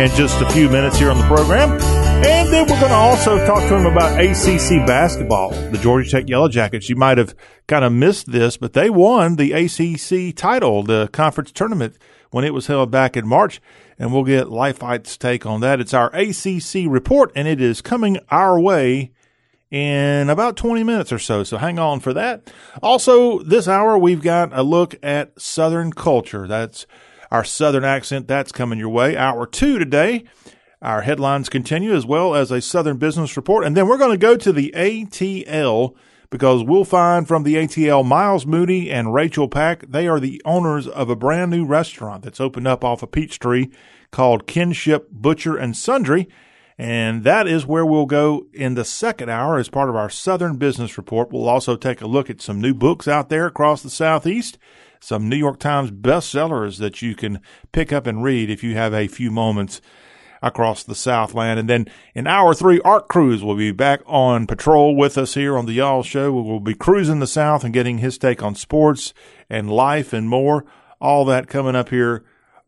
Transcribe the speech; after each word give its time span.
in 0.00 0.10
just 0.12 0.40
a 0.40 0.48
few 0.48 0.70
minutes 0.70 0.96
here 0.96 1.10
on 1.10 1.18
the 1.18 1.24
program. 1.24 1.72
And 1.72 2.50
then 2.50 2.62
we're 2.62 2.80
going 2.80 2.88
to 2.88 2.94
also 2.94 3.36
talk 3.44 3.60
to 3.68 3.76
him 3.76 3.84
about 3.84 4.18
ACC 4.18 4.86
basketball. 4.86 5.50
The 5.50 5.76
Georgia 5.76 6.10
Tech 6.10 6.26
Yellow 6.26 6.48
Jackets, 6.48 6.88
you 6.88 6.96
might 6.96 7.18
have 7.18 7.34
kind 7.66 7.84
of 7.84 7.92
missed 7.92 8.32
this, 8.32 8.56
but 8.56 8.72
they 8.72 8.88
won 8.88 9.36
the 9.36 9.52
ACC 9.52 10.34
title, 10.34 10.82
the 10.82 11.08
conference 11.12 11.52
tournament, 11.52 11.98
when 12.30 12.46
it 12.46 12.54
was 12.54 12.66
held 12.66 12.90
back 12.90 13.14
in 13.14 13.28
March. 13.28 13.60
And 13.98 14.10
we'll 14.10 14.24
get 14.24 14.46
Leifheit's 14.46 15.18
take 15.18 15.44
on 15.44 15.60
that. 15.60 15.80
It's 15.80 15.92
our 15.92 16.08
ACC 16.14 16.86
report, 16.88 17.30
and 17.36 17.46
it 17.46 17.60
is 17.60 17.82
coming 17.82 18.16
our 18.30 18.58
way 18.58 19.10
in 19.70 20.30
about 20.30 20.56
20 20.56 20.82
minutes 20.82 21.12
or 21.12 21.18
so. 21.18 21.44
So 21.44 21.58
hang 21.58 21.78
on 21.78 22.00
for 22.00 22.14
that. 22.14 22.50
Also, 22.82 23.40
this 23.40 23.68
hour, 23.68 23.98
we've 23.98 24.22
got 24.22 24.48
a 24.54 24.62
look 24.62 24.94
at 25.02 25.38
Southern 25.38 25.92
culture. 25.92 26.48
That's 26.48 26.86
our 27.30 27.44
Southern 27.44 27.84
accent. 27.84 28.28
That's 28.28 28.52
coming 28.52 28.78
your 28.78 28.88
way. 28.88 29.16
Hour 29.16 29.46
two 29.46 29.78
today. 29.78 30.24
Our 30.82 31.02
headlines 31.02 31.48
continue 31.48 31.92
as 31.92 32.06
well 32.06 32.34
as 32.34 32.50
a 32.50 32.62
Southern 32.62 32.96
business 32.96 33.36
report. 33.36 33.64
And 33.64 33.76
then 33.76 33.86
we're 33.86 33.98
going 33.98 34.12
to 34.12 34.16
go 34.16 34.36
to 34.36 34.52
the 34.52 34.72
ATL 34.74 35.94
because 36.30 36.64
we'll 36.64 36.84
find 36.84 37.28
from 37.28 37.42
the 37.42 37.56
ATL 37.56 38.06
Miles 38.06 38.46
Moody 38.46 38.90
and 38.90 39.12
Rachel 39.12 39.48
Pack. 39.48 39.84
They 39.90 40.08
are 40.08 40.20
the 40.20 40.40
owners 40.44 40.88
of 40.88 41.10
a 41.10 41.16
brand 41.16 41.50
new 41.50 41.66
restaurant 41.66 42.22
that's 42.22 42.40
opened 42.40 42.66
up 42.66 42.82
off 42.82 43.02
of 43.02 43.10
Peachtree 43.10 43.68
called 44.10 44.46
Kinship 44.46 45.10
Butcher 45.10 45.56
and 45.56 45.76
Sundry. 45.76 46.28
And 46.78 47.24
that 47.24 47.46
is 47.46 47.66
where 47.66 47.84
we'll 47.84 48.06
go 48.06 48.46
in 48.54 48.72
the 48.72 48.86
second 48.86 49.28
hour 49.28 49.58
as 49.58 49.68
part 49.68 49.90
of 49.90 49.96
our 49.96 50.08
Southern 50.08 50.56
Business 50.56 50.96
Report. 50.96 51.30
We'll 51.30 51.48
also 51.48 51.76
take 51.76 52.00
a 52.00 52.06
look 52.06 52.30
at 52.30 52.40
some 52.40 52.58
new 52.58 52.72
books 52.72 53.06
out 53.06 53.28
there 53.28 53.44
across 53.44 53.82
the 53.82 53.90
Southeast, 53.90 54.56
some 55.00 55.28
New 55.28 55.36
York 55.36 55.58
Times 55.58 55.90
bestsellers 55.90 56.78
that 56.78 57.02
you 57.02 57.14
can 57.14 57.40
pick 57.72 57.92
up 57.92 58.06
and 58.06 58.22
read 58.22 58.50
if 58.50 58.62
you 58.62 58.74
have 58.74 58.94
a 58.94 59.08
few 59.08 59.30
moments 59.30 59.80
across 60.42 60.82
the 60.82 60.94
Southland. 60.94 61.58
And 61.58 61.68
then 61.68 61.86
in 62.14 62.26
hour 62.26 62.54
three, 62.54 62.80
Art 62.80 63.08
Cruz 63.08 63.42
will 63.42 63.56
be 63.56 63.72
back 63.72 64.00
on 64.06 64.46
patrol 64.46 64.96
with 64.96 65.18
us 65.18 65.34
here 65.34 65.56
on 65.56 65.66
the 65.66 65.74
Y'all 65.74 66.02
Show. 66.02 66.32
We 66.32 66.42
will 66.42 66.60
be 66.60 66.74
cruising 66.74 67.20
the 67.20 67.26
South 67.26 67.64
and 67.64 67.74
getting 67.74 67.98
his 67.98 68.18
take 68.18 68.42
on 68.42 68.54
sports 68.54 69.12
and 69.48 69.70
life 69.70 70.12
and 70.12 70.28
more. 70.28 70.64
All 71.00 71.24
that 71.26 71.48
coming 71.48 71.76
up 71.76 71.88
here 71.88 72.24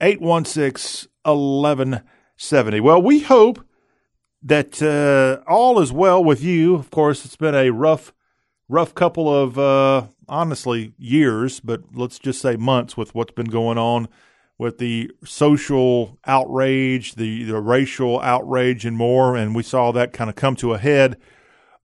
816 0.00 1.10
1170. 1.24 2.80
Well, 2.80 3.02
we 3.02 3.20
hope 3.20 3.64
that 4.42 4.82
uh, 4.82 5.42
all 5.48 5.80
is 5.80 5.92
well 5.92 6.24
with 6.24 6.42
you. 6.42 6.74
Of 6.74 6.90
course, 6.90 7.24
it's 7.24 7.36
been 7.36 7.54
a 7.54 7.70
rough, 7.70 8.12
rough 8.68 8.94
couple 8.94 9.32
of 9.32 9.58
uh, 9.58 10.06
honestly 10.28 10.94
years, 10.98 11.60
but 11.60 11.82
let's 11.94 12.18
just 12.18 12.40
say 12.40 12.56
months 12.56 12.96
with 12.96 13.14
what's 13.14 13.32
been 13.32 13.46
going 13.46 13.78
on 13.78 14.08
with 14.58 14.78
the 14.78 15.10
social 15.24 16.18
outrage, 16.26 17.14
the, 17.16 17.44
the 17.44 17.60
racial 17.60 18.20
outrage, 18.20 18.84
and 18.84 18.96
more. 18.96 19.36
And 19.36 19.54
we 19.54 19.62
saw 19.62 19.92
that 19.92 20.12
kind 20.12 20.30
of 20.30 20.36
come 20.36 20.56
to 20.56 20.72
a 20.72 20.78
head 20.78 21.16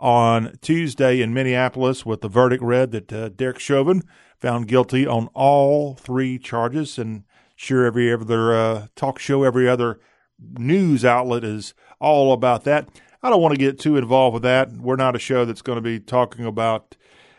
on 0.01 0.57
Tuesday 0.61 1.21
in 1.21 1.35
Minneapolis 1.35 2.07
with 2.07 2.21
the 2.21 2.29
verdict 2.29 2.63
read 2.63 2.93
that 2.93 3.13
uh, 3.13 3.29
Derek 3.31 3.59
Chauvin 3.59 4.03
found 4.37 4.69
guilty 4.69 5.07
on 5.07 5.29
all 5.35 5.95
three 5.95 6.39
charges. 6.39 6.99
And 6.99 7.25
sure, 7.57 7.85
every 7.85 8.13
other 8.13 8.55
uh, 8.55 8.87
talk 8.95 9.19
show, 9.19 9.43
every 9.43 9.69
other 9.69 9.99
news 10.39 11.05
outlet 11.05 11.43
is 11.43 11.75
all 12.01 12.33
about 12.33 12.65
that. 12.65 12.89
I 13.23 13.31
don't 13.31 13.43
want 13.43 13.55
to 13.55 13.59
get 13.59 13.81
too 13.81 13.97
involved 13.97 14.35
with 14.35 14.45
that. 14.45 14.71
We're 14.73 14.95
not 14.95 15.17
a 15.17 15.19
show 15.19 15.45
that's 15.45 15.63
going 15.63 15.79
to 15.79 15.83
be 15.83 15.99
talking 15.99 16.45
about 16.45 16.97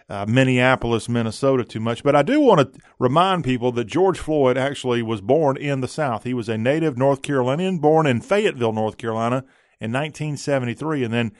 uh, 0.10 0.26
Minneapolis, 0.28 1.08
Minnesota 1.08 1.64
too 1.64 1.80
much. 1.80 2.04
But 2.04 2.16
I 2.16 2.24
do 2.24 2.40
want 2.40 2.74
to 2.74 2.82
remind 2.98 3.44
people 3.44 3.72
that 3.74 3.86
George 3.86 4.18
Floyd 4.18 4.58
actually 4.58 5.04
was 5.04 5.22
born 5.22 5.56
in 5.56 5.82
the 5.82 5.88
South. 5.88 6.24
He 6.24 6.34
was 6.34 6.50
a 6.50 6.58
native 6.58 6.98
North 6.98 7.22
Carolinian, 7.22 7.78
born 7.78 8.08
in 8.08 8.22
Fayetteville, 8.22 8.74
North 8.74 8.98
Carolina 8.98 9.46
in 9.80 9.92
1973. 9.92 11.04
And 11.04 11.14
then 11.14 11.32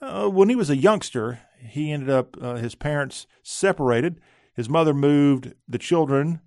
uh, 0.00 0.28
when 0.28 0.48
he 0.48 0.56
was 0.56 0.68
a 0.68 0.76
youngster, 0.76 1.40
he 1.60 1.92
ended 1.92 2.10
up, 2.10 2.36
uh, 2.42 2.56
his 2.56 2.74
parents 2.74 3.26
separated. 3.42 4.20
His 4.54 4.68
mother 4.68 4.92
moved 4.92 5.54
the 5.68 5.78
children 5.78 6.40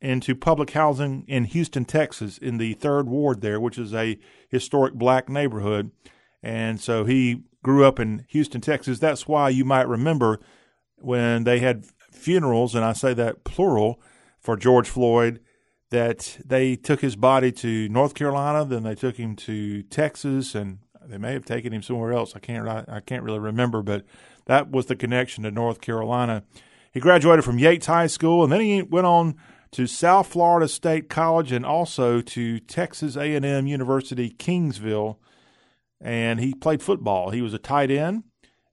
into 0.00 0.34
public 0.34 0.70
housing 0.70 1.24
in 1.28 1.44
Houston, 1.44 1.84
Texas, 1.84 2.38
in 2.38 2.58
the 2.58 2.72
third 2.74 3.08
ward 3.08 3.40
there, 3.40 3.60
which 3.60 3.78
is 3.78 3.94
a 3.94 4.18
historic 4.48 4.94
black 4.94 5.28
neighborhood. 5.28 5.90
And 6.42 6.80
so 6.80 7.04
he 7.04 7.44
grew 7.62 7.84
up 7.84 8.00
in 8.00 8.24
Houston, 8.30 8.60
Texas. 8.60 8.98
That's 8.98 9.28
why 9.28 9.50
you 9.50 9.64
might 9.64 9.86
remember 9.86 10.40
when 11.04 11.44
they 11.44 11.58
had 11.58 11.86
funerals, 12.10 12.74
and 12.74 12.84
I 12.84 12.92
say 12.92 13.14
that 13.14 13.44
plural, 13.44 14.00
for 14.38 14.56
George 14.56 14.88
Floyd, 14.88 15.40
that 15.90 16.38
they 16.44 16.74
took 16.74 17.00
his 17.00 17.16
body 17.16 17.52
to 17.52 17.88
North 17.88 18.14
Carolina, 18.14 18.64
then 18.64 18.82
they 18.82 18.94
took 18.94 19.16
him 19.16 19.36
to 19.36 19.82
Texas, 19.84 20.54
and 20.54 20.78
they 21.06 21.18
may 21.18 21.32
have 21.32 21.44
taken 21.44 21.72
him 21.72 21.82
somewhere 21.82 22.12
else. 22.12 22.34
I 22.34 22.38
can't 22.38 22.66
I 22.68 23.00
can't 23.00 23.22
really 23.22 23.38
remember, 23.38 23.82
but 23.82 24.04
that 24.46 24.70
was 24.70 24.86
the 24.86 24.96
connection 24.96 25.44
to 25.44 25.50
North 25.50 25.80
Carolina. 25.80 26.44
He 26.92 27.00
graduated 27.00 27.44
from 27.44 27.58
Yates 27.58 27.86
High 27.86 28.06
School, 28.06 28.42
and 28.42 28.52
then 28.52 28.60
he 28.60 28.82
went 28.82 29.06
on 29.06 29.36
to 29.72 29.86
South 29.86 30.26
Florida 30.26 30.68
State 30.68 31.08
College 31.08 31.52
and 31.52 31.64
also 31.64 32.20
to 32.20 32.58
Texas 32.60 33.16
A&M 33.16 33.66
University 33.66 34.30
Kingsville, 34.30 35.16
and 36.00 36.40
he 36.40 36.54
played 36.54 36.82
football. 36.82 37.30
He 37.30 37.40
was 37.42 37.54
a 37.54 37.58
tight 37.58 37.90
end 37.90 38.24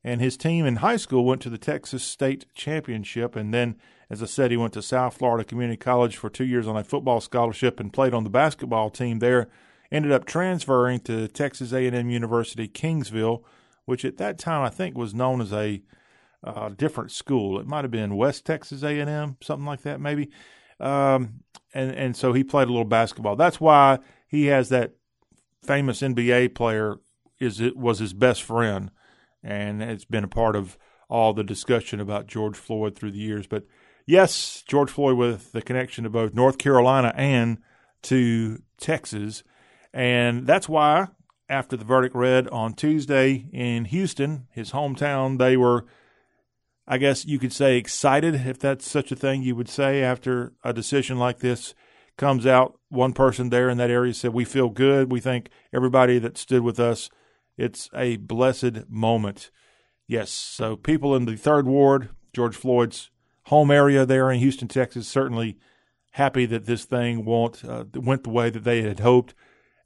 and 0.04 0.22
his 0.22 0.38
team 0.38 0.66
in 0.66 0.78
high 0.78 0.98
school 0.98 1.26
went 1.26 1.42
to 1.42 1.50
the 1.50 1.58
Texas 1.58 2.04
State 2.04 2.46
Championship. 2.54 3.36
And 3.36 3.54
then, 3.54 3.76
as 4.10 4.24
I 4.24 4.28
said, 4.28 4.52
he 4.52 4.58
went 4.58 4.74
to 4.74 4.82
South 4.82 5.18
Florida 5.18 5.44
Community 5.44 5.78
College 5.78 6.16
for 6.18 6.30
two 6.30 6.46
years 6.46 6.68
on 6.68 6.78
a 6.78 6.84
football 6.84 7.20
scholarship 7.20 7.80
and 7.80 7.92
played 7.92 8.14
on 8.14 8.24
the 8.24 8.30
basketball 8.30 8.90
team 8.90 9.20
there. 9.20 9.50
Ended 9.92 10.12
up 10.12 10.26
transferring 10.26 11.00
to 11.02 11.28
Texas 11.28 11.74
A&M 11.74 12.10
University 12.10 12.68
Kingsville, 12.68 13.44
which 13.86 14.06
at 14.06 14.18
that 14.18 14.38
time 14.38 14.62
I 14.62 14.70
think 14.70 14.96
was 14.96 15.16
known 15.16 15.42
as 15.42 15.52
a 15.52 15.82
uh, 16.44 16.70
different 16.70 17.12
school. 17.12 17.60
It 17.60 17.68
might 17.68 17.84
have 17.84 17.92
been 17.92 18.16
West 18.16 18.46
Texas 18.46 18.84
A&M, 18.84 19.38
something 19.42 19.66
like 19.66 19.82
that, 19.82 20.00
maybe. 20.00 20.30
Um, 20.80 21.42
and 21.74 21.92
and 21.92 22.16
so 22.16 22.34
he 22.34 22.44
played 22.44 22.68
a 22.68 22.72
little 22.72 22.86
basketball. 22.86 23.36
That's 23.36 23.60
why 23.60 24.00
he 24.28 24.46
has 24.46 24.70
that 24.70 24.94
famous 25.62 26.02
NBA 26.02 26.56
player 26.56 27.00
is 27.40 27.60
it 27.60 27.76
was 27.76 28.00
his 28.00 28.14
best 28.14 28.44
friend 28.44 28.92
and 29.44 29.82
it's 29.82 30.06
been 30.06 30.24
a 30.24 30.30
part 30.30 30.56
of 30.56 30.78
all 31.10 31.34
the 31.34 31.44
discussion 31.44 32.00
about 32.00 32.28
George 32.28 32.56
Floyd 32.56 32.96
through 32.96 33.12
the 33.12 33.18
years. 33.18 33.48
But 33.48 33.66
yes, 34.06 34.64
George 34.68 34.92
Floyd 34.92 35.18
with 35.18 35.52
the 35.52 35.62
connection 35.62 36.04
to 36.04 36.10
both 36.10 36.34
North 36.34 36.58
Carolina 36.58 37.14
and 37.16 37.58
to 38.04 38.62
Texas. 38.78 39.44
And 39.94 40.46
that's 40.46 40.70
why, 40.70 41.08
after 41.50 41.76
the 41.76 41.86
verdict 41.86 42.16
read 42.16 42.48
on 42.50 42.74
Tuesday 42.74 43.48
in 43.52 43.86
Houston, 43.86 44.48
his 44.52 44.72
hometown, 44.72 45.40
they 45.40 45.58
were, 45.58 45.86
I 46.88 46.98
guess 46.98 47.26
you 47.26 47.40
could 47.40 47.54
say, 47.54 47.78
excited, 47.78 48.36
if 48.36 48.60
that's 48.60 48.90
such 48.90 49.12
a 49.12 49.16
thing 49.16 49.42
you 49.42 49.56
would 49.56 49.70
say, 49.70 50.04
after 50.04 50.54
a 50.64 50.74
decision 50.74 51.18
like 51.18 51.40
this 51.40 51.74
comes 52.18 52.46
out. 52.46 52.78
One 52.90 53.14
person 53.14 53.50
there 53.50 53.70
in 53.70 53.80
that 53.80 53.90
area 53.90 54.14
said, 54.14 54.34
We 54.34 54.46
feel 54.46 54.70
good. 54.70 55.12
We 55.12 55.20
think 55.20 55.50
everybody 55.74 56.20
that 56.20 56.38
stood 56.38 56.62
with 56.62 56.80
us 56.80 57.10
it's 57.60 57.90
a 57.94 58.16
blessed 58.16 58.90
moment. 58.90 59.52
Yes, 60.08 60.32
so 60.32 60.76
people 60.76 61.16
in 61.16 61.26
the 61.26 61.36
third 61.36 61.68
ward, 61.68 62.10
George 62.34 62.56
Floyd's 62.56 63.12
home 63.44 63.70
area 63.70 64.06
there 64.06 64.32
in 64.32 64.40
Houston, 64.40 64.68
Texas, 64.68 65.08
certainly 65.08 65.58
happy 66.12 66.46
that 66.46 66.66
this 66.66 66.86
thing 66.86 67.26
won't 67.26 67.64
uh, 67.66 67.84
went 67.94 68.24
the 68.24 68.30
way 68.30 68.50
that 68.50 68.64
they 68.64 68.82
had 68.82 69.02
hoped. 69.02 69.36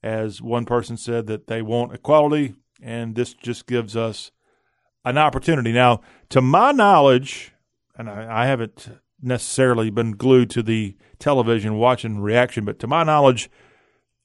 As 0.04 0.42
one 0.42 0.66
person 0.66 0.98
said, 0.98 1.28
that 1.28 1.48
they 1.48 1.62
want 1.62 1.94
equality, 1.94 2.56
and 2.82 3.16
this 3.16 3.34
just 3.34 3.66
gives 3.66 3.96
us 3.96 4.32
an 5.06 5.18
opportunity. 5.18 5.72
Now, 5.72 6.02
to 6.30 6.42
my 6.42 6.72
knowledge, 6.72 7.54
and 7.98 8.10
I, 8.10 8.44
I 8.44 8.46
haven't 8.46 8.90
necessarily 9.22 9.90
been 9.90 10.12
glued 10.12 10.50
to 10.52 10.62
the 10.62 10.96
television 11.20 11.76
watching 11.76 12.20
reaction, 12.20 12.66
but 12.66 12.80
to 12.80 12.88
my 12.88 13.04
knowledge, 13.04 13.50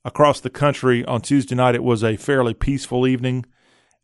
across 0.08 0.40
the 0.40 0.50
country 0.50 1.04
on 1.04 1.20
Tuesday 1.20 1.54
night, 1.54 1.74
it 1.74 1.84
was 1.84 2.02
a 2.02 2.16
fairly 2.16 2.54
peaceful 2.54 3.06
evening 3.06 3.44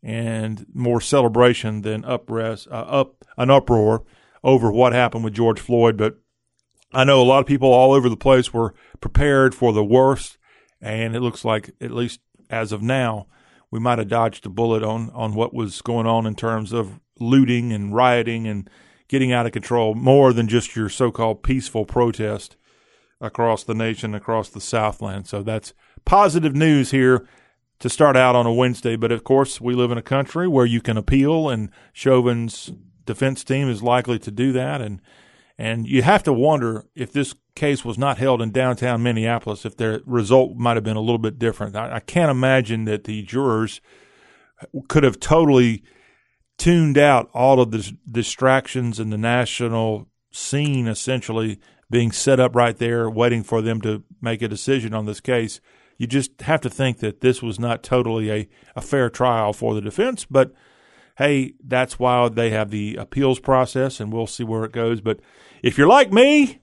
and 0.03 0.67
more 0.71 1.01
celebration 1.01 1.81
than 1.81 2.03
uprest, 2.03 2.67
uh, 2.67 2.75
up 2.75 3.25
an 3.37 3.49
uproar 3.49 4.03
over 4.43 4.71
what 4.71 4.93
happened 4.93 5.23
with 5.23 5.33
George 5.33 5.59
Floyd, 5.59 5.97
but 5.97 6.19
I 6.93 7.03
know 7.03 7.19
a 7.19 7.23
lot 7.23 7.39
of 7.39 7.47
people 7.47 7.73
all 7.73 7.91
over 7.91 8.07
the 8.07 8.15
place 8.15 8.53
were 8.53 8.75
prepared 9.01 9.55
for 9.55 9.73
the 9.73 9.83
worst, 9.83 10.37
and 10.79 11.15
it 11.15 11.21
looks 11.21 11.43
like, 11.43 11.71
at 11.81 11.89
least 11.89 12.19
as 12.51 12.71
of 12.71 12.83
now, 12.83 13.25
we 13.71 13.79
might 13.79 13.97
have 13.97 14.07
dodged 14.07 14.45
a 14.45 14.49
bullet 14.49 14.83
on, 14.83 15.09
on 15.09 15.33
what 15.33 15.55
was 15.55 15.81
going 15.81 16.05
on 16.05 16.27
in 16.27 16.35
terms 16.35 16.71
of 16.71 16.99
looting 17.19 17.73
and 17.73 17.95
rioting 17.95 18.45
and 18.45 18.69
getting 19.07 19.33
out 19.33 19.47
of 19.47 19.51
control 19.53 19.95
more 19.95 20.31
than 20.31 20.47
just 20.47 20.75
your 20.75 20.87
so 20.87 21.11
called 21.11 21.41
peaceful 21.41 21.83
protest 21.83 22.57
across 23.19 23.63
the 23.63 23.73
nation, 23.73 24.13
across 24.13 24.49
the 24.49 24.61
Southland. 24.61 25.27
So 25.27 25.41
that's 25.41 25.73
positive 26.05 26.55
news 26.55 26.91
here 26.91 27.27
to 27.79 27.89
start 27.89 28.15
out 28.15 28.35
on 28.35 28.45
a 28.45 28.53
Wednesday. 28.53 28.95
But 28.95 29.11
of 29.11 29.23
course, 29.23 29.59
we 29.59 29.73
live 29.73 29.91
in 29.91 29.97
a 29.97 30.03
country 30.03 30.47
where 30.47 30.65
you 30.65 30.81
can 30.81 30.97
appeal, 30.97 31.49
and 31.49 31.69
Chauvin's 31.93 32.71
defense 33.05 33.43
team 33.43 33.69
is 33.69 33.83
likely 33.83 34.19
to 34.19 34.31
do 34.31 34.51
that. 34.53 34.81
And 34.81 35.01
and 35.57 35.87
you 35.87 36.01
have 36.01 36.23
to 36.23 36.33
wonder 36.33 36.85
if 36.95 37.13
this 37.13 37.33
case 37.55 37.85
was 37.85 37.97
not 37.97 38.17
held 38.17 38.41
in 38.41 38.51
downtown 38.51 39.01
Minneapolis, 39.01 39.65
if 39.65 39.77
the 39.77 40.03
result 40.05 40.57
might 40.57 40.75
have 40.75 40.83
been 40.83 40.97
a 40.97 41.01
little 41.01 41.17
bit 41.17 41.39
different. 41.39 41.75
I, 41.77 41.95
I 41.95 41.99
can't 42.01 42.31
imagine 42.31 42.83
that 42.85 43.05
the 43.05 43.21
jurors 43.21 43.79
could 44.89 45.03
have 45.03 45.19
totally 45.19 45.83
tuned 46.57 46.97
out 46.97 47.29
all 47.33 47.61
of 47.61 47.71
the 47.71 47.95
distractions 48.09 48.99
and 48.99 49.11
the 49.11 49.17
national 49.17 50.09
scene 50.31 50.87
essentially 50.87 51.59
being 51.89 52.11
set 52.11 52.39
up 52.39 52.55
right 52.55 52.77
there, 52.77 53.09
waiting 53.09 53.43
for 53.43 53.61
them 53.61 53.79
to 53.81 54.03
make 54.21 54.41
a 54.41 54.47
decision 54.47 54.93
on 54.93 55.05
this 55.05 55.21
case. 55.21 55.61
You 55.97 56.07
just 56.07 56.41
have 56.41 56.61
to 56.61 56.69
think 56.69 56.99
that 56.99 57.21
this 57.21 57.41
was 57.41 57.59
not 57.59 57.83
totally 57.83 58.31
a, 58.31 58.49
a 58.75 58.81
fair 58.81 59.09
trial 59.09 59.53
for 59.53 59.73
the 59.73 59.81
defense, 59.81 60.25
but 60.25 60.53
hey, 61.17 61.53
that's 61.63 61.97
why 61.97 62.27
they 62.29 62.49
have 62.49 62.71
the 62.71 62.95
appeals 62.95 63.39
process, 63.39 63.99
and 63.99 64.11
we'll 64.11 64.27
see 64.27 64.43
where 64.43 64.65
it 64.65 64.73
goes. 64.73 65.01
But 65.01 65.19
if 65.63 65.77
you're 65.77 65.87
like 65.87 66.11
me, 66.11 66.61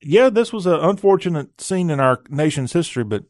yeah, 0.00 0.30
this 0.30 0.52
was 0.52 0.66
an 0.66 0.80
unfortunate 0.80 1.60
scene 1.60 1.90
in 1.90 2.00
our 2.00 2.22
nation's 2.28 2.72
history, 2.72 3.04
but 3.04 3.24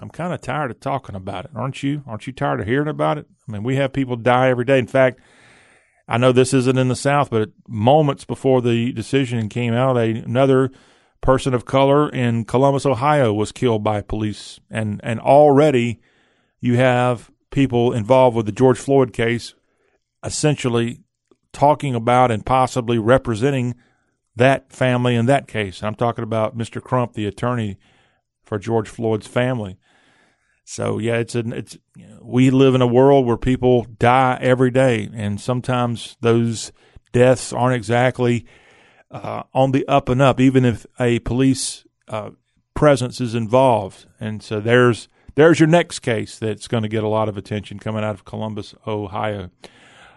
I'm 0.00 0.10
kind 0.10 0.32
of 0.32 0.40
tired 0.40 0.70
of 0.70 0.80
talking 0.80 1.14
about 1.14 1.44
it, 1.44 1.52
aren't 1.54 1.82
you? 1.82 2.02
Aren't 2.06 2.26
you 2.26 2.32
tired 2.32 2.60
of 2.60 2.66
hearing 2.66 2.88
about 2.88 3.18
it? 3.18 3.26
I 3.48 3.52
mean, 3.52 3.62
we 3.62 3.76
have 3.76 3.92
people 3.92 4.16
die 4.16 4.48
every 4.48 4.64
day. 4.64 4.78
In 4.78 4.86
fact, 4.86 5.20
I 6.08 6.18
know 6.18 6.32
this 6.32 6.52
isn't 6.52 6.78
in 6.78 6.88
the 6.88 6.96
South, 6.96 7.30
but 7.30 7.50
moments 7.68 8.24
before 8.24 8.60
the 8.60 8.92
decision 8.92 9.48
came 9.48 9.72
out, 9.72 9.96
a, 9.96 10.10
another 10.10 10.70
person 11.24 11.54
of 11.54 11.64
color 11.64 12.10
in 12.10 12.44
Columbus, 12.44 12.84
Ohio, 12.84 13.32
was 13.32 13.50
killed 13.50 13.82
by 13.82 14.02
police, 14.02 14.60
and 14.70 15.00
and 15.02 15.18
already 15.18 16.00
you 16.60 16.76
have 16.76 17.30
people 17.50 17.92
involved 17.92 18.36
with 18.36 18.46
the 18.46 18.52
George 18.52 18.78
Floyd 18.78 19.12
case, 19.12 19.54
essentially 20.22 21.00
talking 21.52 21.94
about 21.94 22.30
and 22.30 22.44
possibly 22.44 22.98
representing 22.98 23.74
that 24.36 24.70
family 24.70 25.14
in 25.14 25.24
that 25.26 25.48
case. 25.48 25.82
I'm 25.82 25.94
talking 25.94 26.24
about 26.24 26.58
Mr. 26.58 26.82
Crump, 26.82 27.14
the 27.14 27.26
attorney 27.26 27.78
for 28.42 28.58
George 28.58 28.88
Floyd's 28.88 29.26
family. 29.26 29.78
So 30.66 30.98
yeah, 30.98 31.16
it's 31.16 31.34
an 31.34 31.54
it's 31.54 31.78
we 32.20 32.50
live 32.50 32.74
in 32.74 32.82
a 32.82 32.86
world 32.86 33.24
where 33.24 33.38
people 33.38 33.84
die 33.98 34.38
every 34.42 34.70
day, 34.70 35.08
and 35.14 35.40
sometimes 35.40 36.18
those 36.20 36.70
deaths 37.12 37.50
aren't 37.50 37.76
exactly 37.76 38.44
uh, 39.14 39.44
on 39.54 39.70
the 39.70 39.86
up 39.86 40.08
and 40.08 40.20
up, 40.20 40.40
even 40.40 40.64
if 40.64 40.84
a 40.98 41.20
police 41.20 41.86
uh, 42.08 42.30
presence 42.74 43.20
is 43.20 43.34
involved. 43.34 44.06
And 44.18 44.42
so 44.42 44.60
there's 44.60 45.08
there's 45.36 45.60
your 45.60 45.68
next 45.68 46.00
case 46.00 46.38
that's 46.38 46.68
going 46.68 46.82
to 46.82 46.88
get 46.88 47.04
a 47.04 47.08
lot 47.08 47.28
of 47.28 47.36
attention 47.36 47.78
coming 47.78 48.04
out 48.04 48.14
of 48.14 48.24
Columbus, 48.24 48.74
Ohio. 48.86 49.50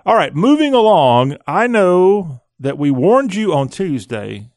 All 0.06 0.16
right, 0.16 0.34
moving 0.34 0.74
along. 0.74 1.38
I 1.46 1.68
know 1.68 2.42
that 2.60 2.78
we 2.78 2.92
warned 2.92 3.36
you 3.36 3.54
on 3.54 3.70
Tuesday 3.70 4.50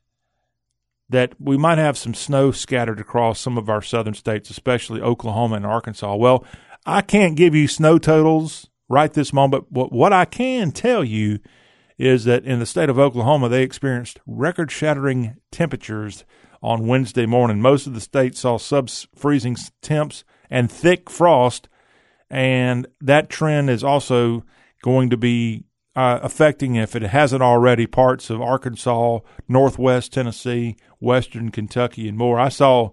that 1.09 1.35
we 1.41 1.57
might 1.57 1.79
have 1.79 1.99
some 1.99 2.15
snow 2.15 2.51
scattered 2.51 3.01
across 3.01 3.41
some 3.41 3.59
of 3.59 3.69
our 3.69 3.83
southern 3.83 4.15
states, 4.15 4.49
especially 4.49 5.01
Oklahoma 5.01 5.57
and 5.57 5.67
Arkansas. 5.67 6.15
Well, 6.15 6.45
I 6.87 7.03
can't 7.03 7.37
give 7.37 7.55
you 7.55 7.69
snow 7.69 7.99
totals 7.99 8.69
right 8.89 9.13
this 9.13 9.33
moment, 9.33 9.67
but 9.71 9.93
what 9.93 10.13
I 10.13 10.25
can 10.25 10.73
tell 10.73 11.05
you 11.05 11.41
is 12.00 12.25
that 12.25 12.47
in 12.47 12.58
the 12.58 12.67
state 12.67 12.88
of 12.88 12.99
Oklahoma, 12.99 13.50
they 13.50 13.62
experienced 13.62 14.20
record 14.26 14.70
shattering 14.70 15.37
temperatures 15.52 16.25
on 16.62 16.87
Wednesday 16.87 17.26
morning. 17.26 17.61
Most 17.61 17.87
of 17.87 17.93
the 17.93 18.00
state 18.00 18.35
saw 18.35 18.56
sub 18.56 18.88
freezing 19.14 19.55
temps 19.82 20.25
and 20.49 20.73
thick 20.73 21.11
frost, 21.11 21.69
and 22.31 22.87
that 23.02 23.29
trend 23.29 23.69
is 23.69 23.85
also 23.85 24.44
going 24.82 25.11
to 25.11 25.19
be 25.19 25.64
uh, 25.94 26.20
affecting, 26.23 26.76
if 26.76 26.97
it 26.97 27.02
hasn't 27.02 27.43
already, 27.43 27.87
parts 27.87 28.31
of 28.31 28.41
Arkansas, 28.41 29.19
Northwest 29.47 30.14
Tennessee, 30.14 30.76
Western 31.00 31.50
Kentucky, 31.50 32.08
and 32.08 32.17
more. 32.17 32.41
I 32.41 32.49
saw 32.49 32.93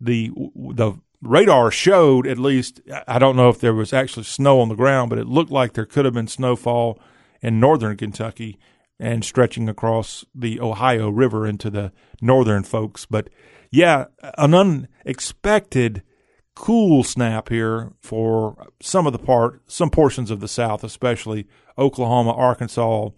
the 0.00 0.32
the 0.54 0.94
radar 1.22 1.70
showed 1.70 2.26
at 2.26 2.38
least. 2.38 2.80
I 3.06 3.20
don't 3.20 3.36
know 3.36 3.48
if 3.48 3.60
there 3.60 3.74
was 3.74 3.92
actually 3.92 4.24
snow 4.24 4.58
on 4.58 4.70
the 4.70 4.74
ground, 4.74 5.10
but 5.10 5.20
it 5.20 5.28
looked 5.28 5.52
like 5.52 5.74
there 5.74 5.86
could 5.86 6.04
have 6.04 6.14
been 6.14 6.26
snowfall 6.26 6.98
in 7.44 7.60
northern 7.60 7.96
Kentucky 7.96 8.58
and 8.98 9.22
stretching 9.22 9.68
across 9.68 10.24
the 10.34 10.58
Ohio 10.58 11.10
River 11.10 11.46
into 11.46 11.68
the 11.68 11.92
northern 12.22 12.62
folks. 12.62 13.04
But 13.04 13.28
yeah, 13.70 14.06
an 14.38 14.54
unexpected 14.54 16.02
cool 16.54 17.04
snap 17.04 17.50
here 17.50 17.92
for 18.00 18.68
some 18.80 19.06
of 19.06 19.12
the 19.12 19.18
part, 19.18 19.60
some 19.66 19.90
portions 19.90 20.30
of 20.30 20.40
the 20.40 20.48
South, 20.48 20.82
especially 20.82 21.46
Oklahoma, 21.76 22.32
Arkansas, 22.32 23.10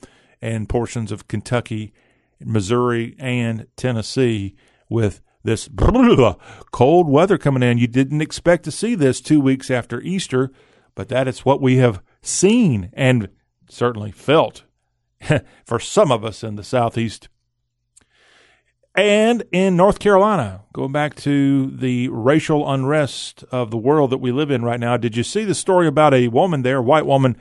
and 0.43 0.69
portions 0.69 1.13
of 1.13 1.29
Kentucky, 1.29 1.93
Missouri, 2.41 3.15
and 3.21 3.69
Tennessee 3.77 4.57
with 4.89 5.21
this 5.45 5.69
cold 6.73 7.09
weather 7.09 7.39
coming 7.39 7.63
in. 7.63 7.79
You 7.79 7.87
didn't 7.87 8.23
expect 8.23 8.65
to 8.65 8.73
see 8.73 8.97
this 8.97 9.21
two 9.21 9.41
weeks 9.41 9.71
after 9.71 10.01
Easter, 10.01 10.51
but 10.97 11.09
that 11.11 11.29
is 11.29 11.45
what 11.45 11.63
we 11.63 11.77
have 11.77 12.03
seen 12.23 12.91
and 12.93 13.29
certainly 13.69 14.11
felt 14.11 14.65
for 15.65 15.81
some 15.81 16.13
of 16.13 16.25
us 16.25 16.43
in 16.43 16.57
the 16.57 16.65
Southeast 16.65 17.29
and 18.97 19.45
in 19.53 19.77
North 19.77 19.99
Carolina, 19.99 20.63
going 20.73 20.91
back 20.91 21.15
to 21.17 21.71
the 21.71 22.09
racial 22.09 22.71
unrest 22.71 23.45
of 23.53 23.71
the 23.71 23.77
world 23.77 24.11
that 24.11 24.19
we 24.19 24.33
live 24.33 24.51
in 24.51 24.65
right 24.65 24.81
now, 24.81 24.97
did 24.97 25.15
you 25.15 25.23
see 25.23 25.45
the 25.45 25.55
story 25.55 25.87
about 25.87 26.15
a 26.15 26.29
woman 26.29 26.63
there, 26.63 26.79
a 26.79 26.83
white 26.83 27.05
woman, 27.05 27.37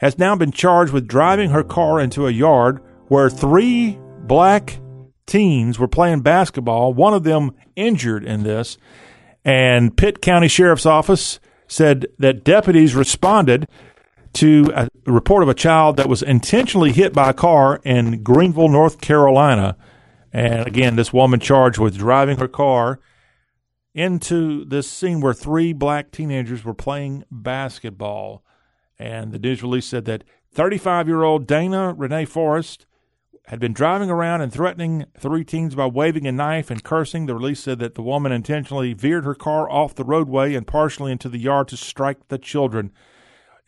has 0.00 0.18
now 0.18 0.34
been 0.34 0.50
charged 0.50 0.92
with 0.92 1.06
driving 1.06 1.50
her 1.50 1.62
car 1.62 2.00
into 2.00 2.26
a 2.26 2.32
yard 2.32 2.80
where 3.06 3.30
three 3.30 3.96
black 4.22 4.80
teens 5.24 5.78
were 5.78 5.86
playing 5.86 6.22
basketball, 6.22 6.92
one 6.92 7.14
of 7.14 7.22
them 7.22 7.52
injured 7.76 8.24
in 8.24 8.42
this. 8.42 8.76
And 9.44 9.96
Pitt 9.96 10.20
County 10.20 10.48
Sheriff's 10.48 10.86
Office 10.86 11.38
said 11.68 12.06
that 12.18 12.42
deputies 12.42 12.96
responded 12.96 13.68
to 14.34 14.70
a 14.74 14.88
report 15.06 15.42
of 15.42 15.48
a 15.48 15.54
child 15.54 15.96
that 15.96 16.08
was 16.08 16.22
intentionally 16.22 16.92
hit 16.92 17.12
by 17.12 17.30
a 17.30 17.34
car 17.34 17.80
in 17.84 18.22
Greenville, 18.22 18.68
North 18.68 19.00
Carolina. 19.00 19.76
And 20.32 20.66
again, 20.66 20.96
this 20.96 21.12
woman 21.12 21.40
charged 21.40 21.78
with 21.78 21.96
driving 21.96 22.38
her 22.38 22.48
car 22.48 23.00
into 23.94 24.64
this 24.64 24.88
scene 24.88 25.20
where 25.20 25.34
three 25.34 25.72
black 25.72 26.10
teenagers 26.10 26.64
were 26.64 26.74
playing 26.74 27.24
basketball. 27.30 28.44
And 28.98 29.32
the 29.32 29.38
news 29.38 29.62
release 29.62 29.86
said 29.86 30.04
that 30.04 30.24
35 30.52 31.08
year 31.08 31.22
old 31.22 31.46
Dana 31.46 31.94
Renee 31.94 32.24
Forrest 32.24 32.86
had 33.48 33.58
been 33.58 33.72
driving 33.72 34.10
around 34.10 34.42
and 34.42 34.52
threatening 34.52 35.06
three 35.18 35.42
teens 35.42 35.74
by 35.74 35.86
waving 35.86 36.26
a 36.26 36.32
knife 36.32 36.70
and 36.70 36.84
cursing. 36.84 37.24
The 37.24 37.34
release 37.34 37.60
said 37.60 37.78
that 37.78 37.94
the 37.94 38.02
woman 38.02 38.30
intentionally 38.30 38.92
veered 38.92 39.24
her 39.24 39.34
car 39.34 39.70
off 39.70 39.94
the 39.94 40.04
roadway 40.04 40.54
and 40.54 40.66
partially 40.66 41.12
into 41.12 41.30
the 41.30 41.38
yard 41.38 41.68
to 41.68 41.76
strike 41.76 42.28
the 42.28 42.36
children. 42.36 42.92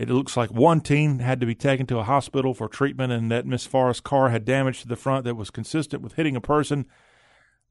It 0.00 0.08
looks 0.08 0.34
like 0.34 0.50
one 0.50 0.80
teen 0.80 1.18
had 1.18 1.40
to 1.40 1.46
be 1.46 1.54
taken 1.54 1.84
to 1.88 1.98
a 1.98 2.04
hospital 2.04 2.54
for 2.54 2.68
treatment, 2.68 3.12
and 3.12 3.30
that 3.30 3.44
Miss 3.44 3.66
Forrest's 3.66 4.00
car 4.00 4.30
had 4.30 4.46
damage 4.46 4.80
to 4.80 4.88
the 4.88 4.96
front 4.96 5.26
that 5.26 5.34
was 5.34 5.50
consistent 5.50 6.02
with 6.02 6.14
hitting 6.14 6.34
a 6.34 6.40
person. 6.40 6.86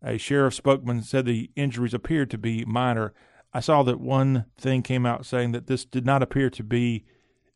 A 0.04 0.20
sheriff 0.20 0.54
spokesman 0.54 1.02
said 1.02 1.26
the 1.26 1.50
injuries 1.56 1.96
appeared 1.96 2.30
to 2.30 2.38
be 2.38 2.64
minor. 2.66 3.16
I 3.52 3.62
saw 3.62 3.82
that 3.82 4.00
one 4.00 4.46
thing 4.60 4.84
came 4.84 5.08
out 5.08 5.26
saying 5.26 5.54
that 5.54 5.66
this 5.66 5.86
did 5.86 6.06
not 6.06 6.22
appear 6.22 6.52
to 6.52 6.64
be 6.64 7.04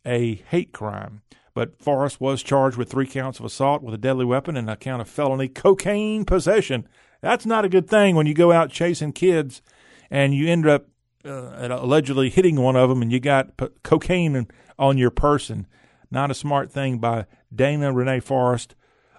a 0.07 0.43
hate 0.49 0.71
crime. 0.71 1.21
But 1.53 1.79
Forrest 1.79 2.19
was 2.19 2.41
charged 2.41 2.75
with 2.75 2.89
three 2.89 3.05
counts 3.05 3.37
of 3.37 3.45
assault 3.45 3.83
with 3.83 3.93
a 3.93 3.99
deadly 3.99 4.25
weapon 4.25 4.57
and 4.57 4.67
a 4.67 4.75
count 4.75 5.03
of 5.03 5.07
felony 5.07 5.49
cocaine 5.49 6.25
possession. 6.25 6.87
That's 7.21 7.45
not 7.45 7.63
a 7.63 7.69
good 7.69 7.87
thing 7.87 8.15
when 8.15 8.25
you 8.25 8.33
go 8.33 8.51
out 8.51 8.71
chasing 8.71 9.13
kids 9.13 9.61
and 10.09 10.33
you 10.33 10.49
end 10.49 10.65
up 10.65 10.87
uh, 11.23 11.67
allegedly 11.69 12.31
hitting 12.31 12.59
one 12.59 12.75
of 12.75 12.89
them 12.89 13.03
and 13.03 13.11
you 13.11 13.19
got 13.19 13.55
p- 13.55 13.67
cocaine 13.83 14.47
on 14.77 14.97
your 14.97 15.11
person. 15.11 15.67
Not 16.11 16.31
a 16.31 16.35
smart 16.35 16.71
thing 16.71 16.99
by 16.99 17.25
Dana 17.53 17.91
Renee 17.91 18.19
Forrest 18.19 18.75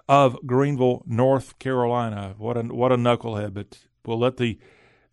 of 0.07 0.37
Greenville, 0.45 1.03
North 1.05 1.57
Carolina. 1.59 2.35
What 2.37 2.57
a 2.57 2.61
what 2.63 2.91
a 2.91 2.97
knucklehead! 2.97 3.53
But 3.53 3.79
we'll 4.05 4.19
let 4.19 4.37
the 4.37 4.57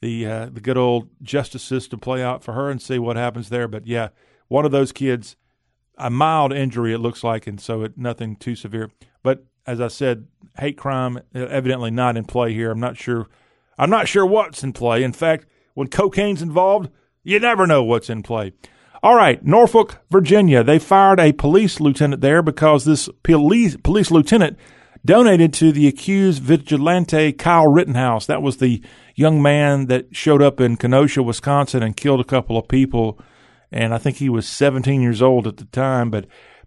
the 0.00 0.26
uh, 0.26 0.46
the 0.52 0.60
good 0.60 0.76
old 0.76 1.08
justice 1.22 1.62
system 1.62 2.00
play 2.00 2.22
out 2.22 2.44
for 2.44 2.52
her 2.52 2.70
and 2.70 2.80
see 2.80 2.98
what 2.98 3.16
happens 3.16 3.48
there. 3.48 3.68
But 3.68 3.86
yeah, 3.86 4.08
one 4.48 4.64
of 4.64 4.72
those 4.72 4.92
kids, 4.92 5.36
a 5.96 6.10
mild 6.10 6.52
injury 6.52 6.92
it 6.92 6.98
looks 6.98 7.24
like, 7.24 7.46
and 7.46 7.60
so 7.60 7.82
it 7.82 7.96
nothing 7.96 8.36
too 8.36 8.54
severe. 8.54 8.90
But 9.22 9.44
as 9.66 9.80
I 9.80 9.88
said, 9.88 10.26
hate 10.58 10.76
crime 10.76 11.20
evidently 11.34 11.90
not 11.90 12.16
in 12.16 12.24
play 12.24 12.52
here. 12.52 12.70
I'm 12.70 12.80
not 12.80 12.96
sure. 12.96 13.28
I'm 13.78 13.90
not 13.90 14.08
sure 14.08 14.26
what's 14.26 14.62
in 14.62 14.72
play. 14.72 15.02
In 15.02 15.12
fact, 15.12 15.46
when 15.74 15.88
cocaine's 15.88 16.42
involved, 16.42 16.90
you 17.22 17.40
never 17.40 17.66
know 17.66 17.82
what's 17.82 18.10
in 18.10 18.22
play. 18.22 18.52
All 19.02 19.16
right, 19.16 19.44
Norfolk, 19.44 19.98
Virginia. 20.10 20.62
They 20.62 20.78
fired 20.78 21.18
a 21.18 21.32
police 21.32 21.80
lieutenant 21.80 22.22
there 22.22 22.40
because 22.40 22.84
this 22.84 23.08
police 23.24 23.76
police 23.82 24.12
lieutenant 24.12 24.56
donated 25.04 25.52
to 25.54 25.72
the 25.72 25.88
accused 25.88 26.40
vigilante 26.40 27.32
Kyle 27.32 27.66
Rittenhouse. 27.66 28.26
That 28.26 28.42
was 28.42 28.58
the 28.58 28.80
young 29.16 29.42
man 29.42 29.86
that 29.86 30.14
showed 30.14 30.40
up 30.40 30.60
in 30.60 30.76
Kenosha, 30.76 31.22
Wisconsin, 31.22 31.82
and 31.82 31.96
killed 31.96 32.20
a 32.20 32.24
couple 32.24 32.56
of 32.56 32.68
people. 32.68 33.18
And 33.72 33.92
I 33.92 33.98
think 33.98 34.18
he 34.18 34.28
was 34.28 34.46
17 34.46 35.02
years 35.02 35.20
old 35.20 35.48
at 35.48 35.56
the 35.56 35.64
time. 35.64 36.08
But 36.08 36.26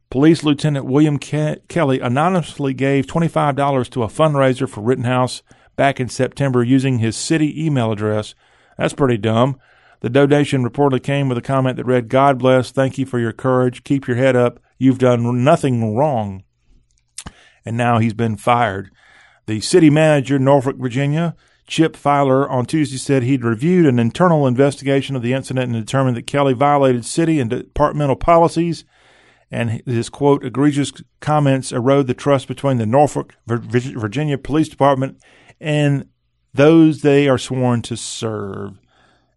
Police 0.10 0.44
Lieutenant 0.44 0.86
William 0.86 1.18
Ke- 1.18 1.66
Kelly 1.70 2.00
anonymously 2.00 2.74
gave 2.74 3.08
$25 3.08 3.90
to 3.92 4.04
a 4.04 4.08
fundraiser 4.08 4.68
for 4.68 4.82
Rittenhouse 4.82 5.42
back 5.78 6.02
in 6.02 6.10
September 6.10 6.64
using 6.64 7.00
his 7.00 7.16
city 7.16 7.66
email 7.66 7.92
address. 7.94 8.36
That's 8.78 8.94
pretty 8.94 9.18
dumb. 9.18 9.58
The 10.06 10.12
donation 10.12 10.64
reportedly 10.64 11.02
came 11.02 11.30
with 11.30 11.38
a 11.40 11.42
comment 11.42 11.78
that 11.78 11.86
read, 11.88 12.10
God 12.10 12.38
bless, 12.38 12.70
thank 12.70 13.00
you 13.00 13.08
for 13.08 13.18
your 13.18 13.32
courage, 13.32 13.84
keep 13.84 14.08
your 14.08 14.18
head 14.18 14.36
up, 14.36 14.60
you've 14.78 15.00
done 15.00 15.44
nothing 15.44 15.96
wrong. 15.96 16.44
And 17.66 17.76
now 17.76 17.98
he's 17.98 18.14
been 18.14 18.38
fired. 18.38 18.92
The 19.48 19.62
city 19.62 19.90
manager, 19.90 20.38
Norfolk, 20.38 20.76
Virginia, 20.76 21.36
Chip 21.66 21.96
Filer, 21.96 22.48
on 22.48 22.68
Tuesday 22.68 22.98
said 22.98 23.24
he'd 23.24 23.44
reviewed 23.44 23.88
an 23.88 23.98
internal 23.98 24.46
investigation 24.46 25.16
of 25.16 25.24
the 25.24 25.34
incident 25.34 25.74
and 25.74 25.84
determined 25.84 26.18
that 26.18 26.28
Kelly 26.28 26.54
violated 26.54 27.04
city 27.04 27.40
and 27.40 27.50
departmental 27.50 28.16
policies 28.16 28.86
and 29.50 29.82
his 29.88 30.10
quote 30.10 30.46
egregious 30.46 30.92
comments 31.20 31.72
erode 31.72 32.06
the 32.06 32.14
trust 32.14 32.48
between 32.48 32.78
the 32.78 32.86
Norfolk, 32.86 33.34
Virginia 33.48 34.38
Police 34.38 34.70
Department 34.70 35.18
and 35.60 36.10
those 36.54 37.02
they 37.02 37.28
are 37.28 37.40
sworn 37.40 37.82
to 37.82 37.98
serve. 37.98 38.78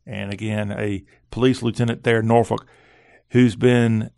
And 0.08 0.32
again, 0.32 0.72
a 0.72 1.04
police 1.30 1.62
lieutenant 1.62 2.02
there, 2.02 2.20
in 2.20 2.26
Norfolk, 2.26 2.66
who's 3.30 3.56
been 3.56 4.10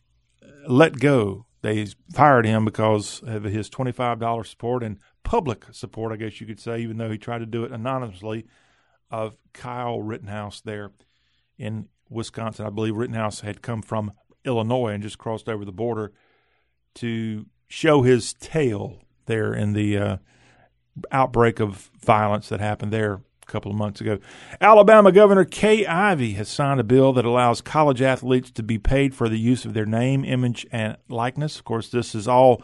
let 0.68 1.00
go. 1.00 1.46
They 1.62 1.84
fired 2.14 2.46
him 2.46 2.64
because 2.64 3.22
of 3.26 3.42
his 3.42 3.68
$25 3.68 4.46
support 4.46 4.84
and 4.84 4.98
public 5.24 5.64
support, 5.72 6.12
I 6.12 6.16
guess 6.16 6.40
you 6.40 6.46
could 6.46 6.60
say, 6.60 6.80
even 6.80 6.96
though 6.96 7.10
he 7.10 7.18
tried 7.18 7.40
to 7.40 7.46
do 7.46 7.64
it 7.64 7.72
anonymously, 7.72 8.46
of 9.10 9.36
Kyle 9.52 10.00
Rittenhouse 10.00 10.60
there 10.60 10.92
in 11.58 11.88
Wisconsin. 12.08 12.66
I 12.66 12.70
believe 12.70 12.94
Rittenhouse 12.94 13.40
had 13.40 13.60
come 13.60 13.82
from 13.82 14.12
Illinois 14.44 14.92
and 14.92 15.02
just 15.02 15.18
crossed 15.18 15.48
over 15.48 15.64
the 15.64 15.72
border 15.72 16.12
to 16.94 17.46
show 17.66 18.02
his 18.02 18.32
tail 18.34 19.02
there 19.26 19.52
in 19.52 19.72
the 19.72 19.98
uh, 19.98 20.16
outbreak 21.10 21.58
of 21.58 21.90
violence 22.00 22.48
that 22.48 22.60
happened 22.60 22.92
there 22.92 23.22
couple 23.50 23.70
of 23.70 23.76
months 23.76 24.00
ago. 24.00 24.18
Alabama 24.60 25.12
Governor 25.12 25.44
Kay 25.44 25.84
Ivey 25.86 26.32
has 26.34 26.48
signed 26.48 26.80
a 26.80 26.84
bill 26.84 27.12
that 27.12 27.24
allows 27.24 27.60
college 27.60 28.00
athletes 28.00 28.50
to 28.52 28.62
be 28.62 28.78
paid 28.78 29.14
for 29.14 29.28
the 29.28 29.38
use 29.38 29.64
of 29.64 29.74
their 29.74 29.86
name, 29.86 30.24
image, 30.24 30.66
and 30.72 30.96
likeness. 31.08 31.58
Of 31.58 31.64
course, 31.64 31.88
this 31.88 32.14
is 32.14 32.28
all 32.28 32.62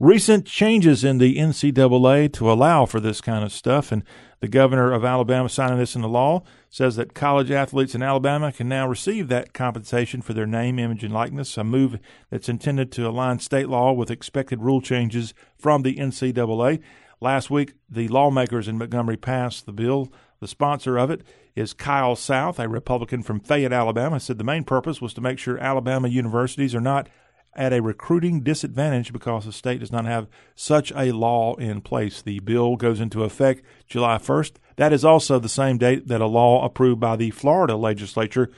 recent 0.00 0.46
changes 0.46 1.04
in 1.04 1.18
the 1.18 1.36
NCAA 1.36 2.32
to 2.32 2.50
allow 2.50 2.86
for 2.86 3.00
this 3.00 3.20
kind 3.20 3.44
of 3.44 3.52
stuff. 3.52 3.92
And 3.92 4.02
the 4.40 4.48
governor 4.48 4.92
of 4.92 5.04
Alabama 5.04 5.50
signing 5.50 5.78
this 5.78 5.94
into 5.94 6.08
law 6.08 6.42
says 6.70 6.96
that 6.96 7.12
college 7.12 7.50
athletes 7.50 7.94
in 7.94 8.02
Alabama 8.02 8.50
can 8.50 8.68
now 8.68 8.88
receive 8.88 9.28
that 9.28 9.52
compensation 9.52 10.22
for 10.22 10.32
their 10.32 10.46
name, 10.46 10.78
image, 10.78 11.04
and 11.04 11.12
likeness, 11.12 11.58
a 11.58 11.64
move 11.64 11.98
that's 12.30 12.48
intended 12.48 12.90
to 12.92 13.06
align 13.06 13.38
state 13.38 13.68
law 13.68 13.92
with 13.92 14.10
expected 14.10 14.62
rule 14.62 14.80
changes 14.80 15.34
from 15.58 15.82
the 15.82 15.96
NCAA. 15.96 16.80
Last 17.20 17.50
week, 17.50 17.74
the 17.88 18.08
lawmakers 18.08 18.66
in 18.66 18.78
Montgomery 18.78 19.18
passed 19.18 19.66
the 19.66 19.72
bill. 19.72 20.10
The 20.40 20.48
sponsor 20.48 20.96
of 20.96 21.10
it 21.10 21.22
is 21.54 21.74
Kyle 21.74 22.16
South, 22.16 22.58
a 22.58 22.66
Republican 22.66 23.22
from 23.22 23.40
Fayette, 23.40 23.74
Alabama, 23.74 24.18
said 24.18 24.38
the 24.38 24.44
main 24.44 24.64
purpose 24.64 25.02
was 25.02 25.12
to 25.14 25.20
make 25.20 25.38
sure 25.38 25.58
Alabama 25.58 26.08
universities 26.08 26.74
are 26.74 26.80
not 26.80 27.10
at 27.54 27.74
a 27.74 27.82
recruiting 27.82 28.40
disadvantage 28.40 29.12
because 29.12 29.44
the 29.44 29.52
state 29.52 29.80
does 29.80 29.92
not 29.92 30.06
have 30.06 30.28
such 30.54 30.92
a 30.92 31.12
law 31.12 31.54
in 31.56 31.82
place. 31.82 32.22
The 32.22 32.38
bill 32.38 32.76
goes 32.76 33.00
into 33.00 33.24
effect 33.24 33.62
July 33.86 34.16
1st. 34.16 34.52
That 34.76 34.92
is 34.92 35.04
also 35.04 35.38
the 35.38 35.48
same 35.48 35.76
date 35.76 36.08
that 36.08 36.22
a 36.22 36.26
law 36.26 36.64
approved 36.64 37.00
by 37.00 37.16
the 37.16 37.30
Florida 37.32 37.76
legislature 37.76 38.50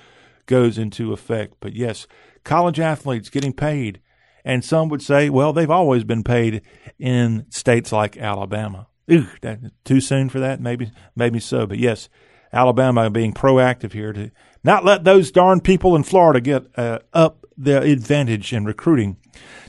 goes 0.47 0.78
into 0.78 1.12
effect. 1.12 1.54
But 1.59 1.73
yes, 1.73 2.07
college 2.45 2.78
athletes 2.78 3.31
getting 3.31 3.54
paid. 3.54 4.00
And 4.44 4.64
some 4.64 4.88
would 4.88 5.02
say, 5.02 5.30
well, 5.30 5.52
they've 5.52 5.70
always 5.70 6.04
been 6.04 6.25
paid 6.25 6.62
in 6.99 7.46
states 7.50 7.92
like 7.92 8.16
Alabama. 8.16 8.88
Ooh, 9.11 9.28
that, 9.40 9.61
too 9.84 10.00
soon 10.00 10.28
for 10.28 10.40
that? 10.40 10.61
Maybe, 10.61 10.90
maybe 11.14 11.40
so. 11.40 11.66
But 11.66 11.78
yes, 11.78 12.08
Alabama 12.52 13.11
being 13.11 13.32
proactive 13.32 13.92
here 13.92 14.12
to 14.12 14.30
not 14.64 14.84
let 14.84 15.04
those 15.04 15.30
darn 15.30 15.61
people 15.61 15.96
in 15.96 16.02
Florida 16.02 16.40
get 16.40 16.66
uh, 16.76 17.00
up 17.12 17.46
the 17.56 17.80
advantage 17.80 18.52
in 18.52 18.64
recruiting. 18.64 19.16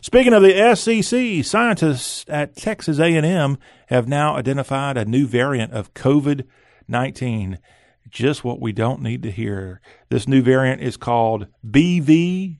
Speaking 0.01 0.33
of 0.33 0.41
the 0.41 0.75
SEC, 0.75 1.45
scientists 1.45 2.25
at 2.27 2.55
Texas 2.55 2.99
A&M 2.99 3.57
have 3.87 4.07
now 4.07 4.35
identified 4.35 4.97
a 4.97 5.05
new 5.05 5.25
variant 5.25 5.71
of 5.73 5.93
COVID-19. 5.93 7.57
Just 8.09 8.43
what 8.43 8.59
we 8.59 8.71
don't 8.71 9.01
need 9.01 9.23
to 9.23 9.31
hear. 9.31 9.81
This 10.09 10.27
new 10.27 10.41
variant 10.41 10.81
is 10.81 10.97
called 10.97 11.47
BV1 11.65 12.57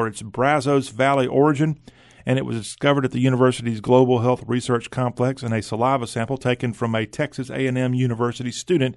for 0.00 0.08
its 0.08 0.22
Brazos 0.22 0.88
Valley 0.88 1.26
origin, 1.26 1.78
and 2.24 2.38
it 2.38 2.46
was 2.46 2.56
discovered 2.56 3.04
at 3.04 3.10
the 3.10 3.20
university's 3.20 3.82
Global 3.82 4.20
Health 4.20 4.42
Research 4.46 4.88
Complex 4.88 5.42
in 5.42 5.52
a 5.52 5.60
saliva 5.60 6.06
sample 6.06 6.38
taken 6.38 6.72
from 6.72 6.94
a 6.94 7.04
Texas 7.04 7.50
A&M 7.50 7.92
University 7.92 8.50
student 8.50 8.96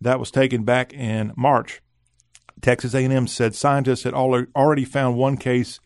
that 0.00 0.20
was 0.20 0.30
taken 0.30 0.62
back 0.62 0.92
in 0.92 1.32
March. 1.36 1.82
Texas 2.62 2.94
A&M 2.94 3.26
said 3.26 3.56
scientists 3.56 4.04
had 4.04 4.14
already 4.14 4.84
found 4.84 5.16
one 5.16 5.36
case 5.36 5.80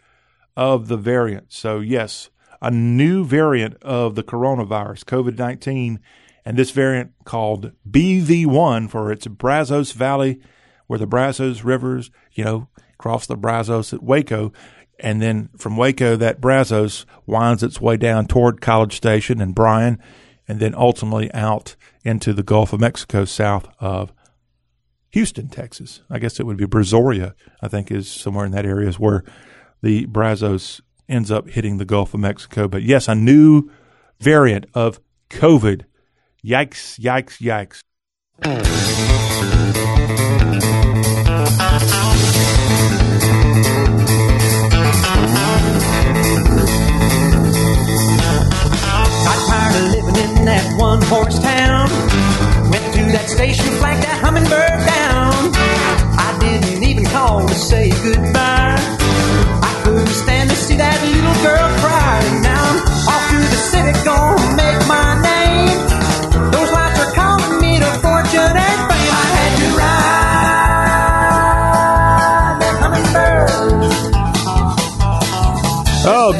of 0.58 0.88
the 0.88 0.98
variant. 0.98 1.54
So 1.54 1.80
yes, 1.80 2.28
a 2.60 2.70
new 2.70 3.24
variant 3.24 3.82
of 3.82 4.14
the 4.14 4.22
coronavirus, 4.22 5.04
COVID-19, 5.04 5.96
and 6.44 6.58
this 6.58 6.70
variant 6.70 7.12
called 7.24 7.72
BV1 7.88 8.90
for 8.90 9.10
its 9.10 9.26
Brazos 9.26 9.92
Valley, 9.92 10.38
where 10.86 10.98
the 10.98 11.06
Brazos 11.06 11.62
rivers, 11.62 12.10
you 12.32 12.44
know, 12.44 12.68
cross 13.00 13.26
the 13.26 13.36
Brazos 13.36 13.94
at 13.94 14.02
Waco. 14.02 14.52
And 14.98 15.22
then 15.22 15.48
from 15.56 15.78
Waco, 15.78 16.16
that 16.16 16.40
Brazos 16.40 17.06
winds 17.26 17.62
its 17.62 17.80
way 17.80 17.96
down 17.96 18.26
toward 18.26 18.60
College 18.60 18.94
Station 18.94 19.40
and 19.40 19.54
Bryan, 19.54 19.98
and 20.46 20.60
then 20.60 20.74
ultimately 20.74 21.32
out 21.32 21.76
into 22.04 22.34
the 22.34 22.42
Gulf 22.42 22.74
of 22.74 22.80
Mexico 22.80 23.24
south 23.24 23.66
of 23.80 24.12
Houston, 25.12 25.48
Texas. 25.48 26.02
I 26.10 26.18
guess 26.18 26.38
it 26.38 26.44
would 26.44 26.58
be 26.58 26.66
Brazoria, 26.66 27.32
I 27.62 27.68
think 27.68 27.90
is 27.90 28.10
somewhere 28.10 28.44
in 28.44 28.52
that 28.52 28.66
area 28.66 28.88
is 28.88 29.00
where 29.00 29.24
the 29.82 30.04
Brazos 30.04 30.82
ends 31.08 31.30
up 31.30 31.48
hitting 31.48 31.78
the 31.78 31.86
Gulf 31.86 32.12
of 32.12 32.20
Mexico. 32.20 32.68
But 32.68 32.82
yes, 32.82 33.08
a 33.08 33.14
new 33.14 33.70
variant 34.20 34.66
of 34.74 35.00
COVID. 35.30 35.84
Yikes, 36.44 37.00
yikes, 37.00 37.40
yikes. 37.40 37.80
One 50.90 51.02
horse 51.02 51.38
town. 51.38 51.88
Went 52.72 52.86
to 52.94 53.02
that 53.14 53.26
station, 53.28 53.66
flagged 53.78 54.02
that 54.02 54.18
hummingbird 54.24 54.80
down. 54.98 55.38
I 56.26 56.30
didn't 56.42 56.82
even 56.82 57.04
call 57.14 57.46
to 57.46 57.54
say 57.54 57.90
goodbye. 58.02 58.74
I 59.70 59.72
couldn't 59.84 60.16
stand 60.24 60.50
to 60.50 60.56
see 60.56 60.76
that 60.84 60.98
little 61.14 61.38
girl 61.46 61.68
cry. 61.82 62.18
Now 62.42 62.62
I'm 62.74 62.80
off 63.12 63.24
to 63.30 63.38
the 63.38 63.60
city, 63.70 63.92
gonna 64.04 64.59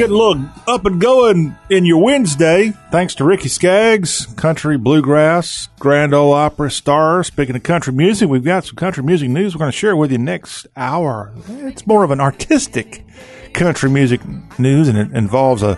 getting 0.01 0.17
a 0.17 0.19
little 0.19 0.49
up 0.67 0.87
and 0.87 0.99
going 0.99 1.55
in 1.69 1.85
your 1.85 2.03
Wednesday. 2.03 2.73
Thanks 2.91 3.15
to 3.17 3.25
Ricky 3.25 3.51
Skaggs, 3.51 4.25
country 4.35 4.79
bluegrass, 4.79 5.69
Grand 5.79 6.15
Ole 6.15 6.33
Opry 6.33 6.71
star. 6.71 7.23
Speaking 7.23 7.55
of 7.55 7.63
country 7.63 7.93
music, 7.93 8.27
we've 8.27 8.43
got 8.43 8.65
some 8.65 8.77
country 8.77 9.03
music 9.03 9.29
news 9.29 9.55
we're 9.55 9.59
going 9.59 9.71
to 9.71 9.77
share 9.77 9.95
with 9.95 10.11
you 10.11 10.17
next 10.17 10.67
hour. 10.75 11.35
It's 11.49 11.87
more 11.87 12.03
of 12.03 12.11
an 12.13 12.19
artistic 12.19 13.05
country 13.53 13.91
music 13.91 14.23
news, 14.59 14.89
and 14.89 14.97
it 14.97 15.13
involves 15.15 15.63
a 15.63 15.77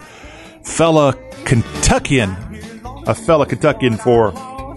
fella 0.63 1.15
Kentuckian, 1.45 2.31
a 3.09 3.17
fella 3.17 3.45
Kentuckian 3.45 3.97
for 3.97 4.33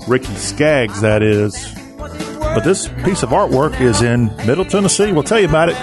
Ricky 0.07 0.33
Skaggs, 0.33 1.01
that 1.01 1.21
is. 1.21 1.71
But 1.99 2.61
this 2.61 2.87
piece 3.03 3.21
of 3.21 3.29
artwork 3.29 3.79
is 3.79 4.01
in 4.01 4.35
Middle 4.47 4.65
Tennessee. 4.65 5.11
We'll 5.11 5.21
tell 5.21 5.39
you 5.39 5.47
about 5.47 5.69
it 5.69 5.75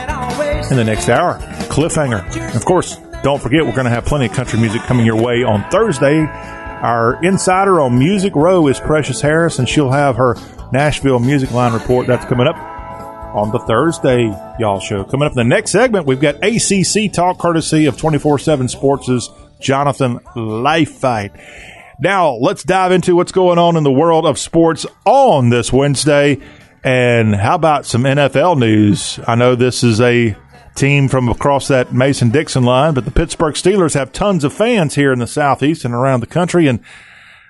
in 0.69 0.77
the 0.77 0.85
next 0.85 1.09
hour. 1.09 1.39
Cliffhanger. 1.69 2.57
Of 2.57 2.65
course, 2.65 2.97
don't 3.23 3.41
forget, 3.41 3.65
we're 3.65 3.73
going 3.73 3.85
to 3.85 3.91
have 3.91 4.05
plenty 4.05 4.27
of 4.27 4.33
country 4.33 4.59
music 4.59 4.83
coming 4.83 5.07
your 5.07 5.21
way 5.21 5.45
on 5.45 5.69
Thursday. 5.71 6.21
Our 6.21 7.23
insider 7.25 7.81
on 7.81 7.97
Music 7.97 8.35
Row 8.35 8.67
is 8.67 8.81
Precious 8.81 9.21
Harris, 9.21 9.61
and 9.61 9.69
she'll 9.69 9.93
have 9.93 10.17
her 10.17 10.35
Nashville 10.73 11.21
Music 11.21 11.53
Line 11.53 11.73
report 11.73 12.09
that's 12.09 12.25
coming 12.25 12.49
up 12.49 12.57
on 12.57 13.53
the 13.53 13.61
Thursday 13.61 14.25
Y'all 14.59 14.81
show. 14.81 15.05
Coming 15.05 15.27
up 15.27 15.33
in 15.33 15.37
the 15.37 15.45
next 15.45 15.71
segment, 15.71 16.07
we've 16.07 16.21
got 16.21 16.37
ACC 16.45 17.13
talk 17.13 17.39
courtesy 17.39 17.87
of 17.87 17.97
24 17.97 18.41
7 18.41 18.69
Sports' 18.69 19.31
Jonathan 19.61 20.19
Leifheit. 20.35 21.41
Now, 22.01 22.33
let's 22.33 22.65
dive 22.65 22.91
into 22.91 23.15
what's 23.15 23.33
going 23.33 23.59
on 23.59 23.77
in 23.77 23.85
the 23.85 23.93
world 23.93 24.27
of 24.27 24.39
sports 24.39 24.85
on 25.05 25.51
this 25.51 25.73
Wednesday. 25.73 26.39
And 26.83 27.35
how 27.35 27.55
about 27.55 27.87
some 27.87 28.03
NFL 28.03 28.59
news? 28.59 29.21
I 29.27 29.37
know 29.37 29.55
this 29.55 29.85
is 29.85 30.01
a 30.01 30.37
team 30.75 31.09
from 31.09 31.29
across 31.29 31.69
that 31.69 31.93
Mason 31.93 32.31
Dixon 32.31 32.65
line, 32.65 32.95
but 32.95 33.05
the 33.05 33.11
Pittsburgh 33.11 33.55
Steelers 33.55 33.95
have 33.95 34.13
tons 34.13 34.45
of 34.45 34.53
fans 34.53 34.95
here 34.95 35.13
in 35.13 35.19
the 35.19 35.27
Southeast 35.27 35.85
and 35.85 35.95
around 35.95 36.21
the 36.21 36.27
country. 36.27 36.67
And 36.67 36.81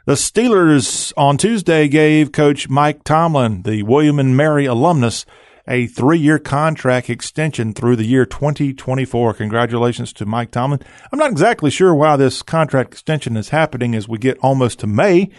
the 0.04 0.14
Steelers 0.14 1.12
on 1.16 1.36
Tuesday 1.36 1.88
gave 1.88 2.32
Coach 2.32 2.68
Mike 2.68 3.04
Tomlin, 3.04 3.62
the 3.62 3.82
William 3.84 4.18
and 4.18 4.36
Mary 4.36 4.66
alumnus, 4.66 5.24
a 5.68 5.86
three 5.86 6.18
year 6.18 6.38
contract 6.38 7.08
extension 7.08 7.72
through 7.72 7.96
the 7.96 8.06
year 8.06 8.26
2024. 8.26 9.34
Congratulations 9.34 10.12
to 10.14 10.26
Mike 10.26 10.50
Tomlin. 10.50 10.80
I'm 11.12 11.18
not 11.18 11.30
exactly 11.30 11.70
sure 11.70 11.94
why 11.94 12.16
this 12.16 12.42
contract 12.42 12.92
extension 12.92 13.36
is 13.36 13.50
happening 13.50 13.94
as 13.94 14.08
we 14.08 14.18
get 14.18 14.38
almost 14.38 14.80
to 14.80 14.86
May, 14.86 15.30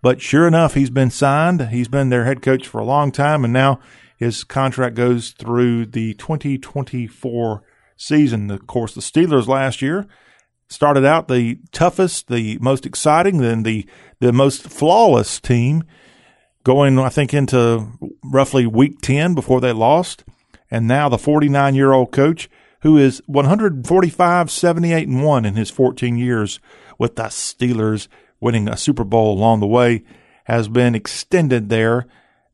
but 0.00 0.22
sure 0.22 0.46
enough, 0.46 0.74
he's 0.74 0.90
been 0.90 1.10
signed. 1.10 1.68
He's 1.68 1.88
been 1.88 2.08
their 2.08 2.24
head 2.24 2.40
coach 2.40 2.66
for 2.66 2.78
a 2.78 2.84
long 2.84 3.12
time, 3.12 3.44
and 3.44 3.52
now 3.52 3.80
his 4.16 4.44
contract 4.44 4.96
goes 4.96 5.30
through 5.30 5.86
the 5.86 6.14
2024 6.14 7.62
season. 7.96 8.50
Of 8.50 8.66
course, 8.66 8.94
the 8.94 9.00
Steelers 9.00 9.46
last 9.46 9.82
year 9.82 10.06
started 10.68 11.04
out 11.04 11.28
the 11.28 11.58
toughest, 11.72 12.28
the 12.28 12.58
most 12.58 12.86
exciting, 12.86 13.38
then 13.38 13.62
the 13.62 13.86
the 14.18 14.32
most 14.32 14.62
flawless 14.62 15.40
team 15.40 15.84
going, 16.64 16.98
I 16.98 17.10
think, 17.10 17.32
into 17.34 17.86
roughly 18.24 18.66
week 18.66 19.00
10 19.00 19.34
before 19.34 19.60
they 19.60 19.72
lost. 19.72 20.24
And 20.70 20.88
now 20.88 21.08
the 21.08 21.18
49 21.18 21.74
year 21.74 21.92
old 21.92 22.10
coach, 22.10 22.48
who 22.80 22.96
is 22.96 23.22
145, 23.26 24.50
78, 24.50 25.08
and 25.08 25.22
1 25.22 25.44
in 25.44 25.54
his 25.54 25.70
14 25.70 26.16
years 26.16 26.58
with 26.98 27.16
the 27.16 27.24
Steelers, 27.24 28.08
winning 28.40 28.68
a 28.68 28.76
Super 28.76 29.04
Bowl 29.04 29.32
along 29.32 29.60
the 29.60 29.66
way, 29.66 30.02
has 30.44 30.68
been 30.68 30.94
extended 30.94 31.68
there 31.68 32.06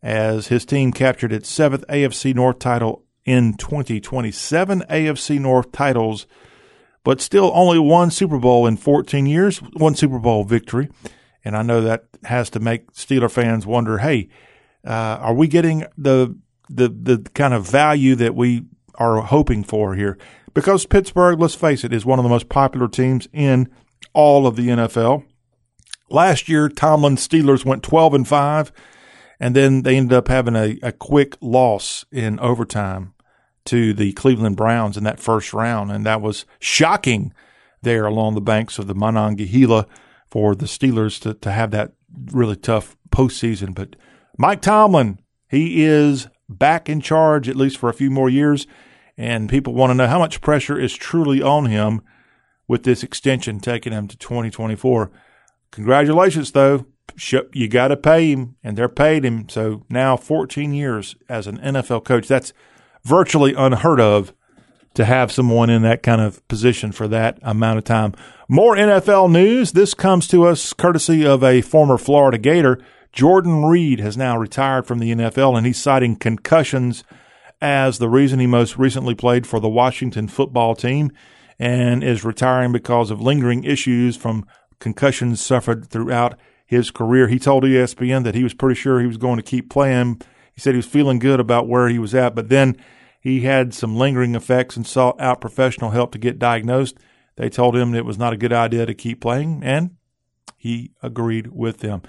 as 0.03 0.49
his 0.49 0.65
team 0.65 0.93
captured 0.93 1.33
its 1.33 1.49
seventh 1.49 1.85
AFC 1.89 2.35
North 2.35 2.59
title 2.59 3.05
in 3.25 3.55
2027 3.55 4.83
AFC 4.91 5.39
North 5.39 5.71
titles, 5.71 6.27
but 7.05 7.21
still 7.21 7.53
only 7.55 7.79
one 7.79 8.11
Super 8.11 8.39
Bowl 8.39 8.67
in 8.67 8.77
14 8.77 9.27
years, 9.27 9.59
one 9.59 9.95
Super 9.95 10.19
Bowl 10.19 10.45
victory. 10.45 10.89
And 11.45 11.57
I 11.57 11.63
know 11.63 11.81
that 11.81 12.05
has 12.25 12.51
to 12.51 12.61
make 12.61 12.93
Steeler 12.93 13.31
fans 13.31 13.67
wonder, 13.67 13.99
hey, 13.99 14.29
uh, 14.85 15.19
are 15.21 15.35
we 15.35 15.47
getting 15.47 15.85
the, 15.97 16.37
the, 16.69 16.89
the 16.89 17.31
kind 17.35 17.55
of 17.55 17.69
value 17.69 18.15
that 18.17 18.35
we 18.35 18.65
are 18.97 19.21
hoping 19.21 19.63
for 19.63 19.95
here? 19.95 20.19
Because 20.55 20.87
Pittsburgh, 20.87 21.41
let's 21.41 21.55
face 21.55 21.85
it, 21.85 21.93
is 21.93 22.05
one 22.05 22.19
of 22.19 22.25
the 22.25 22.29
most 22.29 22.49
popular 22.49 22.89
teams 22.89 23.29
in 23.33 23.71
all 24.13 24.47
of 24.47 24.57
the 24.57 24.69
NFL. 24.69 25.25
Last 26.11 26.49
year, 26.49 26.69
Tomlin 26.69 27.17
Steelers 27.17 27.65
went 27.65 27.83
12 27.83 28.15
and 28.15 28.29
5 28.29 28.73
and 29.43 29.57
then 29.57 29.83
they 29.83 29.97
ended 29.97 30.17
up 30.17 30.29
having 30.29 30.55
a, 30.55 30.79
a 30.85 30.93
quick 30.93 31.37
loss 31.41 32.05
in 32.13 32.39
overtime 32.39 33.13
to 33.65 33.93
the 33.93 34.13
Cleveland 34.13 34.57
Browns 34.57 34.97
in 34.97 35.03
that 35.03 35.19
first 35.19 35.53
round. 35.53 35.91
And 35.91 36.07
that 36.07 36.23
was 36.23 36.47
shocking 36.61 37.35
there 37.83 38.07
along 38.07 38.37
the 38.37 38.41
banks 38.41 38.79
of 38.79 38.87
the 38.87 38.95
Monongahela 38.95 39.89
for 40.29 40.55
the 40.55 40.67
Steelers 40.67 41.21
to, 41.23 41.35
to 41.35 41.51
have 41.51 41.73
that 41.73 41.91
really 42.31 42.55
tough 42.55 42.97
postseason. 43.11 43.75
But 43.75 43.97
Mike 44.39 44.63
Tomlin, 44.63 45.19
he 45.51 45.83
is 45.83 46.29
back 46.49 46.89
in 46.89 47.01
charge 47.01 47.49
at 47.49 47.57
least 47.57 47.79
for 47.79 47.89
a 47.89 47.95
few 47.95 48.13
more 48.13 48.31
years. 48.31 48.69
And 49.17 49.51
people 49.51 49.75
want 49.75 49.91
to 49.91 49.95
know 49.95 50.07
how 50.07 50.21
much 50.21 50.41
pressure 50.41 50.79
is 50.79 50.95
truly 50.95 51.43
on 51.43 51.67
him 51.67 52.03
with 52.69 52.85
this 52.85 53.03
extension 53.03 53.59
taking 53.59 53.93
him 53.93 54.07
to 54.07 54.17
2024. 54.17 55.11
Congratulations, 55.73 56.53
though 56.53 56.87
you 57.53 57.69
got 57.69 57.89
to 57.89 57.97
pay 57.97 58.33
him, 58.33 58.57
and 58.63 58.77
they're 58.77 58.89
paid 58.89 59.25
him. 59.25 59.49
So 59.49 59.85
now 59.89 60.17
14 60.17 60.73
years 60.73 61.15
as 61.29 61.47
an 61.47 61.59
NFL 61.59 62.05
coach, 62.05 62.29
that's 62.29 62.53
virtually 63.05 63.55
unheard 63.55 64.01
of 64.01 64.33
to 64.95 65.05
have 65.05 65.33
someone 65.33 65.71
in 65.71 65.83
that 65.83 66.03
kind 66.03 66.21
of 66.21 66.47
position 66.49 66.93
for 66.93 67.09
that 67.09 67.39
amount 67.43 67.79
of 67.79 67.85
time. 67.85 68.15
More 68.49 68.77
NFL 68.77 69.31
news. 69.31 69.73
This 69.73 69.95
comes 69.95 70.29
to 70.29 70.45
us 70.45 70.73
courtesy 70.73 71.25
of 71.25 71.43
a 71.43 71.63
former 71.63 71.97
Florida 71.97 72.39
Gator. 72.39 72.79
Jordan 73.13 73.65
Reed 73.65 74.01
has 74.01 74.17
now 74.17 74.37
retired 74.37 74.87
from 74.87 74.99
the 74.99 75.13
NFL, 75.13 75.57
and 75.57 75.67
he's 75.67 75.79
citing 75.79 76.17
concussions 76.17 77.05
as 77.61 77.99
the 77.99 78.09
reason 78.09 78.41
he 78.41 78.47
most 78.47 78.77
recently 78.77 79.15
played 79.15 79.47
for 79.47 79.61
the 79.61 79.69
Washington 79.69 80.29
football 80.29 80.75
team 80.75 81.13
and 81.59 82.03
is 82.03 82.25
retiring 82.25 82.73
because 82.73 83.11
of 83.11 83.21
lingering 83.21 83.65
issues 83.65 84.17
from 84.17 84.45
concussions 84.81 85.41
suffered 85.41 85.87
throughout 85.89 86.37
his 86.73 86.91
career. 86.91 87.29
He 87.29 87.39
told 87.39 87.65
ESPN 87.65 88.25
that 88.25 88.35
he 88.35 88.43
was 88.43 88.55
pretty 88.55 88.75
sure 88.75 88.99
he 88.99 89.07
was 89.07 89.19
going 89.19 89.37
to 89.37 89.43
keep 89.43 89.71
playing. 89.71 90.21
He 90.55 90.61
said 90.61 90.73
he 90.73 90.79
was 90.79 90.87
feeling 90.87 91.19
good 91.19 91.39
about 91.39 91.69
where 91.69 91.89
he 91.89 91.99
was 91.99 92.15
at, 92.15 92.35
but 92.35 92.49
then 92.49 92.77
he 93.21 93.43
had 93.43 93.73
some 93.75 93.95
lingering 93.95 94.35
effects 94.35 94.77
and 94.77 94.87
sought 94.87 95.21
out 95.21 95.41
professional 95.41 95.91
help 95.91 96.13
to 96.13 96.19
get 96.19 96.39
diagnosed. 96.39 96.99
They 97.37 97.49
told 97.49 97.77
him 97.77 97.95
it 97.95 98.07
was 98.07 98.19
not 98.19 98.33
a 98.33 98.39
good 98.39 98.53
idea 98.53 98.87
to 98.87 98.95
keep 98.95 99.21
playing, 99.21 99.63
and 99.63 99.97
he 100.57 100.93
agreed 101.03 101.49
with 101.49 101.79
them. 101.79 102.03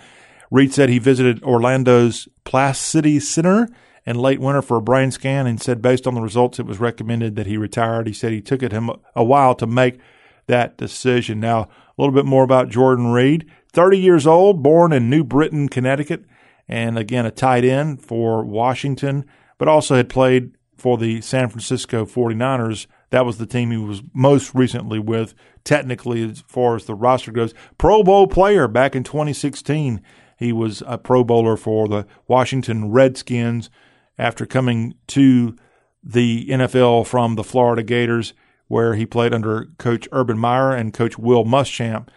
Reed 0.49 0.73
said 0.73 0.89
he 0.89 0.99
visited 0.99 1.43
Orlando's 1.43 2.28
Plasticity 2.45 3.19
Center 3.19 3.67
in 4.06 4.15
late 4.17 4.39
winter 4.39 4.62
for 4.62 4.78
a 4.78 4.82
brain 4.82 5.12
scan 5.12 5.45
and 5.45 5.62
said 5.62 5.82
based 5.82 6.08
on 6.08 6.15
the 6.15 6.21
results 6.21 6.60
it 6.60 6.65
was 6.65 6.80
recommended 6.80 7.36
that 7.36 7.47
he 7.47 7.58
retired. 7.58 8.08
He 8.08 8.13
said 8.13 8.32
he 8.32 8.41
took 8.41 8.63
it 8.63 8.71
him 8.71 8.89
a 9.15 9.23
while 9.23 9.56
to 9.56 9.67
make 9.67 9.99
that 10.47 10.77
decision. 10.77 11.39
Now, 11.39 11.62
a 11.62 12.01
little 12.01 12.13
bit 12.13 12.25
more 12.25 12.43
about 12.43 12.69
Jordan 12.69 13.08
Reed. 13.12 13.49
30 13.71 13.97
years 13.97 14.27
old, 14.27 14.62
born 14.62 14.93
in 14.93 15.10
New 15.10 15.23
Britain, 15.23 15.67
Connecticut, 15.67 16.25
and 16.67 16.97
again 16.97 17.25
a 17.25 17.32
tight 17.32 17.65
end 17.65 18.01
for 18.01 18.43
Washington, 18.43 19.25
but 19.58 19.67
also 19.67 19.95
had 19.95 20.10
played 20.10 20.56
for 20.77 20.97
the 20.97 21.21
San 21.21 21.49
Francisco 21.49 22.06
49ers. 22.06 22.88
That 23.10 23.25
was 23.25 23.38
the 23.38 23.45
team 23.45 23.71
he 23.71 23.77
was 23.77 24.01
most 24.13 24.53
recently 24.53 24.99
with, 24.99 25.34
technically, 25.63 26.29
as 26.29 26.43
far 26.47 26.75
as 26.75 26.86
the 26.86 26.95
roster 26.95 27.32
goes. 27.32 27.53
Pro 27.77 28.03
Bowl 28.03 28.27
player 28.27 28.67
back 28.67 28.95
in 28.95 29.03
2016. 29.03 30.01
He 30.38 30.51
was 30.51 30.84
a 30.86 30.97
Pro 30.97 31.23
Bowler 31.23 31.58
for 31.58 31.88
the 31.88 32.06
Washington 32.27 32.91
Redskins 32.91 33.69
after 34.17 34.45
coming 34.45 34.95
to 35.08 35.56
the 36.03 36.47
NFL 36.49 37.08
from 37.08 37.36
the 37.36 37.43
Florida 37.43 37.82
Gators, 37.84 38.34
where 38.67 38.95
he 38.95 39.06
played 39.06 39.34
under 39.34 39.67
Coach 39.78 40.08
Urban 40.12 40.38
Meyer 40.38 40.71
and 40.71 40.93
Coach 40.93 41.17
Will 41.17 41.45
Muschamp 41.45 42.08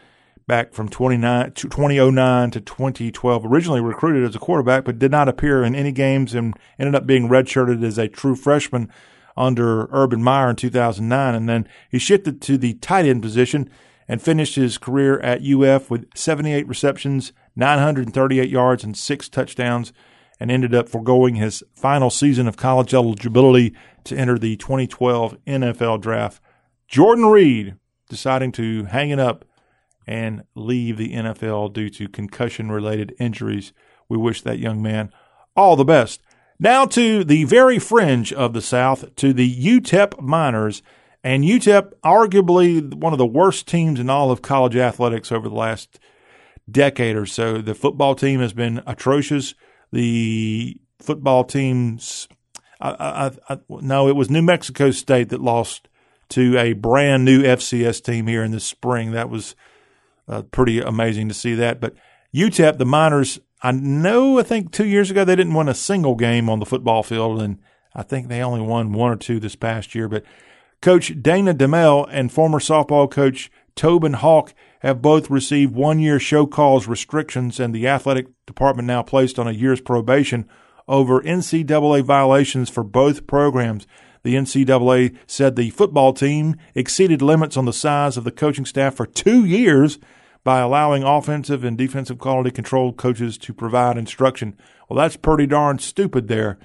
back 0.47 0.73
from 0.73 0.89
2009 0.89 2.51
to 2.51 2.61
2012. 2.61 3.47
Originally 3.47 3.81
recruited 3.81 4.29
as 4.29 4.37
a 4.37 4.41
quarterback, 4.41 4.85
but 4.85 4.99
did 4.99 5.11
not 5.11 5.29
appear 5.29 5.63
in 5.65 5.75
any 5.75 5.93
games 5.93 6.35
and 6.35 6.55
ended 6.79 6.95
up 6.95 7.07
being 7.07 7.29
redshirted 7.29 7.85
as 7.85 7.99
a 7.99 8.09
true 8.09 8.37
freshman 8.37 8.91
under 9.37 9.89
Urban 9.93 10.23
Meyer 10.23 10.51
in 10.51 10.57
2009. 10.57 11.35
And 11.35 11.49
then 11.49 11.69
he 11.91 11.99
shifted 11.99 12.41
to 12.43 12.57
the 12.57 12.75
tight 12.75 13.07
end 13.07 13.23
position 13.23 13.69
and 14.09 14.23
finished 14.23 14.55
his 14.55 14.79
career 14.79 15.19
at 15.21 15.43
UF 15.45 15.91
with 15.91 16.07
78 16.15 16.67
receptions, 16.69 17.33
938 17.57 18.49
yards, 18.49 18.85
and 18.85 18.97
six 18.97 19.29
touchdowns, 19.29 19.93
and 20.39 20.51
ended 20.51 20.75
up 20.75 20.89
foregoing 20.89 21.37
his 21.37 21.63
final 21.75 22.11
season 22.11 22.47
of 22.47 22.57
college 22.57 22.93
eligibility 22.93 23.75
to 24.05 24.17
enter 24.17 24.39
the 24.39 24.57
2012 24.57 25.37
NFL 25.47 26.01
draft. 26.01 26.43
Jordan 26.89 27.27
Reed 27.27 27.77
deciding 28.09 28.53
to 28.53 28.85
hang 28.85 29.11
it 29.11 29.19
up 29.19 29.45
and 30.07 30.45
leave 30.55 30.97
the 30.97 31.15
NFL 31.15 31.73
due 31.73 31.91
to 31.91 32.09
concussion 32.09 32.71
related 32.71 33.15
injuries. 33.19 33.73
We 34.09 34.17
wish 34.17 34.43
that 34.43 34.59
young 34.59 34.81
man 34.81 35.11
all 35.57 35.75
the 35.75 35.85
best. 35.85 36.21
Now 36.59 36.87
to 36.87 37.25
the 37.25 37.45
very 37.45 37.79
fringe 37.79 38.33
of 38.33 38.53
the 38.53 38.63
South, 38.63 39.15
to 39.17 39.33
the 39.33 39.53
UTEP 39.55 40.21
Miners. 40.21 40.83
And 41.25 41.43
UTEP, 41.43 41.93
arguably 42.05 42.95
one 42.95 43.13
of 43.13 43.19
the 43.19 43.27
worst 43.27 43.67
teams 43.67 43.99
in 43.99 44.09
all 44.09 44.31
of 44.31 44.43
college 44.43 44.77
athletics 44.77 45.33
over 45.33 45.49
the 45.49 45.55
last 45.57 45.99
decade 46.71 47.17
or 47.17 47.27
so. 47.27 47.61
The 47.61 47.75
football 47.75 48.15
team 48.15 48.41
has 48.41 48.53
been 48.53 48.81
atrocious. 48.87 49.55
The 49.97 50.79
football 50.99 51.43
teams, 51.43 52.29
I, 52.83 52.91
I, 53.49 53.55
I, 53.55 53.59
no, 53.71 54.09
it 54.09 54.15
was 54.15 54.29
New 54.29 54.43
Mexico 54.43 54.91
State 54.91 55.31
that 55.31 55.41
lost 55.41 55.89
to 56.29 56.59
a 56.59 56.75
brand 56.75 57.25
new 57.25 57.43
FCS 57.43 58.05
team 58.05 58.27
here 58.27 58.45
in 58.45 58.51
the 58.51 58.61
spring. 58.61 59.13
That 59.13 59.31
was 59.31 59.57
uh, 60.29 60.43
pretty 60.43 60.83
amazing 60.83 61.29
to 61.29 61.35
see 61.35 61.55
that. 61.55 61.81
But 61.81 61.95
UTEP, 62.35 62.77
the 62.77 62.85
Miners, 62.85 63.41
I 63.63 63.73
know, 63.73 64.39
I 64.39 64.43
think 64.43 64.71
two 64.71 64.85
years 64.85 65.11
ago 65.11 65.25
they 65.25 65.35
didn't 65.35 65.55
win 65.55 65.67
a 65.67 65.75
single 65.75 66.15
game 66.15 66.51
on 66.51 66.59
the 66.59 66.67
football 66.67 67.03
field, 67.03 67.41
and 67.41 67.59
I 67.95 68.03
think 68.03 68.29
they 68.29 68.43
only 68.43 68.61
won 68.61 68.93
one 68.93 69.13
or 69.13 69.17
two 69.17 69.41
this 69.41 69.57
past 69.57 69.95
year. 69.95 70.11
But 70.11 70.25
Coach 70.83 71.23
Dana 71.23 71.55
Dimel 71.55 72.07
and 72.11 72.31
former 72.31 72.59
softball 72.59 73.11
coach 73.11 73.51
Tobin 73.77 74.13
Hawk 74.13 74.53
have 74.81 75.03
both 75.03 75.31
received 75.31 75.75
one 75.75 75.99
year 75.99 76.19
show 76.19 76.47
cause 76.47 76.87
restrictions, 76.87 77.59
and 77.59 77.75
the 77.75 77.87
athletic 77.87 78.27
department 78.47 78.87
now 78.87 79.03
placed 79.03 79.39
on 79.39 79.49
a 79.49 79.53
year's 79.53 79.81
probation 79.81 80.49
over 80.89 81.21
NCAA 81.21 82.03
violations 82.03 82.71
for 82.71 82.85
both 82.85 83.27
programs. 83.27 83.87
The 84.23 84.35
NCAA 84.35 85.17
said 85.27 85.57
the 85.57 85.71
football 85.71 86.13
team 86.13 86.57
exceeded 86.75 87.23
limits 87.23 87.57
on 87.57 87.65
the 87.65 87.73
size 87.73 88.17
of 88.17 88.25
the 88.25 88.33
coaching 88.33 88.65
staff 88.65 88.95
for 88.95 89.07
two 89.07 89.45
years 89.45 89.99
by 90.43 90.61
allowing 90.61 91.03
offensive 91.03 91.65
and 91.65 91.77
defensive 91.77 92.19
quality 92.19 92.51
control 92.51 92.93
coaches 92.93 93.37
to 93.39 93.53
provide 93.53 93.99
instruction. 93.99 94.57
Well, 94.89 94.97
that's 94.97 95.17
pretty 95.17 95.47
darn 95.47 95.79
stupid 95.79 96.29
there. 96.29 96.59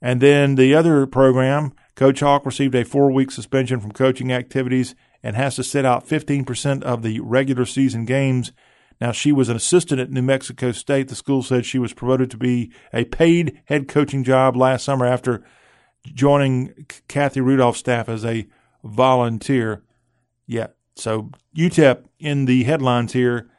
And 0.00 0.20
then 0.20 0.54
the 0.54 0.74
other 0.74 1.06
program, 1.06 1.72
Coach 1.94 2.20
Hawk 2.20 2.46
received 2.46 2.74
a 2.74 2.84
four 2.84 3.10
week 3.10 3.30
suspension 3.30 3.80
from 3.80 3.92
coaching 3.92 4.32
activities 4.32 4.94
and 5.22 5.36
has 5.36 5.56
to 5.56 5.64
sit 5.64 5.84
out 5.84 6.06
15% 6.06 6.82
of 6.82 7.02
the 7.02 7.20
regular 7.20 7.66
season 7.66 8.04
games. 8.04 8.52
Now, 9.00 9.12
she 9.12 9.32
was 9.32 9.48
an 9.48 9.56
assistant 9.56 10.00
at 10.00 10.10
New 10.10 10.22
Mexico 10.22 10.72
State. 10.72 11.08
The 11.08 11.14
school 11.14 11.42
said 11.42 11.64
she 11.64 11.78
was 11.78 11.92
promoted 11.92 12.30
to 12.32 12.36
be 12.36 12.70
a 12.92 13.04
paid 13.04 13.62
head 13.66 13.88
coaching 13.88 14.24
job 14.24 14.56
last 14.56 14.84
summer 14.84 15.06
after 15.06 15.42
joining 16.04 16.86
Kathy 17.08 17.40
Rodolph's 17.40 17.78
staff 17.78 18.08
as 18.08 18.24
a 18.24 18.46
volunteer. 18.84 19.82
Yeah, 20.46 20.68
so 20.96 21.30
UTEP 21.56 22.04
in 22.18 22.44
the 22.44 22.64
headlines 22.64 23.12
here 23.12 23.50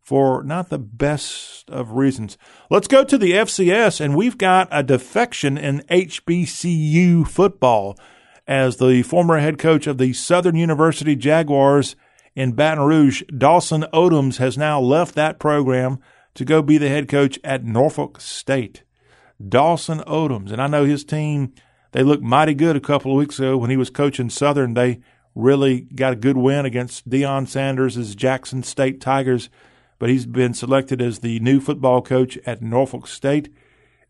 for 0.00 0.44
not 0.44 0.68
the 0.68 0.78
best 0.78 1.68
of 1.68 1.92
reasons. 1.92 2.38
Let's 2.70 2.88
go 2.88 3.02
to 3.04 3.18
the 3.18 3.32
FCS, 3.32 4.00
and 4.00 4.14
we've 4.14 4.38
got 4.38 4.68
a 4.70 4.82
defection 4.82 5.58
in 5.58 5.80
HBCU 5.90 7.26
football 7.26 7.98
as 8.46 8.76
the 8.76 9.02
former 9.02 9.38
head 9.38 9.58
coach 9.58 9.86
of 9.86 9.98
the 9.98 10.12
Southern 10.12 10.56
University 10.56 11.16
Jaguars 11.16 11.96
in 12.34 12.52
Baton 12.52 12.84
Rouge, 12.84 13.22
Dawson 13.36 13.84
Odoms, 13.92 14.36
has 14.36 14.56
now 14.58 14.80
left 14.80 15.14
that 15.14 15.38
program 15.38 15.98
to 16.34 16.44
go 16.44 16.62
be 16.62 16.78
the 16.78 16.88
head 16.88 17.08
coach 17.08 17.38
at 17.42 17.64
Norfolk 17.64 18.20
State. 18.20 18.82
Dawson 19.46 20.00
Odoms, 20.00 20.52
and 20.52 20.62
I 20.62 20.66
know 20.66 20.84
his 20.84 21.04
team, 21.04 21.52
they 21.92 22.02
looked 22.02 22.22
mighty 22.22 22.54
good 22.54 22.76
a 22.76 22.80
couple 22.80 23.10
of 23.10 23.18
weeks 23.18 23.38
ago 23.38 23.56
when 23.56 23.70
he 23.70 23.76
was 23.76 23.90
coaching 23.90 24.30
Southern. 24.30 24.74
They 24.74 25.00
really 25.34 25.82
got 25.82 26.12
a 26.12 26.16
good 26.16 26.36
win 26.36 26.66
against 26.66 27.08
Deion 27.08 27.48
Sanders' 27.48 28.14
Jackson 28.14 28.62
State 28.62 29.00
Tigers, 29.00 29.48
but 29.98 30.08
he's 30.08 30.26
been 30.26 30.54
selected 30.54 31.00
as 31.00 31.18
the 31.18 31.40
new 31.40 31.60
football 31.60 32.02
coach 32.02 32.38
at 32.46 32.62
Norfolk 32.62 33.06
State. 33.06 33.48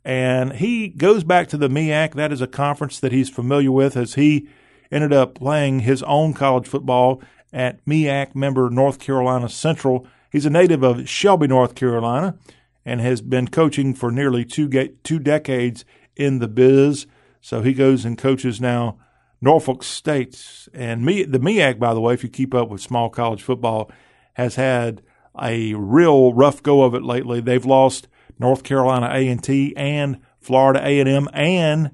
And 0.07 0.53
he 0.53 0.87
goes 0.87 1.25
back 1.25 1.49
to 1.49 1.57
the 1.57 1.69
MEAC. 1.69 2.14
That 2.14 2.31
is 2.31 2.40
a 2.40 2.47
conference 2.47 3.01
that 3.01 3.11
he's 3.11 3.29
familiar 3.29 3.73
with 3.73 3.97
as 3.97 4.14
he 4.14 4.49
ended 4.88 5.12
up 5.12 5.35
playing 5.35 5.81
his 5.81 6.01
own 6.05 6.33
college 6.33 6.69
football 6.69 7.21
at 7.53 7.85
MEAC 7.87 8.33
member 8.33 8.71
North 8.71 9.01
Carolina 9.01 9.49
Central. 9.49 10.07
He's 10.31 10.47
a 10.47 10.51
native 10.51 10.85
of 10.85 11.09
Shelby, 11.09 11.49
North 11.49 11.75
Carolina, 11.75 12.38
and 12.85 13.01
has 13.01 13.21
been 13.21 13.49
coaching 13.49 13.95
for 13.95 14.12
nearly 14.12 14.45
two, 14.45 14.69
two 15.03 15.19
decades 15.19 15.85
in 16.14 16.38
the 16.38 16.47
biz. 16.47 17.09
So 17.40 17.62
he 17.62 17.75
goes 17.75 18.05
and 18.05 18.16
coaches 18.16 18.61
now 18.61 19.01
Norfolk 19.40 19.83
State. 19.83 20.69
And 20.73 21.05
me, 21.05 21.25
the 21.25 21.40
MEAC, 21.40 21.81
by 21.81 21.95
the 21.95 22.01
way, 22.01 22.14
if 22.14 22.23
you 22.23 22.31
keep 22.31 22.55
up 22.55 22.69
with 22.69 22.81
small 22.81 23.11
college 23.11 23.42
football, 23.42 23.90
has 24.35 24.55
had 24.55 25.03
a 25.42 25.75
real 25.75 26.33
rough 26.33 26.62
go 26.62 26.85
of 26.85 26.95
it 26.95 27.03
lately. 27.03 27.40
They've 27.40 27.66
lost 27.66 28.07
North 28.38 28.62
Carolina 28.62 29.09
A&T 29.12 29.75
and 29.77 30.18
Florida 30.40 30.81
A&M, 30.85 31.29
and 31.33 31.90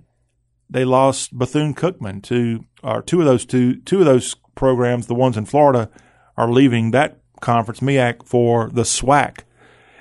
they 0.69 0.85
lost 0.85 1.37
Bethune 1.37 1.75
Cookman 1.75 2.23
to, 2.25 2.65
or 2.83 3.03
two 3.03 3.21
of 3.21 3.27
those 3.27 3.45
two, 3.45 3.77
two 3.77 4.01
of 4.01 4.07
those 4.07 4.37
programs, 4.55 5.07
the 5.07 5.15
ones 5.15 5.37
in 5.37 5.45
Florida, 5.45 5.91
are 6.37 6.51
leaving 6.51 6.91
that 6.91 7.19
conference, 7.41 7.81
MEAC, 7.81 8.27
for 8.27 8.71
the 8.71 8.83
SWAC. 8.83 9.41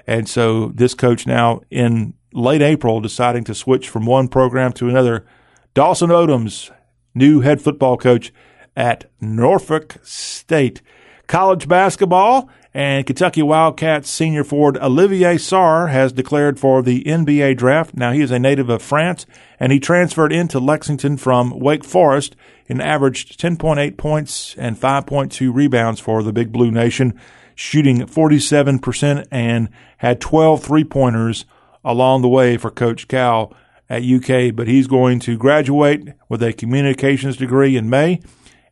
And 0.07 0.27
so 0.27 0.71
this 0.73 0.93
coach 0.93 1.27
now 1.27 1.61
in 1.69 2.13
late 2.33 2.61
April 2.61 3.01
deciding 3.01 3.43
to 3.45 3.55
switch 3.55 3.89
from 3.89 4.05
one 4.05 4.27
program 4.27 4.73
to 4.73 4.89
another. 4.89 5.25
Dawson 5.73 6.09
Odoms, 6.09 6.71
new 7.13 7.41
head 7.41 7.61
football 7.61 7.97
coach 7.97 8.33
at 8.75 9.09
Norfolk 9.19 9.97
State. 10.03 10.81
College 11.27 11.67
basketball, 11.67 12.49
and 12.73 13.05
Kentucky 13.05 13.41
Wildcats 13.41 14.09
senior 14.09 14.43
forward 14.43 14.77
Olivier 14.77 15.35
Sarr 15.35 15.89
has 15.89 16.13
declared 16.13 16.59
for 16.59 16.81
the 16.81 17.03
NBA 17.03 17.57
draft. 17.57 17.95
Now, 17.95 18.11
he 18.11 18.21
is 18.21 18.31
a 18.31 18.39
native 18.39 18.69
of 18.69 18.81
France, 18.81 19.25
and 19.59 19.71
he 19.71 19.79
transferred 19.79 20.31
into 20.31 20.59
Lexington 20.59 21.17
from 21.17 21.59
Wake 21.59 21.83
Forest 21.83 22.35
and 22.69 22.81
averaged 22.81 23.39
10.8 23.39 23.97
points 23.97 24.55
and 24.57 24.79
5.2 24.79 25.53
rebounds 25.53 25.99
for 25.99 26.23
the 26.23 26.31
Big 26.31 26.53
Blue 26.53 26.71
Nation, 26.71 27.19
shooting 27.55 28.05
47% 28.05 29.27
and 29.29 29.69
had 29.97 30.21
12 30.21 30.63
three 30.63 30.85
pointers 30.85 31.45
along 31.83 32.21
the 32.21 32.29
way 32.29 32.55
for 32.55 32.71
Coach 32.71 33.09
Cal 33.09 33.53
at 33.89 34.03
UK. 34.03 34.55
But 34.55 34.69
he's 34.69 34.87
going 34.87 35.19
to 35.21 35.37
graduate 35.37 36.13
with 36.29 36.41
a 36.41 36.53
communications 36.53 37.35
degree 37.35 37.75
in 37.75 37.89
May 37.89 38.21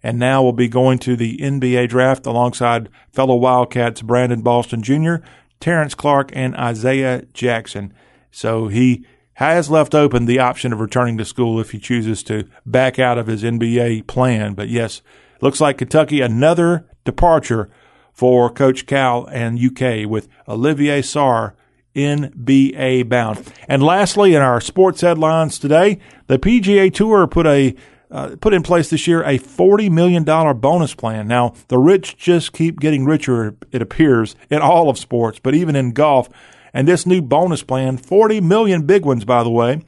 and 0.01 0.17
now 0.17 0.41
will 0.41 0.53
be 0.53 0.67
going 0.67 0.99
to 0.99 1.15
the 1.15 1.37
NBA 1.37 1.89
draft 1.89 2.25
alongside 2.25 2.89
fellow 3.11 3.35
Wildcats 3.35 4.01
Brandon 4.01 4.41
Boston 4.41 4.81
Jr., 4.81 5.15
Terrence 5.59 5.95
Clarke, 5.95 6.31
and 6.33 6.55
Isaiah 6.55 7.25
Jackson. 7.33 7.93
So 8.31 8.67
he 8.67 9.05
has 9.33 9.69
left 9.69 9.95
open 9.95 10.25
the 10.25 10.39
option 10.39 10.73
of 10.73 10.79
returning 10.79 11.17
to 11.17 11.25
school 11.25 11.59
if 11.59 11.71
he 11.71 11.79
chooses 11.79 12.23
to 12.23 12.47
back 12.65 12.99
out 12.99 13.17
of 13.17 13.27
his 13.27 13.43
NBA 13.43 14.07
plan. 14.07 14.53
But 14.53 14.69
yes, 14.69 15.01
looks 15.41 15.61
like 15.61 15.77
Kentucky 15.77 16.21
another 16.21 16.85
departure 17.05 17.69
for 18.11 18.49
Coach 18.49 18.85
Cal 18.85 19.25
and 19.27 19.57
UK 19.57 20.09
with 20.09 20.27
Olivier 20.47 21.01
Sarr 21.01 21.53
NBA 21.95 23.07
bound. 23.09 23.53
And 23.67 23.81
lastly, 23.81 24.35
in 24.35 24.41
our 24.41 24.61
sports 24.61 25.01
headlines 25.01 25.57
today, 25.57 25.99
the 26.27 26.37
PGA 26.37 26.93
Tour 26.93 27.27
put 27.27 27.47
a 27.47 27.75
uh, 28.11 28.35
put 28.41 28.53
in 28.53 28.63
place 28.63 28.89
this 28.89 29.07
year 29.07 29.21
a 29.21 29.37
$40 29.37 29.89
million 29.91 30.23
bonus 30.23 30.95
plan. 30.95 31.27
Now, 31.27 31.53
the 31.67 31.77
rich 31.77 32.17
just 32.17 32.53
keep 32.53 32.79
getting 32.79 33.05
richer, 33.05 33.55
it 33.71 33.81
appears, 33.81 34.35
in 34.49 34.61
all 34.61 34.89
of 34.89 34.97
sports, 34.97 35.39
but 35.39 35.53
even 35.53 35.75
in 35.75 35.91
golf. 35.91 36.29
And 36.73 36.87
this 36.87 37.05
new 37.05 37.21
bonus 37.21 37.63
plan, 37.63 37.97
40 37.97 38.41
million 38.41 38.85
big 38.85 39.05
ones, 39.05 39.25
by 39.25 39.43
the 39.43 39.49
way, 39.49 39.83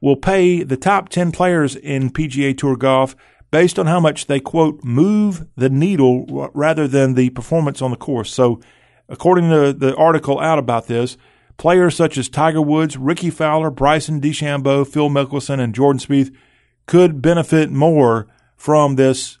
will 0.00 0.16
pay 0.16 0.62
the 0.62 0.76
top 0.76 1.08
10 1.08 1.32
players 1.32 1.76
in 1.76 2.10
PGA 2.10 2.56
Tour 2.56 2.76
golf 2.76 3.16
based 3.50 3.78
on 3.78 3.86
how 3.86 4.00
much 4.00 4.26
they, 4.26 4.40
quote, 4.40 4.82
move 4.84 5.46
the 5.56 5.70
needle 5.70 6.50
rather 6.54 6.86
than 6.86 7.14
the 7.14 7.30
performance 7.30 7.80
on 7.80 7.90
the 7.90 7.96
course. 7.96 8.32
So, 8.32 8.60
according 9.08 9.48
to 9.50 9.72
the 9.72 9.96
article 9.96 10.38
out 10.38 10.58
about 10.58 10.86
this, 10.86 11.16
players 11.56 11.96
such 11.96 12.18
as 12.18 12.28
Tiger 12.28 12.60
Woods, 12.62 12.96
Rickie 12.96 13.30
Fowler, 13.30 13.70
Bryson 13.70 14.20
DeChambeau, 14.20 14.86
Phil 14.86 15.08
Mickelson, 15.08 15.60
and 15.60 15.74
Jordan 15.74 16.00
Spieth 16.00 16.34
could 16.88 17.22
benefit 17.22 17.70
more 17.70 18.26
from 18.56 18.96
this 18.96 19.38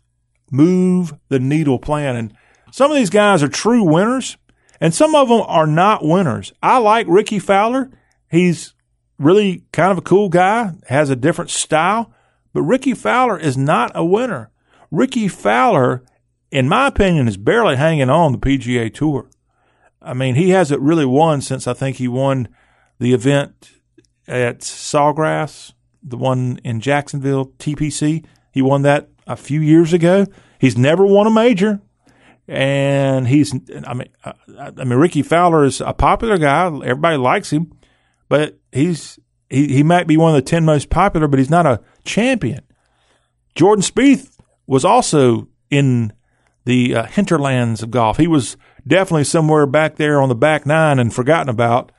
move 0.50 1.14
the 1.28 1.40
needle 1.40 1.78
plan. 1.78 2.14
And 2.14 2.34
some 2.70 2.90
of 2.90 2.96
these 2.96 3.10
guys 3.10 3.42
are 3.42 3.48
true 3.48 3.82
winners, 3.82 4.36
and 4.80 4.94
some 4.94 5.14
of 5.14 5.28
them 5.28 5.40
are 5.40 5.66
not 5.66 6.04
winners. 6.04 6.52
I 6.62 6.78
like 6.78 7.06
Rickie 7.08 7.40
Fowler. 7.40 7.90
He's 8.30 8.74
really 9.18 9.64
kind 9.72 9.90
of 9.90 9.98
a 9.98 10.02
cool 10.02 10.28
guy, 10.28 10.72
has 10.88 11.10
a 11.10 11.16
different 11.16 11.50
style, 11.50 12.12
but 12.52 12.62
Rickie 12.62 12.94
Fowler 12.94 13.38
is 13.38 13.56
not 13.56 13.90
a 13.94 14.04
winner. 14.04 14.50
Rickie 14.90 15.28
Fowler, 15.28 16.04
in 16.50 16.68
my 16.68 16.86
opinion, 16.86 17.26
is 17.26 17.36
barely 17.36 17.76
hanging 17.76 18.10
on 18.10 18.32
the 18.32 18.38
PGA 18.38 18.92
Tour. 18.92 19.28
I 20.00 20.14
mean, 20.14 20.34
he 20.34 20.50
hasn't 20.50 20.80
really 20.80 21.06
won 21.06 21.40
since 21.40 21.66
I 21.66 21.72
think 21.72 21.96
he 21.96 22.08
won 22.08 22.48
the 22.98 23.12
event 23.12 23.70
at 24.26 24.60
Sawgrass 24.60 25.72
the 26.10 26.16
one 26.16 26.60
in 26.64 26.80
Jacksonville, 26.80 27.46
TPC. 27.58 28.24
He 28.52 28.62
won 28.62 28.82
that 28.82 29.08
a 29.26 29.36
few 29.36 29.60
years 29.60 29.92
ago. 29.92 30.26
He's 30.58 30.76
never 30.76 31.06
won 31.06 31.26
a 31.26 31.30
major. 31.30 31.80
And 32.48 33.28
he's, 33.28 33.54
I 33.86 33.94
mean, 33.94 34.08
uh, 34.24 34.32
I 34.56 34.84
mean, 34.84 34.98
Rickie 34.98 35.22
Fowler 35.22 35.64
is 35.64 35.82
a 35.82 35.92
popular 35.92 36.38
guy. 36.38 36.66
Everybody 36.66 37.18
likes 37.18 37.52
him, 37.52 37.72
but 38.28 38.58
he's, 38.72 39.18
he, 39.50 39.68
he 39.68 39.82
might 39.82 40.06
be 40.06 40.16
one 40.16 40.30
of 40.30 40.36
the 40.36 40.48
10 40.50 40.64
most 40.64 40.88
popular, 40.88 41.28
but 41.28 41.38
he's 41.38 41.50
not 41.50 41.66
a 41.66 41.82
champion. 42.04 42.64
Jordan 43.54 43.82
Spieth 43.82 44.38
was 44.66 44.84
also 44.84 45.48
in 45.70 46.12
the 46.64 46.94
uh, 46.94 47.04
hinterlands 47.04 47.82
of 47.82 47.90
golf. 47.90 48.16
He 48.16 48.26
was 48.26 48.56
definitely 48.86 49.24
somewhere 49.24 49.66
back 49.66 49.96
there 49.96 50.20
on 50.20 50.30
the 50.30 50.34
back 50.34 50.64
nine 50.64 50.98
and 50.98 51.12
forgotten 51.12 51.50
about. 51.50 51.92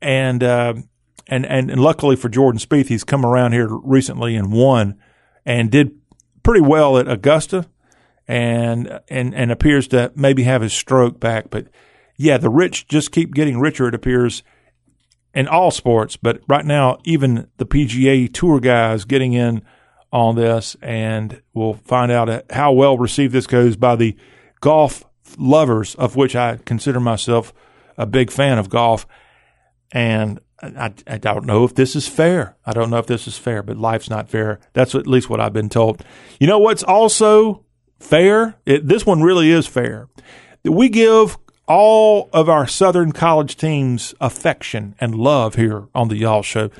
And, 0.00 0.42
uh, 0.42 0.74
and, 1.28 1.44
and, 1.46 1.70
and 1.70 1.80
luckily 1.80 2.16
for 2.16 2.28
Jordan 2.28 2.60
Spieth, 2.60 2.86
he's 2.86 3.04
come 3.04 3.24
around 3.24 3.52
here 3.52 3.68
recently 3.68 4.36
and 4.36 4.52
won 4.52 4.98
and 5.44 5.70
did 5.70 5.98
pretty 6.42 6.60
well 6.60 6.98
at 6.98 7.08
Augusta 7.08 7.66
and, 8.28 9.00
and, 9.08 9.34
and 9.34 9.50
appears 9.50 9.88
to 9.88 10.12
maybe 10.14 10.44
have 10.44 10.62
his 10.62 10.72
stroke 10.72 11.18
back. 11.18 11.50
But 11.50 11.66
yeah, 12.16 12.38
the 12.38 12.50
rich 12.50 12.86
just 12.86 13.12
keep 13.12 13.34
getting 13.34 13.58
richer, 13.58 13.88
it 13.88 13.94
appears, 13.94 14.42
in 15.34 15.48
all 15.48 15.70
sports. 15.70 16.16
But 16.16 16.40
right 16.48 16.64
now, 16.64 16.98
even 17.04 17.48
the 17.56 17.66
PGA 17.66 18.32
Tour 18.32 18.60
guys 18.60 19.04
getting 19.04 19.32
in 19.32 19.62
on 20.12 20.36
this, 20.36 20.76
and 20.80 21.42
we'll 21.52 21.74
find 21.74 22.10
out 22.10 22.50
how 22.50 22.72
well 22.72 22.96
received 22.96 23.32
this 23.32 23.46
goes 23.46 23.76
by 23.76 23.96
the 23.96 24.16
golf 24.60 25.04
lovers, 25.36 25.94
of 25.96 26.16
which 26.16 26.34
I 26.36 26.58
consider 26.64 27.00
myself 27.00 27.52
a 27.98 28.06
big 28.06 28.30
fan 28.30 28.58
of 28.58 28.68
golf. 28.70 29.06
And 29.92 30.40
I, 30.62 30.92
I 31.06 31.18
don't 31.18 31.44
know 31.44 31.64
if 31.64 31.74
this 31.74 31.94
is 31.94 32.08
fair. 32.08 32.56
I 32.64 32.72
don't 32.72 32.90
know 32.90 32.98
if 32.98 33.06
this 33.06 33.26
is 33.26 33.36
fair, 33.36 33.62
but 33.62 33.76
life's 33.76 34.08
not 34.08 34.28
fair. 34.28 34.58
That's 34.72 34.94
at 34.94 35.06
least 35.06 35.28
what 35.28 35.40
I've 35.40 35.52
been 35.52 35.68
told. 35.68 36.02
You 36.40 36.46
know 36.46 36.58
what's 36.58 36.82
also 36.82 37.64
fair? 38.00 38.56
It, 38.64 38.86
this 38.88 39.04
one 39.04 39.22
really 39.22 39.50
is 39.50 39.66
fair. 39.66 40.08
We 40.64 40.88
give 40.88 41.36
all 41.68 42.30
of 42.32 42.48
our 42.48 42.66
Southern 42.66 43.12
college 43.12 43.56
teams 43.56 44.14
affection 44.20 44.94
and 45.00 45.14
love 45.14 45.56
here 45.56 45.88
on 45.94 46.08
the 46.08 46.16
Y'all 46.16 46.42
Show. 46.42 46.70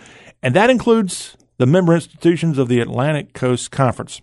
And 0.42 0.54
that 0.54 0.70
includes 0.70 1.36
the 1.58 1.66
member 1.66 1.94
institutions 1.94 2.58
of 2.58 2.68
the 2.68 2.80
Atlantic 2.80 3.32
Coast 3.32 3.70
Conference. 3.70 4.20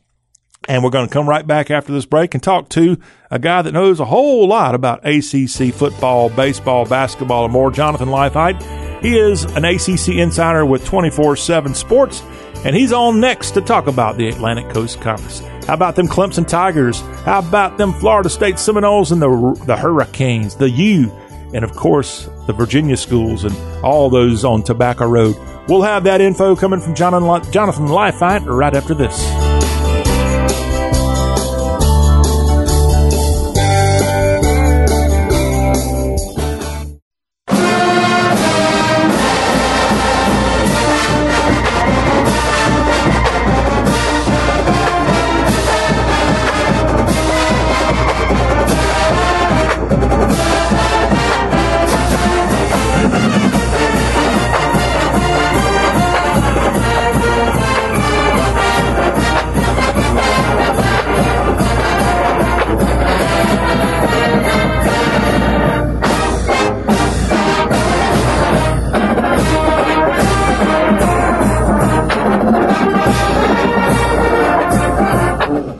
And 0.67 0.83
we're 0.83 0.91
going 0.91 1.07
to 1.07 1.13
come 1.13 1.27
right 1.27 1.45
back 1.45 1.69
after 1.69 1.91
this 1.91 2.05
break 2.05 2.33
and 2.33 2.41
talk 2.41 2.69
to 2.69 2.97
a 3.29 3.37
guy 3.37 3.61
that 3.61 3.73
knows 3.73 3.99
a 3.99 4.05
whole 4.05 4.47
lot 4.47 4.73
about 4.75 5.05
ACC 5.05 5.73
football, 5.73 6.29
baseball, 6.29 6.85
basketball, 6.85 7.43
and 7.43 7.53
more, 7.53 7.69
Jonathan 7.69 8.07
Leifheit. 8.07 8.82
He 9.03 9.19
is 9.19 9.43
an 9.43 9.65
ACC 9.65 10.15
insider 10.15 10.65
with 10.65 10.85
24 10.85 11.35
7 11.35 11.75
Sports, 11.75 12.23
and 12.63 12.73
he's 12.73 12.93
on 12.93 13.19
next 13.19 13.51
to 13.51 13.61
talk 13.61 13.87
about 13.87 14.15
the 14.15 14.29
Atlantic 14.29 14.69
Coast 14.69 15.01
Conference. 15.01 15.41
How 15.67 15.73
about 15.73 15.97
them 15.97 16.07
Clemson 16.07 16.47
Tigers? 16.47 17.01
How 17.25 17.39
about 17.39 17.77
them 17.77 17.91
Florida 17.91 18.29
State 18.29 18.57
Seminoles 18.57 19.11
and 19.11 19.21
the, 19.21 19.61
the 19.65 19.75
Hurricanes, 19.75 20.55
the 20.55 20.69
U, 20.69 21.11
and 21.53 21.65
of 21.65 21.75
course, 21.75 22.29
the 22.47 22.53
Virginia 22.53 22.95
schools 22.95 23.43
and 23.43 23.53
all 23.83 24.09
those 24.09 24.45
on 24.45 24.63
Tobacco 24.63 25.05
Road? 25.05 25.35
We'll 25.67 25.81
have 25.81 26.05
that 26.05 26.21
info 26.21 26.55
coming 26.55 26.79
from 26.79 26.95
Jonathan, 26.95 27.27
Leifheit 27.27 28.45
right 28.45 28.73
after 28.73 28.93
this. 28.93 29.52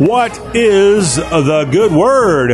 What 0.04 0.38
is 0.54 1.16
the 1.16 1.66
good 1.72 1.94
word? 1.94 2.52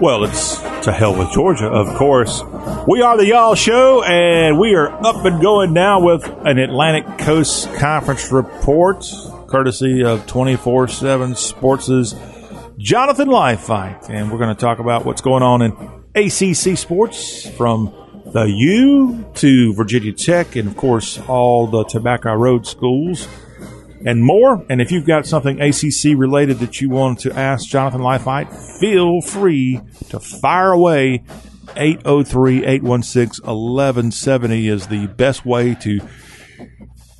Well, 0.00 0.24
it's 0.24 0.56
to 0.84 0.92
hell 0.92 1.14
with 1.14 1.30
Georgia, 1.30 1.66
of 1.66 1.94
course. 1.98 2.42
We 2.88 3.02
are 3.02 3.18
the 3.18 3.26
Y'all 3.26 3.54
Show, 3.54 4.02
and 4.02 4.58
we 4.58 4.74
are 4.74 4.88
up 5.04 5.26
and 5.26 5.42
going 5.42 5.74
now 5.74 6.00
with 6.00 6.24
an 6.24 6.58
Atlantic 6.58 7.18
Coast 7.18 7.70
Conference 7.74 8.32
report, 8.32 9.04
courtesy 9.46 10.02
of 10.02 10.26
24 10.26 10.88
7 10.88 11.34
Sports' 11.34 12.14
Jonathan 12.78 13.28
Leifheit. 13.28 14.08
And 14.08 14.32
we're 14.32 14.38
going 14.38 14.56
to 14.56 14.58
talk 14.58 14.78
about 14.78 15.04
what's 15.04 15.20
going 15.20 15.42
on 15.42 15.60
in 15.60 15.72
ACC 16.14 16.78
sports 16.78 17.46
from 17.58 17.92
the 18.24 18.44
U 18.44 19.30
to 19.34 19.74
Virginia 19.74 20.14
Tech, 20.14 20.56
and 20.56 20.66
of 20.66 20.78
course, 20.78 21.20
all 21.28 21.66
the 21.66 21.84
Tobacco 21.84 22.32
Road 22.32 22.66
schools 22.66 23.28
and 24.04 24.22
more. 24.22 24.64
And 24.68 24.80
if 24.80 24.90
you've 24.90 25.06
got 25.06 25.26
something 25.26 25.60
ACC 25.60 26.16
related 26.16 26.58
that 26.58 26.80
you 26.80 26.90
want 26.90 27.20
to 27.20 27.32
ask 27.32 27.68
Jonathan 27.68 28.00
Leifheit, 28.00 28.52
feel 28.78 29.20
free 29.20 29.80
to 30.08 30.20
fire 30.20 30.72
away. 30.72 31.24
803 31.76 32.64
816 32.66 33.44
1170 33.44 34.68
is 34.68 34.88
the 34.88 35.06
best 35.06 35.46
way 35.46 35.76
to 35.76 36.00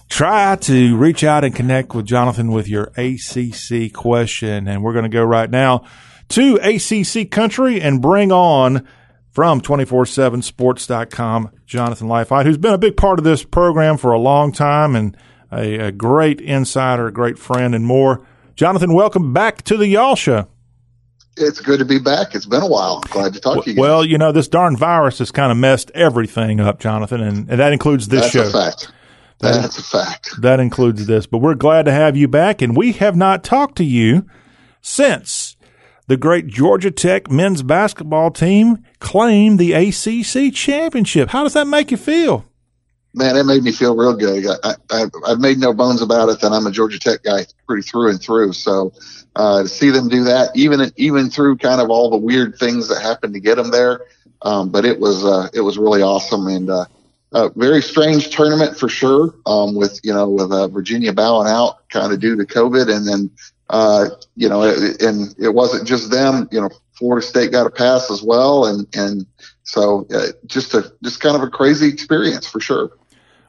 try 0.09 0.57
to 0.57 0.97
reach 0.97 1.23
out 1.23 1.45
and 1.45 1.55
connect 1.55 1.95
with 1.95 2.05
Jonathan 2.05 2.51
with 2.51 2.69
your 2.69 2.90
ACC 2.97 3.93
question. 3.93 4.66
And 4.66 4.83
we're 4.83 4.93
going 4.93 5.05
to 5.05 5.09
go 5.09 5.23
right 5.23 5.49
now 5.49 5.85
to 6.31 6.57
ACC 6.57 7.31
country 7.31 7.81
and 7.81 8.03
bring 8.03 8.33
on 8.33 8.87
from 9.31 9.61
247sports.com, 9.61 11.51
Jonathan 11.64 12.09
Leifheit, 12.09 12.45
who's 12.45 12.59
been 12.59 12.75
a 12.75 12.79
big 12.79 12.97
part 12.97 13.19
of 13.21 13.25
this 13.25 13.45
program 13.45 13.97
for 13.97 14.12
a 14.12 14.19
long 14.19 14.51
time 14.53 14.97
and 14.97 15.16
a, 15.52 15.78
a 15.78 15.92
great 15.92 16.40
insider, 16.40 17.06
a 17.06 17.12
great 17.12 17.38
friend, 17.38 17.74
and 17.74 17.86
more. 17.86 18.26
Jonathan, 18.54 18.92
welcome 18.92 19.32
back 19.32 19.62
to 19.62 19.76
the 19.76 19.86
Y'all 19.86 20.16
Show. 20.16 20.48
It's 21.36 21.60
good 21.60 21.78
to 21.78 21.84
be 21.84 21.98
back. 21.98 22.34
It's 22.34 22.46
been 22.46 22.62
a 22.62 22.66
while. 22.66 23.00
Glad 23.02 23.34
to 23.34 23.40
talk 23.40 23.64
to 23.64 23.70
you. 23.70 23.76
Guys. 23.76 23.80
Well, 23.80 24.04
you 24.04 24.18
know, 24.18 24.32
this 24.32 24.48
darn 24.48 24.76
virus 24.76 25.20
has 25.20 25.30
kind 25.30 25.50
of 25.50 25.58
messed 25.58 25.90
everything 25.94 26.60
up, 26.60 26.80
Jonathan, 26.80 27.20
and, 27.20 27.48
and 27.48 27.60
that 27.60 27.72
includes 27.72 28.08
this 28.08 28.30
show. 28.30 28.42
That's 28.42 28.52
show. 28.52 28.58
A 28.58 28.64
fact. 28.64 28.92
That, 29.40 29.62
That's 29.62 29.78
a 29.78 29.82
fact. 29.82 30.42
That 30.42 30.60
includes 30.60 31.06
this. 31.06 31.26
But 31.26 31.38
we're 31.38 31.54
glad 31.54 31.86
to 31.86 31.92
have 31.92 32.14
you 32.14 32.28
back, 32.28 32.60
and 32.60 32.76
we 32.76 32.92
have 32.92 33.16
not 33.16 33.42
talked 33.42 33.76
to 33.76 33.84
you 33.84 34.26
since 34.82 35.56
the 36.08 36.18
great 36.18 36.46
Georgia 36.46 36.90
Tech 36.90 37.30
men's 37.30 37.62
basketball 37.62 38.30
team 38.30 38.84
claimed 38.98 39.58
the 39.58 39.72
ACC 39.72 40.52
championship. 40.52 41.30
How 41.30 41.42
does 41.42 41.54
that 41.54 41.66
make 41.66 41.90
you 41.90 41.96
feel? 41.96 42.44
Man, 43.14 43.37
it 43.37 43.44
made 43.44 43.62
me 43.62 43.73
feel 43.73 43.96
real 43.96 44.14
good. 44.14 44.46
I, 44.62 44.75
I, 44.90 45.05
I've 45.27 45.40
made 45.40 45.59
no 45.59 45.73
bones 45.73 46.03
about 46.03 46.29
it 46.29 46.40
that 46.40 46.53
I'm 46.53 46.66
a 46.66 46.70
Georgia 46.70 46.99
Tech 46.99 47.23
guy 47.23 47.46
pretty 47.66 47.83
through 47.83 48.11
and 48.11 48.20
through. 48.20 48.53
So 48.53 48.92
uh, 49.37 49.62
to 49.62 49.68
see 49.68 49.90
them 49.90 50.09
do 50.09 50.25
that, 50.25 50.51
even 50.55 50.92
even 50.96 51.31
through 51.31 51.59
kind 51.59 51.81
of 51.81 51.90
all 51.90 52.11
the 52.11 52.16
weird 52.16 52.57
things 52.57 52.88
that 52.88 53.03
happened 53.03 53.35
to 53.35 53.40
get 53.40 53.57
them 53.57 53.70
there, 53.70 54.03
um, 54.42 54.70
but 54.70 54.85
it 54.85 54.99
was 54.99 55.25
uh, 55.25 55.49
it 55.53 55.61
was 55.61 55.79
really 55.79 56.03
awesome 56.03 56.46
and 56.46 56.70
uh, 56.70 56.85
a 57.33 57.51
very 57.51 57.83
strange 57.83 58.31
tournament 58.31 58.77
for 58.77 58.88
sure. 58.88 59.35
Um, 59.46 59.75
with 59.75 60.01
you 60.03 60.12
know 60.12 60.29
with 60.29 60.53
uh, 60.53 60.68
Virginia 60.68 61.12
bowing 61.12 61.49
out 61.49 61.88
kind 61.88 62.12
of 62.12 62.20
due 62.20 62.37
to 62.37 62.44
COVID, 62.44 62.94
and 62.94 63.07
then 63.07 63.31
uh, 63.68 64.09
you 64.37 64.49
know 64.49 64.62
and 64.62 65.35
it 65.38 65.55
wasn't 65.55 65.87
just 65.87 66.11
them. 66.11 66.49
You 66.51 66.62
know 66.62 66.70
Florida 67.00 67.26
State 67.26 67.50
got 67.50 67.66
a 67.66 67.70
pass 67.70 68.10
as 68.10 68.22
well, 68.22 68.66
and 68.66 68.86
and 68.94 69.26
so 69.62 70.06
uh, 70.14 70.26
just 70.46 70.74
a 70.74 70.92
just 71.02 71.20
kind 71.20 71.34
of 71.34 71.42
a 71.42 71.48
crazy 71.48 71.88
experience 71.88 72.46
for 72.46 72.60
sure. 72.60 72.90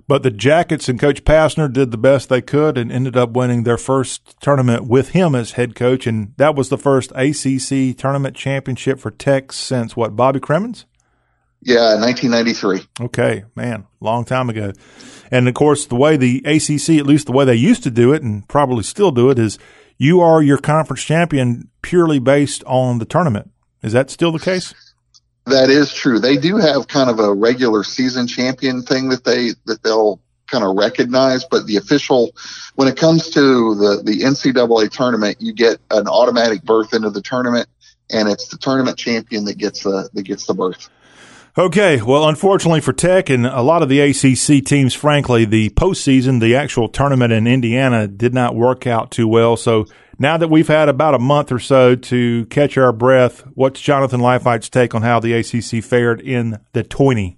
But 0.07 0.23
the 0.23 0.31
Jackets 0.31 0.87
and 0.87 0.99
Coach 0.99 1.25
Pastner 1.25 1.71
did 1.71 1.91
the 1.91 1.97
best 1.97 2.29
they 2.29 2.41
could 2.41 2.77
and 2.77 2.91
ended 2.91 3.17
up 3.17 3.31
winning 3.31 3.63
their 3.63 3.77
first 3.77 4.39
tournament 4.41 4.87
with 4.87 5.09
him 5.09 5.35
as 5.35 5.51
head 5.51 5.75
coach. 5.75 6.07
And 6.07 6.33
that 6.37 6.55
was 6.55 6.69
the 6.69 6.77
first 6.77 7.11
ACC 7.11 7.97
tournament 7.97 8.35
championship 8.35 8.99
for 8.99 9.11
Tech 9.11 9.51
since 9.51 9.95
what, 9.95 10.15
Bobby 10.15 10.39
Cremins? 10.39 10.85
Yeah, 11.61 11.95
1993. 11.99 13.05
Okay, 13.05 13.43
man, 13.55 13.85
long 13.99 14.25
time 14.25 14.49
ago. 14.49 14.73
And 15.29 15.47
of 15.47 15.53
course, 15.53 15.85
the 15.85 15.95
way 15.95 16.17
the 16.17 16.39
ACC, 16.39 16.97
at 16.99 17.05
least 17.05 17.27
the 17.27 17.33
way 17.33 17.45
they 17.45 17.55
used 17.55 17.83
to 17.83 17.91
do 17.91 18.11
it 18.13 18.23
and 18.23 18.47
probably 18.47 18.83
still 18.83 19.11
do 19.11 19.29
it, 19.29 19.37
is 19.37 19.59
you 20.01 20.19
are 20.19 20.41
your 20.41 20.57
conference 20.57 21.03
champion 21.03 21.69
purely 21.83 22.17
based 22.17 22.63
on 22.65 22.97
the 22.97 23.05
tournament. 23.05 23.51
Is 23.83 23.93
that 23.93 24.09
still 24.09 24.31
the 24.31 24.39
case? 24.39 24.73
That 25.45 25.69
is 25.69 25.93
true. 25.93 26.17
They 26.17 26.37
do 26.37 26.57
have 26.57 26.87
kind 26.87 27.07
of 27.07 27.19
a 27.19 27.31
regular 27.31 27.83
season 27.83 28.25
champion 28.25 28.81
thing 28.81 29.09
that 29.09 29.23
they 29.23 29.51
that 29.65 29.83
they'll 29.83 30.19
kind 30.47 30.63
of 30.63 30.75
recognize, 30.75 31.45
but 31.45 31.67
the 31.67 31.77
official, 31.77 32.31
when 32.73 32.87
it 32.87 32.97
comes 32.97 33.29
to 33.29 33.75
the 33.75 34.01
the 34.03 34.21
NCAA 34.21 34.89
tournament, 34.89 35.37
you 35.39 35.53
get 35.53 35.77
an 35.91 36.07
automatic 36.07 36.63
berth 36.63 36.95
into 36.95 37.11
the 37.11 37.21
tournament, 37.21 37.67
and 38.09 38.27
it's 38.27 38.47
the 38.47 38.57
tournament 38.57 38.97
champion 38.97 39.45
that 39.45 39.59
gets 39.59 39.83
the 39.83 40.09
that 40.13 40.23
gets 40.23 40.47
the 40.47 40.55
berth. 40.55 40.89
Okay, 41.57 42.01
well, 42.01 42.29
unfortunately 42.29 42.79
for 42.79 42.93
Tech 42.93 43.29
and 43.29 43.45
a 43.45 43.61
lot 43.61 43.83
of 43.83 43.89
the 43.89 43.99
ACC 43.99 44.63
teams, 44.63 44.93
frankly, 44.93 45.43
the 45.43 45.69
postseason, 45.71 46.39
the 46.39 46.55
actual 46.55 46.87
tournament 46.87 47.33
in 47.33 47.45
Indiana 47.45 48.07
did 48.07 48.33
not 48.33 48.55
work 48.55 48.87
out 48.87 49.11
too 49.11 49.27
well. 49.27 49.57
So 49.57 49.85
now 50.17 50.37
that 50.37 50.47
we've 50.47 50.69
had 50.69 50.87
about 50.87 51.13
a 51.13 51.19
month 51.19 51.51
or 51.51 51.59
so 51.59 51.95
to 51.95 52.45
catch 52.45 52.77
our 52.77 52.93
breath, 52.93 53.43
what's 53.53 53.81
Jonathan 53.81 54.21
Leifheit's 54.21 54.69
take 54.69 54.95
on 54.95 55.01
how 55.01 55.19
the 55.19 55.33
ACC 55.33 55.83
fared 55.83 56.21
in 56.21 56.57
the 56.71 56.83
20? 56.83 57.37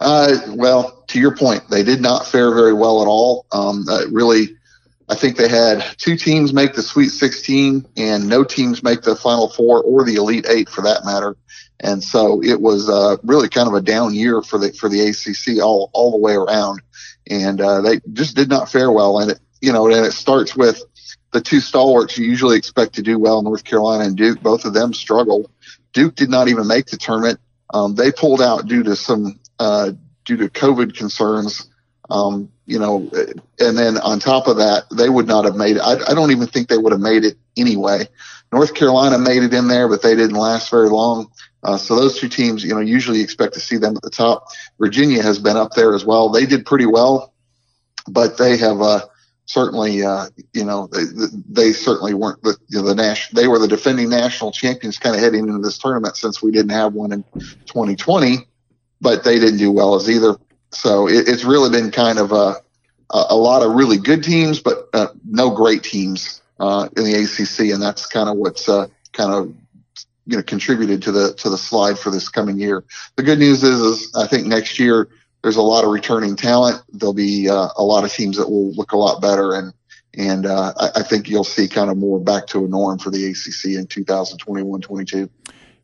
Uh, 0.00 0.38
well, 0.50 1.02
to 1.08 1.18
your 1.18 1.34
point, 1.34 1.68
they 1.70 1.82
did 1.82 2.00
not 2.00 2.24
fare 2.24 2.54
very 2.54 2.72
well 2.72 3.02
at 3.02 3.08
all. 3.08 3.46
Um, 3.50 3.84
uh, 3.88 4.06
really, 4.12 4.56
I 5.08 5.16
think 5.16 5.36
they 5.36 5.48
had 5.48 5.84
two 5.96 6.16
teams 6.16 6.52
make 6.52 6.74
the 6.74 6.82
Sweet 6.82 7.08
16 7.08 7.84
and 7.96 8.28
no 8.28 8.44
teams 8.44 8.84
make 8.84 9.02
the 9.02 9.16
Final 9.16 9.48
Four 9.48 9.82
or 9.82 10.04
the 10.04 10.14
Elite 10.14 10.46
Eight 10.48 10.68
for 10.68 10.82
that 10.82 11.04
matter. 11.04 11.36
And 11.80 12.02
so 12.02 12.42
it 12.42 12.60
was 12.60 12.88
uh, 12.88 13.16
really 13.22 13.48
kind 13.48 13.68
of 13.68 13.74
a 13.74 13.80
down 13.80 14.14
year 14.14 14.42
for 14.42 14.58
the 14.58 14.72
for 14.72 14.88
the 14.88 15.00
ACC 15.00 15.62
all 15.62 15.90
all 15.92 16.10
the 16.10 16.18
way 16.18 16.34
around, 16.34 16.82
and 17.30 17.60
uh, 17.60 17.80
they 17.82 18.00
just 18.12 18.34
did 18.34 18.48
not 18.48 18.70
fare 18.70 18.90
well. 18.90 19.20
And 19.20 19.32
it, 19.32 19.40
you 19.60 19.72
know, 19.72 19.86
and 19.86 20.06
it 20.06 20.12
starts 20.12 20.56
with 20.56 20.82
the 21.32 21.40
two 21.40 21.60
stalwarts 21.60 22.18
you 22.18 22.26
usually 22.26 22.56
expect 22.56 22.94
to 22.94 23.02
do 23.02 23.18
well, 23.18 23.42
North 23.42 23.64
Carolina 23.64 24.04
and 24.04 24.16
Duke. 24.16 24.40
Both 24.40 24.64
of 24.64 24.74
them 24.74 24.92
struggled. 24.92 25.50
Duke 25.92 26.14
did 26.14 26.30
not 26.30 26.48
even 26.48 26.66
make 26.66 26.86
the 26.86 26.96
tournament. 26.96 27.38
Um, 27.72 27.94
they 27.94 28.10
pulled 28.10 28.42
out 28.42 28.66
due 28.66 28.82
to 28.82 28.96
some 28.96 29.38
uh, 29.58 29.92
due 30.24 30.36
to 30.38 30.48
COVID 30.48 30.96
concerns. 30.96 31.68
Um, 32.10 32.50
you 32.64 32.78
know, 32.78 33.10
and 33.58 33.76
then 33.76 33.98
on 33.98 34.18
top 34.18 34.46
of 34.46 34.56
that, 34.56 34.84
they 34.90 35.08
would 35.08 35.26
not 35.26 35.44
have 35.44 35.56
made 35.56 35.76
it. 35.76 35.80
I, 35.80 36.10
I 36.10 36.14
don't 36.14 36.30
even 36.30 36.46
think 36.46 36.68
they 36.68 36.78
would 36.78 36.92
have 36.92 37.00
made 37.00 37.24
it 37.24 37.36
anyway. 37.56 38.08
North 38.52 38.74
Carolina 38.74 39.18
made 39.18 39.42
it 39.42 39.52
in 39.52 39.68
there, 39.68 39.88
but 39.88 40.02
they 40.02 40.14
didn't 40.14 40.36
last 40.36 40.70
very 40.70 40.88
long. 40.88 41.30
Uh, 41.64 41.76
so 41.76 41.96
those 41.96 42.18
two 42.18 42.28
teams, 42.28 42.62
you 42.62 42.74
know, 42.74 42.80
usually 42.80 43.20
expect 43.20 43.54
to 43.54 43.60
see 43.60 43.76
them 43.76 43.96
at 43.96 44.02
the 44.02 44.10
top. 44.10 44.48
Virginia 44.78 45.22
has 45.22 45.38
been 45.38 45.56
up 45.56 45.72
there 45.72 45.94
as 45.94 46.04
well. 46.04 46.28
They 46.28 46.46
did 46.46 46.64
pretty 46.64 46.86
well, 46.86 47.32
but 48.08 48.38
they 48.38 48.56
have 48.58 48.80
uh, 48.80 49.00
certainly, 49.46 50.04
uh, 50.04 50.28
you 50.52 50.64
know, 50.64 50.88
they, 50.92 51.02
they 51.48 51.72
certainly 51.72 52.14
weren't 52.14 52.42
the 52.42 52.56
you 52.68 52.80
know, 52.80 52.86
the 52.86 52.94
national. 52.94 53.42
They 53.42 53.48
were 53.48 53.58
the 53.58 53.68
defending 53.68 54.08
national 54.08 54.52
champions, 54.52 54.98
kind 54.98 55.16
of 55.16 55.22
heading 55.22 55.48
into 55.48 55.58
this 55.58 55.78
tournament 55.78 56.16
since 56.16 56.42
we 56.42 56.52
didn't 56.52 56.70
have 56.70 56.94
one 56.94 57.12
in 57.12 57.24
2020, 57.66 58.46
but 59.00 59.24
they 59.24 59.38
didn't 59.38 59.58
do 59.58 59.72
well 59.72 59.96
as 59.96 60.08
either. 60.08 60.36
So 60.70 61.08
it, 61.08 61.28
it's 61.28 61.44
really 61.44 61.70
been 61.70 61.90
kind 61.90 62.18
of 62.18 62.32
a 62.32 62.56
a 63.10 63.36
lot 63.36 63.62
of 63.62 63.72
really 63.72 63.96
good 63.96 64.22
teams, 64.22 64.60
but 64.60 64.88
uh, 64.92 65.08
no 65.24 65.50
great 65.50 65.82
teams 65.82 66.42
uh, 66.60 66.88
in 66.96 67.04
the 67.04 67.14
ACC, 67.14 67.72
and 67.72 67.82
that's 67.82 68.06
kind 68.06 68.28
of 68.28 68.36
what's 68.36 68.68
uh, 68.68 68.86
kind 69.12 69.32
of 69.32 69.54
you 70.28 70.36
know 70.36 70.42
contributed 70.42 71.02
to 71.02 71.10
the 71.10 71.32
to 71.34 71.48
the 71.48 71.56
slide 71.56 71.98
for 71.98 72.10
this 72.10 72.28
coming 72.28 72.58
year. 72.58 72.84
The 73.16 73.22
good 73.22 73.38
news 73.38 73.62
is, 73.62 73.80
is 73.80 74.14
I 74.14 74.26
think 74.26 74.46
next 74.46 74.78
year 74.78 75.08
there's 75.42 75.56
a 75.56 75.62
lot 75.62 75.84
of 75.84 75.90
returning 75.90 76.36
talent. 76.36 76.82
There'll 76.92 77.14
be 77.14 77.48
uh, 77.48 77.68
a 77.76 77.82
lot 77.82 78.04
of 78.04 78.12
teams 78.12 78.36
that 78.36 78.48
will 78.48 78.70
look 78.72 78.92
a 78.92 78.96
lot 78.98 79.22
better, 79.22 79.54
and 79.54 79.72
and 80.14 80.44
uh, 80.44 80.74
I, 80.76 80.90
I, 80.96 81.02
think 81.02 81.28
you'll 81.28 81.44
see 81.44 81.66
kind 81.66 81.90
of 81.90 81.96
more 81.96 82.20
back 82.20 82.46
to 82.48 82.64
a 82.64 82.68
norm 82.68 82.98
for 82.98 83.10
the 83.10 83.24
ACC 83.26 83.76
in 83.76 83.86
2021-22. 83.86 85.28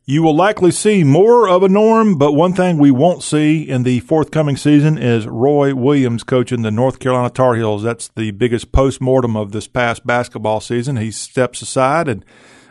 You 0.03 0.23
will 0.23 0.35
likely 0.35 0.71
see 0.71 1.03
more 1.03 1.47
of 1.47 1.63
a 1.63 1.69
norm, 1.69 2.17
but 2.17 2.33
one 2.33 2.53
thing 2.53 2.77
we 2.77 2.91
won't 2.91 3.23
see 3.23 3.61
in 3.61 3.83
the 3.83 4.01
forthcoming 4.01 4.57
season 4.57 4.97
is 4.97 5.25
Roy 5.25 5.73
Williams 5.73 6.23
coaching 6.23 6.63
the 6.63 6.71
North 6.71 6.99
Carolina 6.99 7.29
Tar 7.29 7.55
Heels. 7.55 7.81
That's 7.83 8.09
the 8.09 8.31
biggest 8.31 8.71
post-mortem 8.71 9.37
of 9.37 9.51
this 9.51 9.67
past 9.67 10.05
basketball 10.05 10.59
season. 10.59 10.97
He 10.97 11.11
steps 11.11 11.61
aside 11.61 12.07
and 12.07 12.25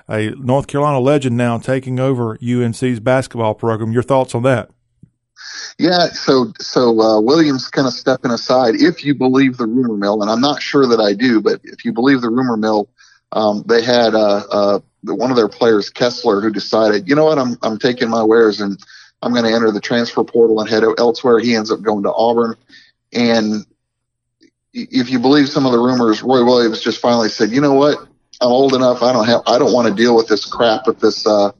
a 0.09 0.31
North 0.31 0.67
Carolina 0.67 1.01
legend 1.01 1.37
now 1.37 1.59
taking 1.59 1.99
over 1.99 2.38
UNC's 2.43 3.01
basketball 3.01 3.55
program. 3.55 3.93
Your 3.93 4.03
thoughts 4.03 4.35
on 4.35 4.43
that? 4.43 4.71
Yeah, 5.79 6.07
so 6.07 6.53
so 6.59 7.01
uh, 7.01 7.21
Williams 7.21 7.69
kind 7.69 7.87
of 7.87 7.93
stepping 7.93 8.31
aside. 8.31 8.77
If 8.77 9.05
you 9.05 9.14
believe 9.14 9.57
the 9.57 9.67
rumor 9.67 9.97
mill, 9.97 10.23
and 10.23 10.31
I'm 10.31 10.40
not 10.40 10.62
sure 10.62 10.87
that 10.87 11.01
I 11.01 11.12
do, 11.12 11.40
but 11.40 11.61
if 11.64 11.85
you 11.85 11.93
believe 11.93 12.21
the 12.21 12.31
rumor 12.31 12.57
mill, 12.57 12.88
um, 13.33 13.64
they 13.67 13.83
had 13.83 14.14
uh, 14.14 14.43
uh, 14.51 14.81
one 15.03 15.31
of 15.31 15.37
their 15.37 15.49
players, 15.49 15.90
Kessler, 15.90 16.40
who 16.40 16.51
decided, 16.51 17.09
you 17.09 17.17
know 17.17 17.25
what, 17.25 17.38
I'm 17.38 17.59
I'm 17.62 17.79
taking 17.79 18.09
my 18.09 18.23
wares 18.23 18.61
and 18.61 18.79
I'm 19.23 19.33
going 19.33 19.45
to 19.45 19.53
enter 19.53 19.71
the 19.73 19.81
transfer 19.81 20.23
portal 20.23 20.61
and 20.61 20.69
head 20.69 20.85
elsewhere. 20.99 21.40
He 21.40 21.57
ends 21.57 21.71
up 21.71 21.83
going 21.83 22.05
to 22.05 22.12
Auburn, 22.12 22.55
and 23.12 23.67
if 24.73 25.11
you 25.11 25.19
believe 25.19 25.49
some 25.49 25.67
of 25.67 25.73
the 25.73 25.79
rumors, 25.79 26.23
Roy 26.23 26.45
Williams 26.45 26.81
just 26.81 27.01
finally 27.01 27.29
said, 27.29 27.51
you 27.51 27.61
know 27.61 27.75
what, 27.75 28.09
I'm 28.45 28.53
old 28.53 28.75
enough. 28.75 29.03
I 29.03 29.15
don't 29.15 29.27
have. 29.27 29.41
I 29.47 29.59
don't 29.59 29.73
want 29.73 29.89
to 29.89 29.95
deal 29.95 30.15
with 30.15 30.29
this 30.29 30.45
crap 30.45 30.87
with 30.87 31.01
this 31.01 31.27
uh, 31.27 31.53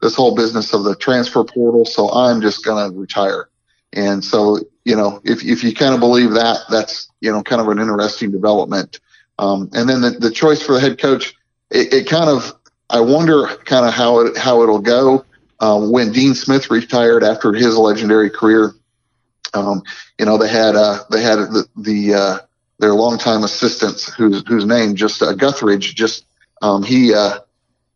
this 0.00 0.14
whole 0.14 0.36
business 0.36 0.72
of 0.72 0.84
the 0.84 0.94
transfer 0.94 1.42
portal. 1.42 1.84
So 1.84 2.08
I'm 2.08 2.40
just 2.40 2.64
to 2.64 2.90
retire. 2.94 3.48
And 3.92 4.24
so 4.24 4.60
you 4.84 4.94
know, 4.94 5.20
if 5.24 5.44
if 5.44 5.64
you 5.64 5.74
kind 5.74 5.92
of 5.92 5.98
believe 5.98 6.30
that, 6.32 6.58
that's 6.70 7.10
you 7.20 7.32
know 7.32 7.42
kind 7.42 7.60
of 7.60 7.66
an 7.66 7.80
interesting 7.80 8.30
development. 8.30 9.00
Um, 9.40 9.70
and 9.72 9.88
then 9.88 10.02
the, 10.02 10.10
the 10.10 10.30
choice 10.30 10.62
for 10.62 10.74
the 10.74 10.80
head 10.80 10.98
coach, 10.98 11.34
it, 11.70 11.92
it 11.92 12.08
kind 12.08 12.30
of 12.30 12.54
I 12.88 13.00
wonder 13.00 13.48
kind 13.64 13.84
of 13.84 13.92
how 13.92 14.20
it 14.20 14.38
how 14.38 14.62
it'll 14.62 14.78
go 14.78 15.24
um, 15.58 15.90
when 15.90 16.12
Dean 16.12 16.34
Smith 16.34 16.70
retired 16.70 17.24
after 17.24 17.52
his 17.52 17.76
legendary 17.76 18.30
career. 18.30 18.74
Um, 19.52 19.82
you 20.16 20.26
know, 20.26 20.38
they 20.38 20.48
had 20.48 20.76
uh, 20.76 20.98
they 21.10 21.22
had 21.22 21.38
the, 21.38 21.66
the 21.76 22.14
uh, 22.14 22.38
their 22.80 22.94
longtime 22.94 23.44
assistants, 23.44 24.12
whose 24.14 24.42
whose 24.48 24.64
name 24.64 24.96
just 24.96 25.22
uh, 25.22 25.34
Guthridge, 25.34 25.94
just 25.94 26.24
um, 26.62 26.82
he 26.82 27.14
uh, 27.14 27.40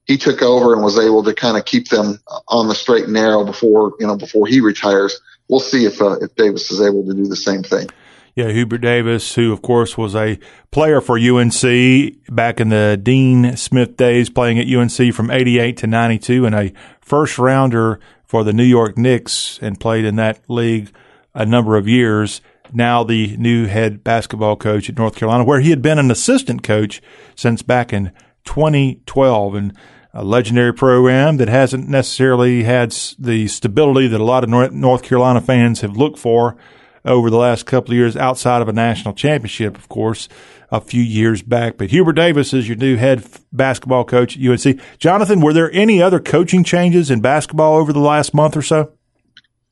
he 0.04 0.16
took 0.18 0.42
over 0.42 0.74
and 0.74 0.82
was 0.82 0.98
able 0.98 1.22
to 1.24 1.34
kind 1.34 1.56
of 1.56 1.64
keep 1.64 1.88
them 1.88 2.20
on 2.48 2.68
the 2.68 2.74
straight 2.74 3.04
and 3.04 3.14
narrow 3.14 3.44
before 3.44 3.94
you 3.98 4.06
know 4.06 4.16
before 4.16 4.46
he 4.46 4.60
retires. 4.60 5.20
We'll 5.48 5.60
see 5.60 5.84
if 5.86 6.00
uh, 6.00 6.18
if 6.20 6.34
Davis 6.36 6.70
is 6.70 6.80
able 6.80 7.04
to 7.06 7.14
do 7.14 7.26
the 7.26 7.36
same 7.36 7.62
thing. 7.62 7.88
Yeah, 8.34 8.50
Hubert 8.50 8.78
Davis, 8.78 9.34
who 9.34 9.52
of 9.52 9.62
course 9.62 9.96
was 9.96 10.14
a 10.14 10.38
player 10.70 11.00
for 11.00 11.18
UNC 11.18 12.34
back 12.34 12.60
in 12.60 12.68
the 12.68 12.98
Dean 13.00 13.56
Smith 13.56 13.96
days, 13.96 14.28
playing 14.28 14.58
at 14.58 14.68
UNC 14.68 15.14
from 15.14 15.30
'88 15.30 15.76
to 15.78 15.86
'92, 15.86 16.46
and 16.46 16.54
a 16.54 16.72
first 17.00 17.38
rounder 17.38 18.00
for 18.24 18.44
the 18.44 18.52
New 18.52 18.64
York 18.64 18.98
Knicks, 18.98 19.58
and 19.62 19.80
played 19.80 20.04
in 20.04 20.16
that 20.16 20.40
league 20.48 20.90
a 21.34 21.46
number 21.46 21.76
of 21.76 21.88
years 21.88 22.40
now 22.74 23.04
the 23.04 23.36
new 23.36 23.66
head 23.66 24.04
basketball 24.04 24.56
coach 24.56 24.88
at 24.88 24.98
North 24.98 25.16
Carolina, 25.16 25.44
where 25.44 25.60
he 25.60 25.70
had 25.70 25.82
been 25.82 25.98
an 25.98 26.10
assistant 26.10 26.62
coach 26.62 27.00
since 27.34 27.62
back 27.62 27.92
in 27.92 28.12
2012. 28.44 29.54
And 29.54 29.76
a 30.16 30.24
legendary 30.24 30.72
program 30.72 31.38
that 31.38 31.48
hasn't 31.48 31.88
necessarily 31.88 32.62
had 32.62 32.92
the 33.18 33.48
stability 33.48 34.06
that 34.06 34.20
a 34.20 34.24
lot 34.24 34.44
of 34.44 34.72
North 34.72 35.02
Carolina 35.02 35.40
fans 35.40 35.80
have 35.80 35.96
looked 35.96 36.20
for 36.20 36.56
over 37.04 37.28
the 37.28 37.36
last 37.36 37.66
couple 37.66 37.90
of 37.92 37.98
years 37.98 38.16
outside 38.16 38.62
of 38.62 38.68
a 38.68 38.72
national 38.72 39.12
championship, 39.12 39.76
of 39.76 39.88
course, 39.88 40.28
a 40.70 40.80
few 40.80 41.02
years 41.02 41.42
back. 41.42 41.76
But 41.76 41.90
Hubert 41.90 42.14
Davis 42.14 42.54
is 42.54 42.68
your 42.68 42.76
new 42.76 42.96
head 42.96 43.24
basketball 43.52 44.04
coach 44.04 44.38
at 44.38 44.42
UNC. 44.42 44.80
Jonathan, 44.98 45.40
were 45.40 45.52
there 45.52 45.70
any 45.72 46.00
other 46.00 46.20
coaching 46.20 46.62
changes 46.62 47.10
in 47.10 47.20
basketball 47.20 47.76
over 47.76 47.92
the 47.92 47.98
last 47.98 48.34
month 48.34 48.56
or 48.56 48.62
so? 48.62 48.92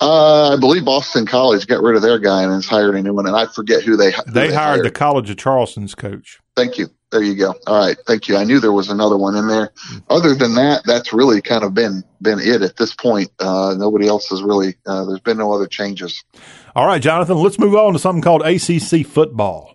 Uh, 0.02 0.54
I 0.54 0.60
believe 0.60 0.84
Boston 0.84 1.26
College 1.26 1.66
got 1.66 1.82
rid 1.82 1.96
of 1.96 2.02
their 2.02 2.18
guy 2.18 2.42
and 2.42 2.52
has 2.52 2.66
hired 2.66 2.94
a 2.94 3.02
new 3.02 3.14
one, 3.14 3.26
and 3.26 3.36
I 3.36 3.46
forget 3.46 3.82
who 3.82 3.96
they 3.96 4.10
who 4.12 4.22
they, 4.26 4.48
they 4.48 4.54
hired, 4.54 4.54
hired. 4.54 4.86
The 4.86 4.90
College 4.90 5.30
of 5.30 5.36
Charleston's 5.36 5.94
coach. 5.94 6.40
Thank 6.56 6.78
you. 6.78 6.88
There 7.12 7.22
you 7.22 7.36
go. 7.36 7.54
All 7.66 7.86
right, 7.86 7.96
thank 8.06 8.26
you. 8.26 8.38
I 8.38 8.44
knew 8.44 8.58
there 8.58 8.72
was 8.72 8.88
another 8.88 9.18
one 9.18 9.36
in 9.36 9.46
there. 9.46 9.70
Other 10.08 10.34
than 10.34 10.54
that, 10.54 10.82
that's 10.86 11.12
really 11.12 11.42
kind 11.42 11.62
of 11.62 11.74
been 11.74 12.02
been 12.22 12.40
it 12.40 12.62
at 12.62 12.78
this 12.78 12.94
point. 12.94 13.30
Uh, 13.38 13.74
nobody 13.76 14.08
else 14.08 14.28
has 14.28 14.42
really. 14.42 14.76
Uh, 14.86 15.04
there's 15.04 15.20
been 15.20 15.36
no 15.36 15.52
other 15.52 15.66
changes. 15.66 16.24
All 16.74 16.86
right, 16.86 17.02
Jonathan. 17.02 17.36
Let's 17.36 17.58
move 17.58 17.74
on 17.74 17.92
to 17.92 17.98
something 17.98 18.22
called 18.22 18.42
ACC 18.42 19.06
football. 19.06 19.74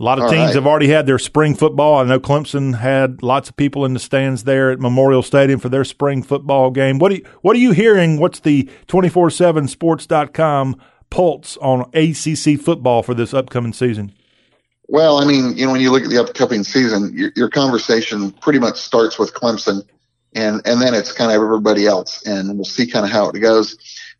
A 0.00 0.02
lot 0.02 0.18
of 0.18 0.24
All 0.24 0.30
teams 0.30 0.46
right. 0.46 0.54
have 0.54 0.66
already 0.66 0.88
had 0.88 1.04
their 1.04 1.18
spring 1.18 1.54
football. 1.54 1.98
I 1.98 2.04
know 2.04 2.18
Clemson 2.18 2.78
had 2.78 3.22
lots 3.22 3.50
of 3.50 3.56
people 3.56 3.84
in 3.84 3.92
the 3.92 4.00
stands 4.00 4.44
there 4.44 4.70
at 4.70 4.80
Memorial 4.80 5.22
Stadium 5.22 5.60
for 5.60 5.68
their 5.68 5.84
spring 5.84 6.22
football 6.22 6.70
game. 6.70 6.98
What, 6.98 7.12
you, 7.12 7.22
what 7.42 7.54
are 7.54 7.58
you 7.58 7.72
hearing? 7.72 8.18
What's 8.18 8.40
the 8.40 8.70
247sports.com 8.88 10.80
pulse 11.10 11.58
on 11.58 11.82
ACC 11.92 12.58
football 12.58 13.02
for 13.02 13.12
this 13.12 13.34
upcoming 13.34 13.74
season? 13.74 14.14
Well, 14.88 15.18
I 15.18 15.26
mean, 15.26 15.58
you 15.58 15.66
know, 15.66 15.72
when 15.72 15.82
you 15.82 15.92
look 15.92 16.04
at 16.04 16.08
the 16.08 16.18
upcoming 16.18 16.64
season, 16.64 17.12
your, 17.14 17.30
your 17.36 17.50
conversation 17.50 18.32
pretty 18.32 18.58
much 18.58 18.78
starts 18.78 19.18
with 19.18 19.34
Clemson, 19.34 19.86
and 20.34 20.62
and 20.64 20.80
then 20.80 20.94
it's 20.94 21.12
kind 21.12 21.30
of 21.30 21.34
everybody 21.42 21.86
else, 21.86 22.26
and 22.26 22.56
we'll 22.56 22.64
see 22.64 22.86
kind 22.86 23.04
of 23.04 23.12
how 23.12 23.28
it 23.28 23.38
goes. 23.38 23.76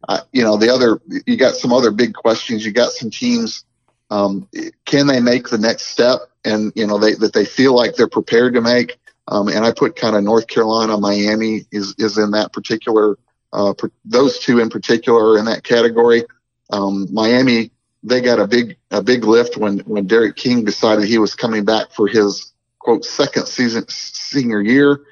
Uh, 0.08 0.20
you 0.32 0.44
know, 0.44 0.56
the 0.56 0.68
other 0.68 1.00
you 1.26 1.36
got 1.36 1.54
some 1.54 1.72
other 1.72 1.90
big 1.90 2.12
questions. 2.12 2.64
You 2.66 2.72
got 2.72 2.92
some 2.92 3.10
teams 3.10 3.64
um, 4.10 4.48
can 4.84 5.06
they 5.06 5.20
make 5.20 5.48
the 5.48 5.58
next 5.58 5.88
step 5.88 6.20
and 6.44 6.72
you 6.74 6.86
know 6.86 6.98
they, 6.98 7.14
that 7.14 7.32
they 7.32 7.44
feel 7.44 7.74
like 7.74 7.94
they're 7.94 8.08
prepared 8.08 8.54
to 8.54 8.60
make? 8.60 8.98
Um, 9.28 9.46
and 9.48 9.64
i 9.64 9.70
put 9.70 9.94
kind 9.94 10.16
of 10.16 10.24
north 10.24 10.48
carolina 10.48 10.98
miami 10.98 11.64
is 11.70 11.94
is 11.98 12.18
in 12.18 12.32
that 12.32 12.52
particular 12.52 13.16
uh, 13.52 13.74
per, 13.74 13.90
those 14.04 14.38
two 14.38 14.60
in 14.60 14.70
particular 14.70 15.32
are 15.32 15.38
in 15.38 15.44
that 15.46 15.64
category. 15.64 16.24
Um, 16.70 17.08
miami 17.12 17.70
they 18.02 18.20
got 18.20 18.38
a 18.38 18.46
big 18.46 18.76
a 18.90 19.02
big 19.02 19.24
lift 19.24 19.56
when 19.56 19.80
when 19.80 20.06
D'Eriq 20.06 20.36
King 20.36 20.64
decided 20.64 21.04
he 21.04 21.18
was 21.18 21.34
coming 21.34 21.64
back 21.64 21.90
for 21.90 22.06
his 22.06 22.52
quote 22.78 23.04
second 23.04 23.46
season 23.46 23.84
senior 23.88 24.60
year. 24.60 25.02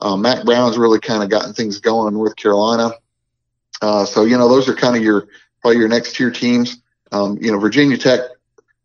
Uh, 0.00 0.16
mack 0.16 0.44
brown's 0.44 0.76
really 0.76 1.00
kind 1.00 1.22
of 1.22 1.30
gotten 1.30 1.54
things 1.54 1.78
going 1.80 2.08
in 2.08 2.14
north 2.14 2.36
carolina. 2.36 2.90
Uh, 3.80 4.04
so 4.04 4.24
you 4.24 4.36
know 4.36 4.48
those 4.48 4.68
are 4.68 4.74
kind 4.74 4.96
of 4.96 5.02
your 5.02 5.28
probably 5.62 5.78
your 5.78 5.88
next 5.88 6.16
tier 6.16 6.30
teams. 6.30 6.82
Um, 7.12 7.38
you 7.40 7.52
know 7.52 7.58
virginia 7.58 7.96
tech 7.96 8.20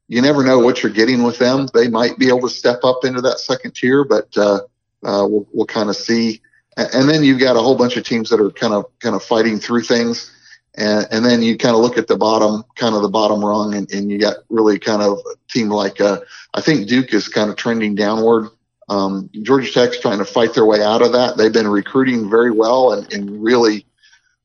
you 0.09 0.23
never 0.23 0.43
know 0.43 0.57
what 0.57 0.81
you're 0.81 0.91
getting 0.91 1.21
with 1.21 1.37
them. 1.37 1.69
They 1.73 1.87
might 1.87 2.17
be 2.17 2.27
able 2.29 2.41
to 2.41 2.49
step 2.49 2.79
up 2.83 3.05
into 3.05 3.21
that 3.21 3.39
second 3.39 3.75
tier, 3.75 4.03
but 4.03 4.35
uh, 4.35 4.61
uh, 5.03 5.25
we'll, 5.29 5.47
we'll 5.53 5.67
kind 5.67 5.89
of 5.89 5.95
see. 5.95 6.41
And 6.75 7.07
then 7.07 7.23
you've 7.23 7.39
got 7.39 7.55
a 7.55 7.59
whole 7.59 7.75
bunch 7.75 7.95
of 7.95 8.03
teams 8.03 8.29
that 8.29 8.41
are 8.41 8.49
kind 8.49 8.73
of 8.73 8.85
kind 8.99 9.15
of 9.15 9.23
fighting 9.23 9.59
through 9.59 9.83
things, 9.83 10.31
and, 10.75 11.07
and 11.11 11.23
then 11.23 11.43
you 11.43 11.57
kind 11.57 11.75
of 11.75 11.81
look 11.81 11.97
at 11.97 12.07
the 12.07 12.17
bottom, 12.17 12.63
kind 12.75 12.95
of 12.95 13.03
the 13.03 13.09
bottom 13.09 13.43
rung, 13.45 13.75
and, 13.75 13.91
and 13.91 14.09
you 14.09 14.17
got 14.17 14.37
really 14.49 14.79
kind 14.79 15.01
of 15.01 15.19
a 15.19 15.35
team 15.51 15.69
like 15.69 16.01
uh, 16.01 16.19
I 16.53 16.61
think 16.61 16.87
Duke 16.87 17.13
is 17.13 17.27
kind 17.27 17.49
of 17.49 17.55
trending 17.55 17.95
downward. 17.95 18.49
Um, 18.87 19.29
Georgia 19.43 19.71
Tech's 19.71 19.99
trying 19.99 20.17
to 20.17 20.25
fight 20.25 20.55
their 20.55 20.65
way 20.65 20.81
out 20.81 21.03
of 21.03 21.11
that. 21.11 21.37
They've 21.37 21.53
been 21.53 21.67
recruiting 21.67 22.29
very 22.29 22.49
well 22.49 22.93
and, 22.93 23.13
and 23.13 23.43
really 23.43 23.85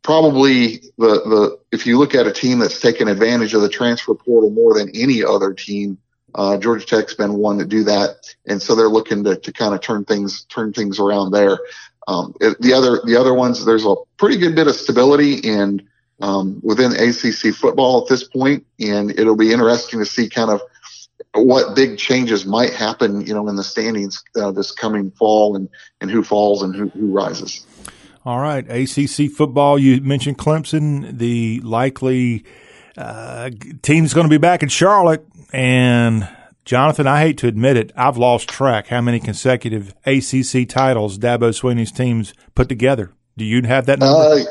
probably 0.05 0.77
the, 0.99 1.15
the 1.33 1.59
if 1.73 1.87
you 1.87 1.99
look 1.99 2.15
at 2.15 2.29
a 2.29 2.33
team 2.33 2.61
that's 2.61 2.79
taken 2.79 3.09
advantage 3.09 3.55
of 3.55 3.63
the 3.63 3.69
transfer 3.69 4.15
portal 4.15 4.51
more 4.51 4.73
than 4.79 4.89
any 4.95 5.25
other 5.25 5.53
team, 5.53 5.99
Uh, 6.37 6.57
Georgia 6.59 6.85
Tech's 6.85 7.15
been 7.15 7.35
one 7.35 7.59
to 7.59 7.65
do 7.65 7.85
that, 7.85 8.35
and 8.47 8.61
so 8.61 8.75
they're 8.75 8.89
looking 8.99 9.23
to, 9.25 9.37
to 9.37 9.53
kind 9.53 9.73
of 9.73 9.81
turn 9.81 10.05
things 10.05 10.45
turn 10.47 10.73
things 10.73 10.99
around 10.99 11.31
there. 11.31 11.59
Um, 12.09 12.35
it, 12.41 12.61
the 12.61 12.73
other 12.75 13.01
the 13.07 13.17
other 13.21 13.33
ones, 13.33 13.65
there's 13.65 13.87
a 13.87 13.95
pretty 14.17 14.37
good 14.37 14.55
bit 14.55 14.67
of 14.67 14.75
stability 14.75 15.49
and 15.49 15.83
um, 16.21 16.61
within 16.63 16.93
ACC 16.93 17.55
football 17.55 18.03
at 18.03 18.09
this 18.09 18.25
point, 18.25 18.67
and 18.81 19.11
it'll 19.19 19.37
be 19.37 19.53
interesting 19.53 20.01
to 20.01 20.07
see 20.07 20.29
kind 20.29 20.51
of 20.51 20.61
what 21.35 21.75
big 21.77 21.99
changes 21.99 22.45
might 22.45 22.73
happen, 22.75 23.25
you 23.27 23.33
know, 23.35 23.49
in 23.49 23.57
the 23.57 23.65
standings 23.65 24.23
uh, 24.35 24.51
this 24.51 24.73
coming 24.73 25.13
fall, 25.13 25.55
and 25.57 25.69
and 26.01 26.11
who 26.11 26.23
falls 26.23 26.63
and 26.63 26.75
who, 26.75 26.89
who 26.99 27.13
rises. 27.13 27.65
All 28.25 28.41
right, 28.41 28.65
ACC 28.69 29.31
football. 29.31 29.79
You 29.79 30.01
mentioned 30.01 30.39
Clemson, 30.39 31.19
the 31.19 31.61
likely 31.61 32.45
uh, 32.97 33.51
team's 33.83 34.15
going 34.15 34.25
to 34.25 34.31
be 34.31 34.39
back 34.39 34.63
in 34.63 34.71
Charlotte, 34.71 35.27
and 35.53 36.27
Jonathan, 36.65 37.07
I 37.07 37.21
hate 37.21 37.37
to 37.39 37.49
admit 37.49 37.77
it, 37.77 37.93
I've 37.95 38.17
lost 38.17 38.49
track 38.49 38.87
how 38.87 39.03
many 39.03 39.21
consecutive 39.21 39.95
ACC 40.07 40.67
titles 40.67 41.19
Dabo 41.19 41.51
Swinney's 41.51 41.93
teams 41.93 42.33
put 42.55 42.71
together. 42.71 43.13
Do 43.37 43.45
you 43.45 43.61
have 43.63 43.85
that 43.87 43.99
number? 43.99 44.19
Uh, 44.19 44.45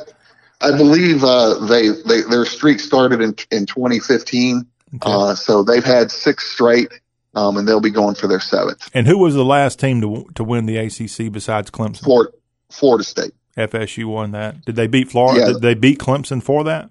I 0.61 0.77
believe 0.77 1.23
uh, 1.23 1.65
they, 1.65 1.89
they 1.89 2.21
their 2.29 2.45
streak 2.45 2.79
started 2.79 3.21
in 3.21 3.35
in 3.51 3.65
2015, 3.65 4.67
okay. 4.95 4.99
uh, 5.03 5.33
so 5.33 5.63
they've 5.63 5.83
had 5.83 6.11
six 6.11 6.47
straight, 6.47 6.91
um, 7.33 7.57
and 7.57 7.67
they'll 7.67 7.81
be 7.81 7.89
going 7.89 8.13
for 8.13 8.27
their 8.27 8.39
seventh. 8.39 8.87
And 8.93 9.07
who 9.07 9.17
was 9.17 9.33
the 9.33 9.43
last 9.43 9.79
team 9.79 9.99
to 10.01 10.27
to 10.35 10.43
win 10.43 10.67
the 10.67 10.77
ACC 10.77 11.31
besides 11.31 11.71
Clemson? 11.71 12.03
Florida, 12.03 12.31
Florida 12.69 13.03
State. 13.03 13.33
FSU 13.57 14.05
won 14.05 14.31
that. 14.31 14.65
Did 14.65 14.75
they 14.75 14.87
beat 14.87 15.11
Florida? 15.11 15.39
Yeah. 15.39 15.53
Did 15.53 15.61
they 15.61 15.73
beat 15.73 15.99
Clemson 15.99 16.41
for 16.41 16.63
that? 16.63 16.89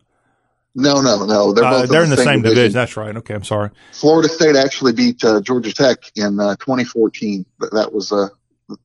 No, 0.74 1.02
no, 1.02 1.26
no. 1.26 1.52
They're, 1.52 1.64
uh, 1.64 1.86
they're 1.86 2.04
in 2.04 2.10
the, 2.10 2.16
same, 2.16 2.24
same 2.24 2.42
division. 2.42 2.56
division. 2.56 2.72
That's 2.72 2.96
right. 2.96 3.16
Okay, 3.16 3.34
I'm 3.34 3.44
sorry. 3.44 3.70
Florida 3.92 4.28
State 4.28 4.56
actually 4.56 4.92
beat 4.92 5.22
uh, 5.22 5.40
Georgia 5.40 5.72
Tech 5.72 5.98
in 6.16 6.40
uh, 6.40 6.56
2014. 6.56 7.44
That 7.72 7.92
was, 7.92 8.10
uh, 8.10 8.28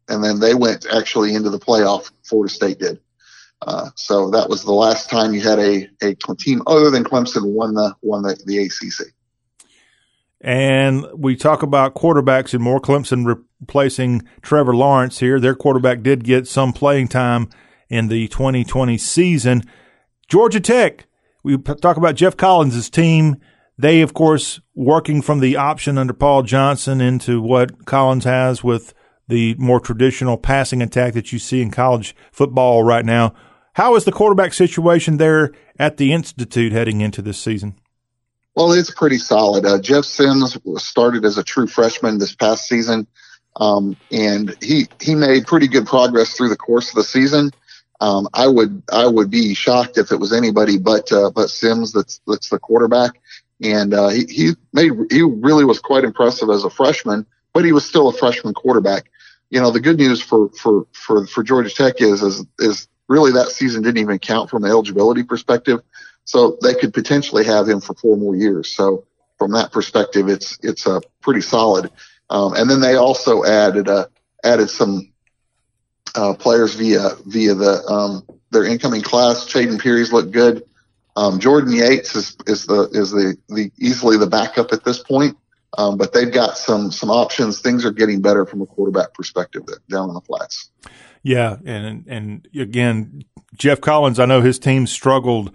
and 0.10 0.24
then 0.24 0.40
they 0.40 0.54
went 0.54 0.86
actually 0.92 1.34
into 1.34 1.50
the 1.50 1.60
playoff. 1.60 2.12
Florida 2.24 2.54
State 2.54 2.80
did. 2.80 3.00
Uh, 3.62 3.90
so 3.96 4.30
that 4.32 4.50
was 4.50 4.64
the 4.64 4.74
last 4.74 5.10
time 5.10 5.34
you 5.34 5.42
had 5.42 5.60
a, 5.60 5.90
a 6.02 6.16
team 6.38 6.62
other 6.68 6.92
than 6.92 7.04
Clemson 7.04 7.54
won 7.54 7.74
the 7.74 7.96
won 8.02 8.22
the, 8.22 8.38
the 8.46 8.60
ACC. 8.60 9.14
And 10.42 11.06
we 11.14 11.36
talk 11.36 11.64
about 11.64 11.96
quarterbacks 11.96 12.54
and 12.54 12.62
more. 12.62 12.80
Clemson 12.80 13.26
replacing 13.26 14.28
Trevor 14.44 14.76
Lawrence 14.76 15.20
here. 15.20 15.40
Their 15.40 15.56
quarterback 15.56 16.04
did 16.04 16.24
get 16.24 16.48
some 16.48 16.72
playing 16.72 17.08
time 17.08 17.50
in 17.90 18.08
the 18.08 18.28
2020 18.28 18.98
season. 18.98 19.64
Georgia 20.28 20.60
Tech. 20.60 21.06
We 21.44 21.58
talk 21.58 21.98
about 21.98 22.16
Geoff 22.16 22.36
Collins' 22.36 22.90
team. 22.90 23.38
They, 23.78 24.02
of 24.02 24.14
course, 24.14 24.60
working 24.76 25.22
from 25.22 25.40
the 25.40 25.56
option 25.56 25.98
under 25.98 26.14
Paul 26.14 26.44
Johnson 26.44 27.00
into 27.00 27.42
what 27.42 27.86
Collins 27.86 28.26
has 28.26 28.64
with 28.64 28.94
the 29.28 29.56
more 29.58 29.80
traditional 29.80 30.38
passing 30.38 30.82
attack 30.82 31.14
that 31.14 31.32
you 31.32 31.40
see 31.40 31.62
in 31.62 31.72
college 31.72 32.16
football 32.32 32.84
right 32.84 33.06
now. 33.06 33.34
How 33.74 33.96
is 33.96 34.06
the 34.06 34.12
quarterback 34.12 34.54
situation 34.54 35.18
there 35.18 35.52
at 35.78 35.98
the 35.98 36.12
Institute 36.12 36.72
heading 36.72 37.02
into 37.02 37.22
this 37.22 37.38
season? 37.38 37.76
Well, 38.56 38.72
it's 38.72 38.90
pretty 38.90 39.20
solid. 39.20 39.68
Uh, 39.68 39.80
Jeff 39.80 40.04
Sims 40.04 40.58
started 40.78 41.24
as 41.26 41.38
a 41.38 41.44
true 41.44 41.68
freshman 41.68 42.18
this 42.18 42.34
past 42.34 42.68
season, 42.68 43.06
um, 43.58 43.96
and 44.12 44.56
he 44.64 44.88
he 45.00 45.14
made 45.14 45.46
pretty 45.46 45.68
good 45.68 45.86
progress 45.86 46.36
through 46.36 46.50
the 46.50 46.58
course 46.58 46.90
of 46.90 46.96
the 46.96 47.04
season. 47.04 47.52
Um, 48.00 48.28
I 48.34 48.48
would 48.48 48.84
I 48.92 49.08
would 49.08 49.30
be 49.30 49.54
shocked 49.54 49.98
if 49.98 50.12
it 50.12 50.20
was 50.20 50.32
anybody 50.32 50.78
but 50.78 51.12
uh, 51.12 51.32
but 51.32 51.50
Sims 51.50 51.92
that's 51.92 52.22
that's 52.28 52.50
the 52.50 52.60
quarterback, 52.60 53.20
and 53.62 53.94
uh, 53.94 54.10
he 54.10 54.26
he 54.26 54.52
made 54.74 54.92
he 55.10 55.24
really 55.24 55.66
was 55.66 55.80
quite 55.80 56.04
impressive 56.04 56.50
as 56.50 56.64
a 56.64 56.70
freshman, 56.70 57.26
but 57.54 57.66
he 57.66 57.72
was 57.72 57.86
still 57.86 58.08
a 58.08 58.14
freshman 58.14 58.54
quarterback. 58.54 59.10
You 59.50 59.62
know, 59.62 59.72
the 59.72 59.80
good 59.80 59.98
news 59.98 60.22
for 60.22 60.50
for 60.50 60.86
for 60.94 61.26
for 61.26 61.44
Georgia 61.44 61.70
Tech 61.70 62.02
is 62.02 62.22
is 62.22 62.46
is 62.60 62.88
really 63.08 63.32
that 63.32 63.50
season 63.50 63.82
didn't 63.82 63.98
even 63.98 64.20
count 64.20 64.50
from 64.50 64.64
an 64.64 64.70
eligibility 64.70 65.24
perspective. 65.24 65.82
So 66.26 66.58
they 66.62 66.74
could 66.74 66.94
potentially 66.94 67.46
have 67.46 67.68
him 67.68 67.80
for 67.80 67.94
four 67.96 68.18
more 68.18 68.36
years. 68.36 68.70
So 68.70 69.06
from 69.38 69.52
that 69.54 69.72
perspective, 69.72 70.28
it's, 70.28 70.60
it's 70.62 70.86
a 70.86 70.98
uh, 70.98 71.00
pretty 71.22 71.42
solid. 71.42 71.90
Um, 72.30 72.54
and 72.54 72.70
then 72.70 72.82
they 72.82 72.96
also 72.96 73.46
added, 73.46 73.88
uh, 73.88 74.08
added 74.44 74.70
some, 74.70 75.14
uh, 76.18 76.34
players 76.34 76.76
via, 76.76 77.12
via 77.26 77.54
the, 77.54 77.84
um, 77.86 78.26
their 78.52 78.66
incoming 78.66 79.02
class. 79.02 79.46
Chayden 79.46 79.80
Peery's 79.80 80.12
looked 80.12 80.32
good. 80.32 80.64
Um, 81.16 81.40
Jordan 81.40 81.72
Yates 81.72 82.16
is, 82.16 82.36
is 82.46 82.66
the, 82.66 82.90
is 82.92 83.12
the, 83.12 83.38
the 83.48 83.72
easily 83.80 84.18
the 84.18 84.28
backup 84.28 84.74
at 84.74 84.84
this 84.84 85.00
point. 85.00 85.38
Um, 85.78 85.98
but 85.98 86.14
they've 86.14 86.32
got 86.32 86.58
some, 86.58 86.92
some 86.92 87.10
options. 87.10 87.62
Things 87.62 87.86
are 87.86 87.92
getting 87.92 88.22
better 88.22 88.46
from 88.46 88.62
a 88.62 88.66
quarterback 88.66 89.14
perspective 89.14 89.64
down 89.90 90.10
in 90.10 90.16
the 90.16 90.22
flats. 90.22 90.72
Yeah, 91.24 91.58
and 91.66 92.08
and 92.08 92.48
again, 92.58 93.24
Geoff 93.58 93.82
Collins. 93.82 94.18
I 94.18 94.26
know 94.26 94.42
his 94.42 94.60
team 94.60 94.88
struggled 94.88 95.52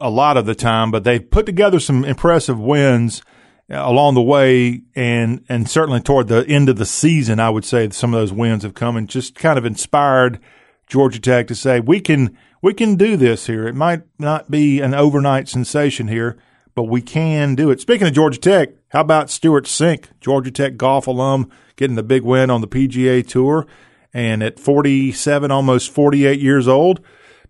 a 0.00 0.10
lot 0.10 0.36
of 0.36 0.46
the 0.46 0.54
time, 0.54 0.90
but 0.90 1.04
they've 1.04 1.30
put 1.30 1.46
together 1.46 1.78
some 1.78 2.04
impressive 2.04 2.58
wins 2.58 3.22
Uh, 3.70 3.82
along 3.84 4.14
the 4.14 4.22
way, 4.22 4.80
and 4.94 5.44
and 5.48 5.68
certainly 5.68 6.00
toward 6.00 6.28
the 6.28 6.46
end 6.46 6.70
of 6.70 6.76
the 6.76 6.86
season, 6.86 7.38
I 7.38 7.50
would 7.50 7.66
say 7.66 7.90
some 7.90 8.14
of 8.14 8.20
those 8.20 8.32
wins 8.32 8.62
have 8.62 8.72
come 8.72 8.96
and 8.96 9.06
just 9.06 9.34
kind 9.34 9.58
of 9.58 9.66
inspired 9.66 10.40
Georgia 10.86 11.20
Tech 11.20 11.48
to 11.48 11.54
say 11.54 11.78
we 11.78 12.00
can 12.00 12.34
we 12.62 12.72
can 12.72 12.96
do 12.96 13.16
this 13.18 13.46
here. 13.46 13.66
It 13.66 13.74
might 13.74 14.02
not 14.18 14.50
be 14.50 14.80
an 14.80 14.94
overnight 14.94 15.48
sensation 15.48 16.08
here, 16.08 16.38
but 16.74 16.84
we 16.84 17.02
can 17.02 17.54
do 17.54 17.70
it. 17.70 17.80
Speaking 17.80 18.06
of 18.06 18.14
Georgia 18.14 18.38
Tech, 18.38 18.70
how 18.88 19.02
about 19.02 19.28
Stewart 19.28 19.66
Cink, 19.66 20.06
Georgia 20.18 20.50
Tech 20.50 20.78
golf 20.78 21.06
alum, 21.06 21.50
getting 21.76 21.96
the 21.96 22.02
big 22.02 22.22
win 22.22 22.48
on 22.48 22.62
the 22.62 22.68
PGA 22.68 23.26
Tour? 23.26 23.66
And 24.14 24.42
at 24.42 24.58
47, 24.58 25.50
almost 25.50 25.92
48 25.92 26.40
years 26.40 26.66
old, 26.66 27.00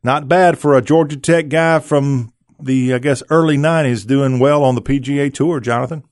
not 0.03 0.27
bad 0.27 0.59
for 0.59 0.77
a 0.77 0.83
Georgia 0.83 1.16
Tech 1.16 1.49
guy 1.49 1.79
from 1.79 2.33
the, 2.61 2.93
I 2.93 2.99
guess, 2.99 3.23
early 3.31 3.57
90s 3.57 4.05
doing 4.05 4.41
well 4.41 4.64
on 4.64 4.75
the 4.75 4.83
PGA 4.83 5.33
Tour, 5.33 5.61
Jonathan. 5.61 6.03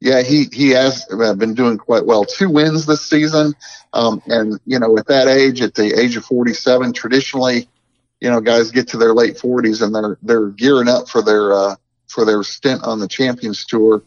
Yeah, 0.00 0.22
he, 0.22 0.44
he 0.52 0.70
has 0.70 1.06
uh, 1.10 1.34
been 1.34 1.54
doing 1.54 1.76
quite 1.76 2.06
well. 2.06 2.24
Two 2.24 2.50
wins 2.50 2.86
this 2.86 3.04
season. 3.04 3.54
Um, 3.92 4.22
and, 4.26 4.60
you 4.64 4.78
know, 4.78 4.96
at 4.96 5.06
that 5.06 5.26
age, 5.26 5.60
at 5.60 5.74
the 5.74 5.98
age 5.98 6.16
of 6.16 6.24
47, 6.24 6.92
traditionally, 6.92 7.68
you 8.20 8.30
know, 8.30 8.40
guys 8.40 8.70
get 8.70 8.88
to 8.88 8.96
their 8.96 9.12
late 9.12 9.36
40s 9.36 9.82
and 9.82 9.94
they're, 9.94 10.18
they're 10.22 10.50
gearing 10.50 10.88
up 10.88 11.08
for 11.08 11.22
their, 11.22 11.52
uh, 11.52 11.76
for 12.06 12.24
their 12.24 12.42
stint 12.42 12.84
on 12.84 13.00
the 13.00 13.08
Champions 13.08 13.64
Tour. 13.64 14.02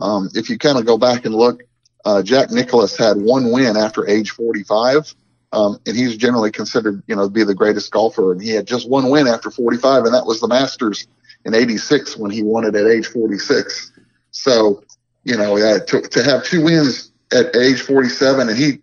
Um, 0.00 0.30
if 0.34 0.48
you 0.48 0.58
kind 0.58 0.78
of 0.78 0.86
go 0.86 0.96
back 0.96 1.26
and 1.26 1.34
look, 1.34 1.62
uh, 2.04 2.22
Jack 2.22 2.50
Nicklaus 2.50 2.96
had 2.96 3.16
one 3.16 3.50
win 3.50 3.76
after 3.76 4.08
age 4.08 4.30
45. 4.30 5.14
Um, 5.52 5.78
and 5.86 5.96
he's 5.96 6.16
generally 6.16 6.50
considered, 6.50 7.02
you 7.06 7.16
know, 7.16 7.24
to 7.24 7.30
be 7.30 7.44
the 7.44 7.54
greatest 7.54 7.90
golfer. 7.90 8.32
And 8.32 8.42
he 8.42 8.50
had 8.50 8.66
just 8.66 8.88
one 8.88 9.10
win 9.10 9.26
after 9.26 9.50
45, 9.50 10.04
and 10.04 10.14
that 10.14 10.26
was 10.26 10.40
the 10.40 10.48
Masters 10.48 11.06
in 11.44 11.54
86 11.54 12.16
when 12.16 12.30
he 12.30 12.42
won 12.42 12.64
it 12.64 12.74
at 12.74 12.86
age 12.86 13.06
46. 13.06 13.92
So, 14.32 14.82
you 15.26 15.36
know, 15.36 15.58
uh, 15.58 15.80
to, 15.80 16.00
to 16.02 16.22
have 16.22 16.44
two 16.44 16.62
wins 16.62 17.10
at 17.32 17.54
age 17.56 17.82
47, 17.82 18.48
and 18.48 18.56
he 18.56 18.78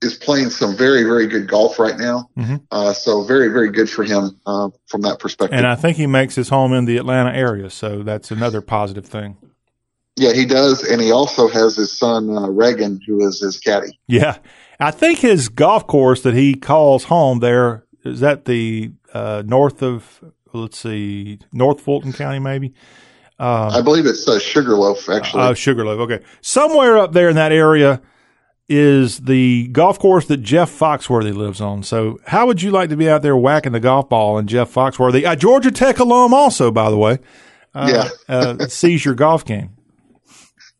is 0.00 0.14
playing 0.14 0.48
some 0.48 0.74
very, 0.74 1.04
very 1.04 1.26
good 1.26 1.46
golf 1.46 1.78
right 1.78 1.98
now. 1.98 2.30
Mm-hmm. 2.36 2.56
Uh, 2.70 2.92
so 2.94 3.22
very, 3.24 3.48
very 3.48 3.70
good 3.70 3.90
for 3.90 4.02
him 4.02 4.40
uh, 4.46 4.70
from 4.86 5.02
that 5.02 5.18
perspective. 5.18 5.56
And 5.56 5.66
I 5.66 5.76
think 5.76 5.98
he 5.98 6.06
makes 6.06 6.34
his 6.34 6.48
home 6.48 6.72
in 6.72 6.86
the 6.86 6.96
Atlanta 6.96 7.30
area, 7.36 7.68
so 7.68 8.02
that's 8.02 8.30
another 8.30 8.62
positive 8.62 9.04
thing. 9.04 9.36
Yeah, 10.16 10.32
he 10.32 10.46
does, 10.46 10.82
and 10.82 11.00
he 11.00 11.12
also 11.12 11.48
has 11.48 11.76
his 11.76 11.96
son 11.96 12.30
uh, 12.30 12.48
Reagan, 12.48 13.00
who 13.06 13.26
is 13.26 13.40
his 13.40 13.58
caddy. 13.58 13.98
Yeah, 14.06 14.38
I 14.80 14.90
think 14.90 15.18
his 15.18 15.48
golf 15.48 15.86
course 15.86 16.22
that 16.22 16.34
he 16.34 16.54
calls 16.54 17.04
home 17.04 17.40
there 17.40 17.84
is 18.04 18.20
that 18.20 18.46
the 18.46 18.92
uh, 19.12 19.42
north 19.44 19.82
of 19.82 20.22
let's 20.52 20.78
see, 20.78 21.38
North 21.52 21.80
Fulton 21.80 22.12
County, 22.12 22.38
maybe. 22.38 22.74
Uh, 23.38 23.70
I 23.72 23.82
believe 23.82 24.06
it's 24.06 24.28
uh, 24.28 24.38
Sugarloaf, 24.38 25.08
actually. 25.08 25.42
Oh, 25.42 25.54
Sugarloaf. 25.54 25.98
Okay, 26.00 26.24
somewhere 26.40 26.98
up 26.98 27.12
there 27.12 27.28
in 27.28 27.36
that 27.36 27.52
area 27.52 28.00
is 28.68 29.20
the 29.20 29.68
golf 29.68 29.98
course 29.98 30.26
that 30.26 30.38
Jeff 30.38 30.70
Foxworthy 30.70 31.34
lives 31.34 31.60
on. 31.60 31.82
So, 31.82 32.20
how 32.26 32.46
would 32.46 32.62
you 32.62 32.70
like 32.70 32.88
to 32.90 32.96
be 32.96 33.08
out 33.08 33.22
there 33.22 33.36
whacking 33.36 33.72
the 33.72 33.80
golf 33.80 34.08
ball 34.08 34.38
and 34.38 34.48
Jeff 34.48 34.72
Foxworthy, 34.72 35.30
a 35.30 35.36
Georgia 35.36 35.70
Tech 35.70 35.98
alum, 35.98 36.32
also 36.32 36.70
by 36.70 36.90
the 36.90 36.96
way, 36.96 37.18
uh, 37.74 38.08
yeah, 38.28 38.34
uh, 38.34 38.66
sees 38.68 39.04
your 39.04 39.14
golf 39.14 39.44
game? 39.44 39.76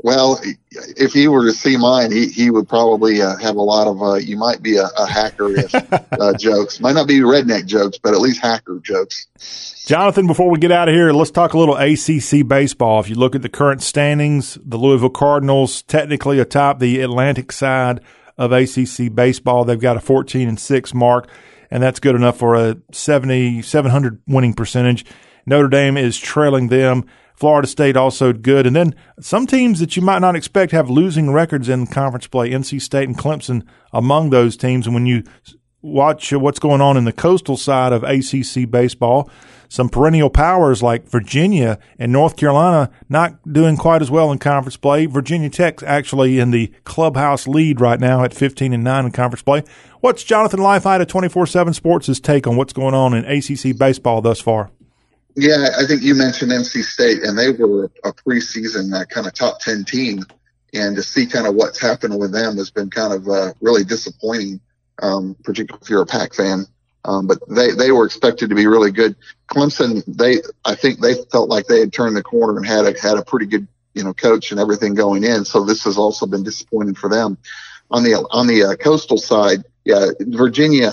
Well, 0.03 0.41
if 0.73 1.13
he 1.13 1.29
were 1.29 1.45
to 1.45 1.53
see 1.53 1.77
mine, 1.77 2.11
he, 2.11 2.27
he 2.27 2.51
would 2.51 2.69
probably 2.69 3.23
uh, 3.23 3.37
have 3.37 3.55
a 3.55 3.63
lot 3.63 3.87
of, 3.87 4.03
uh, 4.03 4.15
you 4.15 4.37
might 4.37 4.61
be 4.61 4.77
a, 4.77 4.87
a 4.99 5.07
hacker 5.07 5.57
if, 5.57 5.73
uh, 6.13 6.35
jokes. 6.35 6.81
Might 6.81 6.95
not 6.95 7.07
be 7.07 7.21
redneck 7.21 7.67
jokes, 7.67 7.99
but 7.99 8.13
at 8.13 8.21
least 8.21 8.41
hacker 8.41 8.81
jokes. 8.81 9.85
Jonathan, 9.87 10.27
before 10.27 10.51
we 10.51 10.59
get 10.59 10.73
out 10.73 10.89
of 10.89 10.95
here, 10.95 11.13
let's 11.13 11.31
talk 11.31 11.53
a 11.53 11.59
little 11.59 11.77
ACC 11.77 12.47
baseball. 12.47 12.99
If 13.01 13.09
you 13.09 13.15
look 13.15 13.37
at 13.37 13.43
the 13.43 13.49
current 13.49 13.83
standings, 13.83 14.59
the 14.65 14.77
Louisville 14.77 15.11
Cardinals 15.11 15.83
technically 15.83 16.41
atop 16.41 16.81
the 16.81 17.01
Atlantic 17.01 17.53
side 17.53 18.01
of 18.37 18.51
ACC 18.51 19.15
baseball. 19.15 19.65
They've 19.65 19.79
got 19.79 19.97
a 19.97 20.01
14 20.01 20.49
and 20.49 20.59
6 20.59 20.95
mark, 20.95 21.29
and 21.71 21.81
that's 21.81 22.01
good 22.01 22.17
enough 22.17 22.39
for 22.39 22.57
a 22.57 22.77
70, 22.91 23.63
700 23.63 24.21
winning 24.27 24.55
percentage. 24.55 25.05
Notre 25.47 25.69
Dame 25.69 25.97
is 25.97 26.19
trailing 26.19 26.69
them 26.69 27.05
Florida 27.35 27.67
State 27.67 27.97
also 27.97 28.33
good. 28.33 28.67
And 28.67 28.77
then 28.77 28.95
some 29.21 29.47
teams 29.47 29.81
that 29.81 29.97
you 29.97 30.03
might 30.03 30.21
not 30.21 30.37
expect 30.37 30.73
have 30.73 30.91
losing 30.91 31.33
records 31.33 31.69
in 31.69 31.87
conference 31.87 32.27
play. 32.27 32.51
NC 32.51 32.81
State 32.81 33.09
and 33.09 33.19
Clemson 33.19 33.67
among 33.93 34.31
those 34.31 34.57
teams. 34.57 34.87
And 34.87 34.95
when 34.95 35.07
you 35.07 35.25
watch 35.83 36.33
what's 36.33 36.61
going 36.61 36.81
on 36.81 36.97
in 36.97 37.05
the 37.05 37.13
coastal 37.13 37.57
side 37.57 37.93
of 37.93 38.05
ACC 38.05 38.71
baseball, 38.71 39.29
some 39.69 39.89
perennial 39.89 40.31
powers 40.31 40.83
like 40.83 41.09
Virginia 41.09 41.79
and 41.99 42.13
North 42.13 42.37
Carolina 42.37 42.91
not 43.09 43.43
doing 43.51 43.77
quite 43.77 44.03
as 44.03 44.11
well 44.11 44.31
in 44.31 44.39
conference 44.39 44.77
play. 44.77 45.07
Virginia 45.07 45.49
Tech's 45.49 45.83
actually 45.83 46.39
in 46.39 46.51
the 46.51 46.71
clubhouse 46.85 47.49
lead 47.49 47.81
right 47.81 47.99
now 47.99 48.23
at 48.23 48.35
15 48.35 48.73
and 48.73 48.85
9 48.85 49.07
in 49.07 49.13
conference 49.13 49.43
play. 49.43 49.65
What's 50.01 50.25
Jonathan 50.25 50.61
Leifheit 50.61 51.01
at 51.01 51.09
24-7 51.09 51.75
Sports' 51.75 52.21
take 52.21 52.47
on 52.47 52.57
what's 52.57 52.73
going 52.73 52.95
on 52.95 53.15
in 53.15 53.25
ACC 53.25 53.77
baseball 53.77 54.21
thus 54.21 54.41
far? 54.41 54.71
Yeah, 55.35 55.69
I 55.79 55.87
think 55.87 56.03
you 56.03 56.15
mentioned 56.15 56.53
NC 56.53 56.85
State, 56.85 57.23
and 57.23 57.39
they 57.39 57.51
were 57.51 57.91
a 58.05 58.13
preseason 58.13 58.95
uh, 58.95 59.05
kind 59.07 59.27
of 59.27 59.33
top 59.33 59.61
10 59.61 59.85
team. 59.85 60.21
And 60.75 60.97
to 60.97 61.03
see 61.03 61.27
kind 61.27 61.47
of 61.47 61.55
what's 61.55 61.81
happened 61.81 62.19
with 62.19 62.33
them 62.33 62.57
has 62.57 62.71
been 62.71 62.91
kind 62.91 63.13
of 63.13 63.29
uh, 63.29 63.53
really 63.61 63.85
disappointing, 63.85 64.61
um, 65.03 65.37
particularly 65.43 65.83
if 65.83 65.91
you're 65.91 66.03
a 66.03 66.07
Pack 66.07 66.35
fan. 66.35 66.67
Um, 67.05 67.27
but 67.27 67.39
they, 67.49 67.73
they 67.73 67.93
were 67.93 68.07
expected 68.07 68.49
to 68.51 68.55
be 68.55 68.67
really 68.67 68.91
good. 68.91 69.17
Clemson, 69.49 70.03
they, 70.07 70.37
I 70.65 70.75
think 70.75 71.01
they 71.01 71.15
felt 71.31 71.49
like 71.49 71.67
they 71.67 71.81
had 71.81 71.93
turned 71.93 72.17
the 72.17 72.23
corner 72.23 72.57
and 72.57 72.67
had 72.67 72.87
a, 72.87 72.99
had 73.01 73.19
a 73.19 73.25
pretty 73.25 73.47
good, 73.47 73.67
you 73.95 74.05
know, 74.05 74.15
coach 74.15 74.51
and 74.51 74.61
everything 74.61 74.95
going 74.95 75.25
in. 75.25 75.45
So 75.45 75.65
this 75.65 75.85
has 75.85 75.99
also 75.99 76.27
been 76.27 76.43
disappointing 76.43 76.95
for 76.95 77.09
them. 77.09 77.39
On 77.91 78.03
the, 78.03 78.15
on 78.31 78.47
the 78.47 78.65
uh, 78.65 78.77
coastal 78.77 79.19
side, 79.19 79.65
yeah, 79.85 80.07
Virginia 80.21 80.93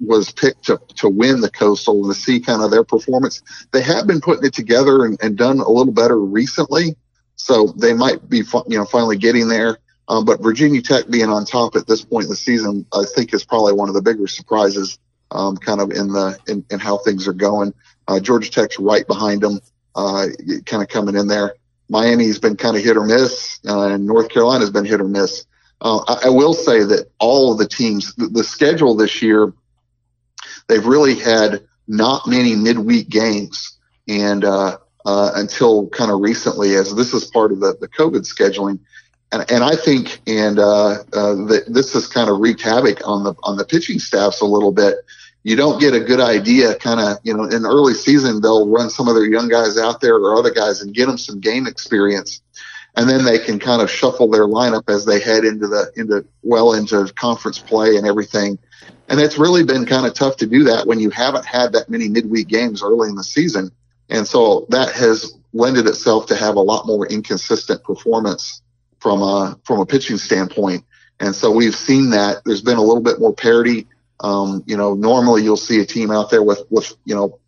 was 0.00 0.30
picked 0.30 0.64
to, 0.66 0.80
to 0.96 1.08
win 1.08 1.40
the 1.40 1.50
coastal 1.50 2.04
and 2.04 2.14
to 2.14 2.20
see 2.20 2.40
kind 2.40 2.62
of 2.62 2.70
their 2.70 2.84
performance. 2.84 3.42
They 3.72 3.82
have 3.82 4.06
been 4.06 4.20
putting 4.20 4.44
it 4.44 4.54
together 4.54 5.04
and, 5.04 5.18
and 5.22 5.36
done 5.36 5.58
a 5.60 5.68
little 5.68 5.92
better 5.92 6.18
recently. 6.18 6.96
So 7.36 7.68
they 7.76 7.94
might 7.94 8.28
be, 8.28 8.38
you 8.68 8.78
know, 8.78 8.84
finally 8.84 9.16
getting 9.16 9.48
there. 9.48 9.78
Um, 10.08 10.24
but 10.24 10.40
Virginia 10.40 10.80
Tech 10.80 11.08
being 11.08 11.28
on 11.28 11.44
top 11.44 11.76
at 11.76 11.86
this 11.86 12.04
point 12.04 12.24
in 12.24 12.30
the 12.30 12.36
season, 12.36 12.86
I 12.94 13.04
think 13.14 13.34
is 13.34 13.44
probably 13.44 13.74
one 13.74 13.88
of 13.88 13.94
the 13.94 14.02
bigger 14.02 14.26
surprises 14.26 14.98
um, 15.30 15.56
kind 15.56 15.80
of 15.80 15.90
in 15.90 16.08
the 16.08 16.38
in, 16.48 16.64
in 16.70 16.78
how 16.78 16.98
things 16.98 17.28
are 17.28 17.32
going. 17.34 17.74
Uh, 18.06 18.18
Georgia 18.18 18.50
Tech's 18.50 18.78
right 18.78 19.06
behind 19.06 19.42
them, 19.42 19.60
uh, 19.94 20.26
kind 20.64 20.82
of 20.82 20.88
coming 20.88 21.16
in 21.16 21.28
there. 21.28 21.54
Miami's 21.90 22.38
been 22.38 22.56
kind 22.56 22.76
of 22.76 22.82
hit 22.82 22.96
or 22.96 23.04
miss, 23.04 23.60
uh, 23.66 23.88
and 23.88 24.06
North 24.06 24.28
Carolina's 24.30 24.70
been 24.70 24.84
hit 24.84 25.00
or 25.00 25.08
miss. 25.08 25.46
Uh, 25.80 26.00
I, 26.08 26.26
I, 26.26 26.28
will 26.30 26.54
say 26.54 26.82
that 26.82 27.08
all 27.20 27.52
of 27.52 27.58
the 27.58 27.68
teams, 27.68 28.14
the, 28.16 28.26
the, 28.26 28.42
schedule 28.42 28.96
this 28.96 29.22
year, 29.22 29.52
they've 30.66 30.84
really 30.84 31.14
had 31.14 31.66
not 31.86 32.26
many 32.26 32.56
midweek 32.56 33.08
games, 33.08 33.78
and 34.08 34.44
uh, 34.44 34.78
uh, 35.06 35.30
until 35.36 35.88
kind 35.90 36.10
of 36.10 36.20
recently, 36.20 36.74
as 36.74 36.94
this 36.96 37.14
is 37.14 37.26
part 37.26 37.52
of 37.52 37.60
the, 37.60 37.76
the 37.80 37.86
COVID 37.88 38.26
scheduling, 38.26 38.80
and, 39.30 39.50
and 39.50 39.62
I 39.62 39.76
think, 39.76 40.20
and 40.26 40.58
uh, 40.58 41.04
uh, 41.12 41.34
that 41.46 41.64
this 41.68 41.92
has 41.92 42.06
kind 42.06 42.30
of 42.30 42.38
wreaked 42.38 42.62
havoc 42.62 43.06
on 43.06 43.24
the 43.24 43.34
on 43.42 43.56
the 43.56 43.64
pitching 43.64 43.98
staffs 43.98 44.40
a 44.40 44.46
little 44.46 44.72
bit. 44.72 44.96
You 45.44 45.54
don't 45.56 45.80
get 45.80 45.94
a 45.94 46.00
good 46.00 46.20
idea, 46.20 46.74
kind 46.74 47.00
of, 47.00 47.18
you 47.22 47.34
know, 47.34 47.44
in 47.44 47.64
early 47.64 47.94
season 47.94 48.40
they'll 48.40 48.68
run 48.68 48.90
some 48.90 49.08
of 49.08 49.14
their 49.14 49.24
young 49.24 49.48
guys 49.48 49.78
out 49.78 50.00
there 50.00 50.16
or 50.16 50.34
other 50.34 50.50
guys 50.50 50.82
and 50.82 50.92
get 50.92 51.06
them 51.06 51.16
some 51.16 51.40
game 51.40 51.66
experience, 51.66 52.42
and 52.98 53.08
then 53.08 53.24
they 53.24 53.38
can 53.38 53.60
kind 53.60 53.80
of 53.80 53.88
shuffle 53.88 54.28
their 54.28 54.46
lineup 54.46 54.90
as 54.90 55.04
they 55.04 55.20
head 55.20 55.44
into 55.44 55.68
the 55.68 55.90
into 55.94 56.26
well 56.42 56.72
into 56.72 57.10
conference 57.14 57.56
play 57.56 57.96
and 57.96 58.04
everything. 58.04 58.58
And 59.08 59.20
it's 59.20 59.38
really 59.38 59.62
been 59.62 59.86
kind 59.86 60.04
of 60.04 60.14
tough 60.14 60.36
to 60.38 60.46
do 60.46 60.64
that 60.64 60.84
when 60.84 60.98
you 60.98 61.08
haven't 61.10 61.44
had 61.46 61.72
that 61.72 61.88
many 61.88 62.08
midweek 62.08 62.48
games 62.48 62.82
early 62.82 63.08
in 63.08 63.14
the 63.14 63.22
season, 63.22 63.70
and 64.10 64.26
so 64.26 64.66
that 64.70 64.92
has 64.92 65.38
lended 65.52 65.86
itself 65.86 66.26
to 66.26 66.34
have 66.34 66.56
a 66.56 66.60
lot 66.60 66.86
more 66.86 67.06
inconsistent 67.06 67.84
performance 67.84 68.62
from 68.98 69.22
a 69.22 69.56
from 69.62 69.78
a 69.78 69.86
pitching 69.86 70.18
standpoint. 70.18 70.84
And 71.20 71.32
so 71.34 71.52
we've 71.52 71.76
seen 71.76 72.10
that 72.10 72.42
there's 72.44 72.62
been 72.62 72.78
a 72.78 72.82
little 72.82 73.02
bit 73.02 73.20
more 73.20 73.32
parity. 73.32 73.86
Um, 74.20 74.64
you 74.66 74.76
know, 74.76 74.94
normally 74.94 75.44
you'll 75.44 75.56
see 75.56 75.80
a 75.80 75.86
team 75.86 76.10
out 76.10 76.30
there 76.30 76.42
with 76.42 76.62
with 76.68 76.92
you 77.04 77.14
know 77.14 77.38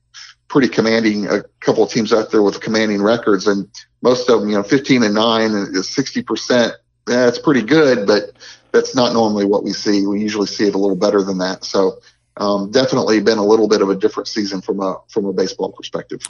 pretty 0.51 0.69
commanding 0.69 1.29
a 1.29 1.43
couple 1.61 1.85
of 1.85 1.91
teams 1.91 2.13
out 2.13 2.31
there 2.31 2.43
with 2.43 2.61
commanding 2.61 3.01
records, 3.01 3.47
and 3.47 3.69
most 4.03 4.29
of 4.29 4.41
them, 4.41 4.51
you 4.51 4.57
know, 4.57 4.63
15 4.63 5.05
and 5.05 5.15
nine 5.15 5.53
is 5.53 5.89
60 5.89 6.23
percent. 6.23 6.75
That's 7.07 7.39
pretty 7.39 7.63
good, 7.63 8.07
but 8.07 8.33
that's 8.73 8.95
not 8.95 9.15
normally 9.15 9.47
what 9.47 9.65
we 9.65 9.73
see. 9.73 10.07
We 10.07 10.21
usually 10.21 10.47
see 10.47 10.67
it 10.67 10.75
a 10.75 10.79
little 10.79 10.97
better 10.97 11.23
than 11.23 11.39
that. 11.39 11.65
So 11.65 12.01
um, 12.37 12.71
definitely 12.71 13.21
been 13.21 13.39
a 13.39 13.45
little 13.45 13.69
bit 13.69 13.81
of 13.81 13.89
a 13.89 13.97
different 13.97 14.29
season 14.29 14.61
from 14.61 14.81
a 14.81 14.99
from 15.09 15.25
a 15.25 15.33
baseball 15.33 15.73
perspective. 15.73 16.21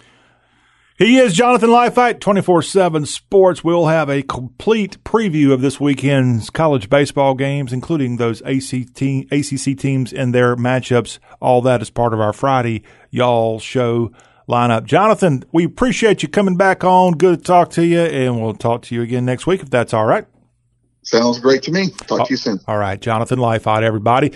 He 1.00 1.16
is 1.16 1.32
Jonathan 1.32 1.70
Leifheit, 1.70 2.20
24 2.20 2.60
7 2.60 3.06
Sports. 3.06 3.64
We'll 3.64 3.86
have 3.86 4.10
a 4.10 4.20
complete 4.20 5.02
preview 5.02 5.50
of 5.50 5.62
this 5.62 5.80
weekend's 5.80 6.50
college 6.50 6.90
baseball 6.90 7.34
games, 7.34 7.72
including 7.72 8.18
those 8.18 8.42
ACC 8.42 8.94
teams 8.94 10.12
and 10.12 10.34
their 10.34 10.56
matchups. 10.56 11.18
All 11.40 11.62
that 11.62 11.80
is 11.80 11.88
part 11.88 12.12
of 12.12 12.20
our 12.20 12.34
Friday 12.34 12.82
Y'all 13.08 13.58
show 13.58 14.12
lineup. 14.46 14.84
Jonathan, 14.84 15.42
we 15.52 15.64
appreciate 15.64 16.22
you 16.22 16.28
coming 16.28 16.58
back 16.58 16.84
on. 16.84 17.14
Good 17.14 17.38
to 17.38 17.44
talk 17.44 17.70
to 17.70 17.86
you, 17.86 18.00
and 18.00 18.38
we'll 18.38 18.52
talk 18.52 18.82
to 18.82 18.94
you 18.94 19.00
again 19.00 19.24
next 19.24 19.46
week 19.46 19.62
if 19.62 19.70
that's 19.70 19.94
all 19.94 20.04
right. 20.04 20.26
Sounds 21.02 21.38
great 21.40 21.62
to 21.62 21.72
me. 21.72 21.88
Talk 22.08 22.26
to 22.26 22.34
you 22.34 22.36
soon. 22.36 22.60
All 22.68 22.76
right. 22.76 23.00
Jonathan 23.00 23.38
Leifheit, 23.38 23.82
everybody. 23.82 24.34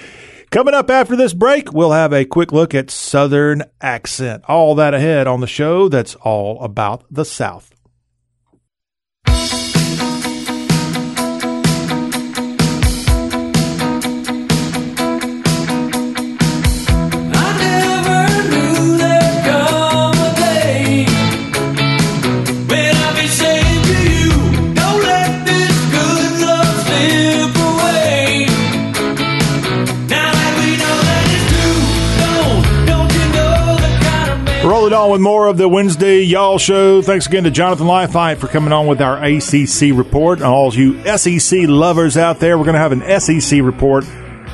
Coming 0.54 0.72
up 0.72 0.88
after 0.88 1.16
this 1.16 1.34
break, 1.34 1.72
we'll 1.72 1.90
have 1.90 2.12
a 2.12 2.24
quick 2.24 2.52
look 2.52 2.76
at 2.76 2.88
Southern 2.88 3.64
accent. 3.80 4.44
All 4.46 4.76
that 4.76 4.94
ahead 4.94 5.26
on 5.26 5.40
the 5.40 5.48
show 5.48 5.88
that's 5.88 6.14
all 6.14 6.62
about 6.62 7.02
the 7.10 7.24
South. 7.24 7.73
On 35.04 35.10
with 35.10 35.20
more 35.20 35.48
of 35.48 35.58
the 35.58 35.68
Wednesday 35.68 36.22
Y'all 36.22 36.58
Show. 36.58 37.02
Thanks 37.02 37.26
again 37.26 37.44
to 37.44 37.50
Jonathan 37.50 37.86
Leifheit 37.86 38.38
for 38.38 38.48
coming 38.48 38.72
on 38.72 38.86
with 38.86 39.02
our 39.02 39.22
ACC 39.22 39.94
report. 39.94 40.38
And 40.38 40.46
all 40.46 40.72
you 40.74 41.02
SEC 41.16 41.68
lovers 41.68 42.16
out 42.16 42.38
there, 42.38 42.56
we're 42.56 42.64
going 42.64 42.74
to 42.74 42.80
have 42.80 42.92
an 42.92 43.20
SEC 43.20 43.60
report 43.60 44.04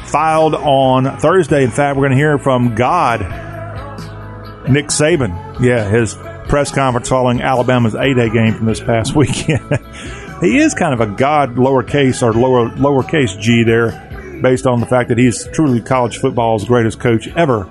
filed 0.07 0.55
on 0.55 1.19
Thursday. 1.19 1.63
In 1.63 1.71
fact, 1.71 1.97
we're 1.97 2.09
going 2.09 2.13
to 2.13 2.17
hear 2.17 2.39
from 2.39 2.75
God, 2.75 3.21
Nick 4.69 4.87
Saban. 4.87 5.61
Yeah, 5.61 5.89
his 5.89 6.15
press 6.49 6.73
conference 6.73 7.09
following 7.09 7.43
Alabama's 7.43 7.95
A-Day 7.95 8.31
game 8.31 8.55
from 8.55 8.67
this 8.67 8.81
past 8.81 9.15
weekend. 9.17 9.63
he 10.41 10.59
is 10.59 10.75
kind 10.75 10.95
of 10.95 11.01
a 11.01 11.15
God 11.15 11.55
lowercase 11.55 12.23
or 12.23 12.33
lower 12.33 12.71
lowercase 12.71 13.39
G 13.41 13.63
there, 13.63 14.41
based 14.43 14.67
on 14.67 14.81
the 14.81 14.87
fact 14.87 15.11
that 15.11 15.19
he's 15.19 15.47
truly 15.49 15.81
college 15.81 16.19
football's 16.19 16.65
greatest 16.65 16.99
coach 16.99 17.29
ever 17.37 17.69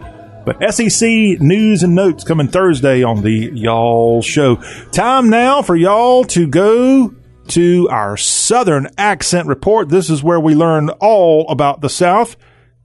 but 0.50 0.74
SEC 0.74 1.08
news 1.39 1.84
and 1.84 1.93
notes 1.93 2.24
coming 2.24 2.47
Thursday 2.47 3.04
on 3.04 3.22
the 3.22 3.52
Y'all 3.54 4.24
Show. 4.24 4.56
Time 4.91 5.30
now 5.30 5.62
for 5.62 5.76
y'all 5.76 6.24
to 6.24 6.47
go 6.47 7.14
to 7.50 7.88
our 7.91 8.18
Southern 8.18 8.88
Accent 8.97 9.47
Report. 9.47 9.89
This 9.89 10.10
is 10.10 10.24
where 10.24 10.39
we 10.39 10.56
learn 10.56 10.89
all 10.89 11.47
about 11.50 11.82
the 11.82 11.89
South, 11.89 12.36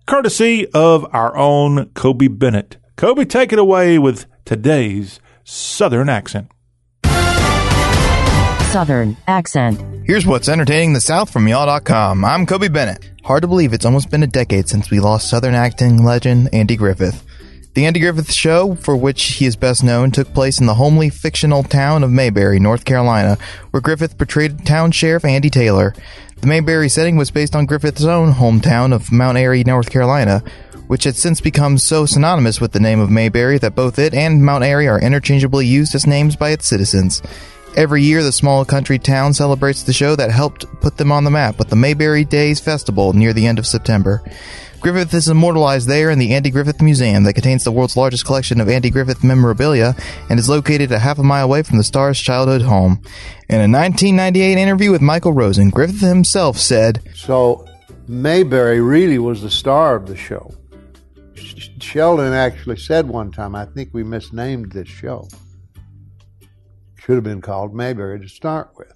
courtesy 0.04 0.66
of 0.74 1.06
our 1.14 1.34
own 1.38 1.86
Kobe 1.94 2.28
Bennett. 2.28 2.76
Kobe, 2.96 3.24
take 3.24 3.50
it 3.50 3.58
away 3.58 3.98
with 3.98 4.26
today's 4.44 5.18
Southern 5.44 6.10
Accent. 6.10 6.50
Southern 8.72 9.16
Accent. 9.26 9.80
Here's 10.06 10.26
what's 10.26 10.50
entertaining 10.50 10.92
the 10.92 11.00
South 11.00 11.30
from 11.30 11.48
y'all.com. 11.48 12.26
I'm 12.26 12.44
Kobe 12.44 12.68
Bennett. 12.68 13.08
Hard 13.22 13.40
to 13.40 13.48
believe 13.48 13.72
it's 13.72 13.86
almost 13.86 14.10
been 14.10 14.22
a 14.22 14.26
decade 14.26 14.68
since 14.68 14.90
we 14.90 15.00
lost 15.00 15.30
Southern 15.30 15.54
acting 15.54 16.04
legend 16.04 16.50
Andy 16.52 16.76
Griffith. 16.76 17.24
The 17.74 17.86
Andy 17.86 17.98
Griffith 17.98 18.32
Show, 18.32 18.76
for 18.76 18.96
which 18.96 19.24
he 19.24 19.46
is 19.46 19.56
best 19.56 19.82
known, 19.82 20.12
took 20.12 20.32
place 20.32 20.60
in 20.60 20.66
the 20.66 20.74
homely 20.74 21.10
fictional 21.10 21.64
town 21.64 22.04
of 22.04 22.10
Mayberry, 22.10 22.60
North 22.60 22.84
Carolina, 22.84 23.36
where 23.72 23.80
Griffith 23.80 24.16
portrayed 24.16 24.64
town 24.64 24.92
sheriff 24.92 25.24
Andy 25.24 25.50
Taylor. 25.50 25.92
The 26.40 26.46
Mayberry 26.46 26.88
setting 26.88 27.16
was 27.16 27.32
based 27.32 27.56
on 27.56 27.66
Griffith's 27.66 28.04
own 28.04 28.34
hometown 28.34 28.94
of 28.94 29.10
Mount 29.10 29.38
Airy, 29.38 29.64
North 29.64 29.90
Carolina, 29.90 30.44
which 30.86 31.02
had 31.02 31.16
since 31.16 31.40
become 31.40 31.76
so 31.76 32.06
synonymous 32.06 32.60
with 32.60 32.70
the 32.70 32.78
name 32.78 33.00
of 33.00 33.10
Mayberry 33.10 33.58
that 33.58 33.74
both 33.74 33.98
it 33.98 34.14
and 34.14 34.44
Mount 34.44 34.62
Airy 34.62 34.86
are 34.86 35.00
interchangeably 35.00 35.66
used 35.66 35.96
as 35.96 36.06
names 36.06 36.36
by 36.36 36.50
its 36.50 36.68
citizens. 36.68 37.22
Every 37.76 38.02
year, 38.02 38.22
the 38.22 38.30
small 38.30 38.64
country 38.64 39.00
town 39.00 39.34
celebrates 39.34 39.82
the 39.82 39.92
show 39.92 40.14
that 40.14 40.30
helped 40.30 40.64
put 40.80 40.96
them 40.96 41.10
on 41.10 41.24
the 41.24 41.30
map 41.32 41.58
with 41.58 41.70
the 41.70 41.76
Mayberry 41.76 42.24
Days 42.24 42.60
Festival 42.60 43.14
near 43.14 43.32
the 43.32 43.48
end 43.48 43.58
of 43.58 43.66
September. 43.66 44.22
Griffith 44.84 45.14
is 45.14 45.30
immortalized 45.30 45.88
there 45.88 46.10
in 46.10 46.18
the 46.18 46.34
Andy 46.34 46.50
Griffith 46.50 46.82
Museum 46.82 47.24
that 47.24 47.32
contains 47.32 47.64
the 47.64 47.72
world's 47.72 47.96
largest 47.96 48.26
collection 48.26 48.60
of 48.60 48.68
Andy 48.68 48.90
Griffith 48.90 49.24
memorabilia 49.24 49.96
and 50.28 50.38
is 50.38 50.50
located 50.50 50.92
a 50.92 50.98
half 50.98 51.18
a 51.18 51.22
mile 51.22 51.46
away 51.46 51.62
from 51.62 51.78
the 51.78 51.82
star's 51.84 52.20
childhood 52.20 52.60
home. 52.60 53.00
In 53.48 53.56
a 53.56 53.72
1998 53.78 54.58
interview 54.58 54.90
with 54.90 55.00
Michael 55.00 55.32
Rosen, 55.32 55.70
Griffith 55.70 56.02
himself 56.02 56.58
said, 56.58 57.00
So 57.14 57.66
Mayberry 58.08 58.82
really 58.82 59.16
was 59.16 59.40
the 59.40 59.50
star 59.50 59.96
of 59.96 60.06
the 60.06 60.18
show. 60.18 60.52
Sheldon 61.80 62.34
actually 62.34 62.76
said 62.76 63.08
one 63.08 63.32
time, 63.32 63.54
I 63.54 63.64
think 63.64 63.88
we 63.94 64.02
misnamed 64.02 64.72
this 64.72 64.88
show. 64.88 65.28
Should 66.96 67.14
have 67.14 67.24
been 67.24 67.40
called 67.40 67.74
Mayberry 67.74 68.20
to 68.20 68.28
start 68.28 68.72
with. 68.76 68.92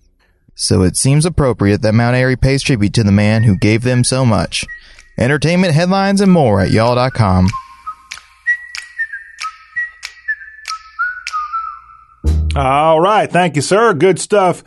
So 0.54 0.82
it 0.82 0.96
seems 0.96 1.24
appropriate 1.24 1.80
that 1.80 1.94
Mount 1.94 2.14
Airy 2.14 2.36
pays 2.36 2.62
tribute 2.62 2.92
to 2.92 3.04
the 3.04 3.10
man 3.10 3.44
who 3.44 3.56
gave 3.56 3.84
them 3.84 4.04
so 4.04 4.26
much. 4.26 4.66
Entertainment 5.18 5.74
headlines 5.74 6.20
and 6.20 6.30
more 6.30 6.60
at 6.60 6.70
y'all.com. 6.70 7.48
All 12.56 13.00
right. 13.00 13.30
Thank 13.30 13.56
you, 13.56 13.62
sir. 13.62 13.94
Good 13.94 14.18
stuff 14.18 14.62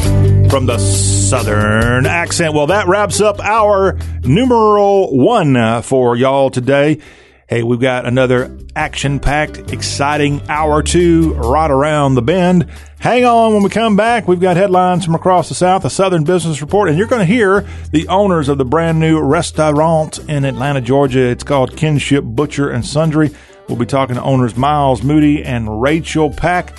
from 0.50 0.66
the 0.66 0.78
Southern 0.78 2.06
accent. 2.06 2.54
Well, 2.54 2.68
that 2.68 2.88
wraps 2.88 3.22
up 3.22 3.40
our 3.40 3.98
numeral 4.24 5.18
one 5.18 5.56
uh, 5.56 5.82
for 5.82 6.16
y'all 6.16 6.50
today. 6.50 7.00
Hey, 7.48 7.64
we've 7.64 7.82
got 7.82 8.06
another 8.06 8.58
action 8.76 9.20
packed, 9.20 9.72
exciting 9.72 10.42
hour 10.50 10.82
two 10.84 11.34
right 11.34 11.70
around 11.70 12.16
the 12.16 12.22
bend. 12.22 12.68
Hang 13.00 13.26
on 13.26 13.54
when 13.54 13.64
we 13.64 13.70
come 13.70 13.96
back. 13.96 14.28
We've 14.28 14.40
got 14.40 14.58
headlines 14.58 15.06
from 15.06 15.16
across 15.16 15.50
the 15.50 15.56
South, 15.56 15.86
a 15.86 15.90
Southern 15.90 16.24
Business 16.24 16.62
Report, 16.62 16.90
and 16.90 16.98
you're 16.98 17.08
going 17.08 17.26
to 17.26 17.34
hear 17.34 17.68
the 17.92 18.08
owners 18.08 18.48
of 18.50 18.58
the 18.58 18.66
brand 18.66 19.00
new 19.00 19.20
restaurant 19.20 20.20
in 20.30 20.46
Atlanta, 20.46 20.82
Georgia. 20.82 21.22
It's 21.22 21.44
called 21.44 21.76
Kinship 21.76 22.24
Butcher 22.24 22.70
and 22.70 22.86
Sundry. 22.86 23.32
We'll 23.68 23.78
be 23.78 23.86
talking 23.86 24.16
to 24.16 24.22
owners 24.22 24.56
Miles 24.56 25.04
Moody 25.04 25.44
and 25.44 25.82
Rachel 25.82 26.30
Pack. 26.30 26.76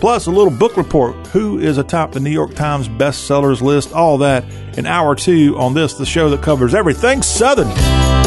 Plus, 0.00 0.26
a 0.26 0.30
little 0.30 0.50
book 0.50 0.76
report. 0.76 1.14
Who 1.28 1.58
is 1.58 1.78
atop 1.78 2.12
the 2.12 2.20
New 2.20 2.30
York 2.30 2.54
Times 2.54 2.88
bestsellers 2.88 3.62
list? 3.62 3.92
All 3.92 4.18
that 4.18 4.44
in 4.76 4.86
hour 4.86 5.14
two 5.14 5.56
on 5.56 5.72
this, 5.74 5.94
the 5.94 6.04
show 6.04 6.28
that 6.30 6.42
covers 6.42 6.74
everything 6.74 7.22
Southern. 7.22 8.23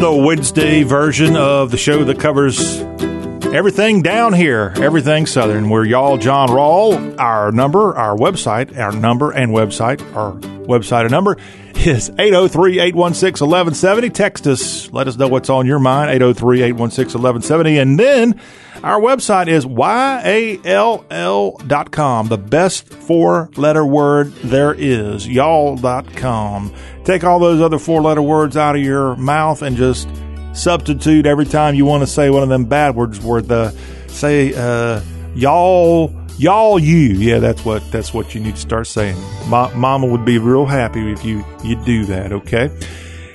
The 0.00 0.10
Wednesday 0.10 0.82
version 0.82 1.36
of 1.36 1.70
the 1.70 1.76
show 1.76 2.04
that 2.04 2.18
covers 2.18 2.80
everything 3.52 4.00
down 4.00 4.32
here, 4.32 4.72
everything 4.76 5.26
Southern. 5.26 5.68
We're 5.68 5.84
y'all, 5.84 6.16
John 6.16 6.48
Rawl. 6.48 7.20
Our 7.20 7.52
number, 7.52 7.94
our 7.94 8.16
website, 8.16 8.78
our 8.78 8.92
number 8.92 9.30
and 9.30 9.52
website, 9.52 10.00
our 10.16 10.32
website 10.32 11.02
and 11.02 11.10
number 11.10 11.36
is 11.86 12.10
803 12.10 12.80
816 12.80 13.46
1170. 13.46 14.10
Text 14.10 14.46
us, 14.46 14.92
let 14.92 15.08
us 15.08 15.16
know 15.16 15.28
what's 15.28 15.50
on 15.50 15.66
your 15.66 15.78
mind, 15.78 16.10
803 16.10 16.62
816 16.62 17.22
1170. 17.22 17.78
And 17.78 17.98
then 17.98 18.40
our 18.82 19.00
website 19.00 19.48
is 19.48 19.64
yall.com, 20.64 22.28
the 22.28 22.38
best 22.38 22.88
four 22.88 23.50
letter 23.56 23.84
word 23.84 24.32
there 24.44 24.74
is, 24.74 25.28
y'all.com. 25.28 26.74
Take 27.04 27.24
all 27.24 27.38
those 27.38 27.60
other 27.60 27.78
four 27.78 28.02
letter 28.02 28.22
words 28.22 28.56
out 28.56 28.76
of 28.76 28.82
your 28.82 29.16
mouth 29.16 29.62
and 29.62 29.76
just 29.76 30.08
substitute 30.52 31.26
every 31.26 31.46
time 31.46 31.74
you 31.74 31.84
want 31.84 32.02
to 32.02 32.06
say 32.06 32.30
one 32.30 32.42
of 32.42 32.48
them 32.48 32.64
bad 32.64 32.94
words 32.96 33.20
where 33.20 33.40
the 33.40 33.70
say 34.08 34.52
uh, 34.54 35.00
y'all 35.34 36.08
y'all 36.40 36.78
you. 36.78 37.14
Yeah 37.16 37.38
that's 37.38 37.64
what 37.64 37.88
that's 37.92 38.14
what 38.14 38.34
you 38.34 38.40
need 38.40 38.54
to 38.54 38.60
start 38.60 38.86
saying. 38.86 39.16
Ma- 39.48 39.70
mama 39.74 40.06
would 40.06 40.24
be 40.24 40.38
real 40.38 40.64
happy 40.64 41.12
if 41.12 41.24
you 41.24 41.44
you 41.62 41.76
do 41.84 42.06
that 42.06 42.32
okay? 42.32 42.70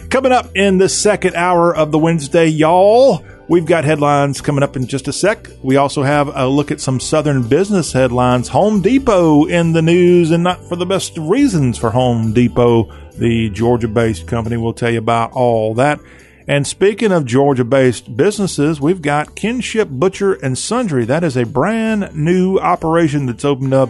Coming 0.10 0.32
up 0.32 0.50
in 0.56 0.80
the 0.80 0.90
second 0.90 1.36
hour 1.36 1.76
of 1.76 1.92
the 1.92 2.00
wednesday 2.00 2.48
y'all 2.48 3.24
we've 3.48 3.66
got 3.66 3.84
headlines 3.84 4.42
coming 4.42 4.64
up 4.64 4.76
in 4.76 4.88
just 4.88 5.08
a 5.08 5.14
sec. 5.14 5.48
We 5.62 5.76
also 5.76 6.02
have 6.02 6.36
a 6.36 6.48
look 6.48 6.72
at 6.72 6.82
some 6.82 7.00
southern 7.00 7.48
business 7.48 7.94
headlines. 7.94 8.48
Home 8.48 8.82
depot 8.82 9.46
in 9.46 9.74
the 9.74 9.84
news 9.84 10.32
and 10.32 10.44
not 10.44 10.68
for 10.68 10.76
the 10.76 10.88
best 10.88 11.16
reasons 11.20 11.78
for 11.78 11.92
home 11.92 12.34
depot. 12.34 12.92
The 13.20 13.50
georgia 13.52 13.88
based 13.88 14.26
company 14.26 14.58
will 14.58 14.74
tell 14.74 14.90
you 14.90 14.98
about 14.98 15.34
all 15.34 15.76
that 15.76 16.00
and 16.48 16.68
speaking 16.68 17.12
of 17.12 17.26
Georgia 17.26 17.64
based 17.64 18.16
businesses, 18.16 18.80
we've 18.80 19.02
got 19.02 19.36
Kinship 19.36 19.90
Butcher 19.90 20.34
and 20.34 20.58
Sundry. 20.58 21.06
That 21.06 21.24
is 21.24 21.36
a 21.36 21.46
brand 21.46 22.16
new 22.16 22.58
operation 22.58 23.26
that's 23.26 23.46
opened 23.46 23.74
up 23.74 23.90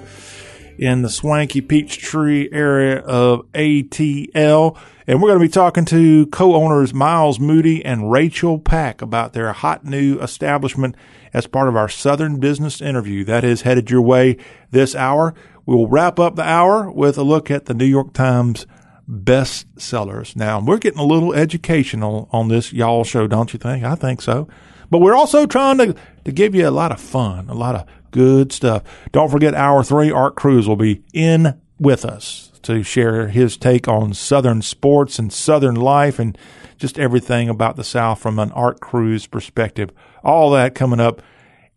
in 0.77 1.01
the 1.01 1.09
swanky 1.09 1.61
Peachtree 1.61 2.49
area 2.51 2.99
of 2.99 3.49
ATL. 3.53 4.77
And 5.07 5.21
we're 5.21 5.29
going 5.29 5.39
to 5.39 5.45
be 5.45 5.51
talking 5.51 5.85
to 5.85 6.27
co 6.27 6.55
owners 6.55 6.93
Miles 6.93 7.39
Moody 7.39 7.83
and 7.83 8.11
Rachel 8.11 8.57
Pack 8.57 9.01
about 9.01 9.33
their 9.33 9.51
hot 9.53 9.85
new 9.85 10.19
establishment 10.19 10.95
as 11.33 11.47
part 11.47 11.67
of 11.67 11.75
our 11.75 11.89
Southern 11.89 12.39
Business 12.39 12.81
interview. 12.81 13.23
That 13.23 13.43
is 13.43 13.61
headed 13.61 13.91
your 13.91 14.01
way 14.01 14.37
this 14.71 14.95
hour. 14.95 15.35
We 15.65 15.75
will 15.75 15.87
wrap 15.87 16.19
up 16.19 16.35
the 16.35 16.43
hour 16.43 16.89
with 16.89 17.17
a 17.17 17.23
look 17.23 17.51
at 17.51 17.65
the 17.65 17.73
New 17.73 17.85
York 17.85 18.13
Times 18.13 18.65
best 19.07 19.67
sellers. 19.79 20.35
Now, 20.35 20.59
we're 20.59 20.77
getting 20.77 20.99
a 20.99 21.05
little 21.05 21.33
educational 21.33 22.29
on 22.31 22.47
this 22.47 22.73
y'all 22.73 23.03
show, 23.03 23.27
don't 23.27 23.53
you 23.53 23.59
think? 23.59 23.83
I 23.83 23.95
think 23.95 24.21
so. 24.21 24.47
But 24.89 24.99
we're 24.99 25.15
also 25.15 25.45
trying 25.45 25.77
to, 25.79 25.95
to 26.25 26.31
give 26.31 26.55
you 26.55 26.67
a 26.67 26.71
lot 26.71 26.91
of 26.91 26.99
fun, 26.99 27.49
a 27.49 27.53
lot 27.53 27.75
of 27.75 27.85
good 28.11 28.51
stuff. 28.51 28.83
Don't 29.11 29.31
forget, 29.31 29.53
hour 29.53 29.83
three, 29.83 30.11
Art 30.11 30.35
Cruz 30.35 30.67
will 30.67 30.75
be 30.75 31.03
in 31.13 31.59
with 31.79 32.05
us 32.05 32.51
to 32.63 32.81
share 32.81 33.27
his 33.27 33.57
take 33.57 33.87
on 33.87 34.13
Southern 34.13 34.61
sports 34.61 35.19
and 35.19 35.31
Southern 35.31 35.75
life 35.75 36.19
and 36.19 36.37
just 36.77 36.99
everything 36.99 37.49
about 37.49 37.75
the 37.75 37.83
South 37.83 38.19
from 38.19 38.39
an 38.39 38.51
Art 38.51 38.79
Cruz 38.79 39.27
perspective. 39.27 39.91
All 40.23 40.51
that 40.51 40.75
coming 40.75 40.99
up 40.99 41.21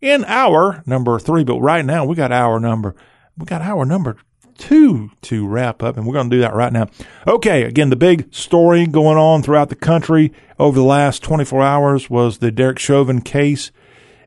in 0.01 0.25
hour 0.25 0.83
number 0.85 1.19
three. 1.19 1.43
But 1.43 1.59
right 1.59 1.85
now, 1.85 2.05
we 2.05 2.15
got 2.15 2.31
hour 2.31 2.59
number, 2.59 2.95
we 3.37 3.45
got 3.45 3.61
hour 3.61 3.85
number 3.85 4.17
two 4.59 5.09
to 5.21 5.47
wrap 5.47 5.81
up, 5.81 5.97
and 5.97 6.05
we're 6.05 6.13
going 6.13 6.29
to 6.29 6.35
do 6.35 6.41
that 6.41 6.53
right 6.53 6.71
now. 6.71 6.87
Okay, 7.25 7.63
again, 7.63 7.89
the 7.89 7.95
big 7.95 8.33
story 8.33 8.85
going 8.85 9.17
on 9.17 9.41
throughout 9.41 9.69
the 9.69 9.75
country 9.75 10.31
over 10.59 10.77
the 10.77 10.85
last 10.85 11.23
24 11.23 11.63
hours 11.63 12.09
was 12.09 12.37
the 12.37 12.51
Derek 12.51 12.77
Chauvin 12.77 13.21
case. 13.21 13.71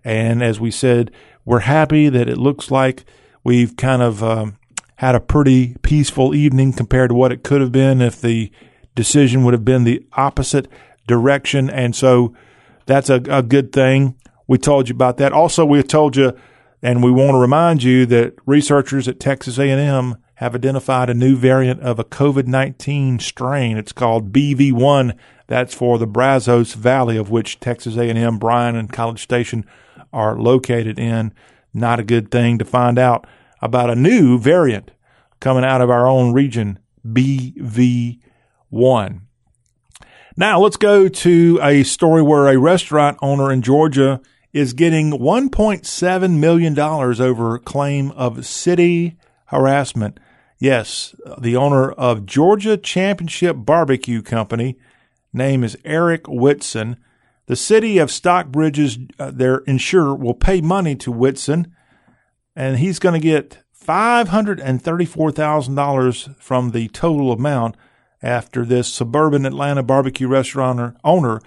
And 0.02 0.42
as 0.42 0.58
we 0.58 0.70
said, 0.72 1.12
we're 1.44 1.60
happy 1.60 2.08
that 2.08 2.28
it 2.28 2.38
looks 2.38 2.70
like 2.70 3.04
we've 3.44 3.76
kind 3.76 4.02
of 4.02 4.22
um, 4.24 4.56
had 4.96 5.14
a 5.14 5.20
pretty 5.20 5.76
peaceful 5.82 6.34
evening 6.34 6.72
compared 6.72 7.10
to 7.10 7.14
what 7.14 7.30
it 7.30 7.44
could 7.44 7.60
have 7.60 7.72
been 7.72 8.00
if 8.00 8.20
the 8.20 8.50
decision 8.94 9.44
would 9.44 9.54
have 9.54 9.64
been 9.64 9.84
the 9.84 10.04
opposite 10.14 10.66
direction. 11.06 11.68
And 11.68 11.94
so 11.94 12.34
that's 12.86 13.10
a, 13.10 13.22
a 13.28 13.42
good 13.42 13.72
thing. 13.72 14.16
We 14.46 14.58
told 14.58 14.88
you 14.88 14.94
about 14.94 15.18
that. 15.18 15.32
Also, 15.32 15.64
we 15.64 15.82
told 15.82 16.16
you, 16.16 16.32
and 16.82 17.02
we 17.02 17.10
want 17.10 17.30
to 17.34 17.38
remind 17.38 17.82
you 17.82 18.04
that 18.06 18.34
researchers 18.44 19.06
at 19.06 19.20
Texas 19.20 19.58
A&M 19.58 20.16
have 20.36 20.54
identified 20.56 21.08
a 21.08 21.14
new 21.14 21.36
variant 21.36 21.80
of 21.80 22.00
a 22.00 22.04
COVID-19 22.04 23.22
strain. 23.22 23.78
It's 23.78 23.92
called 23.92 24.32
BV1. 24.32 25.16
That's 25.46 25.74
for 25.74 25.98
the 25.98 26.06
Brazos 26.06 26.74
Valley, 26.74 27.16
of 27.16 27.30
which 27.30 27.60
Texas 27.60 27.96
A&M, 27.96 28.38
Bryan, 28.38 28.74
and 28.74 28.92
College 28.92 29.22
Station 29.22 29.64
are 30.12 30.36
located 30.36 30.98
in. 30.98 31.32
Not 31.72 32.00
a 32.00 32.04
good 32.04 32.32
thing 32.32 32.58
to 32.58 32.64
find 32.64 32.98
out 32.98 33.26
about 33.60 33.90
a 33.90 33.94
new 33.94 34.36
variant 34.38 34.90
coming 35.38 35.64
out 35.64 35.80
of 35.80 35.90
our 35.90 36.06
own 36.08 36.32
region, 36.32 36.80
BV1. 37.06 38.20
Now 40.36 40.60
let's 40.60 40.76
go 40.76 41.08
to 41.08 41.60
a 41.62 41.82
story 41.84 42.22
where 42.22 42.48
a 42.48 42.58
restaurant 42.58 43.18
owner 43.22 43.52
in 43.52 43.62
Georgia 43.62 44.20
is 44.52 44.72
getting 44.72 45.12
$1.7 45.12 46.38
million 46.38 46.78
over 46.78 47.58
claim 47.58 48.10
of 48.12 48.46
city 48.46 49.16
harassment. 49.46 50.18
Yes, 50.58 51.14
the 51.38 51.56
owner 51.56 51.90
of 51.92 52.26
Georgia 52.26 52.76
Championship 52.76 53.56
Barbecue 53.58 54.22
Company, 54.22 54.78
name 55.32 55.64
is 55.64 55.76
Eric 55.84 56.28
Whitson. 56.28 56.96
The 57.46 57.56
city 57.56 57.98
of 57.98 58.10
Stockbridge's 58.10 58.98
uh, 59.18 59.32
their 59.32 59.58
insurer 59.58 60.14
will 60.14 60.34
pay 60.34 60.60
money 60.60 60.94
to 60.96 61.10
Whitson, 61.10 61.74
and 62.54 62.78
he's 62.78 63.00
going 63.00 63.20
to 63.20 63.26
get 63.26 63.58
five 63.72 64.28
hundred 64.28 64.60
and 64.60 64.80
thirty-four 64.80 65.32
thousand 65.32 65.74
dollars 65.74 66.28
from 66.38 66.70
the 66.70 66.88
total 66.88 67.32
amount 67.32 67.76
after 68.22 68.64
this 68.64 68.86
suburban 68.86 69.44
Atlanta 69.44 69.82
barbecue 69.82 70.28
restaurant 70.28 70.96
owner. 71.02 71.40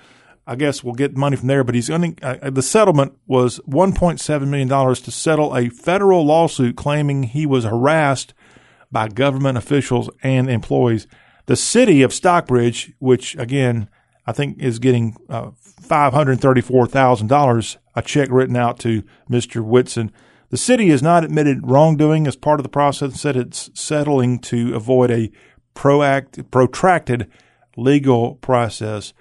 I 0.48 0.56
guess 0.56 0.84
will 0.84 0.94
get 0.94 1.18
money 1.18 1.36
from 1.38 1.48
there, 1.48 1.64
but 1.64 1.74
he's 1.74 1.90
going 1.90 2.20
uh, 2.22 2.50
the 2.52 2.62
settlement 2.62 3.18
was 3.26 3.60
$1.7 3.68 4.48
million 4.48 4.70
to 4.70 5.12
settle 5.12 5.56
a 5.56 5.70
federal 5.70 6.26
lawsuit 6.26 6.76
claiming 6.76 7.24
he 7.24 7.46
was 7.46 7.64
harassed 7.64 8.34
by 8.92 9.08
government 9.08 9.58
officials 9.58 10.10
and 10.22 10.50
employees. 10.50 11.08
The 11.48 11.56
city 11.56 12.02
of 12.02 12.14
Stockbridge, 12.14 12.94
which 13.00 13.36
again, 13.38 13.90
I 14.28 14.32
think 14.32 14.60
is 14.60 14.80
getting 14.80 15.16
uh, 15.30 15.52
$534,000, 15.82 17.78
a 17.96 18.02
check 18.02 18.30
written 18.32 18.56
out 18.56 18.80
to 18.80 19.04
Mr. 19.30 19.64
Whitson. 19.64 20.12
The 20.50 20.58
city 20.58 20.90
has 20.90 21.04
not 21.04 21.24
admitted 21.24 21.70
wrongdoing 21.70 22.28
as 22.28 22.36
part 22.36 22.60
of 22.60 22.64
the 22.64 22.70
process 22.70 23.10
and 23.10 23.20
said 23.20 23.36
it's 23.36 23.70
settling 23.74 24.40
to 24.40 24.76
avoid 24.76 25.12
a 25.12 25.32
proact, 25.76 26.50
protracted 26.52 27.30
legal 27.76 28.36
process. 28.36 29.14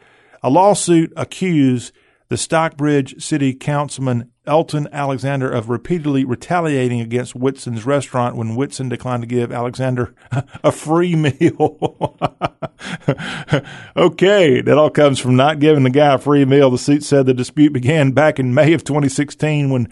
A 0.45 0.51
lawsuit 0.51 1.11
accused 1.17 1.91
the 2.29 2.37
Stockbridge 2.37 3.15
City 3.19 3.55
Councilman 3.55 4.31
Elton 4.47 4.87
Alexander 4.93 5.51
of 5.51 5.71
repeatedly 5.71 6.23
retaliating 6.27 7.01
against 7.01 7.35
Whitson's 7.35 7.87
restaurant 7.87 8.37
when 8.37 8.55
Whitson 8.55 8.91
declined 8.91 9.23
to 9.23 9.27
give 9.27 9.51
Alexander 9.51 10.15
a 10.63 10.71
free 10.71 11.17
meal. 11.17 12.19
okay, 13.97 14.61
that 14.61 14.77
all 14.77 14.91
comes 14.91 15.19
from 15.19 15.35
not 15.35 15.61
giving 15.61 15.83
the 15.83 15.89
guy 15.89 16.13
a 16.13 16.19
free 16.19 16.45
meal. 16.45 16.69
The 16.69 16.77
suit 16.77 17.05
said 17.05 17.25
the 17.25 17.33
dispute 17.33 17.73
began 17.73 18.13
back 18.13 18.39
in 18.39 18.53
May 18.53 18.75
of 18.75 18.85
2016 18.85 19.71
when 19.71 19.89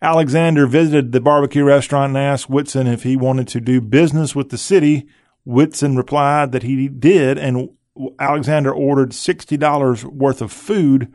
Alexander 0.00 0.68
visited 0.68 1.10
the 1.10 1.20
barbecue 1.20 1.64
restaurant 1.64 2.10
and 2.10 2.18
asked 2.18 2.48
Whitson 2.48 2.86
if 2.86 3.02
he 3.02 3.16
wanted 3.16 3.48
to 3.48 3.60
do 3.60 3.80
business 3.80 4.36
with 4.36 4.50
the 4.50 4.58
city. 4.58 5.08
Whitson 5.44 5.96
replied 5.96 6.52
that 6.52 6.62
he 6.62 6.86
did, 6.86 7.38
and 7.38 7.70
Alexander 8.18 8.72
ordered 8.72 9.10
$60 9.10 10.04
worth 10.04 10.42
of 10.42 10.52
food. 10.52 11.12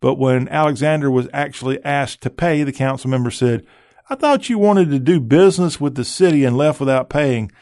But 0.00 0.14
when 0.14 0.48
Alexander 0.48 1.10
was 1.10 1.28
actually 1.32 1.82
asked 1.84 2.22
to 2.22 2.30
pay, 2.30 2.62
the 2.62 2.72
council 2.72 3.10
member 3.10 3.30
said, 3.30 3.64
I 4.08 4.14
thought 4.14 4.48
you 4.48 4.58
wanted 4.58 4.90
to 4.90 4.98
do 4.98 5.20
business 5.20 5.80
with 5.80 5.94
the 5.94 6.04
city 6.04 6.44
and 6.44 6.56
left 6.56 6.80
without 6.80 7.10
paying. 7.10 7.52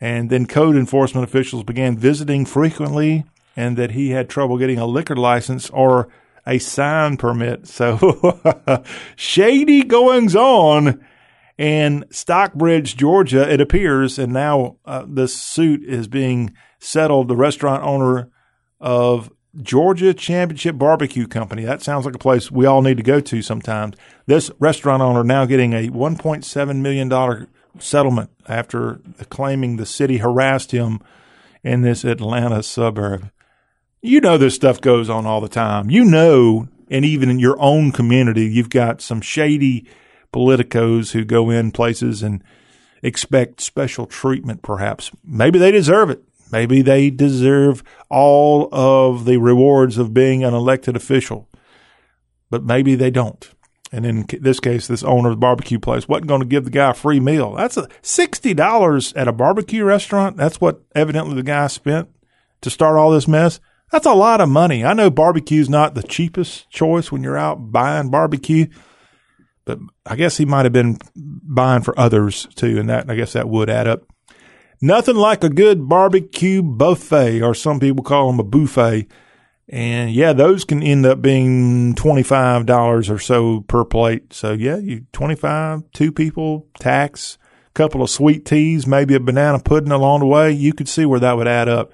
And 0.00 0.30
then 0.30 0.46
code 0.46 0.76
enforcement 0.76 1.26
officials 1.26 1.64
began 1.64 1.96
visiting 1.96 2.44
frequently 2.44 3.24
and 3.56 3.76
that 3.76 3.92
he 3.92 4.10
had 4.10 4.28
trouble 4.28 4.58
getting 4.58 4.78
a 4.78 4.86
liquor 4.86 5.16
license 5.16 5.70
or 5.70 6.08
a 6.46 6.58
sign 6.58 7.16
permit. 7.16 7.66
So 7.66 8.84
shady 9.16 9.82
goings 9.82 10.36
on 10.36 11.04
in 11.58 12.04
Stockbridge, 12.10 12.96
Georgia, 12.96 13.50
it 13.50 13.60
appears. 13.60 14.18
And 14.18 14.32
now 14.32 14.76
uh, 14.84 15.04
this 15.06 15.34
suit 15.34 15.82
is 15.84 16.08
being 16.08 16.54
settled. 16.82 17.28
The 17.28 17.36
restaurant 17.36 17.82
owner 17.84 18.30
of 18.80 19.30
Georgia 19.60 20.14
Championship 20.14 20.78
Barbecue 20.78 21.26
Company. 21.26 21.64
That 21.64 21.82
sounds 21.82 22.06
like 22.06 22.14
a 22.14 22.18
place 22.18 22.50
we 22.50 22.66
all 22.66 22.82
need 22.82 22.96
to 22.96 23.02
go 23.02 23.20
to 23.20 23.42
sometimes. 23.42 23.96
This 24.26 24.50
restaurant 24.58 25.02
owner 25.02 25.22
now 25.22 25.44
getting 25.44 25.74
a 25.74 25.88
$1.7 25.88 26.76
million 26.76 27.48
settlement 27.78 28.30
after 28.48 29.00
claiming 29.28 29.76
the 29.76 29.86
city 29.86 30.18
harassed 30.18 30.72
him 30.72 31.00
in 31.62 31.82
this 31.82 32.04
Atlanta 32.04 32.62
suburb. 32.62 33.30
You 34.00 34.20
know, 34.20 34.36
this 34.36 34.54
stuff 34.54 34.80
goes 34.80 35.08
on 35.08 35.26
all 35.26 35.40
the 35.40 35.48
time. 35.48 35.90
You 35.90 36.04
know, 36.04 36.68
and 36.90 37.04
even 37.04 37.30
in 37.30 37.38
your 37.38 37.60
own 37.60 37.92
community, 37.92 38.46
you've 38.46 38.70
got 38.70 39.00
some 39.00 39.20
shady 39.20 39.86
politicos 40.32 41.12
who 41.12 41.24
go 41.24 41.50
in 41.50 41.70
places 41.70 42.22
and 42.22 42.42
expect 43.02 43.60
special 43.60 44.06
treatment, 44.06 44.62
perhaps. 44.62 45.10
Maybe 45.24 45.58
they 45.58 45.70
deserve 45.70 46.08
it. 46.10 46.22
Maybe 46.52 46.82
they 46.82 47.10
deserve 47.10 47.82
all 48.10 48.68
of 48.70 49.24
the 49.24 49.38
rewards 49.38 49.96
of 49.98 50.14
being 50.14 50.44
an 50.44 50.52
elected 50.52 50.94
official, 50.94 51.48
but 52.50 52.62
maybe 52.62 52.94
they 52.94 53.10
don't. 53.10 53.50
And 53.90 54.06
in 54.06 54.26
this 54.40 54.60
case, 54.60 54.86
this 54.86 55.02
owner 55.02 55.30
of 55.30 55.36
the 55.36 55.40
barbecue 55.40 55.78
place 55.78 56.08
wasn't 56.08 56.28
going 56.28 56.40
to 56.40 56.46
give 56.46 56.64
the 56.64 56.70
guy 56.70 56.90
a 56.90 56.94
free 56.94 57.20
meal. 57.20 57.54
That's 57.54 57.76
a 57.76 57.88
$60 58.02 59.12
at 59.16 59.28
a 59.28 59.32
barbecue 59.32 59.84
restaurant. 59.84 60.36
That's 60.36 60.60
what 60.60 60.82
evidently 60.94 61.34
the 61.34 61.42
guy 61.42 61.66
spent 61.66 62.08
to 62.62 62.70
start 62.70 62.96
all 62.96 63.10
this 63.10 63.28
mess. 63.28 63.60
That's 63.90 64.06
a 64.06 64.14
lot 64.14 64.40
of 64.40 64.48
money. 64.48 64.84
I 64.84 64.94
know 64.94 65.10
barbecue's 65.10 65.68
not 65.68 65.94
the 65.94 66.02
cheapest 66.02 66.70
choice 66.70 67.12
when 67.12 67.22
you're 67.22 67.36
out 67.36 67.70
buying 67.70 68.10
barbecue, 68.10 68.68
but 69.66 69.78
I 70.06 70.16
guess 70.16 70.38
he 70.38 70.46
might 70.46 70.64
have 70.64 70.72
been 70.72 70.96
buying 71.14 71.82
for 71.82 71.98
others 71.98 72.46
too. 72.54 72.78
And 72.78 72.88
that, 72.88 73.10
I 73.10 73.14
guess 73.14 73.34
that 73.34 73.48
would 73.48 73.68
add 73.68 73.88
up. 73.88 74.11
Nothing 74.84 75.14
like 75.14 75.44
a 75.44 75.48
good 75.48 75.88
barbecue 75.88 76.60
buffet, 76.60 77.40
or 77.40 77.54
some 77.54 77.78
people 77.78 78.02
call 78.02 78.26
them 78.26 78.40
a 78.40 78.44
buffet. 78.44 79.06
And 79.68 80.10
yeah, 80.10 80.32
those 80.32 80.64
can 80.64 80.82
end 80.82 81.06
up 81.06 81.22
being 81.22 81.94
$25 81.94 83.08
or 83.08 83.18
so 83.20 83.60
per 83.60 83.84
plate. 83.84 84.32
So 84.32 84.52
yeah, 84.52 84.78
you 84.78 85.06
25, 85.12 85.84
two 85.92 86.10
people, 86.10 86.66
tax, 86.80 87.38
couple 87.74 88.02
of 88.02 88.10
sweet 88.10 88.44
teas, 88.44 88.84
maybe 88.84 89.14
a 89.14 89.20
banana 89.20 89.60
pudding 89.60 89.92
along 89.92 90.18
the 90.18 90.26
way. 90.26 90.50
You 90.50 90.72
could 90.72 90.88
see 90.88 91.06
where 91.06 91.20
that 91.20 91.36
would 91.36 91.48
add 91.48 91.68
up. 91.68 91.92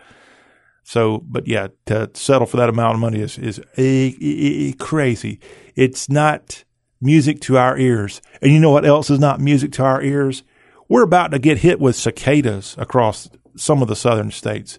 So, 0.82 1.22
but 1.28 1.47
yeah, 1.47 1.68
to 1.86 2.11
settle 2.14 2.47
for 2.47 2.57
that 2.57 2.70
amount 2.70 2.95
of 2.95 3.01
money 3.01 3.20
is, 3.20 3.36
is 3.36 3.61
a, 3.76 4.16
a, 4.18 4.70
a 4.70 4.72
crazy. 4.72 5.41
It's 5.76 6.09
not 6.09 6.64
music 7.03 7.41
to 7.43 7.59
our 7.59 7.76
ears. 7.76 8.22
And 8.41 8.51
you 8.51 8.59
know 8.59 8.70
what 8.70 8.86
else 8.86 9.11
is 9.11 9.18
not 9.18 9.41
music 9.41 9.72
to 9.72 9.84
our 9.84 10.03
ears? 10.03 10.43
We're 10.89 11.03
about 11.03 11.32
to 11.32 11.39
get 11.39 11.59
hit 11.59 11.80
with 11.80 11.97
cicadas 11.97 12.74
across 12.78 13.28
some 13.57 13.82
of 13.82 13.89
the 13.89 13.97
southern 13.97 14.30
states. 14.30 14.78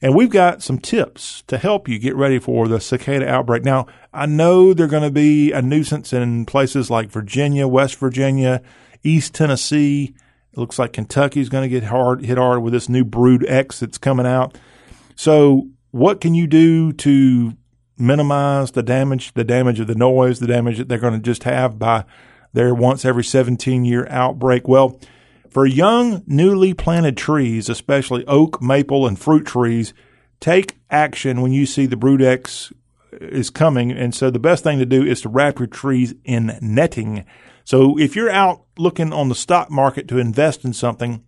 And 0.00 0.14
we've 0.14 0.30
got 0.30 0.62
some 0.62 0.78
tips 0.78 1.42
to 1.48 1.58
help 1.58 1.88
you 1.88 1.98
get 1.98 2.14
ready 2.14 2.38
for 2.38 2.68
the 2.68 2.80
cicada 2.80 3.28
outbreak. 3.28 3.64
Now, 3.64 3.86
I 4.12 4.26
know 4.26 4.72
they're 4.72 4.86
going 4.86 5.02
to 5.02 5.10
be 5.10 5.50
a 5.50 5.60
nuisance 5.60 6.12
in 6.12 6.46
places 6.46 6.88
like 6.88 7.10
Virginia, 7.10 7.66
West 7.66 7.96
Virginia, 7.96 8.62
East 9.02 9.34
Tennessee. 9.34 10.14
It 10.52 10.58
looks 10.58 10.78
like 10.78 10.92
Kentucky's 10.92 11.48
going 11.48 11.68
to 11.68 11.68
get 11.68 11.88
hard, 11.88 12.24
hit 12.24 12.38
hard 12.38 12.62
with 12.62 12.72
this 12.72 12.88
new 12.88 13.04
Brood 13.04 13.44
X 13.48 13.80
that's 13.80 13.98
coming 13.98 14.26
out. 14.26 14.56
So, 15.16 15.68
what 15.90 16.20
can 16.20 16.34
you 16.34 16.46
do 16.46 16.92
to 16.92 17.54
minimize 17.96 18.70
the 18.72 18.82
damage, 18.84 19.34
the 19.34 19.42
damage 19.42 19.80
of 19.80 19.88
the 19.88 19.94
noise, 19.96 20.38
the 20.38 20.46
damage 20.46 20.78
that 20.78 20.88
they're 20.88 20.98
going 20.98 21.14
to 21.14 21.18
just 21.18 21.42
have 21.42 21.78
by 21.78 22.04
their 22.52 22.72
once 22.72 23.04
every 23.04 23.24
17 23.24 23.84
year 23.84 24.06
outbreak? 24.10 24.68
Well, 24.68 25.00
for 25.50 25.66
young, 25.66 26.22
newly 26.26 26.74
planted 26.74 27.16
trees, 27.16 27.68
especially 27.68 28.24
oak, 28.26 28.62
maple, 28.62 29.06
and 29.06 29.18
fruit 29.18 29.46
trees, 29.46 29.94
take 30.40 30.78
action 30.90 31.40
when 31.40 31.52
you 31.52 31.66
see 31.66 31.86
the 31.86 31.96
Brood 31.96 32.22
X 32.22 32.72
is 33.12 33.50
coming. 33.50 33.90
And 33.90 34.14
so 34.14 34.30
the 34.30 34.38
best 34.38 34.64
thing 34.64 34.78
to 34.78 34.86
do 34.86 35.04
is 35.04 35.22
to 35.22 35.28
wrap 35.28 35.58
your 35.58 35.66
trees 35.66 36.14
in 36.24 36.58
netting. 36.60 37.24
So 37.64 37.98
if 37.98 38.16
you're 38.16 38.30
out 38.30 38.62
looking 38.76 39.12
on 39.12 39.28
the 39.28 39.34
stock 39.34 39.70
market 39.70 40.08
to 40.08 40.18
invest 40.18 40.64
in 40.64 40.72
something, 40.72 41.24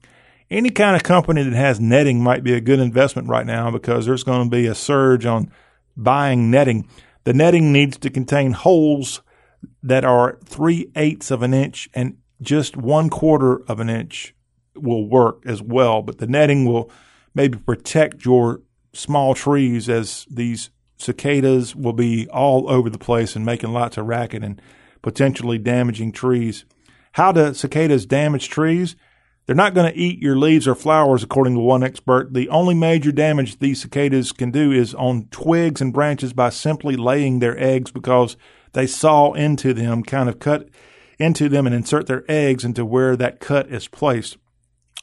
any 0.50 0.70
kind 0.70 0.96
of 0.96 1.02
company 1.02 1.42
that 1.42 1.52
has 1.52 1.80
netting 1.80 2.22
might 2.22 2.42
be 2.42 2.54
a 2.54 2.60
good 2.60 2.80
investment 2.80 3.28
right 3.28 3.46
now 3.46 3.70
because 3.70 4.06
there's 4.06 4.24
going 4.24 4.44
to 4.44 4.50
be 4.50 4.66
a 4.66 4.74
surge 4.74 5.26
on 5.26 5.50
buying 5.96 6.50
netting. 6.50 6.88
The 7.24 7.34
netting 7.34 7.72
needs 7.72 7.98
to 7.98 8.10
contain 8.10 8.52
holes 8.52 9.20
that 9.82 10.04
are 10.04 10.38
three 10.44 10.90
eighths 10.96 11.30
of 11.30 11.42
an 11.42 11.54
inch 11.54 11.88
and 11.94 12.16
just 12.40 12.76
one 12.76 13.10
quarter 13.10 13.62
of 13.68 13.80
an 13.80 13.90
inch 13.90 14.34
will 14.74 15.06
work 15.08 15.42
as 15.46 15.60
well, 15.62 16.02
but 16.02 16.18
the 16.18 16.26
netting 16.26 16.64
will 16.64 16.90
maybe 17.34 17.58
protect 17.58 18.24
your 18.24 18.62
small 18.92 19.34
trees 19.34 19.88
as 19.88 20.26
these 20.30 20.70
cicadas 20.96 21.74
will 21.74 21.92
be 21.92 22.28
all 22.28 22.68
over 22.70 22.90
the 22.90 22.98
place 22.98 23.36
and 23.36 23.44
making 23.44 23.72
lots 23.72 23.96
of 23.96 24.06
racket 24.06 24.42
and 24.44 24.60
potentially 25.02 25.58
damaging 25.58 26.12
trees. 26.12 26.64
How 27.12 27.32
do 27.32 27.54
cicadas 27.54 28.06
damage 28.06 28.48
trees? 28.48 28.96
They're 29.46 29.56
not 29.56 29.74
going 29.74 29.90
to 29.92 29.98
eat 29.98 30.20
your 30.20 30.36
leaves 30.36 30.68
or 30.68 30.74
flowers, 30.74 31.24
according 31.24 31.54
to 31.54 31.60
one 31.60 31.82
expert. 31.82 32.34
The 32.34 32.48
only 32.50 32.74
major 32.74 33.10
damage 33.10 33.58
these 33.58 33.80
cicadas 33.80 34.30
can 34.30 34.50
do 34.50 34.70
is 34.70 34.94
on 34.94 35.26
twigs 35.30 35.80
and 35.80 35.92
branches 35.92 36.32
by 36.32 36.50
simply 36.50 36.96
laying 36.96 37.38
their 37.38 37.58
eggs 37.58 37.90
because 37.90 38.36
they 38.74 38.86
saw 38.86 39.32
into 39.32 39.74
them, 39.74 40.04
kind 40.04 40.28
of 40.28 40.38
cut 40.38 40.68
into 41.20 41.48
them 41.48 41.66
and 41.66 41.74
insert 41.74 42.06
their 42.06 42.24
eggs 42.28 42.64
into 42.64 42.84
where 42.84 43.16
that 43.16 43.40
cut 43.40 43.68
is 43.68 43.86
placed. 43.88 44.36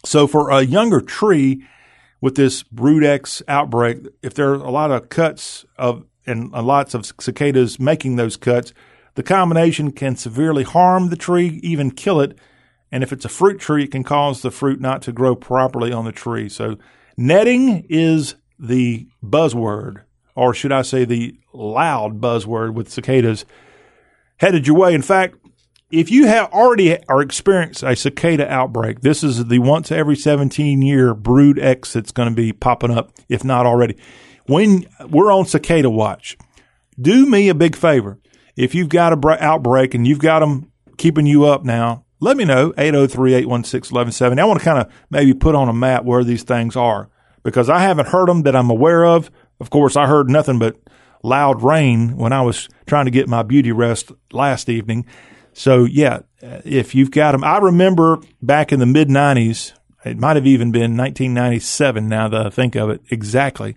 So 0.04 0.28
for 0.28 0.50
a 0.50 0.62
younger 0.62 1.02
tree 1.02 1.66
with 2.20 2.36
this 2.36 2.64
Brood 2.64 3.04
X 3.04 3.42
outbreak, 3.48 4.00
if 4.22 4.34
there 4.34 4.50
are 4.50 4.56
a 4.56 4.72
lot 4.72 4.92
of 4.92 5.10
cuts 5.10 5.66
of 5.78 6.06
and 6.26 6.52
lots 6.52 6.94
of 6.94 7.06
cicadas 7.06 7.80
making 7.80 8.18
those 8.18 8.36
cuts, 8.36 8.74
the 9.16 9.24
combination 9.24 9.94
can 9.94 10.18
severely 10.18 10.64
harm 10.64 11.10
the 11.10 11.16
tree, 11.16 11.60
even 11.64 11.90
kill 11.90 12.20
it. 12.20 12.38
And 12.92 13.02
if 13.02 13.14
it's 13.14 13.26
a 13.26 13.30
fruit 13.30 13.60
tree, 13.60 13.86
it 13.86 13.92
can 13.92 14.04
cause 14.04 14.42
the 14.42 14.52
fruit 14.52 14.82
not 14.82 15.02
to 15.04 15.14
grow 15.14 15.36
properly 15.36 15.94
on 15.94 16.06
the 16.06 16.12
tree. 16.12 16.50
So 16.50 16.78
netting 17.16 17.86
is 17.90 18.36
the 18.60 19.08
buzzword, 19.24 20.04
or 20.36 20.54
should 20.54 20.72
I 20.72 20.82
say 20.82 21.06
the 21.06 21.38
loud 21.54 22.20
buzzword 22.20 22.74
with 22.74 22.90
cicadas 22.90 23.46
headed 24.38 24.68
your 24.68 24.76
way. 24.76 24.94
In 24.94 25.02
fact, 25.02 25.36
if 25.90 26.12
you 26.12 26.28
have 26.28 26.52
already 26.52 27.02
are 27.08 27.22
experienced 27.22 27.84
a 27.84 27.96
cicada 27.96 28.52
outbreak, 28.52 29.02
this 29.02 29.24
is 29.24 29.46
the 29.46 29.60
once 29.60 29.92
every 29.92 30.16
17 30.16 30.82
year 30.82 31.14
brood 31.14 31.60
X 31.60 31.94
that's 31.94 32.12
going 32.12 32.30
to 32.30 32.36
be 32.36 32.52
popping 32.52 32.92
up, 32.92 33.12
if 33.30 33.44
not 33.44 33.66
already. 33.66 33.98
When 34.48 34.86
we're 35.10 35.32
on 35.32 35.46
cicada 35.46 35.90
watch, 35.90 36.38
do 37.00 37.26
me 37.26 37.50
a 37.50 37.56
big 37.56 37.76
favor. 37.76 38.20
If 38.56 38.74
you've 38.74 38.90
got 38.90 39.14
a 39.14 39.44
outbreak 39.44 39.94
and 39.94 40.08
you've 40.08 40.20
got 40.20 40.40
them 40.40 40.72
keeping 40.98 41.26
you 41.26 41.46
up 41.46 41.64
now, 41.64 42.06
let 42.20 42.36
me 42.38 42.46
know 42.46 42.72
803-816-1170. 42.72 44.40
I 44.40 44.46
want 44.46 44.60
to 44.60 44.66
kind 44.66 44.80
of 44.80 44.92
maybe 45.10 45.34
put 45.34 45.54
on 45.54 45.70
a 45.70 45.74
map 45.74 46.04
where 46.04 46.24
these 46.24 46.44
things 46.44 46.76
are. 46.76 47.10
because 47.44 47.70
I 47.70 47.80
haven't 47.80 48.10
heard 48.10 48.28
them 48.28 48.42
that 48.42 48.58
I'm 48.58 48.70
aware 48.70 49.06
of. 49.06 49.32
Of 49.62 49.70
course, 49.70 49.96
I 49.96 50.08
heard 50.08 50.30
nothing 50.30 50.60
but 50.60 50.76
loud 51.24 51.62
rain 51.64 52.18
when 52.18 52.34
I 52.34 52.42
was 52.42 52.68
trying 52.86 53.06
to 53.06 53.12
get 53.12 53.30
my 53.30 53.42
beauty 53.42 53.72
rest 53.72 54.12
last 54.34 54.68
evening. 54.68 55.06
So 55.58 55.86
yeah, 55.86 56.20
uh, 56.44 56.62
if 56.66 56.94
you've 56.94 57.10
got 57.10 57.32
them, 57.32 57.44
I 57.44 57.58
remember 57.58 58.20
back 58.44 58.72
in 58.72 58.80
the 58.80 58.86
mid 58.86 59.10
'90s. 59.10 59.74
It 60.06 60.20
might 60.20 60.36
have 60.36 60.46
even 60.46 60.72
been 60.72 60.96
1997. 60.96 62.08
Now 62.08 62.28
that 62.30 62.46
I 62.46 62.50
think 62.52 62.76
of 62.76 62.92
it, 62.92 63.02
exactly 63.10 63.76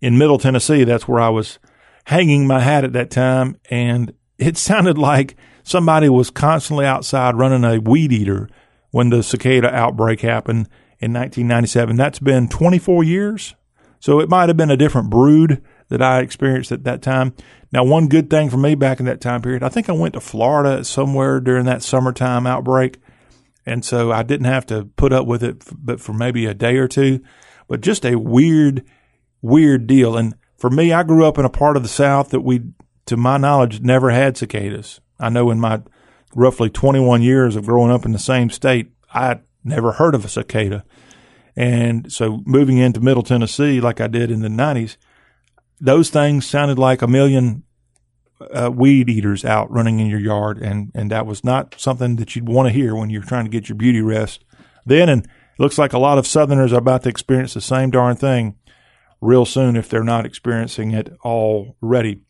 in 0.00 0.16
Middle 0.16 0.38
Tennessee. 0.38 0.84
That's 0.84 1.08
where 1.08 1.20
I 1.20 1.28
was 1.28 1.58
hanging 2.04 2.46
my 2.46 2.60
hat 2.60 2.84
at 2.84 2.92
that 2.92 3.10
time, 3.10 3.58
and 3.70 4.14
it 4.38 4.56
sounded 4.56 4.98
like 4.98 5.36
somebody 5.64 6.08
was 6.08 6.30
constantly 6.30 6.86
outside 6.86 7.34
running 7.34 7.64
a 7.64 7.80
weed 7.80 8.12
eater 8.12 8.48
when 8.92 9.10
the 9.10 9.24
cicada 9.24 9.74
outbreak 9.74 10.20
happened 10.20 10.68
in 11.00 11.12
1997. 11.12 11.96
That's 11.96 12.20
been 12.20 12.48
24 12.48 13.02
years. 13.02 13.56
So 13.98 14.20
it 14.20 14.30
might 14.30 14.48
have 14.48 14.56
been 14.56 14.70
a 14.70 14.76
different 14.76 15.10
brood 15.10 15.60
that 15.90 16.00
I 16.00 16.20
experienced 16.20 16.72
at 16.72 16.84
that 16.84 17.02
time. 17.02 17.34
Now, 17.72 17.84
one 17.84 18.08
good 18.08 18.30
thing 18.30 18.48
for 18.48 18.56
me 18.56 18.74
back 18.74 19.00
in 19.00 19.06
that 19.06 19.20
time 19.20 19.42
period, 19.42 19.62
I 19.62 19.68
think 19.68 19.88
I 19.88 19.92
went 19.92 20.14
to 20.14 20.20
Florida 20.20 20.82
somewhere 20.84 21.40
during 21.40 21.66
that 21.66 21.82
summertime 21.82 22.46
outbreak. 22.46 22.98
And 23.66 23.84
so 23.84 24.10
I 24.10 24.22
didn't 24.22 24.46
have 24.46 24.66
to 24.66 24.86
put 24.96 25.12
up 25.12 25.26
with 25.26 25.44
it, 25.44 25.62
but 25.72 26.00
for 26.00 26.12
maybe 26.12 26.46
a 26.46 26.54
day 26.54 26.76
or 26.76 26.88
two. 26.88 27.20
But 27.68 27.82
just 27.82 28.06
a 28.06 28.16
weird, 28.16 28.84
weird 29.42 29.86
deal. 29.86 30.16
And 30.16 30.34
for 30.56 30.70
me, 30.70 30.92
I 30.92 31.02
grew 31.02 31.26
up 31.26 31.38
in 31.38 31.44
a 31.44 31.50
part 31.50 31.76
of 31.76 31.82
the 31.82 31.88
South 31.88 32.30
that 32.30 32.40
we, 32.40 32.62
to 33.06 33.16
my 33.16 33.36
knowledge, 33.36 33.80
never 33.80 34.10
had 34.10 34.36
cicadas. 34.36 35.00
I 35.18 35.28
know 35.28 35.50
in 35.50 35.60
my 35.60 35.82
roughly 36.34 36.70
21 36.70 37.22
years 37.22 37.56
of 37.56 37.66
growing 37.66 37.90
up 37.90 38.04
in 38.04 38.12
the 38.12 38.18
same 38.18 38.50
state, 38.50 38.90
I 39.12 39.40
never 39.64 39.92
heard 39.92 40.14
of 40.14 40.24
a 40.24 40.28
cicada. 40.28 40.84
And 41.56 42.10
so 42.12 42.42
moving 42.46 42.78
into 42.78 43.00
Middle 43.00 43.22
Tennessee, 43.22 43.80
like 43.80 44.00
I 44.00 44.06
did 44.06 44.30
in 44.30 44.40
the 44.40 44.48
90s, 44.48 44.96
those 45.80 46.10
things 46.10 46.46
sounded 46.46 46.78
like 46.78 47.02
a 47.02 47.06
million 47.06 47.64
uh, 48.54 48.70
weed 48.74 49.08
eaters 49.08 49.44
out 49.44 49.70
running 49.70 50.00
in 50.00 50.06
your 50.06 50.20
yard. 50.20 50.58
And, 50.58 50.90
and 50.94 51.10
that 51.10 51.26
was 51.26 51.44
not 51.44 51.74
something 51.78 52.16
that 52.16 52.34
you'd 52.34 52.48
want 52.48 52.68
to 52.68 52.72
hear 52.72 52.94
when 52.94 53.10
you're 53.10 53.22
trying 53.22 53.44
to 53.44 53.50
get 53.50 53.68
your 53.68 53.76
beauty 53.76 54.00
rest 54.00 54.44
then. 54.86 55.08
And 55.08 55.24
it 55.24 55.30
looks 55.58 55.78
like 55.78 55.92
a 55.92 55.98
lot 55.98 56.18
of 56.18 56.26
Southerners 56.26 56.72
are 56.72 56.78
about 56.78 57.02
to 57.04 57.08
experience 57.08 57.54
the 57.54 57.60
same 57.60 57.90
darn 57.90 58.16
thing 58.16 58.56
real 59.20 59.44
soon 59.44 59.76
if 59.76 59.88
they're 59.88 60.02
not 60.02 60.26
experiencing 60.26 60.92
it 60.92 61.12
already. 61.24 62.20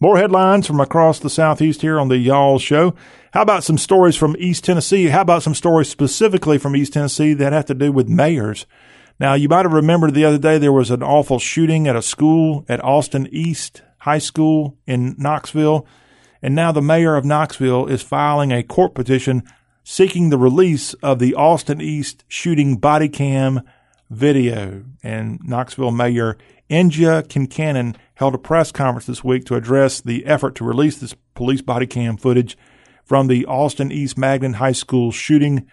More 0.00 0.16
headlines 0.16 0.66
from 0.66 0.80
across 0.80 1.18
the 1.18 1.30
Southeast 1.30 1.82
here 1.82 1.98
on 1.98 2.08
the 2.08 2.18
Y'all 2.18 2.58
Show. 2.58 2.94
How 3.32 3.42
about 3.42 3.64
some 3.64 3.78
stories 3.78 4.14
from 4.14 4.36
East 4.38 4.64
Tennessee? 4.64 5.06
How 5.06 5.22
about 5.22 5.42
some 5.42 5.54
stories 5.54 5.88
specifically 5.88 6.56
from 6.56 6.76
East 6.76 6.92
Tennessee 6.92 7.34
that 7.34 7.52
have 7.52 7.64
to 7.66 7.74
do 7.74 7.90
with 7.90 8.08
mayors? 8.08 8.64
Now, 9.20 9.34
you 9.34 9.48
might 9.48 9.64
have 9.64 9.72
remembered 9.72 10.14
the 10.14 10.24
other 10.24 10.38
day 10.38 10.58
there 10.58 10.72
was 10.72 10.90
an 10.90 11.02
awful 11.02 11.40
shooting 11.40 11.88
at 11.88 11.96
a 11.96 12.02
school 12.02 12.64
at 12.68 12.82
Austin 12.84 13.28
East 13.32 13.82
High 13.98 14.18
School 14.18 14.78
in 14.86 15.16
Knoxville. 15.18 15.86
And 16.40 16.54
now 16.54 16.70
the 16.70 16.82
mayor 16.82 17.16
of 17.16 17.24
Knoxville 17.24 17.86
is 17.86 18.00
filing 18.00 18.52
a 18.52 18.62
court 18.62 18.94
petition 18.94 19.42
seeking 19.82 20.30
the 20.30 20.38
release 20.38 20.94
of 20.94 21.18
the 21.18 21.34
Austin 21.34 21.80
East 21.80 22.24
shooting 22.28 22.76
body 22.76 23.08
cam 23.08 23.62
video. 24.08 24.84
And 25.02 25.40
Knoxville 25.42 25.90
Mayor 25.90 26.38
Indya 26.70 27.26
Kincannon 27.26 27.96
held 28.14 28.34
a 28.34 28.38
press 28.38 28.70
conference 28.70 29.06
this 29.06 29.24
week 29.24 29.44
to 29.46 29.56
address 29.56 30.00
the 30.00 30.26
effort 30.26 30.54
to 30.56 30.64
release 30.64 30.98
this 30.98 31.16
police 31.34 31.62
body 31.62 31.86
cam 31.86 32.16
footage 32.16 32.56
from 33.04 33.26
the 33.26 33.46
Austin 33.46 33.90
East 33.90 34.16
Magnet 34.16 34.56
High 34.56 34.72
School 34.72 35.10
shooting. 35.10 35.66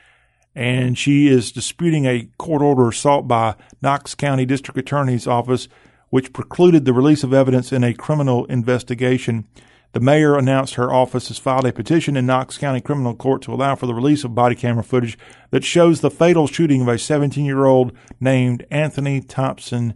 And 0.56 0.98
she 0.98 1.28
is 1.28 1.52
disputing 1.52 2.06
a 2.06 2.30
court 2.38 2.62
order 2.62 2.92
sought 2.92 3.28
by 3.28 3.56
Knox 3.82 4.16
County 4.16 4.46
District 4.46 4.80
Attorney's 4.80 5.28
Office, 5.28 5.68
which 6.10 6.32
precluded 6.32 6.86
the 6.86 6.94
release 6.94 7.24
of 7.24 7.34
evidence 7.34 7.74
in 7.74 7.84
a 7.84 7.94
criminal 7.94 8.46
investigation. 8.46 9.48
The 9.92 10.00
mayor 10.00 10.38
announced 10.38 10.76
her 10.76 10.92
office 10.92 11.30
has 11.30 11.38
filed 11.38 11.66
a 11.66 11.74
petition 11.74 12.18
in 12.18 12.26
Knox 12.26 12.58
County 12.58 12.82
Criminal 12.82 13.16
Court 13.16 13.42
to 13.44 13.54
allow 13.54 13.76
for 13.76 13.86
the 13.86 13.94
release 13.94 14.24
of 14.24 14.36
body 14.36 14.56
camera 14.56 14.84
footage 14.84 15.18
that 15.52 15.64
shows 15.64 16.02
the 16.02 16.12
fatal 16.12 16.48
shooting 16.48 16.82
of 16.82 16.88
a 16.88 16.98
17 16.98 17.46
year 17.46 17.66
old 17.66 17.92
named 18.20 18.66
Anthony 18.72 19.22
Thompson 19.22 19.94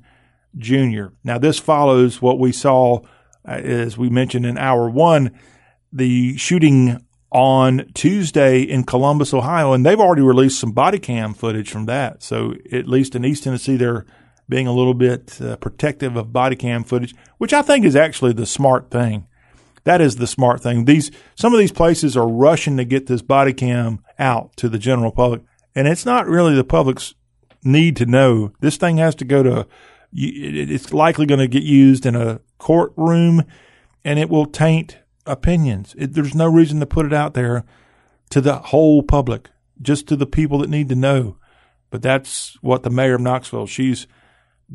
Jr. 0.57 1.07
Now, 1.24 1.38
this 1.38 1.60
follows 1.60 2.22
what 2.22 2.39
we 2.39 2.51
saw, 2.51 2.99
uh, 3.45 3.51
as 3.51 3.97
we 3.97 4.10
mentioned 4.10 4.45
in 4.45 4.57
hour 4.57 4.89
one, 4.89 5.38
the 5.91 6.38
shooting 6.38 7.05
on 7.32 7.91
Tuesday 7.93 8.61
in 8.61 8.84
Columbus, 8.84 9.34
Ohio, 9.34 9.73
and 9.73 9.86
they've 9.86 9.99
already 9.99 10.21
released 10.21 10.59
some 10.59 10.71
body 10.71 10.99
cam 10.99 11.34
footage 11.34 11.69
from 11.69 11.86
that. 11.86 12.23
So, 12.23 12.55
at 12.71 12.88
least 12.88 13.15
in 13.15 13.25
East 13.25 13.43
Tennessee, 13.43 13.77
they're 13.77 14.05
being 14.47 14.65
a 14.65 14.73
little 14.73 14.95
bit 14.95 15.39
uh, 15.41 15.55
protective 15.57 16.15
of 16.15 16.34
body 16.34 16.55
cam 16.55 16.84
footage, 16.84 17.13
which 17.38 17.53
I 17.53 17.61
think 17.61 17.86
is 17.86 17.95
actually 17.95 18.34
the 18.34 18.47
smart 18.47 18.89
thing. 18.89 19.27
That 19.84 20.01
is 20.01 20.15
the 20.15 20.27
smart 20.27 20.61
thing. 20.61 20.86
These 20.86 21.11
some 21.36 21.53
of 21.53 21.59
these 21.59 21.71
places 21.71 22.17
are 22.17 22.27
rushing 22.27 22.77
to 22.77 22.86
get 22.86 23.07
this 23.07 23.21
body 23.21 23.53
cam 23.53 24.03
out 24.17 24.55
to 24.57 24.67
the 24.67 24.80
general 24.80 25.11
public, 25.11 25.41
and 25.75 25.88
it's 25.88 26.05
not 26.05 26.27
really 26.27 26.55
the 26.55 26.63
public's 26.63 27.13
need 27.63 27.95
to 27.97 28.05
know. 28.05 28.51
This 28.59 28.77
thing 28.77 28.97
has 28.97 29.15
to 29.15 29.25
go 29.25 29.43
to 29.43 29.67
it's 30.11 30.91
likely 30.91 31.25
going 31.25 31.39
to 31.39 31.47
get 31.47 31.63
used 31.63 32.05
in 32.05 32.15
a 32.15 32.39
courtroom 32.57 33.43
and 34.03 34.17
it 34.17 34.30
will 34.30 34.45
taint 34.45 34.97
opinions. 35.30 35.95
It, 35.97 36.13
there's 36.13 36.36
no 36.36 36.47
reason 36.47 36.80
to 36.80 36.86
put 36.86 37.05
it 37.05 37.13
out 37.13 37.34
there 37.34 37.63
to 38.32 38.41
the 38.41 38.55
whole 38.55 39.03
public, 39.03 39.49
just 39.82 40.07
to 40.07 40.15
the 40.15 40.25
people 40.25 40.59
that 40.59 40.69
need 40.69 40.89
to 40.89 40.95
know. 40.95 41.38
But 41.89 42.01
that's 42.01 42.57
what 42.61 42.84
the 42.84 42.89
mayor 42.89 43.15
of 43.15 43.21
Knoxville, 43.21 43.67
she's 43.67 44.07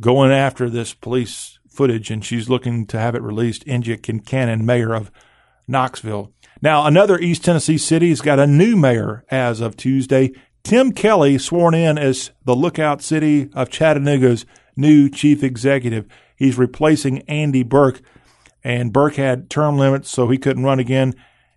going 0.01 0.33
after 0.33 0.69
this 0.69 0.95
police 0.95 1.59
footage 1.69 2.11
and 2.11 2.25
she's 2.25 2.49
looking 2.49 2.87
to 2.87 2.99
have 2.99 3.15
it 3.15 3.23
released. 3.23 3.65
Indya 3.67 3.99
Kincannon, 3.99 4.63
mayor 4.63 4.95
of 4.95 5.11
Knoxville. 5.69 6.33
Now, 6.63 6.87
another 6.87 7.19
East 7.19 7.45
Tennessee 7.45 7.79
city 7.79 8.09
has 8.09 8.21
got 8.21 8.39
a 8.39 8.47
new 8.47 8.77
mayor 8.77 9.25
as 9.31 9.61
of 9.61 9.77
Tuesday. 9.77 10.33
Tim 10.63 10.93
Kelly 10.93 11.37
sworn 11.37 11.75
in 11.75 11.99
as 11.99 12.31
the 12.45 12.57
lookout 12.57 13.03
city 13.03 13.51
of 13.55 13.71
Chattanooga's 13.71 14.47
new 14.77 15.11
chief 15.11 15.43
executive. 15.43 16.07
He's 16.37 16.57
replacing 16.57 17.23
Andy 17.23 17.63
Berke, 17.63 18.01
and 18.65 18.93
Berke 18.93 19.17
had 19.17 19.51
term 19.51 19.79
limits, 19.79 20.11
so 20.11 20.29
he 20.29 20.39
couldn't 20.39 20.65
run 20.65 20.81
again, 20.81 21.15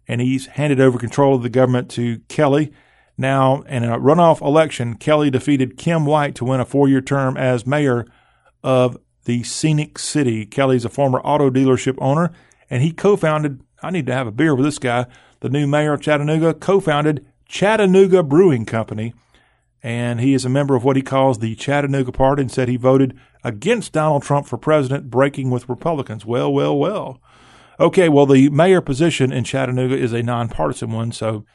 and 0.08 0.22
he's 0.22 0.45
handed 0.47 0.80
over 0.80 0.99
control 0.99 1.36
of 1.36 1.41
the 1.41 1.49
government 1.49 1.89
to 1.91 2.20
Kelly. 2.28 2.72
Now, 3.18 3.62
in 3.62 3.84
a 3.84 3.97
runoff 3.97 4.41
election, 4.41 4.95
Kelly 4.95 5.32
defeated 5.32 5.78
Kim 5.78 6.05
White 6.05 6.36
to 6.36 6.45
win 6.45 6.60
a 6.60 6.66
four 6.66 6.88
year 6.88 7.01
term 7.01 7.38
as 7.38 7.66
mayor 7.66 8.05
of 8.64 8.97
the 9.26 9.43
Scenic 9.43 9.97
City. 9.97 10.45
Kelly's 10.45 10.86
a 10.86 10.89
former 10.89 11.20
auto 11.22 11.49
dealership 11.49 11.97
owner, 11.99 12.32
and 12.70 12.84
he 12.84 12.91
co 12.91 13.16
founded, 13.16 13.62
I 13.82 13.89
need 13.89 14.05
to 14.08 14.14
have 14.14 14.28
a 14.28 14.32
beer 14.32 14.53
with 14.53 14.66
this 14.66 14.80
guy, 14.80 15.08
the 15.39 15.49
new 15.49 15.66
mayor 15.66 15.93
of 15.93 16.01
Chattanooga, 16.01 16.53
co 16.53 16.80
founded 16.80 17.26
Chattanooga 17.47 18.22
Brewing 18.22 18.66
Company 18.66 19.14
and 19.84 20.20
he 20.20 20.34
is 20.34 20.45
a 20.45 20.49
member 20.49 20.76
of 20.76 20.84
what 20.84 20.95
he 20.95 21.01
calls 21.01 21.39
the 21.39 21.55
Chattanooga 21.55 22.12
Party 22.12 22.41
and 22.41 22.51
said 22.51 22.68
he 22.68 22.78
voted 22.78 23.18
against 23.47 23.93
Donald 23.93 24.23
Trump 24.23 24.45
for 24.45 24.57
president, 24.57 25.09
breaking 25.09 25.49
with 25.49 25.69
Republicans. 25.69 26.25
Well, 26.25 26.51
well, 26.51 26.77
well. 26.77 27.21
Okay, 27.79 28.09
well, 28.09 28.25
the 28.25 28.49
mayor 28.49 28.81
position 28.81 29.31
in 29.31 29.45
Chattanooga 29.45 29.97
is 29.97 30.11
a 30.11 30.21
nonpartisan 30.21 30.91
one, 30.91 31.13
so 31.13 31.45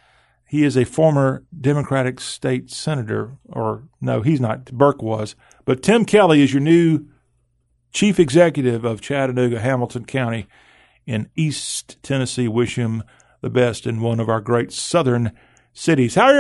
he 0.48 0.64
is 0.64 0.74
a 0.74 0.86
former 0.86 1.44
Democratic 1.60 2.18
state 2.18 2.70
senator, 2.70 3.36
or 3.44 3.88
no, 4.00 4.22
he's 4.22 4.40
not. 4.40 4.64
Berke 4.66 5.02
was. 5.02 5.36
But 5.66 5.82
Tim 5.82 6.06
Kelly 6.06 6.42
is 6.42 6.54
your 6.54 6.62
new 6.62 7.06
chief 7.92 8.18
executive 8.18 8.86
of 8.86 9.02
Chattanooga, 9.02 9.60
Hamilton 9.60 10.06
County 10.06 10.46
in 11.06 11.28
East 11.36 12.02
Tennessee. 12.02 12.48
Wish 12.48 12.76
him 12.76 13.02
the 13.42 13.50
best 13.50 13.86
in 13.86 14.00
one 14.00 14.18
of 14.18 14.30
our 14.30 14.40
great 14.40 14.72
southern 14.72 15.32
cities. 15.74 16.14
How, 16.14 16.32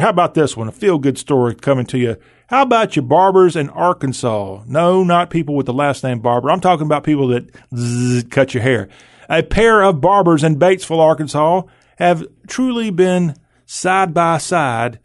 how 0.00 0.08
about 0.08 0.34
this 0.34 0.56
one? 0.56 0.66
A 0.66 0.72
feel 0.72 0.98
good 0.98 1.18
story 1.18 1.54
coming 1.54 1.86
to 1.86 1.98
you. 1.98 2.16
How 2.52 2.60
about 2.60 2.96
your 2.96 3.04
barbers 3.04 3.56
in 3.56 3.70
Arkansas? 3.70 4.64
No, 4.66 5.02
not 5.04 5.30
people 5.30 5.54
with 5.54 5.64
the 5.64 5.72
last 5.72 6.04
name 6.04 6.20
Barber. 6.20 6.50
I'm 6.50 6.60
talking 6.60 6.84
about 6.84 7.02
people 7.02 7.28
that 7.28 7.50
zzz, 7.74 8.24
cut 8.24 8.52
your 8.52 8.62
hair. 8.62 8.90
A 9.30 9.42
pair 9.42 9.82
of 9.82 10.02
barbers 10.02 10.44
in 10.44 10.58
Batesville, 10.58 10.98
Arkansas 10.98 11.62
have 11.96 12.26
truly 12.46 12.90
been 12.90 13.36
side 13.64 14.12
by 14.12 14.36
side 14.36 14.98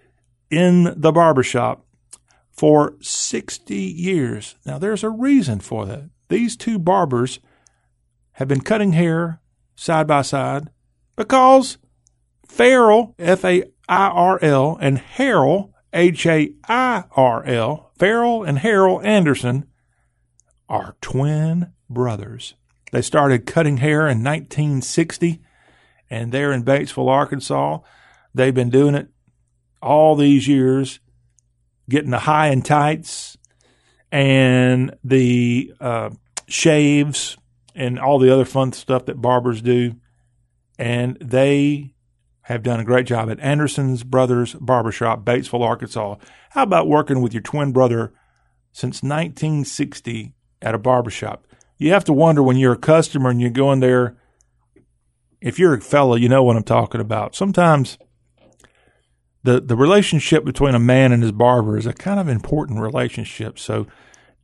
in 0.51 0.93
the 0.97 1.13
barbershop 1.13 1.85
for 2.51 2.95
60 2.99 3.73
years. 3.73 4.55
Now, 4.65 4.77
there's 4.77 5.05
a 5.05 5.09
reason 5.09 5.61
for 5.61 5.85
that. 5.85 6.09
These 6.27 6.57
two 6.57 6.77
barbers 6.77 7.39
have 8.33 8.49
been 8.49 8.59
cutting 8.59 8.91
hair 8.91 9.39
side 9.73 10.05
by 10.05 10.23
side 10.23 10.67
because 11.15 11.77
Fairl, 12.45 13.15
F 13.17 13.45
A 13.45 13.63
I 13.87 14.07
R 14.09 14.37
L, 14.41 14.77
and 14.81 14.97
Hairl, 14.97 15.73
H 15.93 16.25
A 16.25 16.53
I 16.67 17.03
R 17.15 17.43
L, 17.45 17.91
Fairl 17.97 18.43
and 18.43 18.59
Hairl 18.59 19.01
Anderson 19.01 19.67
are 20.69 20.95
twin 21.01 21.73
brothers. 21.89 22.55
They 22.91 23.01
started 23.01 23.45
cutting 23.45 23.77
hair 23.77 24.01
in 24.07 24.23
1960, 24.23 25.41
and 26.09 26.31
they're 26.31 26.51
in 26.51 26.63
Batesville, 26.63 27.09
Arkansas. 27.09 27.79
They've 28.33 28.53
been 28.53 28.69
doing 28.69 28.95
it 28.95 29.09
all 29.81 30.15
these 30.15 30.47
years, 30.47 30.99
getting 31.89 32.11
the 32.11 32.19
high 32.19 32.47
and 32.47 32.63
tights, 32.63 33.37
and 34.11 34.95
the 35.03 35.73
uh, 35.79 36.11
shaves 36.47 37.37
and 37.75 37.99
all 37.99 38.19
the 38.19 38.33
other 38.33 38.45
fun 38.45 38.73
stuff 38.73 39.05
that 39.05 39.21
barbers 39.21 39.61
do. 39.61 39.95
And 40.79 41.17
they 41.19 41.93
have 42.47 42.63
done 42.63 42.79
a 42.79 42.85
great 42.85 43.05
job 43.05 43.29
at 43.29 43.41
Anderson's 43.41 44.03
Brothers 44.03 44.53
Barbershop, 44.53 45.25
Batesville, 45.25 45.65
Arkansas. 45.65 46.15
How 46.51 46.63
about 46.63 46.87
working 46.87 47.21
with 47.21 47.33
your 47.33 47.43
twin 47.43 47.73
brother 47.73 48.13
since 48.71 49.03
1960 49.03 50.33
at 50.61 50.73
a 50.73 50.77
barbershop? 50.77 51.45
You 51.77 51.91
have 51.91 52.05
to 52.05 52.13
wonder 52.13 52.41
when 52.41 52.55
you're 52.55 52.71
a 52.71 52.77
customer 52.77 53.29
and 53.29 53.41
you 53.41 53.49
go 53.49 53.73
in 53.73 53.81
there, 53.81 54.15
if 55.41 55.59
you're 55.59 55.73
a 55.73 55.81
fella, 55.81 56.17
you 56.17 56.29
know 56.29 56.41
what 56.41 56.55
I'm 56.55 56.63
talking 56.63 57.01
about. 57.01 57.35
Sometimes 57.35 57.97
the, 59.43 59.59
the 59.59 59.75
relationship 59.75 60.45
between 60.45 60.73
a 60.73 60.79
man 60.79 61.11
and 61.11 61.23
his 61.23 61.33
barber 61.33 61.77
is 61.77 61.85
a 61.85 61.91
kind 61.91 62.17
of 62.17 62.29
important 62.29 62.79
relationship. 62.79 63.59
So, 63.59 63.87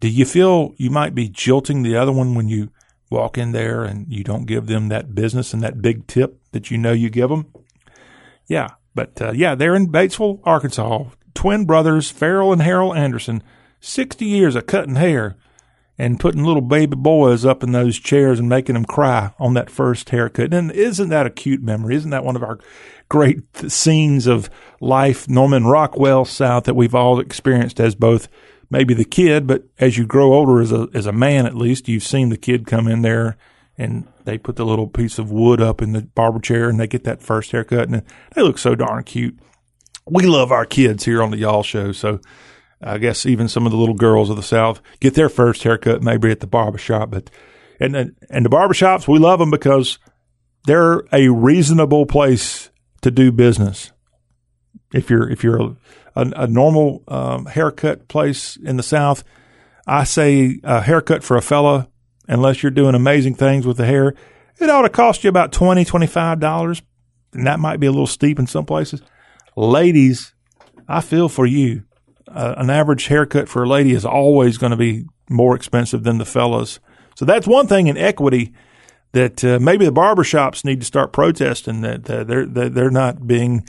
do 0.01 0.09
you 0.09 0.25
feel 0.25 0.73
you 0.75 0.89
might 0.89 1.15
be 1.15 1.29
jilting 1.29 1.83
the 1.83 1.95
other 1.95 2.11
one 2.11 2.35
when 2.35 2.49
you 2.49 2.69
walk 3.09 3.37
in 3.37 3.53
there 3.53 3.85
and 3.85 4.11
you 4.11 4.25
don't 4.25 4.45
give 4.45 4.67
them 4.67 4.89
that 4.89 5.15
business 5.15 5.53
and 5.53 5.63
that 5.63 5.81
big 5.81 6.05
tip 6.05 6.41
that 6.51 6.69
you 6.69 6.77
know 6.77 6.91
you 6.91 7.09
give 7.09 7.29
them? 7.29 7.47
Yeah, 8.47 8.69
but 8.95 9.21
uh, 9.21 9.31
yeah, 9.31 9.55
they're 9.55 9.75
in 9.75 9.91
Batesville, 9.91 10.41
Arkansas. 10.43 11.05
Twin 11.33 11.65
brothers, 11.65 12.11
Fairl 12.11 12.53
and 12.53 12.61
Hairl 12.61 12.93
Anderson, 12.93 13.41
60 13.79 14.25
years 14.25 14.55
of 14.55 14.67
cutting 14.67 14.95
hair 14.95 15.35
and 15.97 16.19
putting 16.19 16.43
little 16.43 16.61
baby 16.61 16.95
boys 16.95 17.45
up 17.45 17.63
in 17.63 17.71
those 17.71 17.99
chairs 17.99 18.39
and 18.39 18.49
making 18.49 18.73
them 18.73 18.85
cry 18.85 19.31
on 19.39 19.53
that 19.53 19.69
first 19.69 20.09
haircut. 20.09 20.53
And 20.53 20.71
isn't 20.71 21.09
that 21.09 21.25
a 21.25 21.31
cute 21.31 21.61
memory? 21.61 21.95
Isn't 21.95 22.11
that 22.11 22.25
one 22.25 22.35
of 22.35 22.43
our 22.43 22.59
great 23.09 23.41
scenes 23.67 24.25
of 24.25 24.49
life, 24.79 25.29
Norman 25.29 25.65
Rockwell 25.65 26.25
South, 26.25 26.63
that 26.63 26.75
we've 26.75 26.95
all 26.95 27.19
experienced 27.19 27.79
as 27.79 27.95
both 27.95 28.27
maybe 28.69 28.93
the 28.93 29.05
kid, 29.05 29.45
but 29.45 29.63
as 29.79 29.97
you 29.97 30.05
grow 30.05 30.33
older 30.33 30.59
as 30.59 30.71
a 30.71 30.87
as 30.93 31.05
a 31.05 31.11
man 31.11 31.45
at 31.45 31.55
least, 31.55 31.87
you've 31.87 32.03
seen 32.03 32.29
the 32.29 32.37
kid 32.37 32.65
come 32.65 32.87
in 32.87 33.03
there 33.03 33.37
and 33.77 34.07
they 34.25 34.37
put 34.37 34.55
the 34.55 34.65
little 34.65 34.87
piece 34.87 35.17
of 35.17 35.31
wood 35.31 35.61
up 35.61 35.81
in 35.81 35.93
the 35.93 36.01
barber 36.01 36.39
chair 36.39 36.69
and 36.69 36.79
they 36.79 36.87
get 36.87 37.03
that 37.05 37.21
first 37.21 37.51
haircut 37.51 37.89
and 37.89 38.03
they 38.35 38.41
look 38.41 38.57
so 38.57 38.75
darn 38.75 39.03
cute. 39.03 39.37
We 40.05 40.25
love 40.25 40.51
our 40.51 40.65
kids 40.65 41.05
here 41.05 41.23
on 41.23 41.31
the 41.31 41.37
Y'all 41.37 41.63
Show, 41.63 41.91
so 41.91 42.19
I 42.81 42.97
guess 42.97 43.25
even 43.25 43.47
some 43.47 43.65
of 43.65 43.71
the 43.71 43.77
little 43.77 43.95
girls 43.95 44.29
of 44.29 44.35
the 44.35 44.43
South 44.43 44.81
get 44.99 45.13
their 45.15 45.29
first 45.29 45.63
haircut 45.63 46.03
maybe 46.03 46.29
at 46.29 46.41
the 46.41 46.47
barber 46.47 46.77
shop. 46.77 47.11
But 47.11 47.29
and 47.79 48.15
and 48.29 48.45
the 48.45 48.49
barber 48.49 48.73
shops 48.73 49.07
we 49.07 49.19
love 49.19 49.39
them 49.39 49.51
because 49.51 49.97
they're 50.65 51.03
a 51.11 51.29
reasonable 51.29 52.05
place 52.05 52.69
to 53.01 53.11
do 53.11 53.31
business. 53.31 53.91
If 54.93 55.09
you're 55.09 55.29
if 55.29 55.43
you're 55.43 55.61
a, 55.61 55.75
a, 56.15 56.31
a 56.35 56.47
normal 56.47 57.03
um, 57.07 57.45
haircut 57.45 58.07
place 58.07 58.57
in 58.57 58.77
the 58.77 58.83
South, 58.83 59.23
I 59.87 60.03
say 60.03 60.59
a 60.63 60.81
haircut 60.81 61.23
for 61.23 61.37
a 61.37 61.41
fella, 61.41 61.89
unless 62.27 62.63
you're 62.63 62.71
doing 62.71 62.95
amazing 62.95 63.35
things 63.35 63.65
with 63.65 63.77
the 63.77 63.85
hair, 63.85 64.13
it 64.59 64.69
ought 64.69 64.83
to 64.83 64.89
cost 64.89 65.23
you 65.23 65.29
about 65.29 65.51
$20, 65.51 65.85
$25. 65.85 66.81
And 67.33 67.47
that 67.47 67.59
might 67.59 67.79
be 67.79 67.87
a 67.87 67.91
little 67.91 68.07
steep 68.07 68.39
in 68.39 68.47
some 68.47 68.65
places. 68.65 69.01
Ladies, 69.55 70.33
I 70.87 71.01
feel 71.01 71.29
for 71.29 71.45
you. 71.45 71.83
Uh, 72.27 72.55
an 72.57 72.69
average 72.69 73.07
haircut 73.07 73.47
for 73.47 73.63
a 73.63 73.67
lady 73.67 73.91
is 73.91 74.05
always 74.05 74.57
going 74.57 74.71
to 74.71 74.77
be 74.77 75.05
more 75.29 75.55
expensive 75.55 76.03
than 76.03 76.17
the 76.17 76.25
fellas. 76.25 76.79
So 77.15 77.25
that's 77.25 77.47
one 77.47 77.67
thing 77.67 77.87
in 77.87 77.97
equity 77.97 78.53
that 79.11 79.43
uh, 79.43 79.59
maybe 79.59 79.85
the 79.85 79.91
barbershops 79.91 80.65
need 80.65 80.79
to 80.79 80.85
start 80.85 81.13
protesting 81.13 81.81
that 81.81 82.05
they're 82.05 82.45
they're 82.45 82.89
not 82.89 83.27
being 83.27 83.67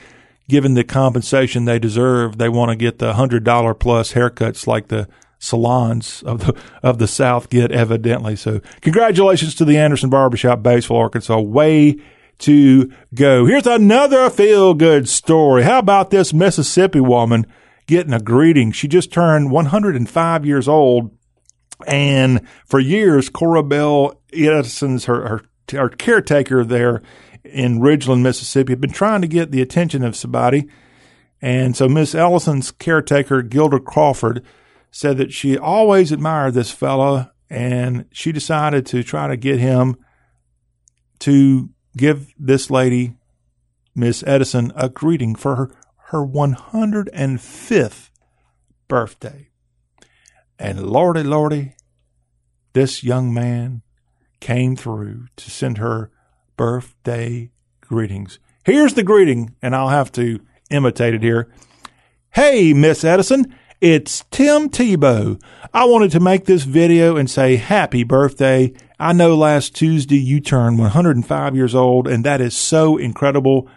given 0.49 0.75
the 0.75 0.85
compensation 0.85 1.65
they 1.65 1.79
deserve. 1.79 2.39
They 2.39 2.49
want 2.49 2.71
to 2.71 2.77
get 2.77 2.99
the 2.99 3.15
hundred 3.15 3.45
dollar 3.45 3.75
plus 3.75 4.15
haircuts 4.15 4.67
like 4.67 4.89
the 4.89 5.09
salons 5.39 6.23
of 6.25 6.47
the 6.47 6.57
of 6.83 6.99
the 6.99 7.07
South 7.07 7.51
get 7.51 7.71
evidently. 7.71 8.37
So 8.37 8.61
congratulations 8.81 9.55
to 9.57 9.65
the 9.65 9.79
Anderson 9.79 10.11
Barbershop, 10.11 10.61
Batesville, 10.61 10.97
Arkansas. 10.97 11.41
Way 11.41 11.99
to 12.41 12.93
go. 13.15 13.47
Here's 13.47 13.67
another 13.67 14.31
feel 14.31 14.75
good 14.75 15.09
story. 15.09 15.63
How 15.63 15.79
about 15.79 16.11
this 16.11 16.33
Mississippi 16.33 17.01
woman 17.01 17.47
getting 17.87 18.13
a 18.13 18.21
greeting? 18.21 18.73
She 18.73 18.89
just 18.89 19.13
turned 19.13 19.51
105 19.51 20.47
years 20.47 20.69
old. 20.69 21.17
And 21.87 22.47
for 22.65 22.81
years, 22.81 23.29
Cora 23.29 23.63
Bell 23.63 24.21
Edison's 24.33 25.07
her, 25.07 25.29
her, 25.29 25.43
her 25.73 25.89
caretaker 25.89 26.65
there 26.65 27.03
in 27.45 27.81
Ridgeland, 27.81 28.23
Mississippi, 28.23 28.73
had 28.73 28.81
been 28.81 28.93
trying 28.93 29.21
to 29.21 29.29
get 29.29 29.51
the 29.51 29.61
attention 29.61 30.03
of 30.03 30.17
somebody. 30.17 30.69
And 31.43 31.77
so 31.77 31.89
Miss 31.89 32.15
Ellison's 32.15 32.71
caretaker, 32.71 33.43
Gilda 33.43 33.81
Crawford, 33.81 34.45
said 34.95 35.17
that 35.17 35.33
she 35.33 35.59
always 35.59 36.13
admired 36.13 36.55
this 36.55 36.71
fellow 36.71 37.29
and 37.51 38.05
she 38.13 38.31
decided 38.31 38.87
to 38.87 39.03
try 39.03 39.27
to 39.27 39.37
get 39.37 39.59
him 39.59 39.97
to 41.19 41.69
give 41.97 42.33
this 42.39 42.71
lady, 42.71 43.17
Miss 43.97 44.23
Edison, 44.25 44.73
a 44.77 44.89
greeting 44.89 45.35
for 45.35 45.57
her, 45.57 45.71
her 46.11 46.25
105th 46.25 48.11
birthday. 48.87 49.49
And 50.61 50.87
lordy, 50.87 51.25
lordy, 51.25 51.75
this 52.73 53.03
young 53.03 53.35
man 53.35 53.83
came 54.39 54.77
through 54.77 55.27
to 55.35 55.51
send 55.51 55.79
her 55.79 56.13
birthday 56.57 57.51
greetings. 57.81 58.39
Here's 58.65 58.95
the 58.95 59.03
greeting, 59.03 59.57
and 59.61 59.75
I'll 59.75 59.89
have 59.89 60.13
to 60.13 60.39
imitate 60.71 61.15
it 61.15 61.23
here. 61.25 61.53
Hey, 62.31 62.73
Miss 62.73 63.03
Edison, 63.03 63.53
it's 63.81 64.25
Tim 64.31 64.69
Tebow. 64.69 65.41
I 65.73 65.85
wanted 65.85 66.11
to 66.13 66.21
make 66.21 66.45
this 66.45 66.65
video 66.65 67.17
and 67.17 67.29
say 67.29 67.57
happy 67.57 68.05
birthday. 68.05 68.73
I 68.99 69.13
know 69.13 69.35
last 69.35 69.75
Tuesday 69.75 70.19
you 70.19 70.41
turned 70.41 70.79
105 70.79 71.57
years 71.57 71.75
old, 71.75 72.07
and 72.07 72.25
that 72.25 72.41
is 72.41 72.57
so 72.57 72.97
incredible. 72.97 73.69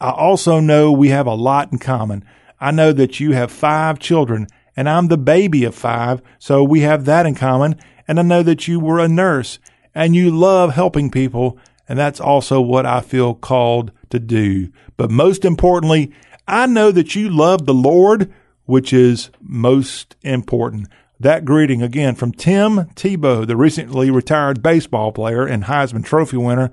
I 0.00 0.10
also 0.10 0.60
know 0.60 0.92
we 0.92 1.08
have 1.08 1.26
a 1.26 1.34
lot 1.34 1.72
in 1.72 1.78
common. 1.78 2.24
I 2.60 2.70
know 2.70 2.92
that 2.92 3.20
you 3.20 3.32
have 3.32 3.50
five 3.50 3.98
children, 3.98 4.46
and 4.76 4.88
I'm 4.88 5.08
the 5.08 5.18
baby 5.18 5.64
of 5.64 5.74
five, 5.74 6.22
so 6.38 6.62
we 6.62 6.80
have 6.80 7.04
that 7.06 7.26
in 7.26 7.34
common. 7.34 7.76
And 8.06 8.18
I 8.20 8.22
know 8.22 8.42
that 8.42 8.68
you 8.68 8.78
were 8.78 9.00
a 9.00 9.08
nurse 9.08 9.58
and 9.94 10.14
you 10.14 10.30
love 10.30 10.74
helping 10.74 11.10
people. 11.10 11.58
And 11.88 11.98
that's 11.98 12.20
also 12.20 12.60
what 12.60 12.86
I 12.86 13.00
feel 13.00 13.34
called 13.34 13.92
to 14.10 14.18
do. 14.18 14.70
But 14.96 15.10
most 15.10 15.44
importantly, 15.44 16.12
I 16.46 16.66
know 16.66 16.92
that 16.92 17.14
you 17.14 17.28
love 17.28 17.66
the 17.66 17.74
Lord, 17.74 18.32
which 18.66 18.92
is 18.92 19.30
most 19.40 20.16
important. 20.22 20.88
That 21.18 21.44
greeting 21.44 21.82
again 21.82 22.14
from 22.14 22.32
Tim 22.32 22.86
Tebow, 22.94 23.46
the 23.46 23.56
recently 23.56 24.10
retired 24.10 24.62
baseball 24.62 25.12
player 25.12 25.46
and 25.46 25.64
Heisman 25.64 26.04
Trophy 26.04 26.36
winner, 26.36 26.70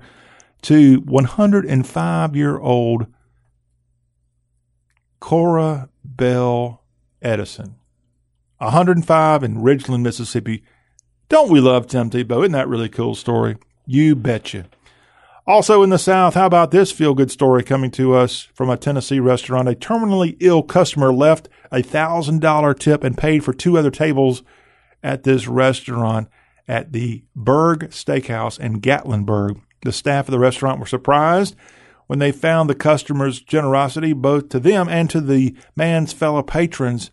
to 0.62 1.00
105 1.00 2.36
year 2.36 2.58
old 2.58 3.06
Cora 5.20 5.88
Bell 6.04 6.82
Edison. 7.22 7.76
105 8.58 9.42
in 9.42 9.56
Ridgeland, 9.56 10.02
Mississippi. 10.02 10.62
Don't 11.28 11.50
we 11.50 11.60
love 11.60 11.86
Tim 11.86 12.10
Tebow? 12.10 12.40
Isn't 12.40 12.52
that 12.52 12.68
really 12.68 12.88
cool 12.88 13.14
story? 13.14 13.56
You 13.86 14.14
betcha. 14.14 14.66
Also 15.46 15.82
in 15.82 15.90
the 15.90 15.98
South, 15.98 16.32
how 16.32 16.46
about 16.46 16.70
this 16.70 16.90
feel 16.90 17.14
good 17.14 17.30
story 17.30 17.62
coming 17.62 17.90
to 17.90 18.14
us 18.14 18.48
from 18.54 18.70
a 18.70 18.78
Tennessee 18.78 19.20
restaurant? 19.20 19.68
A 19.68 19.74
terminally 19.74 20.38
ill 20.40 20.62
customer 20.62 21.12
left 21.12 21.50
a 21.70 21.82
thousand 21.82 22.40
dollar 22.40 22.72
tip 22.72 23.04
and 23.04 23.18
paid 23.18 23.44
for 23.44 23.52
two 23.52 23.76
other 23.76 23.90
tables 23.90 24.42
at 25.02 25.24
this 25.24 25.46
restaurant 25.46 26.28
at 26.66 26.92
the 26.92 27.24
Berg 27.36 27.90
Steakhouse 27.90 28.58
in 28.58 28.80
Gatlinburg. 28.80 29.60
The 29.82 29.92
staff 29.92 30.28
of 30.28 30.32
the 30.32 30.38
restaurant 30.38 30.80
were 30.80 30.86
surprised 30.86 31.54
when 32.06 32.20
they 32.20 32.32
found 32.32 32.70
the 32.70 32.74
customer's 32.74 33.42
generosity 33.42 34.14
both 34.14 34.48
to 34.48 34.58
them 34.58 34.88
and 34.88 35.10
to 35.10 35.20
the 35.20 35.54
man's 35.76 36.14
fellow 36.14 36.42
patrons 36.42 37.10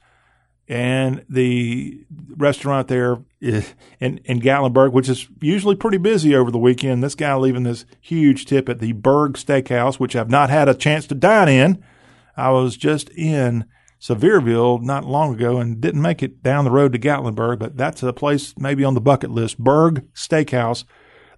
and 0.71 1.25
the 1.27 2.01
restaurant 2.37 2.87
there 2.87 3.17
in, 3.41 3.65
in 3.99 4.39
Gatlinburg, 4.39 4.93
which 4.93 5.09
is 5.09 5.27
usually 5.41 5.75
pretty 5.75 5.97
busy 5.97 6.33
over 6.33 6.49
the 6.49 6.57
weekend. 6.57 7.03
This 7.03 7.13
guy 7.13 7.35
leaving 7.35 7.63
this 7.63 7.83
huge 7.99 8.45
tip 8.45 8.69
at 8.69 8.79
the 8.79 8.93
Berg 8.93 9.33
Steakhouse, 9.33 9.99
which 9.99 10.15
I've 10.15 10.29
not 10.29 10.49
had 10.49 10.69
a 10.69 10.73
chance 10.73 11.07
to 11.07 11.15
dine 11.15 11.49
in. 11.49 11.83
I 12.37 12.51
was 12.51 12.77
just 12.77 13.09
in 13.09 13.65
Sevierville 13.99 14.81
not 14.81 15.03
long 15.03 15.33
ago 15.35 15.57
and 15.57 15.81
didn't 15.81 16.01
make 16.01 16.23
it 16.23 16.41
down 16.41 16.63
the 16.63 16.71
road 16.71 16.93
to 16.93 16.99
Gatlinburg, 16.99 17.59
but 17.59 17.75
that's 17.75 18.01
a 18.01 18.13
place 18.13 18.53
maybe 18.57 18.85
on 18.85 18.93
the 18.93 19.01
bucket 19.01 19.29
list. 19.29 19.59
Berg 19.59 20.07
Steakhouse. 20.13 20.85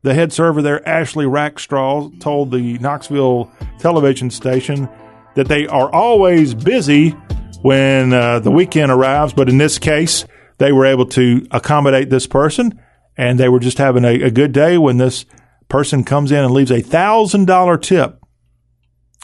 The 0.03 0.13
head 0.13 0.31
server 0.31 0.61
there, 0.61 0.87
Ashley 0.87 1.25
Rackstraw, 1.25 2.19
told 2.19 2.51
the 2.51 2.77
Knoxville 2.77 3.49
television 3.79 4.29
station 4.29 4.87
that 5.33 5.47
they 5.47 5.65
are 5.65 5.91
always 5.91 6.53
busy 6.53 7.15
when 7.63 8.13
uh, 8.13 8.39
the 8.39 8.51
weekend 8.51 8.91
arrives. 8.91 9.33
But 9.33 9.49
in 9.49 9.57
this 9.57 9.79
case, 9.79 10.25
they 10.57 10.71
were 10.71 10.85
able 10.85 11.07
to 11.07 11.47
accommodate 11.49 12.09
this 12.09 12.27
person, 12.27 12.79
and 13.17 13.39
they 13.39 13.49
were 13.49 13.59
just 13.59 13.77
having 13.79 14.05
a, 14.05 14.23
a 14.23 14.31
good 14.31 14.51
day 14.51 14.77
when 14.77 14.97
this 14.97 15.25
person 15.69 16.03
comes 16.03 16.31
in 16.31 16.43
and 16.43 16.53
leaves 16.53 16.71
a 16.71 16.81
thousand 16.81 17.45
dollar 17.45 17.77
tip 17.77 18.19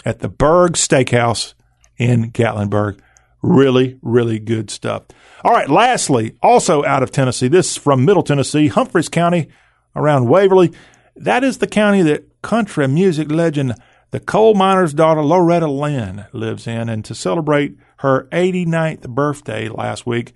at 0.06 0.20
the 0.20 0.30
Berg 0.30 0.74
Steakhouse 0.74 1.54
in 1.98 2.32
Gatlinburg. 2.32 3.00
Really, 3.42 4.00
really 4.02 4.40
good 4.40 4.72
stuff. 4.72 5.04
All 5.44 5.52
right. 5.52 5.70
Lastly, 5.70 6.36
also 6.42 6.84
out 6.84 7.04
of 7.04 7.12
Tennessee, 7.12 7.48
this 7.48 7.72
is 7.72 7.78
from 7.78 8.06
Middle 8.06 8.24
Tennessee, 8.24 8.68
Humphreys 8.68 9.10
County 9.10 9.50
around 9.96 10.28
Waverly. 10.28 10.72
That 11.16 11.44
is 11.44 11.58
the 11.58 11.68
county 11.68 12.02
that 12.04 12.42
country 12.42 12.88
music 12.88 13.30
legend, 13.32 13.76
the 14.12 14.20
coal 14.20 14.56
miner's 14.56 14.94
daughter, 14.94 15.22
Loretta 15.22 15.68
Lynn, 15.68 16.26
lives 16.34 16.68
in. 16.68 16.90
And 16.90 17.04
to 17.06 17.14
celebrate 17.16 17.78
her 18.00 18.28
89th 18.32 19.10
birthday 19.10 19.68
last 19.68 20.06
week 20.06 20.34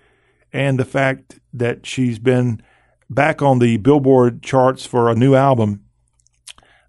and 0.52 0.78
the 0.78 0.86
fact 0.86 1.40
that 1.54 1.86
she's 1.86 2.20
been 2.20 2.62
back 3.10 3.42
on 3.42 3.60
the 3.60 3.78
Billboard 3.78 4.44
charts 4.44 4.86
for 4.86 5.10
a 5.10 5.16
new 5.16 5.34
album, 5.34 5.84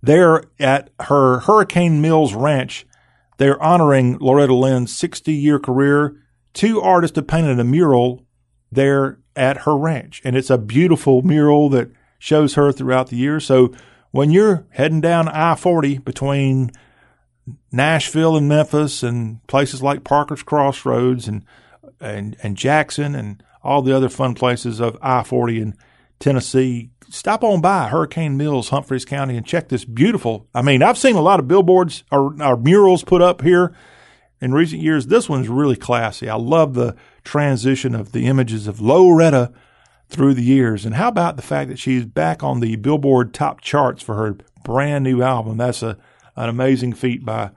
there 0.03 0.43
at 0.59 0.91
her 1.01 1.41
Hurricane 1.41 2.01
Mills 2.01 2.35
Ranch, 2.35 2.87
they're 3.39 3.63
honoring 3.63 4.19
Loretta 4.19 4.55
Lynn's 4.55 4.97
60 4.97 5.33
year 5.33 5.59
career. 5.59 6.17
Two 6.53 6.81
artists 6.81 7.17
have 7.17 7.27
painted 7.27 7.59
a 7.59 7.65
mural 7.65 8.27
there 8.71 9.19
at 9.37 9.59
her 9.59 9.77
ranch, 9.77 10.21
and 10.25 10.37
it's 10.37 10.51
a 10.51 10.59
beautiful 10.59 11.23
mural 11.23 11.69
that 11.71 11.91
shows 12.19 12.55
her 12.55 12.73
throughout 12.73 13.09
the 13.09 13.17
year. 13.17 13.41
So 13.41 13.73
when 14.11 14.31
you're 14.31 14.67
heading 14.71 15.01
down 15.01 15.29
I 15.29 15.55
40 15.55 15.99
between 15.99 16.71
Nashville 17.71 18.37
and 18.37 18.49
Memphis 18.49 19.03
and 19.03 19.45
places 19.47 19.83
like 19.83 20.05
Parker's 20.05 20.43
Crossroads 20.43 21.29
and, 21.29 21.45
and, 22.01 22.37
and 22.43 22.57
Jackson 22.57 23.15
and 23.15 23.43
all 23.63 23.83
the 23.83 23.97
other 23.97 24.09
fun 24.09 24.35
places 24.35 24.81
of 24.81 24.97
I 25.03 25.23
40 25.23 25.61
in 25.61 25.77
Tennessee, 26.19 26.91
stop 27.09 27.43
on 27.43 27.61
by 27.61 27.89
Hurricane 27.89 28.37
Mills, 28.37 28.69
Humphreys 28.69 29.05
County, 29.05 29.37
and 29.37 29.47
check 29.47 29.69
this 29.69 29.85
beautiful. 29.85 30.47
I 30.55 30.63
mean, 30.63 30.83
I've 30.83 30.99
seen 30.99 31.17
a 31.17 31.23
lot 31.23 31.41
of 31.41 31.49
billboards 31.49 32.05
or, 32.11 32.41
or 32.43 32.57
murals 32.57 33.05
put 33.05 33.21
up 33.21 33.43
here 33.43 33.75
in 34.41 34.53
recent 34.53 34.83
years. 34.83 35.07
This 35.07 35.29
one's 35.29 35.49
really 35.49 35.77
classy. 35.77 36.29
I 36.29 36.37
love 36.37 36.75
the 36.75 36.97
transition 37.25 37.95
of 37.95 38.13
the 38.13 38.27
images 38.27 38.67
of 38.67 38.81
Loretta 38.81 39.53
through 40.09 40.35
the 40.35 40.43
years. 40.43 40.85
And 40.85 40.95
how 40.95 41.09
about 41.09 41.37
the 41.37 41.43
fact 41.43 41.71
that 41.71 41.79
she's 41.79 42.05
back 42.05 42.43
on 42.43 42.61
the 42.61 42.77
Billboard 42.77 43.35
top 43.35 43.61
charts 43.61 44.03
for 44.03 44.15
her 44.15 44.37
brand 44.63 45.05
new 45.05 45.23
album? 45.23 45.57
That's 45.57 45.83
a 45.83 45.97
an 46.37 46.49
amazing 46.49 46.93
feat 46.93 47.25
by 47.25 47.51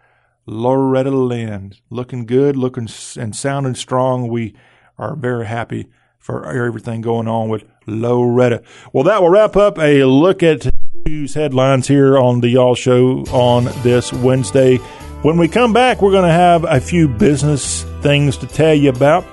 Loretta 0.45 1.11
Lynn. 1.11 1.73
Looking 1.89 2.25
good, 2.25 2.55
looking 2.55 2.87
and 3.17 3.35
sounding 3.35 3.75
strong. 3.75 4.27
We 4.27 4.55
are 4.97 5.15
very 5.15 5.45
happy 5.45 5.87
for 6.17 6.45
everything 6.45 7.01
going 7.01 7.27
on 7.27 7.49
with 7.49 7.63
Loretta. 7.85 8.63
Well, 8.93 9.03
that 9.05 9.21
will 9.21 9.29
wrap 9.29 9.55
up 9.55 9.77
a 9.79 10.03
look 10.03 10.43
at 10.43 10.67
news 11.05 11.33
headlines 11.33 11.87
here 11.87 12.17
on 12.17 12.41
the 12.41 12.49
Y'all 12.49 12.75
Show 12.75 13.23
on 13.31 13.65
this 13.83 14.11
Wednesday. 14.11 14.77
When 15.21 15.37
we 15.37 15.47
come 15.47 15.73
back, 15.73 16.01
we're 16.01 16.11
going 16.11 16.27
to 16.27 16.33
have 16.33 16.63
a 16.63 16.79
few 16.79 17.07
business 17.07 17.83
things 18.01 18.37
to 18.37 18.47
tell 18.47 18.73
you 18.73 18.89
about. 18.89 19.25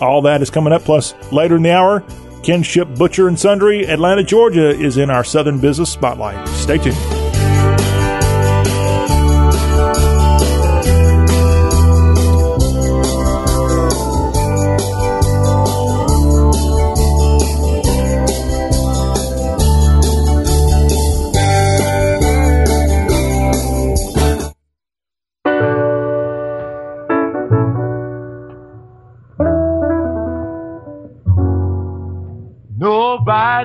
All 0.00 0.22
that 0.22 0.42
is 0.42 0.50
coming 0.50 0.72
up. 0.72 0.82
Plus, 0.82 1.14
later 1.32 1.56
in 1.56 1.62
the 1.62 1.70
hour, 1.70 2.04
Kinship 2.42 2.94
Butcher 2.96 3.28
and 3.28 3.38
Sundry, 3.38 3.86
Atlanta, 3.86 4.22
Georgia, 4.22 4.70
is 4.70 4.98
in 4.98 5.08
our 5.08 5.24
Southern 5.24 5.60
Business 5.60 5.90
Spotlight. 5.90 6.46
Stay 6.48 6.78
tuned. 6.78 7.23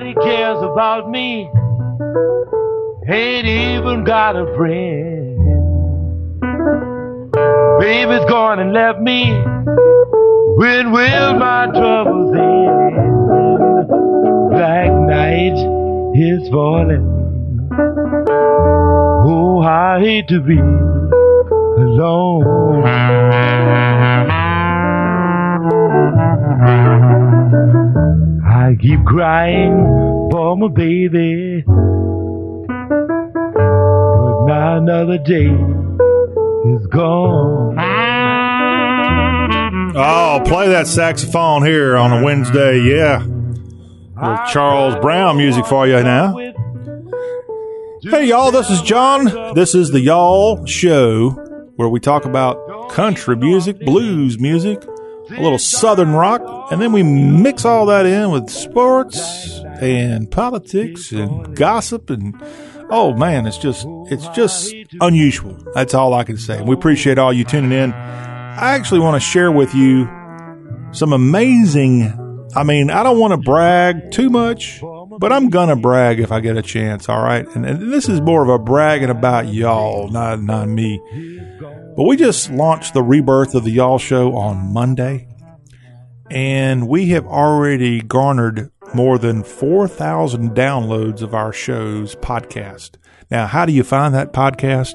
Nobody 0.00 0.14
cares 0.26 0.62
about 0.62 1.10
me. 1.10 1.50
Ain't 3.06 3.46
even 3.46 4.02
got 4.04 4.34
a 4.34 4.46
friend. 4.56 5.36
Baby's 7.78 8.24
gone 8.24 8.60
and 8.60 8.72
left 8.72 8.98
me. 8.98 9.30
When 10.56 10.90
will 10.92 11.38
my 11.38 11.66
troubles 11.66 12.34
end? 12.34 12.96
Black 14.50 14.90
night 14.90 15.58
is 16.16 16.48
falling. 16.48 17.68
Oh, 19.28 19.60
I 19.60 20.00
hate 20.00 20.28
to 20.28 20.40
be 20.40 20.58
alone. 21.76 22.40
I 28.60 28.76
keep 28.78 29.02
crying 29.06 30.28
for 30.30 30.54
my 30.54 30.68
baby. 30.68 31.62
But 31.66 31.76
now 34.44 34.76
another 34.76 35.16
day 35.16 35.46
is 35.46 36.86
gone. 36.88 37.78
Oh, 39.96 40.42
play 40.44 40.68
that 40.68 40.86
saxophone 40.86 41.64
here 41.64 41.96
on 41.96 42.12
a 42.12 42.22
Wednesday. 42.22 42.80
Yeah. 42.80 43.24
Little 44.20 44.46
Charles 44.52 44.94
Brown 44.96 45.38
music 45.38 45.64
for 45.64 45.86
you 45.86 46.02
now. 46.02 46.36
Hey, 48.02 48.26
y'all, 48.26 48.50
this 48.50 48.68
is 48.68 48.82
John. 48.82 49.54
This 49.54 49.74
is 49.74 49.90
the 49.90 50.00
Y'all 50.00 50.66
Show 50.66 51.30
where 51.76 51.88
we 51.88 51.98
talk 51.98 52.26
about 52.26 52.90
country 52.90 53.36
music, 53.36 53.80
blues 53.80 54.38
music, 54.38 54.84
a 55.30 55.40
little 55.40 55.58
southern 55.58 56.12
rock, 56.12 56.42
and 56.70 56.80
then 56.80 56.92
we 56.92 57.02
mix 57.02 57.64
all 57.64 57.86
that 57.86 58.06
in 58.06 58.30
with 58.30 58.50
sports 58.50 59.60
and 59.80 60.30
politics 60.30 61.12
and 61.12 61.56
gossip 61.56 62.10
and 62.10 62.34
oh 62.90 63.14
man, 63.14 63.46
it's 63.46 63.58
just 63.58 63.86
it's 64.10 64.26
just 64.28 64.74
unusual. 65.00 65.56
That's 65.74 65.94
all 65.94 66.14
I 66.14 66.24
can 66.24 66.36
say. 66.36 66.60
We 66.62 66.74
appreciate 66.74 67.18
all 67.18 67.32
you 67.32 67.44
tuning 67.44 67.72
in. 67.72 67.92
I 67.92 68.74
actually 68.74 69.00
want 69.00 69.20
to 69.20 69.26
share 69.26 69.50
with 69.50 69.74
you 69.74 70.08
some 70.92 71.12
amazing 71.12 72.16
I 72.54 72.64
mean, 72.64 72.90
I 72.90 73.04
don't 73.04 73.18
want 73.18 73.30
to 73.32 73.36
brag 73.36 74.10
too 74.10 74.28
much, 74.28 74.80
but 75.18 75.32
I'm 75.32 75.50
gonna 75.50 75.76
brag 75.76 76.18
if 76.18 76.32
I 76.32 76.40
get 76.40 76.56
a 76.56 76.62
chance, 76.62 77.08
all 77.08 77.22
right? 77.22 77.46
And, 77.54 77.64
and 77.64 77.92
this 77.92 78.08
is 78.08 78.20
more 78.20 78.42
of 78.42 78.48
a 78.48 78.58
bragging 78.58 79.08
about 79.10 79.48
y'all, 79.48 80.08
not 80.08 80.42
not 80.42 80.68
me. 80.68 81.00
But 82.00 82.06
we 82.06 82.16
just 82.16 82.50
launched 82.50 82.94
the 82.94 83.02
rebirth 83.02 83.54
of 83.54 83.64
the 83.64 83.72
Y'all 83.72 83.98
Show 83.98 84.34
on 84.34 84.72
Monday, 84.72 85.28
and 86.30 86.88
we 86.88 87.10
have 87.10 87.26
already 87.26 88.00
garnered 88.00 88.70
more 88.94 89.18
than 89.18 89.42
4,000 89.42 90.52
downloads 90.52 91.20
of 91.20 91.34
our 91.34 91.52
show's 91.52 92.16
podcast. 92.16 92.92
Now, 93.30 93.46
how 93.46 93.66
do 93.66 93.72
you 93.74 93.84
find 93.84 94.14
that 94.14 94.32
podcast? 94.32 94.94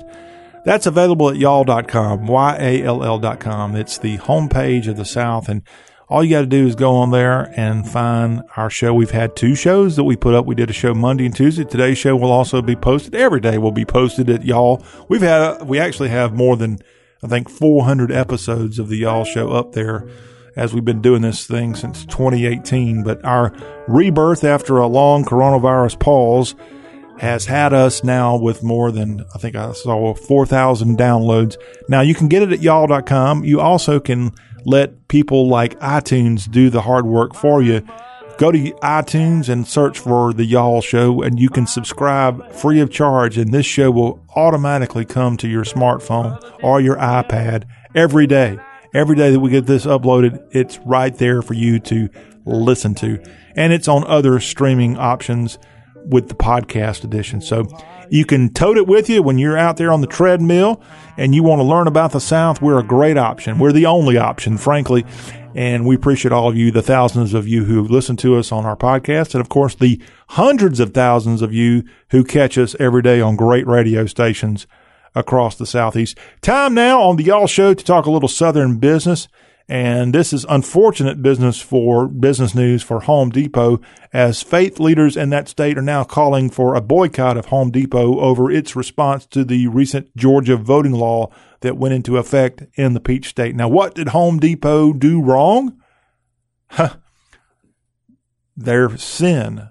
That's 0.66 0.88
available 0.88 1.30
at 1.30 1.38
y'all.com, 1.38 2.26
Y-A-L-L.com. 2.26 3.76
It's 3.76 4.00
the 4.00 4.18
homepage 4.18 4.88
of 4.88 4.98
the 4.98 5.06
South, 5.06 5.48
and 5.48 5.62
all 6.10 6.24
you 6.24 6.32
got 6.32 6.42
to 6.42 6.48
do 6.48 6.66
is 6.66 6.74
go 6.74 6.96
on 6.96 7.12
there 7.12 7.54
and 7.56 7.88
find 7.88 8.42
our 8.58 8.72
show. 8.72 8.96
We've 8.96 9.12
had 9.12 9.36
two 9.36 9.54
shows 9.54 9.96
that 9.96 10.06
we 10.06 10.16
put 10.16 10.34
up. 10.34 10.48
We 10.48 10.56
did 10.56 10.72
a 10.72 10.74
show 10.74 10.96
Monday 10.96 11.28
and 11.28 11.36
Tuesday. 11.36 11.66
Today's 11.66 12.00
show 12.00 12.16
will 12.16 12.32
also 12.32 12.64
be 12.64 12.76
posted. 12.76 13.14
Every 13.14 13.42
day 13.42 13.60
will 13.60 13.72
be 13.72 13.86
posted 13.86 14.28
at 14.32 14.44
y'all. 14.44 14.84
We've 15.08 15.22
had, 15.22 15.68
we 15.68 15.78
actually 15.78 16.10
have 16.10 16.34
more 16.34 16.58
than, 16.58 16.80
I 17.24 17.28
think, 17.28 17.50
400 17.50 18.12
episodes 18.12 18.80
of 18.80 18.90
the 18.90 18.98
y'all 18.98 19.26
show 19.26 19.52
up 19.52 19.72
there 19.72 20.08
as 20.56 20.74
we've 20.74 20.86
been 20.86 21.02
doing 21.02 21.22
this 21.22 21.46
thing 21.46 21.76
since 21.76 22.06
2018. 22.06 23.04
But 23.04 23.24
our 23.26 23.54
rebirth 23.88 24.44
after 24.44 24.78
a 24.78 24.88
long 24.88 25.26
coronavirus 25.26 26.00
pause 26.00 26.56
has 27.20 27.46
had 27.46 27.74
us 27.74 28.04
now 28.04 28.38
with 28.38 28.64
more 28.64 28.92
than, 28.92 29.26
I 29.34 29.38
think 29.38 29.56
I 29.56 29.72
saw 29.72 30.14
4,000 30.14 30.98
downloads. 30.98 31.58
Now 31.88 32.02
you 32.02 32.14
can 32.14 32.28
get 32.28 32.44
it 32.44 32.52
at 32.52 32.62
y'all.com. 32.62 33.46
You 33.46 33.62
also 33.62 34.00
can 34.00 34.32
let 34.66 35.08
people 35.08 35.48
like 35.48 35.80
iTunes 35.80 36.50
do 36.50 36.70
the 36.70 36.82
hard 36.82 37.06
work 37.06 37.34
for 37.36 37.62
you. 37.62 37.86
Go 38.38 38.52
to 38.52 38.60
iTunes 38.84 39.48
and 39.48 39.66
search 39.66 39.98
for 39.98 40.34
the 40.34 40.44
Y'all 40.44 40.82
Show, 40.82 41.22
and 41.22 41.40
you 41.40 41.50
can 41.50 41.66
subscribe 41.66 42.52
free 42.52 42.82
of 42.82 42.92
charge. 42.92 43.38
And 43.38 43.54
this 43.54 43.66
show 43.66 43.92
will 43.92 44.26
automatically 44.36 45.06
come 45.06 45.38
to 45.38 45.48
your 45.48 45.64
smartphone 45.64 46.38
or 46.62 46.82
your 46.82 46.98
iPad 46.98 47.64
every 47.96 48.28
day. 48.28 48.58
Every 48.94 49.16
day 49.16 49.32
that 49.32 49.40
we 49.40 49.50
get 49.50 49.66
this 49.66 49.86
uploaded, 49.86 50.46
it's 50.52 50.80
right 50.80 51.16
there 51.16 51.42
for 51.42 51.54
you 51.54 51.80
to 51.82 52.10
listen 52.46 52.94
to. 52.96 53.24
And 53.56 53.72
it's 53.72 53.88
on 53.88 54.04
other 54.06 54.40
streaming 54.42 54.98
options 54.98 55.58
with 56.06 56.28
the 56.28 56.36
podcast 56.36 57.06
edition. 57.06 57.40
So 57.40 57.64
you 58.10 58.26
can 58.26 58.54
tote 58.54 58.78
it 58.78 58.88
with 58.88 59.10
you 59.10 59.22
when 59.22 59.38
you're 59.38 59.58
out 59.58 59.78
there 59.78 59.92
on 59.92 60.02
the 60.02 60.08
treadmill 60.08 60.82
and 61.18 61.34
you 61.34 61.44
want 61.44 61.60
to 61.60 61.64
learn 61.64 61.88
about 61.88 62.12
the 62.12 62.20
South. 62.20 62.62
We're 62.62 62.80
a 62.80 62.84
great 62.84 63.18
option. 63.18 63.60
We're 63.60 63.72
the 63.72 63.86
only 63.86 64.18
option, 64.18 64.58
frankly. 64.58 65.06
And 65.54 65.86
we 65.86 65.96
appreciate 65.96 66.34
all 66.34 66.50
of 66.50 66.58
you, 66.58 66.70
the 66.70 66.82
thousands 66.82 67.34
of 67.34 67.48
you 67.48 67.64
who 67.64 67.82
listen 67.84 68.18
to 68.18 68.36
us 68.36 68.52
on 68.52 68.66
our 68.66 68.76
podcast. 68.76 69.34
And 69.34 69.42
of 69.42 69.48
course, 69.48 69.74
the 69.74 70.02
hundreds 70.30 70.80
of 70.82 70.94
thousands 70.94 71.42
of 71.42 71.54
you 71.54 71.84
who 72.10 72.26
catch 72.26 72.58
us 72.58 72.76
every 72.80 73.02
day 73.02 73.22
on 73.22 73.38
great 73.38 73.66
radio 73.66 74.06
stations 74.06 74.68
across 75.16 75.56
the 75.56 75.66
Southeast. 75.66 76.18
Time 76.42 76.74
now 76.74 77.02
on 77.02 77.16
the 77.16 77.24
Y'all 77.24 77.48
Show 77.48 77.74
to 77.74 77.84
talk 77.86 78.06
a 78.06 78.12
little 78.12 78.28
Southern 78.28 78.80
business. 78.80 79.30
And 79.68 80.14
this 80.14 80.32
is 80.32 80.46
unfortunate 80.48 81.24
business 81.24 81.60
for 81.60 82.08
business 82.08 82.54
news 82.54 82.84
for 82.84 83.00
Home 83.02 83.32
Depot 83.32 83.82
as 84.14 84.44
faith 84.44 84.80
leaders 84.80 85.18
in 85.18 85.32
that 85.32 85.48
state 85.48 85.76
are 85.78 85.82
now 85.82 86.04
calling 86.04 86.52
for 86.52 86.76
a 86.76 86.82
boycott 86.82 87.36
of 87.36 87.48
Home 87.48 87.72
Depot 87.72 88.20
over 88.20 88.52
its 88.52 88.76
response 88.76 89.26
to 89.28 89.44
the 89.44 89.66
recent 89.68 90.16
Georgia 90.16 90.56
voting 90.56 90.92
law 90.92 91.32
that 91.62 91.78
went 91.78 91.96
into 91.96 92.18
effect 92.18 92.64
in 92.76 92.94
the 92.94 93.00
Peach 93.00 93.30
State. 93.30 93.56
Now, 93.56 93.68
what 93.68 93.96
did 93.96 94.10
Home 94.10 94.38
Depot 94.38 94.94
do 94.94 95.20
wrong? 95.20 95.82
Huh. 96.68 96.98
Their 98.56 98.96
sin 98.98 99.70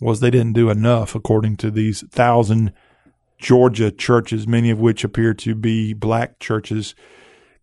was 0.00 0.18
they 0.18 0.30
didn't 0.30 0.54
do 0.54 0.70
enough, 0.70 1.14
according 1.14 1.56
to 1.58 1.70
these 1.70 2.02
thousand 2.08 2.72
Georgia 3.38 3.92
churches, 3.92 4.48
many 4.48 4.70
of 4.70 4.80
which 4.80 5.04
appear 5.04 5.34
to 5.34 5.54
be 5.54 5.92
black 5.92 6.40
churches 6.40 6.96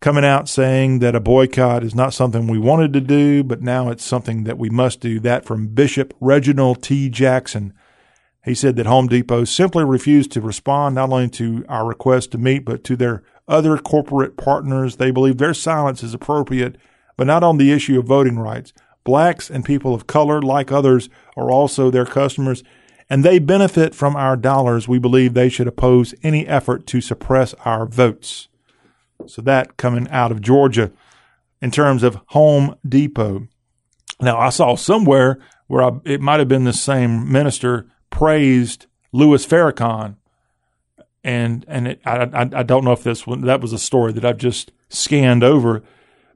coming 0.00 0.24
out 0.24 0.48
saying 0.48 1.00
that 1.00 1.16
a 1.16 1.20
boycott 1.20 1.82
is 1.82 1.94
not 1.94 2.14
something 2.14 2.46
we 2.46 2.58
wanted 2.58 2.92
to 2.92 3.00
do, 3.00 3.42
but 3.42 3.62
now 3.62 3.90
it's 3.90 4.04
something 4.04 4.44
that 4.44 4.58
we 4.58 4.70
must 4.70 5.00
do. 5.00 5.18
That 5.18 5.44
from 5.44 5.68
Bishop 5.68 6.14
Reginald 6.20 6.82
T. 6.82 7.08
Jackson. 7.08 7.72
He 8.44 8.54
said 8.54 8.76
that 8.76 8.86
Home 8.86 9.08
Depot 9.08 9.44
simply 9.44 9.84
refused 9.84 10.32
to 10.32 10.40
respond 10.40 10.94
not 10.94 11.10
only 11.10 11.28
to 11.30 11.64
our 11.68 11.86
request 11.86 12.32
to 12.32 12.38
meet, 12.38 12.64
but 12.64 12.84
to 12.84 12.96
their 12.96 13.22
other 13.46 13.76
corporate 13.76 14.36
partners. 14.36 14.96
They 14.96 15.10
believe 15.10 15.38
their 15.38 15.54
silence 15.54 16.02
is 16.02 16.14
appropriate, 16.14 16.76
but 17.16 17.26
not 17.26 17.42
on 17.42 17.58
the 17.58 17.72
issue 17.72 17.98
of 17.98 18.06
voting 18.06 18.38
rights. 18.38 18.72
Blacks 19.04 19.50
and 19.50 19.64
people 19.64 19.94
of 19.94 20.06
color, 20.06 20.40
like 20.40 20.70
others, 20.70 21.08
are 21.36 21.50
also 21.50 21.90
their 21.90 22.06
customers, 22.06 22.62
and 23.10 23.24
they 23.24 23.38
benefit 23.38 23.94
from 23.94 24.14
our 24.16 24.36
dollars. 24.36 24.86
We 24.86 24.98
believe 24.98 25.34
they 25.34 25.48
should 25.48 25.66
oppose 25.66 26.14
any 26.22 26.46
effort 26.46 26.86
to 26.88 27.00
suppress 27.00 27.54
our 27.64 27.86
votes. 27.86 28.48
So 29.26 29.42
that 29.42 29.76
coming 29.76 30.08
out 30.08 30.32
of 30.32 30.40
Georgia 30.40 30.92
in 31.60 31.70
terms 31.70 32.02
of 32.02 32.20
Home 32.28 32.76
Depot. 32.88 33.48
Now 34.20 34.38
I 34.38 34.50
saw 34.50 34.74
somewhere 34.76 35.38
where 35.66 35.82
I, 35.82 35.92
it 36.04 36.20
might 36.20 36.38
have 36.40 36.48
been 36.48 36.64
the 36.64 36.72
same 36.72 37.30
minister 37.30 37.86
praised 38.10 38.86
Louis 39.12 39.44
Farrakhan, 39.46 40.16
and 41.22 41.64
and 41.68 41.88
it, 41.88 42.00
I, 42.04 42.24
I 42.24 42.48
I 42.52 42.62
don't 42.62 42.84
know 42.84 42.92
if 42.92 43.02
this 43.02 43.26
one 43.26 43.42
that 43.42 43.60
was 43.60 43.72
a 43.72 43.78
story 43.78 44.12
that 44.12 44.24
I've 44.24 44.38
just 44.38 44.72
scanned 44.88 45.44
over, 45.44 45.82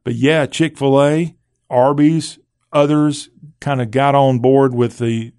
but 0.04 0.14
yeah, 0.14 0.46
Chick 0.46 0.76
Fil 0.76 1.02
A, 1.02 1.36
Arby's, 1.70 2.38
others 2.72 3.30
kind 3.60 3.80
of 3.80 3.90
got 3.90 4.14
on 4.14 4.40
board 4.40 4.74
with 4.74 4.98
the, 4.98 5.32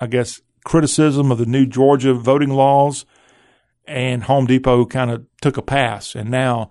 I 0.00 0.06
guess, 0.06 0.40
criticism 0.64 1.30
of 1.30 1.38
the 1.38 1.46
new 1.46 1.66
Georgia 1.66 2.14
voting 2.14 2.50
laws, 2.50 3.04
and 3.86 4.24
Home 4.24 4.46
Depot 4.46 4.86
kind 4.86 5.10
of 5.10 5.26
took 5.40 5.56
a 5.56 5.62
pass, 5.62 6.14
and 6.14 6.30
now 6.30 6.70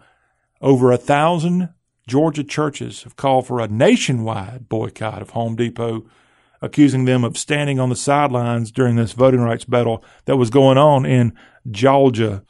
over 0.62 0.92
a 0.92 0.98
thousand 0.98 1.70
Georgia 2.08 2.44
churches 2.44 3.04
have 3.04 3.18
called 3.18 3.46
for 3.46 3.60
a 3.60 3.68
nationwide 3.68 4.70
boycott 4.70 5.22
of 5.22 5.32
Home 5.32 5.56
Depot, 5.56 6.06
accusing 6.62 7.06
them 7.06 7.24
of 7.24 7.38
standing 7.38 7.80
on 7.80 7.90
the 7.90 7.96
sidelines 7.96 8.72
during 8.72 8.96
this 8.96 9.12
voting 9.12 9.42
rights 9.42 9.66
battle 9.66 10.04
that 10.26 10.38
was 10.38 10.50
going 10.50 10.78
on 10.78 11.06
in 11.06 11.34
Georgia. 11.70 12.44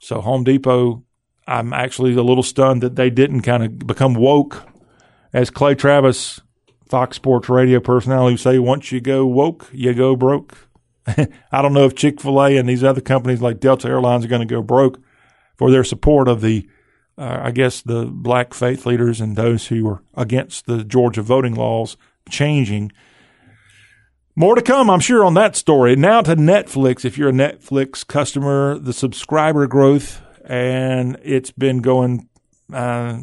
So, 0.00 0.20
Home 0.20 0.42
Depot, 0.42 1.04
I'm 1.46 1.72
actually 1.72 2.14
a 2.14 2.22
little 2.22 2.42
stunned 2.42 2.82
that 2.82 2.96
they 2.96 3.10
didn't 3.10 3.42
kind 3.42 3.62
of 3.62 3.78
become 3.86 4.14
woke. 4.14 4.68
As 5.32 5.50
Clay 5.50 5.74
Travis, 5.74 6.40
Fox 6.88 7.16
Sports 7.16 7.48
radio 7.48 7.80
personality, 7.80 8.36
say, 8.36 8.58
once 8.58 8.92
you 8.92 9.00
go 9.00 9.24
woke, 9.24 9.68
you 9.72 9.94
go 9.94 10.16
broke. 10.16 10.68
I 11.06 11.62
don't 11.62 11.72
know 11.72 11.84
if 11.84 11.94
Chick 11.94 12.20
fil 12.20 12.42
A 12.42 12.56
and 12.56 12.68
these 12.68 12.84
other 12.84 13.00
companies 13.00 13.40
like 13.40 13.60
Delta 13.60 13.88
Airlines 13.88 14.24
are 14.24 14.28
going 14.28 14.46
to 14.46 14.52
go 14.52 14.62
broke 14.62 15.00
for 15.56 15.70
their 15.70 15.84
support 15.84 16.28
of 16.28 16.40
the, 16.40 16.68
uh, 17.18 17.40
I 17.42 17.50
guess, 17.50 17.82
the 17.82 18.06
black 18.06 18.54
faith 18.54 18.86
leaders 18.86 19.20
and 19.20 19.36
those 19.36 19.68
who 19.68 19.84
were 19.84 20.02
against 20.14 20.66
the 20.66 20.84
Georgia 20.84 21.22
voting 21.22 21.54
laws 21.54 21.96
changing. 22.28 22.92
More 24.36 24.56
to 24.56 24.62
come, 24.62 24.90
I'm 24.90 25.00
sure, 25.00 25.24
on 25.24 25.34
that 25.34 25.54
story. 25.54 25.94
Now 25.94 26.20
to 26.22 26.34
Netflix. 26.34 27.04
If 27.04 27.16
you're 27.16 27.28
a 27.28 27.32
Netflix 27.32 28.04
customer, 28.04 28.78
the 28.78 28.92
subscriber 28.92 29.66
growth 29.68 30.20
and 30.44 31.18
it's 31.22 31.50
been 31.50 31.78
going, 31.78 32.28
uh, 32.72 33.20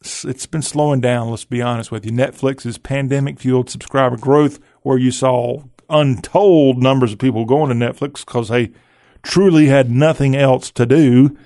it's 0.00 0.46
been 0.46 0.62
slowing 0.62 1.00
down. 1.00 1.30
Let's 1.30 1.44
be 1.44 1.62
honest 1.62 1.92
with 1.92 2.04
you. 2.04 2.12
Netflix's 2.12 2.78
pandemic 2.78 3.38
fueled 3.38 3.70
subscriber 3.70 4.16
growth, 4.16 4.58
where 4.82 4.98
you 4.98 5.10
saw 5.10 5.62
untold 5.88 6.82
numbers 6.82 7.12
of 7.12 7.18
people 7.18 7.44
going 7.44 7.68
to 7.68 7.86
Netflix 7.86 8.24
because 8.24 8.48
they 8.48 8.72
truly 9.22 9.66
had 9.66 9.90
nothing 9.90 10.34
else 10.34 10.70
to 10.72 10.86
do. 10.86 11.36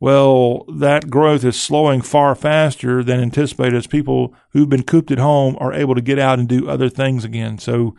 Well, 0.00 0.64
that 0.78 1.10
growth 1.10 1.44
is 1.44 1.60
slowing 1.60 2.00
far 2.00 2.34
faster 2.34 3.04
than 3.04 3.20
anticipated 3.20 3.74
as 3.74 3.86
people 3.86 4.34
who've 4.52 4.68
been 4.68 4.82
cooped 4.82 5.10
at 5.10 5.18
home 5.18 5.58
are 5.60 5.74
able 5.74 5.94
to 5.94 6.00
get 6.00 6.18
out 6.18 6.38
and 6.38 6.48
do 6.48 6.70
other 6.70 6.88
things 6.88 7.22
again. 7.22 7.58
So 7.58 7.94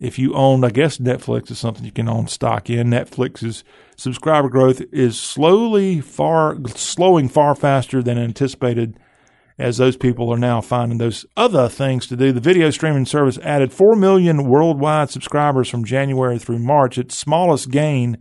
if 0.00 0.18
you 0.18 0.32
own, 0.32 0.64
I 0.64 0.70
guess 0.70 0.96
Netflix 0.96 1.50
is 1.50 1.58
something 1.58 1.84
you 1.84 1.92
can 1.92 2.08
own 2.08 2.28
stock 2.28 2.70
in. 2.70 2.88
Netflix's 2.88 3.62
subscriber 3.94 4.48
growth 4.48 4.80
is 4.90 5.20
slowly 5.20 6.00
far, 6.00 6.56
slowing 6.68 7.28
far 7.28 7.54
faster 7.54 8.02
than 8.02 8.16
anticipated 8.16 8.98
as 9.58 9.76
those 9.76 9.98
people 9.98 10.32
are 10.32 10.38
now 10.38 10.62
finding 10.62 10.96
those 10.96 11.26
other 11.36 11.68
things 11.68 12.06
to 12.06 12.16
do. 12.16 12.32
The 12.32 12.40
video 12.40 12.70
streaming 12.70 13.04
service 13.04 13.38
added 13.38 13.70
4 13.70 13.96
million 13.96 14.48
worldwide 14.48 15.10
subscribers 15.10 15.68
from 15.68 15.84
January 15.84 16.38
through 16.38 16.58
March, 16.60 16.96
its 16.96 17.16
smallest 17.16 17.70
gain 17.70 18.16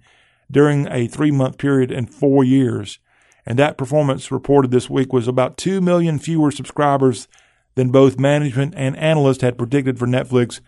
during 0.52 0.88
a 0.92 1.08
three 1.08 1.32
month 1.32 1.58
period 1.58 1.90
in 1.90 2.06
four 2.06 2.44
years. 2.44 3.00
And 3.46 3.60
that 3.60 3.78
performance 3.78 4.32
reported 4.32 4.72
this 4.72 4.90
week 4.90 5.12
was 5.12 5.28
about 5.28 5.58
2 5.58 5.82
million 5.82 6.20
fewer 6.20 6.52
subscribers 6.52 7.28
than 7.76 7.90
both 7.90 8.20
management 8.20 8.74
and 8.78 8.96
analysts 8.98 9.42
had 9.42 9.58
predicted 9.58 10.00
for 10.00 10.08
Netflix 10.08 10.62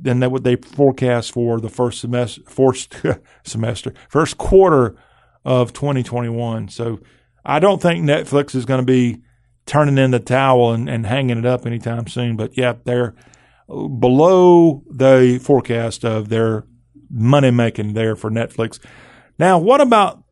than 0.00 0.20
that 0.20 0.30
what 0.30 0.44
they 0.44 0.56
forecast 0.56 1.32
for 1.32 1.60
the 1.60 1.68
first 1.68 2.00
semester, 2.00 2.40
first 2.46 2.96
semester, 3.42 3.92
first 4.08 4.38
quarter 4.38 4.96
of 5.44 5.72
2021. 5.72 6.68
So 6.68 7.00
I 7.44 7.58
don't 7.58 7.82
think 7.82 8.04
Netflix 8.04 8.54
is 8.54 8.64
going 8.64 8.80
to 8.80 8.86
be 8.86 9.22
turning 9.66 9.98
in 9.98 10.10
the 10.10 10.20
towel 10.20 10.72
and, 10.72 10.88
and 10.88 11.06
hanging 11.06 11.38
it 11.38 11.46
up 11.46 11.66
anytime 11.66 12.06
soon. 12.06 12.36
But 12.36 12.56
yeah, 12.56 12.74
they're 12.84 13.14
below 13.68 14.82
the 14.90 15.38
forecast 15.42 16.04
of 16.04 16.28
their 16.30 16.64
money 17.10 17.50
making 17.50 17.92
there 17.92 18.16
for 18.16 18.30
Netflix. 18.30 18.78
Now, 19.38 19.58
what 19.58 19.80
about 19.80 20.22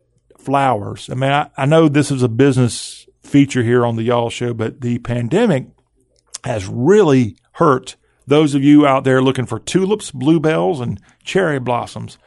flowers? 0.46 1.10
I 1.10 1.14
mean, 1.14 1.32
I, 1.32 1.50
I 1.56 1.66
know 1.66 1.88
this 1.88 2.10
is 2.10 2.22
a 2.22 2.28
business 2.28 3.06
feature 3.20 3.62
here 3.62 3.84
on 3.84 3.96
the 3.96 4.04
Y'all 4.04 4.30
Show, 4.30 4.54
but 4.54 4.80
the 4.80 4.98
pandemic 5.00 5.66
has 6.44 6.66
really 6.66 7.36
hurt 7.52 7.96
those 8.26 8.54
of 8.54 8.62
you 8.62 8.86
out 8.86 9.04
there 9.04 9.20
looking 9.20 9.46
for 9.46 9.58
tulips, 9.58 10.10
bluebells, 10.10 10.80
and 10.80 11.00
cherry 11.24 11.58
blossoms, 11.60 12.18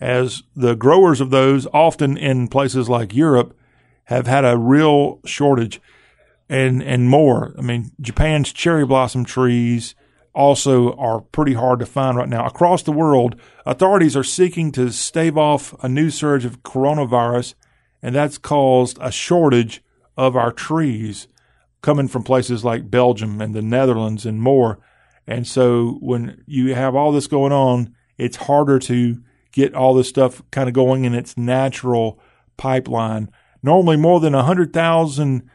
as 0.00 0.42
the 0.54 0.74
growers 0.74 1.20
of 1.20 1.30
those, 1.30 1.66
often 1.72 2.16
in 2.16 2.48
places 2.48 2.88
like 2.88 3.14
Europe, 3.14 3.56
have 4.04 4.26
had 4.26 4.44
a 4.44 4.58
real 4.58 5.20
shortage 5.24 5.80
and 6.48 6.82
and 6.82 7.08
more. 7.08 7.54
I 7.58 7.62
mean, 7.62 7.90
Japan's 8.00 8.52
cherry 8.52 8.86
blossom 8.86 9.24
trees 9.24 9.94
also 10.36 10.92
are 10.96 11.20
pretty 11.20 11.54
hard 11.54 11.80
to 11.80 11.86
find 11.86 12.16
right 12.16 12.28
now. 12.28 12.46
Across 12.46 12.82
the 12.82 12.92
world, 12.92 13.36
authorities 13.64 14.16
are 14.16 14.22
seeking 14.22 14.70
to 14.72 14.92
stave 14.92 15.38
off 15.38 15.74
a 15.82 15.88
new 15.88 16.10
surge 16.10 16.44
of 16.44 16.62
coronavirus, 16.62 17.54
and 18.06 18.14
that's 18.14 18.38
caused 18.38 18.98
a 19.00 19.10
shortage 19.10 19.82
of 20.16 20.36
our 20.36 20.52
trees 20.52 21.26
coming 21.82 22.06
from 22.06 22.22
places 22.22 22.64
like 22.64 22.88
Belgium 22.88 23.40
and 23.40 23.52
the 23.52 23.60
Netherlands 23.60 24.24
and 24.24 24.40
more. 24.40 24.78
And 25.26 25.44
so 25.44 25.98
when 26.00 26.40
you 26.46 26.72
have 26.72 26.94
all 26.94 27.10
this 27.10 27.26
going 27.26 27.50
on, 27.50 27.96
it's 28.16 28.36
harder 28.36 28.78
to 28.78 29.20
get 29.50 29.74
all 29.74 29.92
this 29.92 30.08
stuff 30.08 30.40
kind 30.52 30.68
of 30.68 30.72
going 30.72 31.04
in 31.04 31.16
its 31.16 31.36
natural 31.36 32.20
pipeline. 32.56 33.28
Normally, 33.60 33.96
more 33.96 34.20
than 34.20 34.34
100,000 34.34 35.50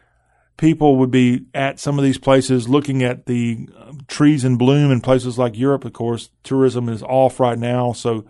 people 0.57 0.97
would 0.97 1.09
be 1.09 1.45
at 1.53 1.79
some 1.79 1.97
of 1.97 2.03
these 2.03 2.17
places 2.17 2.67
looking 2.67 3.01
at 3.01 3.27
the 3.27 3.69
um, 3.77 4.01
trees 4.09 4.43
in 4.43 4.57
bloom 4.57 4.91
in 4.91 4.99
places 4.99 5.37
like 5.37 5.57
Europe. 5.57 5.85
Of 5.85 5.93
course, 5.93 6.31
tourism 6.43 6.89
is 6.89 7.01
off 7.01 7.39
right 7.39 7.57
now. 7.57 7.93
So 7.93 8.25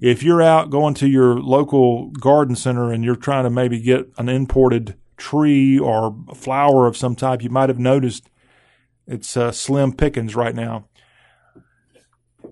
if 0.00 0.22
you're 0.22 0.42
out 0.42 0.70
going 0.70 0.94
to 0.94 1.08
your 1.08 1.38
local 1.38 2.10
garden 2.10 2.56
center 2.56 2.90
and 2.92 3.04
you're 3.04 3.16
trying 3.16 3.44
to 3.44 3.50
maybe 3.50 3.78
get 3.80 4.10
an 4.16 4.28
imported 4.28 4.96
tree 5.16 5.78
or 5.78 6.16
flower 6.34 6.86
of 6.86 6.96
some 6.96 7.14
type, 7.14 7.42
you 7.42 7.50
might 7.50 7.68
have 7.68 7.78
noticed 7.78 8.30
it's 9.06 9.36
uh, 9.36 9.52
slim 9.52 9.92
pickings 9.92 10.34
right 10.34 10.54
now. 10.54 10.88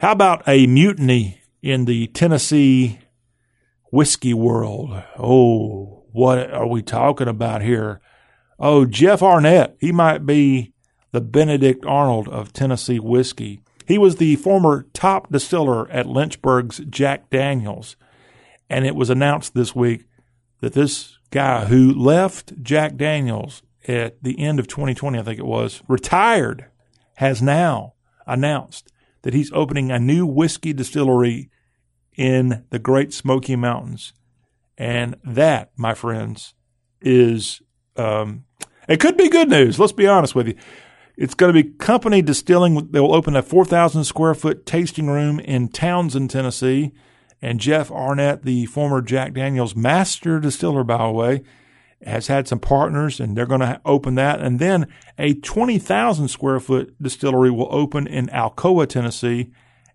How 0.01 0.12
about 0.12 0.47
a 0.47 0.66
mutiny 0.66 1.41
in 1.62 1.87
the 1.87 2.09
Tennessee 2.09 2.99
whiskey 3.91 4.35
world? 4.35 5.03
Oh, 5.19 6.05
what 6.12 6.53
are 6.53 6.66
we 6.66 6.83
talking 6.83 7.29
about 7.29 7.62
here? 7.62 8.01
Oh, 8.59 8.85
Jeff 8.85 9.23
Arnett. 9.23 9.77
He 9.81 9.93
might 9.93 10.27
be 10.27 10.75
the 11.12 11.20
Benedict 11.20 11.87
Arnold 11.87 12.29
of 12.29 12.53
Tennessee 12.53 12.99
whiskey. 12.99 13.61
He 13.89 13.97
was 13.97 14.16
the 14.16 14.36
former 14.36 14.85
top 14.93 15.32
distiller 15.32 15.90
at 15.90 16.06
Lynchburg's 16.06 16.82
Jack 16.90 17.31
Daniels. 17.31 17.97
And 18.69 18.85
it 18.85 18.94
was 18.94 19.09
announced 19.09 19.55
this 19.55 19.74
week 19.74 20.05
that 20.60 20.74
this 20.74 21.16
guy 21.31 21.65
who 21.65 21.94
left 21.94 22.62
Jack 22.62 22.97
Daniels 22.97 23.62
at 23.89 24.23
the 24.23 24.39
end 24.39 24.60
of 24.60 24.69
2020, 24.69 25.19
I 25.19 25.23
think 25.23 25.39
it 25.39 25.47
was, 25.47 25.82
retired, 25.89 26.66
has 27.15 27.40
now 27.40 27.94
announced 28.27 28.93
that 29.23 29.32
he's 29.32 29.51
opening 29.55 29.90
a 29.90 29.98
new 29.98 30.27
whiskey 30.27 30.74
distillery 30.74 31.48
in 32.15 32.66
the 32.69 32.78
Great 32.78 33.15
Smoky 33.15 33.56
Mountains. 33.56 34.12
And 34.77 35.16
that, 35.24 35.70
my 35.78 35.94
friends, 35.94 36.52
is 37.01 37.62
um, 37.97 38.44
it 38.86 39.01
could 39.01 39.16
be 39.16 39.31
good 39.31 39.48
news. 39.48 39.78
Let's 39.78 39.93
be 39.93 40.06
honest 40.06 40.35
with 40.35 40.48
you. 40.48 40.56
It's 41.19 41.35
going 41.35 41.53
to 41.53 41.62
be 41.62 41.70
company 41.70 42.23
distilling. 42.23 42.93
They 42.93 43.01
will 43.01 43.15
open 43.15 43.35
a 43.35 43.43
4,000 43.43 44.05
square 44.05 44.35
foot 44.35 44.65
tasting 44.65 45.09
room 45.09 45.40
in 45.40 45.69
Townsend, 45.69 46.31
Tennessee. 46.31 46.93
And 47.43 47.59
Jeff 47.59 47.90
Arnett, 47.90 48.45
the 48.45 48.66
former 48.66 49.03
Jack 49.03 49.35
Daniels 49.35 49.74
master 49.74 50.39
distiller, 50.39 50.85
by 50.85 51.07
the 51.07 51.12
way, 51.12 51.43
has 52.05 52.28
had 52.28 52.47
some 52.47 52.61
partners 52.61 53.19
and 53.19 53.36
they're 53.36 53.47
going 53.47 53.61
to 53.61 53.81
open 53.85 54.15
that. 54.15 54.40
And 54.40 54.61
then 54.61 54.86
a 55.19 55.35
20,000 55.35 56.28
square 56.28 56.61
foot 56.61 56.95
distillery 57.03 57.51
will 57.51 57.69
open 57.73 58.07
in 58.07 58.28
Alcoa, 58.28 58.89
Tennessee 58.89 59.51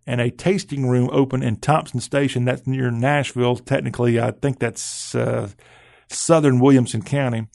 and 0.05 0.19
a 0.19 0.29
tasting 0.29 0.89
room 0.89 1.09
open 1.13 1.41
in 1.41 1.55
Thompson 1.55 2.01
Station. 2.01 2.43
That's 2.43 2.67
near 2.67 2.91
Nashville. 2.91 3.55
Technically, 3.55 4.19
I 4.19 4.31
think 4.31 4.59
that's 4.59 5.15
uh, 5.15 5.49
southern 6.09 6.59
Williamson 6.59 7.01
County. 7.01 7.47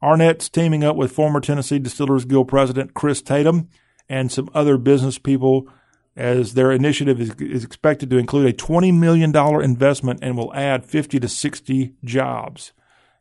Arnett's 0.00 0.48
teaming 0.48 0.84
up 0.84 0.96
with 0.96 1.12
former 1.12 1.40
Tennessee 1.40 1.78
Distillers 1.78 2.24
Guild 2.24 2.48
president 2.48 2.94
Chris 2.94 3.20
Tatum 3.22 3.68
and 4.08 4.30
some 4.30 4.48
other 4.54 4.78
business 4.78 5.18
people 5.18 5.68
as 6.16 6.54
their 6.54 6.72
initiative 6.72 7.20
is, 7.20 7.32
is 7.38 7.64
expected 7.64 8.10
to 8.10 8.18
include 8.18 8.46
a 8.46 8.52
$20 8.52 8.96
million 8.96 9.34
investment 9.62 10.18
and 10.22 10.36
will 10.36 10.52
add 10.54 10.84
50 10.84 11.20
to 11.20 11.28
60 11.28 11.94
jobs. 12.04 12.72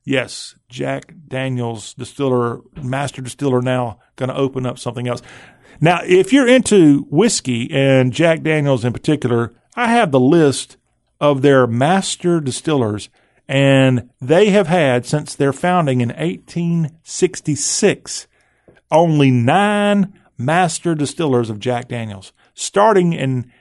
Yes, 0.04 0.56
Jack 0.70 1.14
Daniels 1.28 1.94
distiller, 1.94 2.62
master 2.82 3.22
distiller 3.22 3.62
now 3.62 4.00
going 4.16 4.30
to 4.30 4.36
open 4.36 4.66
up 4.66 4.80
something 4.80 5.08
else. 5.08 5.22
Now, 5.80 6.00
if 6.04 6.34
you're 6.34 6.48
into 6.48 7.06
whiskey 7.10 7.70
and 7.72 8.12
Jack 8.12 8.42
Daniels 8.42 8.84
in 8.84 8.94
particular, 8.94 9.54
I 9.76 9.90
have 9.90 10.12
the 10.12 10.20
list 10.20 10.78
of 11.20 11.42
their 11.42 11.68
master 11.68 12.40
distillers 12.40 13.10
and 13.48 14.10
they 14.20 14.50
have 14.50 14.68
had 14.68 15.06
since 15.06 15.34
their 15.34 15.54
founding 15.54 16.02
in 16.02 16.10
1866 16.10 18.28
only 18.92 19.32
nine 19.32 20.14
master 20.38 20.96
distillers 20.96 21.50
of 21.50 21.60
Jack 21.60 21.88
Daniels, 21.88 22.34
starting 22.54 23.14
in 23.14 23.52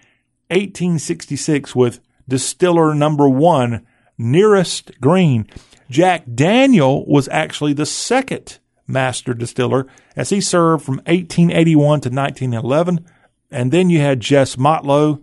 1866 0.50 1.74
with 1.74 2.00
distiller 2.28 2.94
number 2.94 3.28
one, 3.28 3.86
Nearest 4.18 5.00
Green. 5.00 5.46
Jack 5.90 6.24
Daniel 6.34 7.06
was 7.06 7.28
actually 7.28 7.72
the 7.72 7.86
second 7.86 8.58
master 8.86 9.34
distiller 9.34 9.86
as 10.14 10.30
he 10.30 10.40
served 10.40 10.84
from 10.84 10.96
1881 11.06 12.00
to 12.00 12.08
1911. 12.08 13.04
And 13.50 13.72
then 13.72 13.90
you 13.90 14.00
had 14.00 14.20
Jess 14.20 14.56
Motlow 14.56 15.22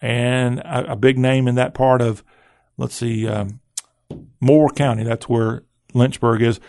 and 0.00 0.58
a, 0.60 0.92
a 0.92 0.96
big 0.96 1.18
name 1.18 1.46
in 1.46 1.54
that 1.56 1.74
part 1.74 2.02
of, 2.02 2.24
let's 2.76 2.94
see, 2.94 3.28
um, 3.28 3.60
Moore 4.42 4.68
County. 4.70 5.04
That's 5.04 5.28
where 5.28 5.62
Lynchburg 5.94 6.42
is. 6.42 6.60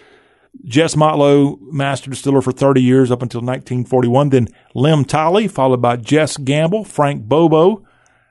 Jess 0.64 0.94
Motlow, 0.96 1.60
master 1.62 2.12
distiller 2.12 2.42
for 2.42 2.52
30 2.52 2.82
years 2.82 3.10
up 3.10 3.24
until 3.24 3.42
1941. 3.42 4.30
Then 4.30 4.48
Lem 4.76 5.04
Tolley, 5.04 5.48
followed 5.48 5.82
by 5.82 5.98
Jess 5.98 6.38
Gamble, 6.38 6.84
Frank 6.84 7.24
Bobo, 7.24 7.84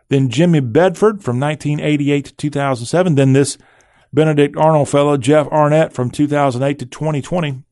then 0.09 0.28
Jimmy 0.28 0.60
Bedford 0.60 1.23
from 1.23 1.40
1988 1.40 2.27
to 2.27 2.35
2007. 2.35 3.16
Then 3.16 3.32
this 3.32 3.59
Benedict 4.12 4.56
Arnold 4.56 4.89
fellow, 4.89 5.16
Jeff 5.16 5.48
Arnett, 5.48 5.93
from 5.93 6.10
2008 6.10 6.78
to 6.78 6.86
2020. 6.86 7.64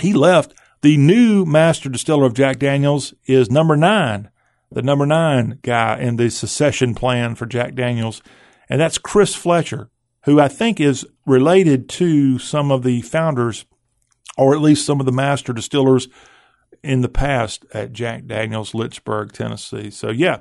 He 0.00 0.12
left. 0.12 0.54
The 0.80 0.96
new 0.96 1.44
master 1.44 1.88
distiller 1.88 2.26
of 2.26 2.34
Jack 2.34 2.58
Daniels 2.58 3.14
is 3.26 3.52
number 3.52 3.76
nine, 3.76 4.30
the 4.72 4.82
number 4.82 5.06
nine 5.06 5.60
guy 5.62 5.96
in 6.00 6.16
the 6.16 6.28
secession 6.28 6.92
plan 6.96 7.36
for 7.36 7.46
Jack 7.46 7.76
Daniels, 7.76 8.20
and 8.68 8.80
that's 8.80 8.98
Chris 8.98 9.32
Fletcher 9.32 9.90
who 10.24 10.40
I 10.40 10.48
think 10.48 10.80
is 10.80 11.06
related 11.26 11.88
to 11.90 12.38
some 12.38 12.70
of 12.70 12.82
the 12.82 13.02
founders, 13.02 13.64
or 14.36 14.54
at 14.54 14.60
least 14.60 14.86
some 14.86 15.00
of 15.00 15.06
the 15.06 15.12
master 15.12 15.52
distillers 15.52 16.08
in 16.82 17.00
the 17.00 17.08
past 17.08 17.64
at 17.72 17.92
Jack 17.92 18.26
Daniels, 18.26 18.74
Lynchburg, 18.74 19.32
Tennessee. 19.32 19.90
So, 19.90 20.10
yeah. 20.10 20.38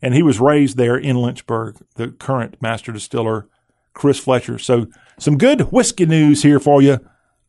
And 0.00 0.14
he 0.14 0.22
was 0.22 0.38
raised 0.38 0.76
there 0.76 0.96
in 0.96 1.16
Lynchburg, 1.16 1.76
the 1.96 2.08
current 2.08 2.60
master 2.62 2.92
distiller, 2.92 3.48
Chris 3.92 4.18
Fletcher. 4.18 4.58
So, 4.58 4.86
some 5.18 5.38
good 5.38 5.72
whiskey 5.72 6.06
news 6.06 6.42
here 6.42 6.60
for 6.60 6.82
you 6.82 6.98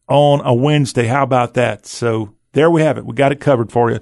on 0.07 0.41
a 0.41 0.53
Wednesday. 0.53 1.05
How 1.05 1.23
about 1.23 1.53
that? 1.55 1.85
So, 1.85 2.33
there 2.53 2.71
we 2.71 2.81
have 2.81 2.97
it. 2.97 3.05
We 3.05 3.13
got 3.13 3.31
it 3.31 3.39
covered 3.39 3.71
for 3.71 3.91
you 3.91 3.99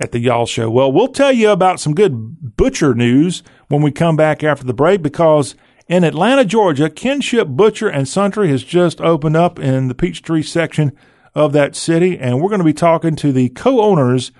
at 0.00 0.12
the 0.12 0.18
Y'all 0.18 0.46
Show. 0.46 0.70
Well, 0.70 0.92
we'll 0.92 1.08
tell 1.08 1.32
you 1.32 1.50
about 1.50 1.80
some 1.80 1.94
good 1.94 2.56
butcher 2.56 2.94
news 2.94 3.42
when 3.68 3.82
we 3.82 3.90
come 3.90 4.16
back 4.16 4.44
after 4.44 4.64
the 4.64 4.72
break 4.72 5.02
because 5.02 5.54
in 5.88 6.04
Atlanta, 6.04 6.44
Georgia, 6.44 6.90
Kinship 6.90 7.48
Butcher 7.48 7.88
and 7.88 8.06
Sundry 8.06 8.48
has 8.50 8.62
just 8.62 9.00
opened 9.00 9.36
up 9.36 9.58
in 9.58 9.88
the 9.88 9.94
Peachtree 9.94 10.42
section 10.42 10.92
of 11.34 11.52
that 11.52 11.74
city, 11.74 12.18
and 12.18 12.40
we're 12.40 12.50
going 12.50 12.60
to 12.60 12.64
be 12.64 12.74
talking 12.74 13.16
to 13.16 13.32
the 13.32 13.48
co-owners 13.50 14.30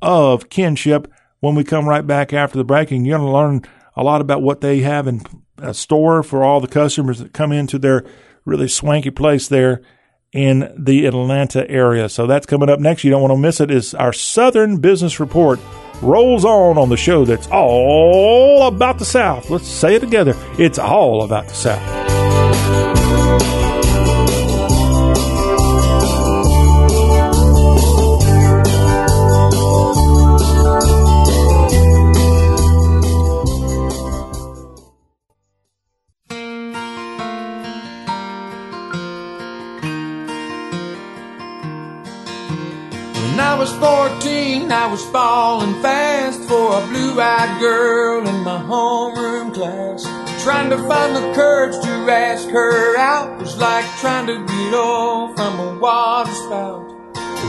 of 0.00 0.48
Kinship 0.48 1.10
when 1.40 1.54
we 1.54 1.64
come 1.64 1.88
right 1.88 2.06
back 2.06 2.32
after 2.32 2.56
the 2.56 2.64
break. 2.64 2.90
And 2.90 3.06
you're 3.06 3.18
going 3.18 3.28
to 3.28 3.36
learn 3.36 3.64
a 3.96 4.02
lot 4.02 4.20
about 4.20 4.42
what 4.42 4.60
they 4.60 4.80
have 4.80 5.06
in 5.06 5.22
a 5.58 5.74
store 5.74 6.22
for 6.22 6.44
all 6.44 6.60
the 6.60 6.68
customers 6.68 7.18
that 7.18 7.32
come 7.32 7.52
into 7.52 7.78
their 7.78 8.04
really 8.44 8.68
swanky 8.68 9.10
place 9.10 9.48
there 9.48 9.82
in 10.32 10.74
the 10.76 11.06
Atlanta 11.06 11.68
area. 11.70 12.08
So 12.08 12.26
that's 12.26 12.46
coming 12.46 12.68
up 12.68 12.80
next. 12.80 13.04
You 13.04 13.10
don't 13.10 13.22
want 13.22 13.32
to 13.32 13.38
miss 13.38 13.60
it. 13.60 13.70
Is 13.70 13.94
our 13.94 14.12
Southern 14.12 14.78
Business 14.78 15.18
Report 15.18 15.58
rolls 16.04 16.44
on 16.44 16.78
on 16.78 16.88
the 16.88 16.96
show 16.96 17.24
that's 17.24 17.48
all 17.48 18.66
about 18.68 18.98
the 18.98 19.04
South. 19.04 19.50
Let's 19.50 19.68
say 19.68 19.96
it 19.96 20.00
together. 20.00 20.34
It's 20.58 20.78
all 20.78 21.22
about 21.22 21.48
the 21.48 21.54
South. 21.54 22.93
Was 43.64 43.72
14, 43.78 44.70
I 44.70 44.86
was 44.88 45.02
falling 45.06 45.80
fast 45.80 46.42
for 46.42 46.82
a 46.82 46.86
blue-eyed 46.86 47.58
girl 47.60 48.28
in 48.28 48.44
my 48.44 48.58
homeroom 48.58 49.54
class. 49.54 50.04
Trying 50.44 50.68
to 50.68 50.76
find 50.86 51.16
the 51.16 51.32
courage 51.32 51.72
to 51.82 52.12
ask 52.12 52.46
her 52.48 52.98
out 52.98 53.40
was 53.40 53.56
like 53.56 53.86
trying 54.00 54.26
to 54.26 54.36
get 54.44 54.74
off 54.74 55.34
from 55.36 55.60
a 55.60 55.78
water 55.78 56.34
spout. 56.44 56.90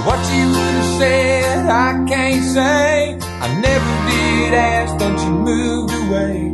What 0.07 0.19
she 0.27 0.39
would 0.39 0.75
have 0.79 0.99
said, 0.99 1.65
I 1.67 2.05
can't 2.07 2.45
say. 2.45 3.19
I 3.45 3.47
never 3.59 3.91
did 4.09 4.53
ask, 4.53 4.97
then 4.97 5.19
she 5.19 5.27
moved 5.27 5.93
away. 6.05 6.51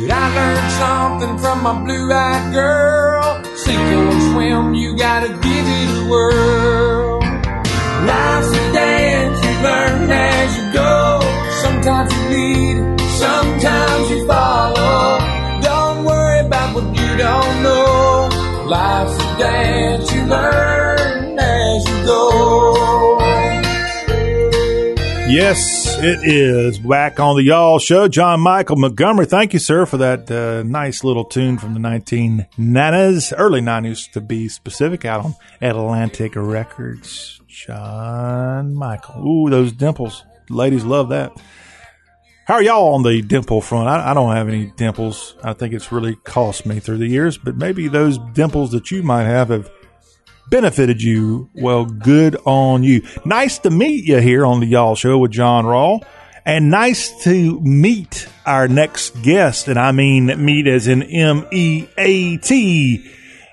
But 0.00 0.10
I 0.10 0.26
learned 0.34 0.72
something 0.82 1.38
from 1.38 1.62
my 1.62 1.84
blue-eyed 1.84 2.52
girl. 2.52 3.44
Sink 3.54 3.78
or 3.78 4.20
swim, 4.32 4.74
you 4.74 4.96
gotta 4.96 5.28
give 5.28 5.66
it 5.80 6.06
a 6.06 6.10
whirl. 6.10 7.15
Life's 8.06 8.52
a 8.60 8.72
dance, 8.72 9.38
you 9.44 9.54
learn 9.68 10.10
as 10.10 10.56
you 10.58 10.72
go. 10.72 11.20
Sometimes 11.62 12.12
you 12.14 12.22
lead, 12.34 13.00
sometimes 13.24 14.10
you 14.10 14.26
follow. 14.26 15.18
Don't 15.62 16.04
worry 16.04 16.40
about 16.46 16.74
what 16.74 16.84
you 16.98 17.16
don't 17.16 17.62
know. 17.62 18.28
Life's 18.68 19.16
a 19.24 19.38
dance, 19.38 20.12
you 20.12 20.22
learn 20.24 21.38
as 21.38 21.88
you 21.88 22.06
go. 22.06 22.75
Yes, 25.28 25.98
it 25.98 26.20
is. 26.22 26.78
Back 26.78 27.18
on 27.18 27.34
the 27.34 27.42
Y'all 27.42 27.80
Show, 27.80 28.06
John 28.06 28.40
Michael 28.40 28.76
Montgomery. 28.76 29.26
Thank 29.26 29.54
you, 29.54 29.58
sir, 29.58 29.84
for 29.84 29.96
that 29.96 30.30
uh, 30.30 30.62
nice 30.62 31.02
little 31.02 31.24
tune 31.24 31.58
from 31.58 31.74
the 31.74 31.80
1990s, 31.80 33.32
early 33.36 33.60
90s 33.60 34.12
to 34.12 34.20
be 34.20 34.48
specific, 34.48 35.04
out 35.04 35.24
on 35.24 35.34
Atlantic 35.60 36.34
Records. 36.36 37.40
John 37.48 38.72
Michael. 38.72 39.26
Ooh, 39.26 39.50
those 39.50 39.72
dimples. 39.72 40.24
Ladies 40.48 40.84
love 40.84 41.08
that. 41.08 41.32
How 42.46 42.54
are 42.54 42.62
y'all 42.62 42.94
on 42.94 43.02
the 43.02 43.20
dimple 43.20 43.60
front? 43.60 43.88
I, 43.88 44.12
I 44.12 44.14
don't 44.14 44.36
have 44.36 44.46
any 44.48 44.66
dimples. 44.76 45.34
I 45.42 45.54
think 45.54 45.74
it's 45.74 45.90
really 45.90 46.14
cost 46.14 46.66
me 46.66 46.78
through 46.78 46.98
the 46.98 47.08
years, 47.08 47.36
but 47.36 47.56
maybe 47.56 47.88
those 47.88 48.18
dimples 48.32 48.70
that 48.70 48.92
you 48.92 49.02
might 49.02 49.24
have 49.24 49.48
have 49.48 49.68
benefited 50.50 51.02
you. 51.02 51.50
Well, 51.54 51.84
good 51.84 52.36
on 52.44 52.82
you. 52.82 53.02
Nice 53.24 53.58
to 53.60 53.70
meet 53.70 54.04
you 54.04 54.18
here 54.18 54.44
on 54.44 54.60
the 54.60 54.66
Y'all 54.66 54.94
Show 54.94 55.18
with 55.18 55.30
John 55.30 55.64
Rawl. 55.64 56.04
And 56.44 56.70
nice 56.70 57.24
to 57.24 57.60
meet 57.60 58.28
our 58.46 58.68
next 58.68 59.22
guest. 59.22 59.66
And 59.68 59.78
I 59.78 59.92
mean 59.92 60.26
meet 60.44 60.66
as 60.66 60.86
in 60.86 61.02
M 61.02 61.46
E 61.52 61.86
A 61.98 62.36
T. 62.36 63.10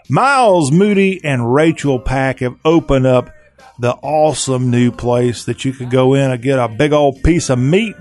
Miles 0.10 0.72
Moody 0.72 1.24
and 1.24 1.54
Rachel 1.54 2.00
Pack 2.00 2.40
have 2.40 2.58
opened 2.64 3.08
up 3.08 3.34
the 3.80 3.94
awesome 3.94 4.70
new 4.70 4.92
place 4.92 5.46
that 5.46 5.66
you 5.66 5.74
could 5.74 5.90
go 5.90 6.14
in 6.14 6.30
and 6.30 6.42
get 6.42 6.60
a 6.60 6.68
big 6.68 6.94
old 6.94 7.24
piece 7.24 7.50
of 7.50 7.58
meat 7.58 7.96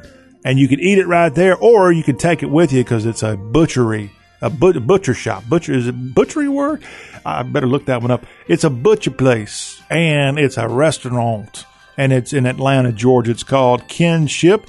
and 0.44 0.58
you 0.58 0.68
could 0.68 0.80
eat 0.80 0.98
it 0.98 1.06
right 1.06 1.34
there, 1.34 1.56
or 1.56 1.92
you 1.92 2.02
could 2.02 2.18
take 2.18 2.42
it 2.42 2.50
with 2.50 2.72
you 2.72 2.82
because 2.82 3.06
it's 3.06 3.22
a 3.22 3.36
butchery, 3.36 4.12
a 4.42 4.50
but- 4.50 4.86
butcher 4.86 5.14
shop. 5.14 5.44
Butcher 5.48 5.72
is 5.72 5.86
it 5.86 6.14
butchery 6.14 6.48
word? 6.48 6.82
I 7.24 7.42
better 7.44 7.66
look 7.66 7.86
that 7.86 8.02
one 8.02 8.10
up. 8.10 8.26
It's 8.48 8.64
a 8.64 8.70
butcher 8.70 9.12
place 9.12 9.80
and 9.88 10.38
it's 10.38 10.58
a 10.58 10.68
restaurant, 10.68 11.64
and 11.96 12.12
it's 12.12 12.32
in 12.32 12.44
Atlanta, 12.44 12.92
Georgia. 12.92 13.30
It's 13.30 13.44
called 13.44 13.88
Kinship, 13.88 14.66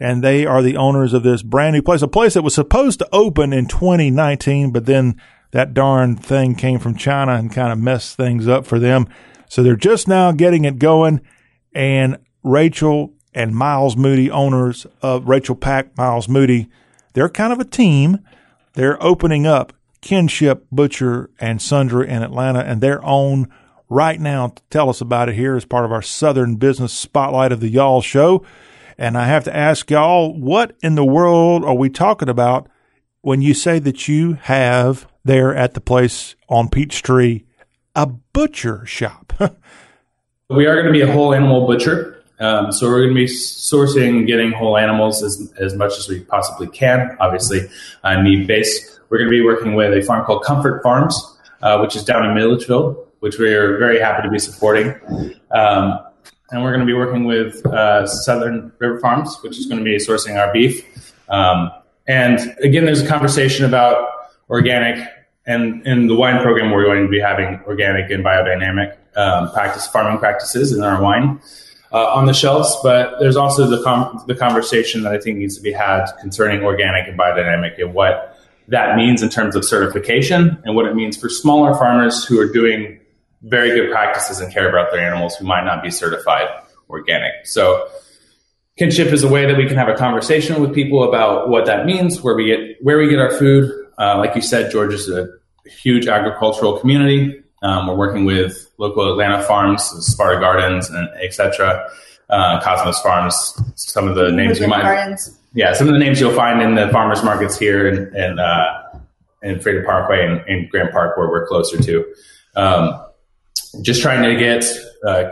and 0.00 0.22
they 0.22 0.44
are 0.44 0.62
the 0.62 0.76
owners 0.76 1.14
of 1.14 1.22
this 1.22 1.42
brand 1.42 1.74
new 1.74 1.82
place, 1.82 2.02
a 2.02 2.08
place 2.08 2.34
that 2.34 2.42
was 2.42 2.54
supposed 2.54 2.98
to 2.98 3.08
open 3.12 3.52
in 3.52 3.66
2019, 3.66 4.72
but 4.72 4.86
then 4.86 5.20
that 5.52 5.74
darn 5.74 6.16
thing 6.16 6.54
came 6.54 6.78
from 6.78 6.96
China 6.96 7.34
and 7.34 7.52
kind 7.52 7.72
of 7.72 7.78
messed 7.78 8.16
things 8.16 8.48
up 8.48 8.66
for 8.66 8.78
them. 8.78 9.06
So 9.48 9.62
they're 9.62 9.76
just 9.76 10.08
now 10.08 10.32
getting 10.32 10.64
it 10.64 10.78
going, 10.78 11.20
and 11.74 12.18
Rachel 12.42 13.12
and 13.34 13.54
Miles 13.54 13.96
Moody, 13.96 14.30
owners 14.30 14.86
of 15.02 15.28
Rachel 15.28 15.54
Pack, 15.54 15.96
Miles 15.96 16.28
Moody, 16.28 16.68
they're 17.12 17.28
kind 17.28 17.52
of 17.52 17.60
a 17.60 17.64
team. 17.64 18.18
They're 18.74 19.02
opening 19.02 19.46
up 19.46 19.72
Kinship 20.00 20.66
Butcher 20.72 21.30
and 21.38 21.60
Sundry 21.60 22.08
in 22.08 22.22
Atlanta, 22.22 22.60
and 22.60 22.80
they're 22.80 23.04
on 23.04 23.48
right 23.88 24.20
now 24.20 24.48
to 24.48 24.62
tell 24.70 24.88
us 24.88 25.00
about 25.00 25.28
it 25.28 25.34
here 25.34 25.56
as 25.56 25.64
part 25.64 25.84
of 25.84 25.92
our 25.92 26.02
Southern 26.02 26.56
Business 26.56 26.92
Spotlight 26.92 27.52
of 27.52 27.60
the 27.60 27.68
Y'all 27.68 28.00
Show. 28.00 28.44
And 28.98 29.16
I 29.16 29.26
have 29.26 29.44
to 29.44 29.56
ask 29.56 29.90
y'all, 29.90 30.38
what 30.38 30.76
in 30.82 30.94
the 30.94 31.04
world 31.04 31.64
are 31.64 31.74
we 31.74 31.90
talking 31.90 32.28
about 32.28 32.68
when 33.20 33.42
you 33.42 33.54
say 33.54 33.78
that 33.78 34.08
you 34.08 34.34
have 34.34 35.06
there 35.24 35.54
at 35.54 35.74
the 35.74 35.80
place 35.80 36.34
on 36.48 36.68
Peachtree 36.68 37.44
a 37.94 38.06
butcher 38.06 38.84
shop? 38.86 39.32
We 40.52 40.66
are 40.66 40.74
going 40.74 40.86
to 40.86 40.92
be 40.92 41.00
a 41.00 41.10
whole 41.10 41.32
animal 41.32 41.66
butcher. 41.66 42.21
Um, 42.42 42.72
so 42.72 42.88
we're 42.88 43.02
going 43.02 43.14
to 43.14 43.14
be 43.14 43.26
sourcing 43.26 44.26
getting 44.26 44.50
whole 44.50 44.76
animals 44.76 45.22
as, 45.22 45.52
as 45.58 45.76
much 45.76 45.96
as 45.96 46.08
we 46.08 46.20
possibly 46.24 46.66
can, 46.66 47.16
obviously 47.20 47.60
uh, 48.02 48.20
need 48.20 48.48
based. 48.48 49.00
We're 49.08 49.18
going 49.18 49.30
to 49.30 49.36
be 49.36 49.44
working 49.44 49.74
with 49.76 49.96
a 49.96 50.02
farm 50.02 50.24
called 50.24 50.42
Comfort 50.42 50.82
Farms, 50.82 51.14
uh, 51.62 51.78
which 51.78 51.94
is 51.94 52.02
down 52.02 52.26
in 52.26 52.34
Milledgeville, 52.34 53.06
which 53.20 53.38
we 53.38 53.54
are 53.54 53.78
very 53.78 54.00
happy 54.00 54.24
to 54.24 54.28
be 54.28 54.40
supporting. 54.40 54.88
Um, 55.52 56.00
and 56.50 56.64
we're 56.64 56.72
going 56.72 56.80
to 56.80 56.86
be 56.86 56.94
working 56.94 57.26
with 57.26 57.64
uh, 57.66 58.08
Southern 58.08 58.72
River 58.80 58.98
Farms, 58.98 59.38
which 59.42 59.56
is 59.56 59.66
going 59.66 59.78
to 59.78 59.84
be 59.84 59.96
sourcing 59.98 60.36
our 60.36 60.52
beef. 60.52 61.14
Um, 61.28 61.70
and 62.08 62.40
again, 62.60 62.86
there's 62.86 63.02
a 63.02 63.06
conversation 63.06 63.64
about 63.64 64.08
organic, 64.50 65.08
and 65.46 65.86
in 65.86 66.08
the 66.08 66.16
wine 66.16 66.42
program, 66.42 66.72
we're 66.72 66.84
going 66.84 67.04
to 67.04 67.08
be 67.08 67.20
having 67.20 67.60
organic 67.68 68.10
and 68.10 68.24
biodynamic 68.24 68.96
um, 69.16 69.52
practice 69.52 69.86
farming 69.86 70.18
practices 70.18 70.72
in 70.72 70.82
our 70.82 71.00
wine 71.00 71.40
uh, 71.92 72.14
on 72.14 72.26
the 72.26 72.32
shelves. 72.32 72.76
But 72.82 73.18
there's 73.20 73.36
also 73.36 73.66
the 73.66 73.82
com- 73.82 74.22
the 74.26 74.34
conversation 74.34 75.02
that 75.02 75.12
I 75.12 75.18
think 75.18 75.38
needs 75.38 75.56
to 75.56 75.62
be 75.62 75.72
had 75.72 76.06
concerning 76.20 76.62
organic 76.62 77.08
and 77.08 77.18
biodynamic 77.18 77.80
and 77.80 77.94
what 77.94 78.38
that 78.68 78.96
means 78.96 79.22
in 79.22 79.28
terms 79.28 79.56
of 79.56 79.64
certification 79.64 80.60
and 80.64 80.74
what 80.74 80.86
it 80.86 80.94
means 80.94 81.16
for 81.16 81.28
smaller 81.28 81.74
farmers 81.74 82.24
who 82.24 82.40
are 82.40 82.50
doing 82.50 82.98
very 83.42 83.70
good 83.70 83.90
practices 83.90 84.40
and 84.40 84.52
care 84.52 84.68
about 84.68 84.92
their 84.92 85.00
animals 85.00 85.34
who 85.36 85.44
might 85.44 85.64
not 85.64 85.82
be 85.82 85.90
certified 85.90 86.46
organic. 86.88 87.44
So 87.44 87.88
kinship 88.78 89.08
is 89.08 89.24
a 89.24 89.28
way 89.28 89.46
that 89.46 89.56
we 89.56 89.66
can 89.66 89.76
have 89.76 89.88
a 89.88 89.94
conversation 89.94 90.60
with 90.60 90.74
people 90.74 91.02
about 91.02 91.48
what 91.48 91.66
that 91.66 91.84
means, 91.84 92.22
where 92.22 92.34
we 92.34 92.46
get 92.46 92.76
where 92.82 92.98
we 92.98 93.08
get 93.08 93.18
our 93.18 93.32
food. 93.32 93.70
Uh, 93.98 94.18
like 94.18 94.34
you 94.34 94.42
said, 94.42 94.70
Georgia's 94.70 95.08
a 95.08 95.28
huge 95.66 96.06
agricultural 96.06 96.78
community. 96.78 97.41
Um, 97.62 97.86
we're 97.86 97.96
working 97.96 98.24
with 98.24 98.70
local 98.78 99.10
Atlanta 99.10 99.42
farms, 99.42 99.82
Sparta 100.06 100.40
Gardens, 100.40 100.90
and 100.90 101.08
etc. 101.22 101.88
Uh, 102.28 102.60
Cosmos 102.60 103.00
Farms. 103.02 103.54
Some 103.76 104.08
of 104.08 104.14
the 104.16 104.30
names 104.32 104.58
you 104.58 104.66
might, 104.66 104.82
Gardens. 104.82 105.38
yeah, 105.54 105.72
some 105.74 105.86
of 105.86 105.92
the 105.92 105.98
names 105.98 106.20
you'll 106.20 106.34
find 106.34 106.60
in 106.62 106.74
the 106.74 106.88
farmers 106.88 107.22
markets 107.22 107.58
here 107.58 107.86
and 107.86 108.16
in, 108.16 108.38
uh, 108.38 108.98
in 109.42 109.60
Freedom 109.60 109.84
Parkway 109.84 110.26
and, 110.26 110.40
and 110.48 110.70
Grant 110.70 110.92
Park, 110.92 111.16
where 111.16 111.28
we're 111.28 111.46
closer 111.46 111.80
to. 111.82 112.14
Um, 112.56 113.00
just 113.82 114.02
trying 114.02 114.22
to 114.22 114.36
get 114.36 114.64
uh, 115.06 115.30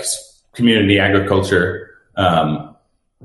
community 0.55 0.99
agriculture 0.99 1.91
um, 2.17 2.77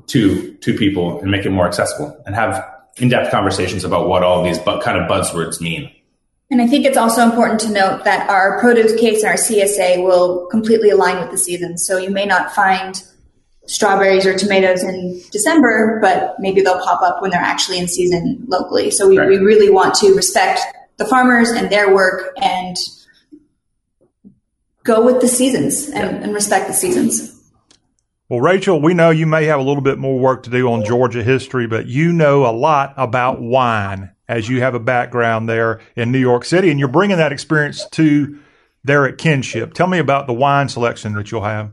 to 0.08 0.54
to 0.54 0.76
people 0.76 1.20
and 1.20 1.30
make 1.30 1.44
it 1.46 1.50
more 1.50 1.66
accessible 1.66 2.20
and 2.26 2.34
have 2.34 2.64
in-depth 2.98 3.30
conversations 3.30 3.84
about 3.84 4.08
what 4.08 4.22
all 4.22 4.42
these 4.42 4.58
bu- 4.58 4.80
kind 4.80 4.98
of 4.98 5.08
buzzwords 5.10 5.60
mean. 5.60 5.90
And 6.50 6.62
I 6.62 6.66
think 6.68 6.86
it's 6.86 6.96
also 6.96 7.22
important 7.22 7.60
to 7.60 7.70
note 7.70 8.04
that 8.04 8.28
our 8.30 8.60
produce 8.60 8.94
case 8.98 9.22
and 9.22 9.30
our 9.30 9.36
CSA 9.36 10.04
will 10.04 10.46
completely 10.46 10.90
align 10.90 11.20
with 11.20 11.30
the 11.30 11.38
season. 11.38 11.76
So 11.76 11.98
you 11.98 12.10
may 12.10 12.24
not 12.24 12.54
find 12.54 13.02
strawberries 13.66 14.26
or 14.26 14.38
tomatoes 14.38 14.84
in 14.84 15.20
December, 15.32 15.98
but 16.00 16.36
maybe 16.38 16.60
they'll 16.60 16.82
pop 16.84 17.02
up 17.02 17.20
when 17.20 17.32
they're 17.32 17.40
actually 17.40 17.80
in 17.80 17.88
season 17.88 18.44
locally. 18.46 18.92
So 18.92 19.08
we, 19.08 19.18
Right. 19.18 19.28
we 19.28 19.38
really 19.38 19.70
want 19.70 19.94
to 19.96 20.14
respect 20.14 20.60
the 20.98 21.04
farmers 21.04 21.50
and 21.50 21.68
their 21.68 21.92
work 21.92 22.32
and 22.40 22.76
go 24.84 25.04
with 25.04 25.20
the 25.20 25.28
seasons 25.28 25.88
and, 25.88 26.22
and 26.22 26.32
respect 26.32 26.68
the 26.68 26.74
seasons. 26.74 27.32
Well, 28.28 28.40
Rachel, 28.40 28.80
we 28.80 28.94
know 28.94 29.10
you 29.10 29.26
may 29.26 29.44
have 29.46 29.58
a 29.58 29.62
little 29.64 29.82
bit 29.82 29.98
more 29.98 30.18
work 30.18 30.44
to 30.44 30.50
do 30.50 30.70
on 30.70 30.84
Georgia 30.84 31.24
history, 31.24 31.66
but 31.66 31.86
you 31.86 32.12
know 32.12 32.46
a 32.46 32.54
lot 32.54 32.94
about 32.96 33.40
wine 33.40 34.12
as 34.28 34.48
you 34.48 34.60
have 34.60 34.74
a 34.74 34.80
background 34.80 35.48
there 35.48 35.80
in 35.94 36.12
New 36.12 36.18
York 36.18 36.44
City, 36.44 36.70
and 36.70 36.78
you're 36.78 36.88
bringing 36.88 37.16
that 37.18 37.32
experience 37.32 37.86
to 37.90 38.38
there 38.84 39.06
at 39.06 39.18
Kinship. 39.18 39.74
Tell 39.74 39.86
me 39.86 39.98
about 39.98 40.26
the 40.26 40.32
wine 40.32 40.68
selection 40.68 41.14
that 41.14 41.30
you'll 41.30 41.44
have. 41.44 41.70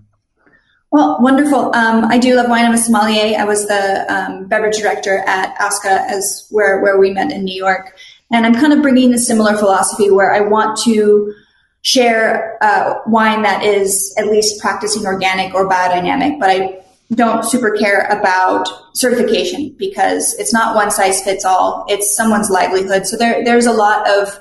Well, 0.92 1.18
wonderful. 1.22 1.74
Um, 1.76 2.06
I 2.06 2.20
do 2.20 2.36
love 2.36 2.50
wine. 2.50 2.66
I'm 2.66 2.74
a 2.74 2.78
sommelier. 2.78 3.36
I 3.40 3.46
was 3.46 3.68
the 3.68 4.06
um, 4.14 4.48
beverage 4.48 4.78
director 4.78 5.24
at 5.26 5.56
Aska, 5.60 6.06
as 6.08 6.46
where 6.52 6.82
where 6.82 7.00
we 7.00 7.12
met 7.12 7.32
in 7.32 7.44
New 7.44 7.56
York, 7.56 7.98
and 8.32 8.46
I'm 8.46 8.54
kind 8.54 8.74
of 8.74 8.82
bringing 8.84 9.12
a 9.14 9.18
similar 9.18 9.58
philosophy 9.58 10.12
where 10.12 10.34
I 10.34 10.42
want 10.42 10.78
to 10.84 11.34
share 11.82 12.58
uh, 12.62 13.00
wine 13.08 13.42
that 13.42 13.64
is 13.64 14.14
at 14.18 14.28
least 14.28 14.62
practicing 14.62 15.06
organic 15.06 15.54
or 15.54 15.68
biodynamic, 15.68 16.40
but 16.40 16.50
I 16.50 16.83
don't 17.16 17.44
super 17.44 17.72
care 17.72 18.08
about 18.08 18.68
certification 18.94 19.76
because 19.78 20.34
it's 20.40 20.54
not 20.54 20.76
one 20.76 20.92
size 20.92 21.22
fits 21.24 21.46
all. 21.46 21.86
It's 21.88 22.16
someone's 22.16 22.50
livelihood. 22.50 23.06
So 23.06 23.18
there 23.18 23.44
there's 23.44 23.66
a 23.66 23.74
lot 23.74 24.08
of 24.10 24.40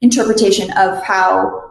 interpretation 0.00 0.70
of 0.72 1.02
how 1.02 1.70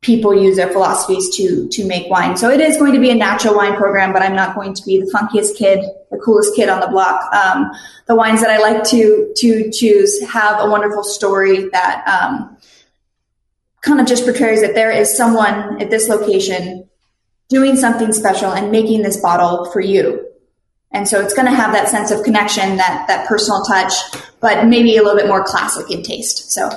people 0.00 0.32
use 0.32 0.56
their 0.56 0.68
philosophies 0.68 1.36
to 1.36 1.68
to 1.68 1.86
make 1.86 2.08
wine. 2.10 2.36
So 2.36 2.50
it 2.50 2.60
is 2.60 2.76
going 2.76 2.92
to 2.92 3.00
be 3.00 3.10
a 3.10 3.14
natural 3.14 3.54
wine 3.56 3.76
program, 3.76 4.12
but 4.12 4.22
I'm 4.22 4.34
not 4.34 4.54
going 4.54 4.74
to 4.74 4.84
be 4.84 5.00
the 5.00 5.06
funkiest 5.06 5.56
kid, 5.56 5.84
the 6.10 6.18
coolest 6.18 6.54
kid 6.54 6.68
on 6.68 6.80
the 6.80 6.88
block. 6.88 7.32
Um, 7.34 7.70
the 8.06 8.14
wines 8.14 8.40
that 8.40 8.50
I 8.50 8.58
like 8.58 8.84
to 8.90 9.32
to 9.36 9.70
choose 9.70 10.22
have 10.28 10.60
a 10.60 10.70
wonderful 10.70 11.02
story 11.02 11.68
that 11.70 12.06
um, 12.06 12.56
kind 13.82 14.00
of 14.00 14.06
just 14.06 14.24
portrays 14.24 14.60
that 14.62 14.74
there 14.74 14.90
is 14.90 15.16
someone 15.16 15.80
at 15.80 15.90
this 15.90 16.08
location 16.08 16.87
doing 17.48 17.76
something 17.76 18.12
special 18.12 18.52
and 18.52 18.70
making 18.70 19.02
this 19.02 19.16
bottle 19.18 19.70
for 19.70 19.80
you. 19.80 20.26
And 20.90 21.06
so 21.06 21.20
it's 21.20 21.34
going 21.34 21.46
to 21.46 21.54
have 21.54 21.72
that 21.72 21.88
sense 21.88 22.10
of 22.10 22.22
connection, 22.24 22.76
that 22.76 23.06
that 23.08 23.28
personal 23.28 23.62
touch, 23.64 23.92
but 24.40 24.66
maybe 24.66 24.96
a 24.96 25.02
little 25.02 25.18
bit 25.18 25.28
more 25.28 25.44
classic 25.44 25.90
in 25.90 26.02
taste. 26.02 26.50
So 26.50 26.70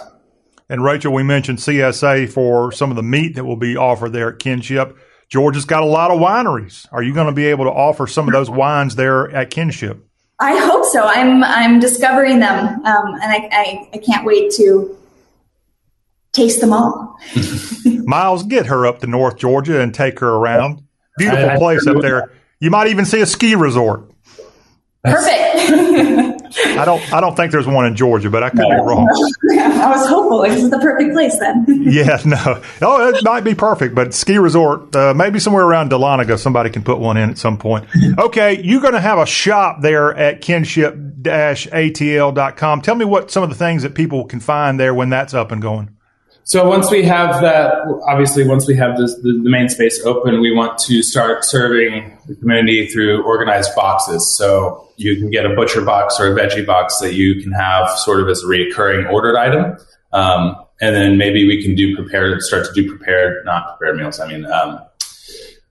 And 0.69 0.83
Rachel, 0.83 1.13
we 1.13 1.23
mentioned 1.23 1.59
CSA 1.59 2.29
for 2.29 2.71
some 2.71 2.89
of 2.89 2.95
the 2.97 3.03
meat 3.03 3.35
that 3.35 3.45
will 3.45 3.55
be 3.55 3.77
offered 3.77 4.11
there 4.11 4.33
at 4.33 4.39
Kinship. 4.39 4.97
Georgia's 5.29 5.63
got 5.63 5.81
a 5.81 5.85
lot 5.85 6.11
of 6.11 6.19
wineries. 6.19 6.87
Are 6.91 7.01
you 7.01 7.13
going 7.13 7.27
to 7.27 7.33
be 7.33 7.45
able 7.45 7.63
to 7.63 7.71
offer 7.71 8.05
some 8.05 8.27
of 8.27 8.33
those 8.33 8.49
wines 8.49 8.97
there 8.97 9.31
at 9.31 9.49
Kinship? 9.49 10.05
I 10.39 10.57
hope 10.57 10.85
so. 10.85 11.03
I'm 11.03 11.43
I'm 11.43 11.79
discovering 11.79 12.39
them, 12.39 12.83
um, 12.83 13.13
and 13.13 13.31
I, 13.31 13.47
I 13.51 13.89
I 13.93 13.97
can't 13.99 14.25
wait 14.25 14.51
to 14.53 14.97
taste 16.33 16.61
them 16.61 16.73
all. 16.73 17.17
Miles, 17.85 18.43
get 18.43 18.65
her 18.67 18.85
up 18.85 18.99
to 18.99 19.07
North 19.07 19.37
Georgia 19.37 19.81
and 19.81 19.93
take 19.93 20.19
her 20.19 20.29
around. 20.29 20.81
Beautiful 21.17 21.49
I- 21.49 21.53
I 21.55 21.57
place 21.57 21.83
sure 21.83 21.89
up 21.91 21.95
will. 21.97 22.01
there. 22.03 22.31
You 22.59 22.69
might 22.71 22.87
even 22.87 23.05
see 23.05 23.21
a 23.21 23.25
ski 23.25 23.55
resort. 23.55 24.11
Perfect. 25.03 25.35
I 26.53 26.83
don't. 26.85 27.13
I 27.13 27.21
don't 27.21 27.35
think 27.35 27.51
there's 27.51 27.65
one 27.65 27.85
in 27.85 27.95
Georgia, 27.95 28.29
but 28.29 28.43
I 28.43 28.49
could 28.49 28.59
be 28.59 28.65
wrong. 28.69 29.07
I 29.57 29.89
was 29.89 30.05
hopeful 30.07 30.41
this 30.43 30.61
is 30.61 30.69
the 30.69 30.77
perfect 30.79 31.13
place 31.13 31.39
then. 31.39 31.65
Yeah, 31.67 32.19
no. 32.25 32.61
Oh, 32.81 33.07
it 33.09 33.23
might 33.23 33.43
be 33.45 33.55
perfect, 33.55 33.95
but 33.95 34.13
ski 34.13 34.37
resort, 34.37 34.93
uh, 34.95 35.13
maybe 35.15 35.39
somewhere 35.39 35.63
around 35.65 35.91
Dahlonega, 35.91 36.37
somebody 36.37 36.69
can 36.69 36.83
put 36.83 36.99
one 36.99 37.15
in 37.17 37.29
at 37.31 37.37
some 37.37 37.57
point. 37.57 37.85
Okay, 38.19 38.61
you're 38.61 38.81
going 38.81 38.93
to 38.93 38.99
have 38.99 39.17
a 39.17 39.25
shop 39.25 39.77
there 39.81 40.13
at 40.13 40.41
kinship-atl.com. 40.41 42.81
Tell 42.81 42.95
me 42.95 43.05
what 43.05 43.31
some 43.31 43.43
of 43.43 43.49
the 43.49 43.55
things 43.55 43.83
that 43.83 43.95
people 43.95 44.25
can 44.25 44.39
find 44.41 44.77
there 44.79 44.93
when 44.93 45.09
that's 45.09 45.33
up 45.33 45.51
and 45.51 45.61
going. 45.61 45.95
So 46.51 46.67
once 46.67 46.91
we 46.91 47.03
have 47.03 47.39
that, 47.43 47.75
obviously, 48.09 48.45
once 48.45 48.67
we 48.67 48.75
have 48.75 48.97
this, 48.97 49.15
the, 49.15 49.39
the 49.41 49.49
main 49.49 49.69
space 49.69 50.05
open, 50.05 50.41
we 50.41 50.53
want 50.53 50.77
to 50.79 51.01
start 51.01 51.45
serving 51.45 52.17
the 52.27 52.35
community 52.35 52.87
through 52.87 53.23
organized 53.23 53.73
boxes. 53.73 54.35
So 54.35 54.85
you 54.97 55.15
can 55.15 55.29
get 55.29 55.45
a 55.45 55.55
butcher 55.55 55.79
box 55.79 56.19
or 56.19 56.33
a 56.33 56.35
veggie 56.37 56.65
box 56.65 56.99
that 56.99 57.13
you 57.13 57.41
can 57.41 57.53
have 57.53 57.89
sort 57.91 58.19
of 58.19 58.27
as 58.27 58.43
a 58.43 58.47
recurring 58.47 59.05
ordered 59.05 59.37
item. 59.37 59.77
Um, 60.11 60.57
and 60.81 60.93
then 60.93 61.17
maybe 61.17 61.47
we 61.47 61.63
can 61.63 61.73
do 61.73 61.95
prepared, 61.95 62.41
start 62.41 62.65
to 62.65 62.73
do 62.73 62.85
prepared, 62.85 63.45
not 63.45 63.77
prepared 63.77 63.95
meals. 63.95 64.19
I 64.19 64.27
mean, 64.27 64.43
um, 64.43 64.81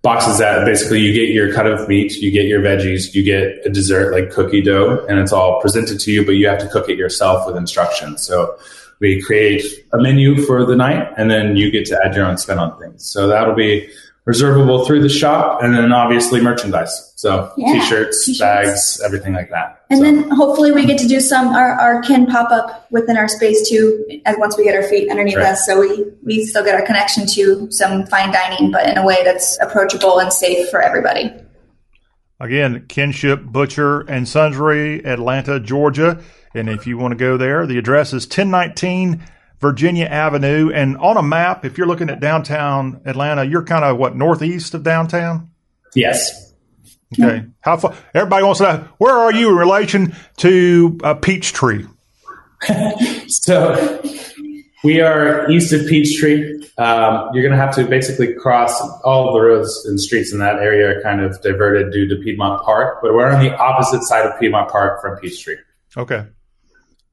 boxes 0.00 0.38
that 0.38 0.64
basically 0.64 1.00
you 1.00 1.12
get 1.12 1.28
your 1.28 1.52
cut 1.52 1.66
of 1.66 1.86
meat, 1.90 2.14
you 2.14 2.30
get 2.30 2.46
your 2.46 2.62
veggies, 2.62 3.12
you 3.12 3.22
get 3.22 3.66
a 3.66 3.68
dessert 3.68 4.12
like 4.14 4.30
cookie 4.30 4.62
dough, 4.62 5.04
and 5.10 5.18
it's 5.18 5.30
all 5.30 5.60
presented 5.60 6.00
to 6.00 6.10
you, 6.10 6.24
but 6.24 6.36
you 6.36 6.48
have 6.48 6.60
to 6.60 6.68
cook 6.68 6.88
it 6.88 6.96
yourself 6.96 7.46
with 7.46 7.58
instructions. 7.58 8.22
So 8.22 8.56
we 9.00 9.20
create 9.22 9.64
a 9.92 9.98
menu 9.98 10.42
for 10.44 10.64
the 10.64 10.76
night, 10.76 11.08
and 11.16 11.30
then 11.30 11.56
you 11.56 11.70
get 11.70 11.86
to 11.86 12.00
add 12.04 12.14
your 12.14 12.26
own 12.26 12.36
spin 12.36 12.58
on 12.58 12.78
things. 12.78 13.04
So 13.06 13.26
that'll 13.28 13.54
be 13.54 13.88
reservable 14.26 14.84
through 14.84 15.00
the 15.02 15.08
shop, 15.08 15.62
and 15.62 15.74
then 15.74 15.90
obviously 15.92 16.40
merchandise. 16.40 17.12
So 17.16 17.50
Yeah, 17.56 17.72
t-shirts, 17.72 18.26
t-shirts. 18.26 18.38
bags, 18.38 19.02
everything 19.04 19.32
like 19.32 19.50
that. 19.50 19.80
And 19.90 19.98
So- 19.98 20.04
then 20.04 20.30
hopefully 20.30 20.70
we 20.72 20.84
get 20.86 20.98
to 20.98 21.08
do 21.08 21.18
some 21.20 21.48
our, 21.48 21.72
our 21.72 22.02
kin 22.02 22.26
pop 22.26 22.50
up 22.52 22.86
within 22.90 23.16
our 23.16 23.26
space 23.28 23.68
too 23.68 24.04
as 24.26 24.36
once 24.38 24.56
we 24.56 24.64
get 24.64 24.74
our 24.76 24.82
feet 24.82 25.10
underneath 25.10 25.36
Right. 25.36 25.46
us. 25.46 25.66
So 25.66 25.80
we, 25.80 26.04
we 26.22 26.44
still 26.44 26.62
get 26.64 26.74
our 26.74 26.82
connection 26.86 27.26
to 27.34 27.66
some 27.70 28.06
fine 28.06 28.30
dining, 28.32 28.70
but 28.70 28.86
in 28.88 28.98
a 28.98 29.04
way 29.04 29.22
that's 29.24 29.58
approachable 29.60 30.18
and 30.20 30.32
safe 30.32 30.68
for 30.68 30.80
everybody. 30.82 31.32
Again, 32.38 32.84
Kinship 32.88 33.42
Butcher 33.44 34.00
and 34.00 34.26
Sundry, 34.28 35.04
Atlanta, 35.04 35.60
Georgia. 35.60 36.18
And 36.54 36.68
if 36.68 36.86
you 36.86 36.98
want 36.98 37.12
to 37.12 37.16
go 37.16 37.36
there, 37.36 37.66
the 37.66 37.78
address 37.78 38.12
is 38.12 38.24
1019 38.24 39.22
Virginia 39.60 40.06
Avenue. 40.06 40.70
And 40.72 40.96
on 40.96 41.16
a 41.16 41.22
map, 41.22 41.64
if 41.64 41.78
you're 41.78 41.86
looking 41.86 42.10
at 42.10 42.20
downtown 42.20 43.02
Atlanta, 43.04 43.44
you're 43.44 43.62
kind 43.62 43.84
of 43.84 43.98
what, 43.98 44.16
northeast 44.16 44.74
of 44.74 44.82
downtown? 44.82 45.50
yes. 45.94 46.48
Okay. 47.20 47.44
How 47.60 47.76
far? 47.76 47.96
Everybody 48.14 48.44
wants 48.44 48.58
to 48.58 48.64
know 48.64 48.88
where 48.98 49.14
are 49.14 49.32
you 49.32 49.50
in 49.50 49.56
relation 49.56 50.14
to 50.38 50.98
uh, 51.02 51.14
Peachtree? 51.14 51.86
So 53.28 54.02
we 54.82 55.00
are 55.00 55.48
east 55.50 55.72
of 55.72 55.86
Peachtree. 55.86 56.62
Um, 56.78 57.30
you're 57.32 57.42
going 57.42 57.52
to 57.52 57.56
have 57.56 57.74
to 57.76 57.84
basically 57.84 58.34
cross 58.34 58.80
all 59.04 59.28
of 59.28 59.34
the 59.34 59.40
roads 59.40 59.86
and 59.86 60.00
streets 60.00 60.32
in 60.32 60.40
that 60.40 60.56
area 60.56 60.98
are 60.98 61.02
kind 61.02 61.20
of 61.20 61.40
diverted 61.42 61.92
due 61.92 62.08
to 62.08 62.16
Piedmont 62.16 62.62
Park, 62.64 62.98
but 63.02 63.14
we're 63.14 63.30
on 63.30 63.40
the 63.40 63.54
opposite 63.56 64.02
side 64.02 64.26
of 64.26 64.38
Piedmont 64.40 64.68
Park 64.68 65.00
from 65.00 65.16
Peachtree. 65.18 65.56
Okay. 65.96 66.26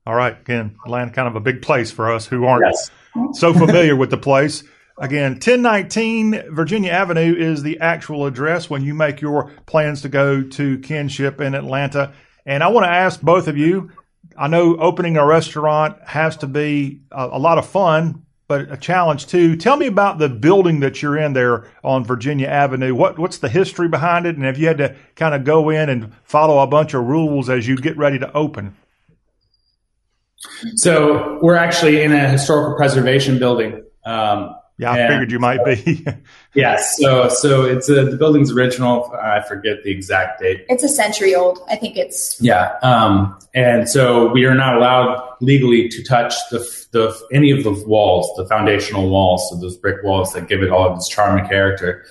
All 0.07 0.15
right. 0.15 0.39
Again, 0.39 0.77
Atlanta, 0.85 1.11
kind 1.11 1.27
of 1.27 1.35
a 1.35 1.41
big 1.41 1.61
place 1.61 1.91
for 1.91 2.09
us 2.09 2.25
who 2.25 2.45
aren't 2.45 2.63
Yes. 2.65 2.91
so 3.34 3.53
familiar 3.53 3.93
with 3.93 4.09
the 4.09 4.17
place. 4.17 4.63
Again, 4.97 5.34
1019 5.34 6.45
Virginia 6.49 6.91
Avenue 6.91 7.35
is 7.38 7.61
the 7.61 7.81
actual 7.81 8.25
address 8.25 8.69
when 8.69 8.85
you 8.85 8.93
make 8.93 9.19
your 9.19 9.51
plans 9.65 10.03
to 10.03 10.09
go 10.09 10.41
to 10.41 10.79
Kinship 10.79 11.41
in 11.41 11.53
Atlanta. 11.55 12.13
And 12.45 12.63
I 12.63 12.69
want 12.69 12.85
to 12.85 12.89
ask 12.89 13.19
both 13.21 13.49
of 13.49 13.57
you 13.57 13.91
I 14.38 14.47
know 14.47 14.77
opening 14.77 15.17
a 15.17 15.25
restaurant 15.25 15.97
has 16.05 16.38
to 16.38 16.47
be 16.47 17.01
a, 17.11 17.25
a 17.34 17.39
lot 17.39 17.57
of 17.57 17.65
fun, 17.65 18.23
but 18.47 18.71
a 18.71 18.77
challenge 18.77 19.25
too. 19.25 19.57
Tell 19.57 19.75
me 19.75 19.88
about 19.88 20.19
the 20.19 20.29
building 20.29 20.79
that 20.81 21.01
you're 21.01 21.17
in 21.17 21.34
there 21.34 21.67
on 21.84 22.05
Virginia 22.05 22.47
Avenue. 22.47 22.93
What 22.93 23.17
what's 23.19 23.39
the 23.39 23.49
history 23.49 23.88
behind 23.89 24.25
it, 24.25 24.35
and 24.35 24.45
have 24.45 24.57
you 24.57 24.67
had 24.67 24.77
to 24.77 24.95
kind 25.15 25.34
of 25.35 25.43
go 25.43 25.69
in 25.69 25.89
and 25.89 26.13
follow 26.23 26.59
a 26.59 26.67
bunch 26.67 26.93
of 26.93 27.03
rules 27.03 27.49
as 27.49 27.67
you 27.67 27.75
get 27.77 27.97
ready 27.97 28.19
to 28.19 28.31
open? 28.34 28.75
So 30.76 31.40
we're 31.41 31.56
actually 31.56 32.02
in 32.02 32.11
a 32.11 32.28
historical 32.30 32.76
preservation 32.76 33.40
building. 33.40 33.84
Um, 34.06 34.56
Yeah, 34.80 34.91
I 34.91 34.98
and- 34.99 35.10
figured 35.14 35.32
you 35.32 35.40
might 35.40 35.64
be. 35.65 36.06
Yes. 36.53 36.98
So 36.99 37.30
so 37.30 37.65
it's 37.65 37.88
uh, 37.88 38.06
the 38.06 38.18
building's 38.18 38.52
original. 38.52 39.11
I 39.22 39.41
forget 39.41 39.84
the 39.84 39.91
exact 39.91 40.40
date. 40.41 40.65
It's 40.69 40.84
a 40.84 40.90
century 40.90 41.36
old. 41.36 41.60
I 41.69 41.76
think 41.76 41.98
it's 41.98 42.40
Yeah. 42.41 42.74
Um, 42.82 43.38
and 43.53 43.88
so 43.88 44.32
we 44.32 44.45
are 44.45 44.56
not 44.56 44.76
allowed 44.76 45.22
legally 45.40 45.88
to 45.90 46.03
touch 46.03 46.34
the, 46.49 46.60
the 46.94 47.15
any 47.32 47.52
of 47.52 47.64
the 47.64 47.72
walls, 47.86 48.32
the 48.38 48.45
foundational 48.48 49.07
walls, 49.10 49.48
so 49.52 49.60
those 49.60 49.78
brick 49.78 50.03
walls 50.03 50.34
that 50.34 50.48
give 50.48 50.64
it 50.64 50.72
all 50.72 50.90
of 50.90 50.98
its 50.98 51.07
charm 51.07 51.38
and 51.38 51.48
character, 51.48 52.03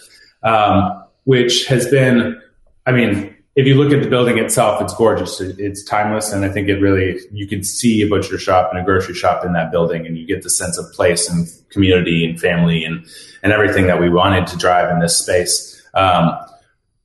um, 0.45 1.03
which 1.25 1.67
has 1.67 1.89
been, 1.89 2.41
I 2.87 2.93
mean, 2.93 3.36
if 3.57 3.67
you 3.67 3.75
look 3.75 3.91
at 3.91 4.03
the 4.03 4.09
building 4.09 4.37
itself, 4.37 4.83
it's 4.83 4.95
gorgeous. 4.95 5.41
It, 5.41 5.59
it's 5.59 5.83
timeless, 5.83 6.31
and 6.31 6.45
I 6.45 6.51
think 6.51 6.69
it 6.69 6.79
really 6.79 7.19
you 7.33 7.47
can 7.49 7.65
see 7.65 8.03
a 8.03 8.07
butcher 8.07 8.39
shop 8.39 8.69
and 8.71 8.79
a 8.79 8.85
grocery 8.85 9.15
shop 9.15 9.45
in 9.47 9.55
that 9.55 9.71
building, 9.73 10.07
and 10.07 10.17
you 10.17 10.27
get 10.27 10.43
the 10.43 10.51
sense 10.51 10.77
of 10.79 10.93
place 10.93 11.29
and 11.29 11.49
community 11.71 12.25
and 12.25 12.39
family 12.39 12.85
and 12.85 13.05
and 13.43 13.53
everything 13.53 13.87
that 13.87 13.99
we 13.99 14.11
wanted 14.11 14.47
to 14.49 14.59
drive 14.59 14.93
in 14.93 15.01
this 15.01 15.17
space. 15.17 15.83
Um, 15.95 16.37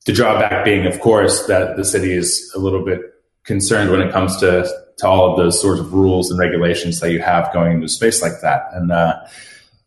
the 0.06 0.12
drawback 0.12 0.66
being, 0.66 0.86
of 0.86 1.00
course, 1.00 1.48
that 1.48 1.78
the 1.78 1.86
city 1.86 2.12
is 2.12 2.52
a 2.54 2.60
little 2.60 2.84
bit 2.84 3.00
concerned 3.44 3.90
when 3.90 4.02
it 4.02 4.12
comes 4.12 4.36
to 4.38 4.70
to 4.98 5.08
all 5.08 5.32
of 5.32 5.38
those 5.38 5.60
sorts 5.60 5.80
of 5.80 5.94
rules 5.94 6.30
and 6.30 6.38
regulations 6.38 7.00
that 7.00 7.14
you 7.14 7.22
have 7.22 7.52
going 7.54 7.72
into 7.74 7.86
a 7.86 7.90
space 7.90 8.22
like 8.22 8.42
that. 8.42 8.66
And 8.74 8.92
uh, 8.92 9.20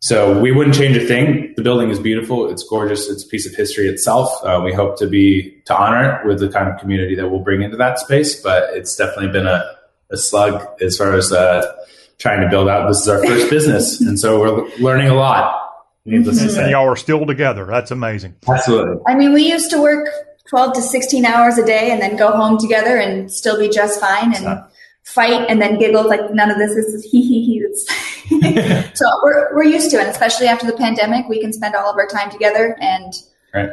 so 0.05 0.39
we 0.39 0.51
wouldn't 0.51 0.75
change 0.75 0.95
a 0.97 1.05
thing. 1.05 1.53
The 1.57 1.63
building 1.63 1.89
is 1.89 1.97
beautiful. 1.99 2.47
It's 2.51 2.61
gorgeous. 2.63 3.09
It's 3.09 3.23
a 3.23 3.27
piece 3.27 3.47
of 3.47 3.55
history 3.55 3.87
itself. 3.87 4.29
Uh, 4.43 4.61
we 4.63 4.71
hope 4.71 4.99
to 4.99 5.07
be 5.07 5.59
to 5.65 5.75
honor 5.75 6.19
it 6.21 6.27
with 6.27 6.39
the 6.39 6.49
kind 6.49 6.69
of 6.69 6.79
community 6.79 7.15
that 7.15 7.27
we'll 7.29 7.39
bring 7.39 7.63
into 7.63 7.77
that 7.77 7.97
space. 7.97 8.39
But 8.39 8.69
it's 8.77 8.95
definitely 8.95 9.29
been 9.29 9.47
a, 9.47 9.63
a 10.11 10.17
slug 10.17 10.63
as 10.79 10.95
far 10.95 11.13
as 11.13 11.31
uh, 11.31 11.65
trying 12.19 12.41
to 12.41 12.49
build 12.49 12.69
out. 12.69 12.87
This 12.87 12.99
is 13.01 13.07
our 13.09 13.25
first 13.25 13.49
business, 13.49 13.99
and 14.07 14.19
so 14.19 14.39
we're 14.39 14.69
learning 14.77 15.07
a 15.09 15.15
lot. 15.15 15.61
Needless 16.05 16.53
to 16.53 16.61
and 16.61 16.69
y'all 16.69 16.87
are 16.87 16.95
still 16.95 17.25
together. 17.25 17.65
That's 17.65 17.89
amazing. 17.89 18.35
absolutely. 18.47 19.01
I 19.07 19.15
mean, 19.15 19.33
we 19.33 19.49
used 19.49 19.71
to 19.71 19.81
work 19.81 20.07
12 20.49 20.73
to 20.73 20.81
16 20.83 21.25
hours 21.25 21.57
a 21.57 21.65
day 21.65 21.89
and 21.89 21.99
then 21.99 22.15
go 22.15 22.31
home 22.31 22.59
together 22.59 22.97
and 22.97 23.31
still 23.31 23.59
be 23.59 23.69
just 23.69 23.99
fine 23.99 24.35
and 24.35 24.43
Yeah. 24.43 24.63
fight 25.01 25.49
and 25.49 25.59
then 25.59 25.79
giggle 25.79 26.07
like 26.07 26.31
none 26.31 26.51
of 26.51 26.59
this 26.59 26.71
is 26.73 27.03
hee 27.11 27.23
hee 27.23 27.43
hee. 27.43 27.65
It's- 28.31 28.91
so 28.99 29.05
we're, 29.23 29.55
we're 29.55 29.63
used 29.63 29.91
to 29.91 29.97
it, 29.97 30.07
especially 30.07 30.47
after 30.47 30.65
the 30.65 30.77
pandemic. 30.77 31.27
We 31.29 31.39
can 31.41 31.53
spend 31.53 31.75
all 31.75 31.89
of 31.89 31.97
our 31.97 32.07
time 32.07 32.29
together 32.31 32.75
and 32.79 33.13
Right. 33.53 33.69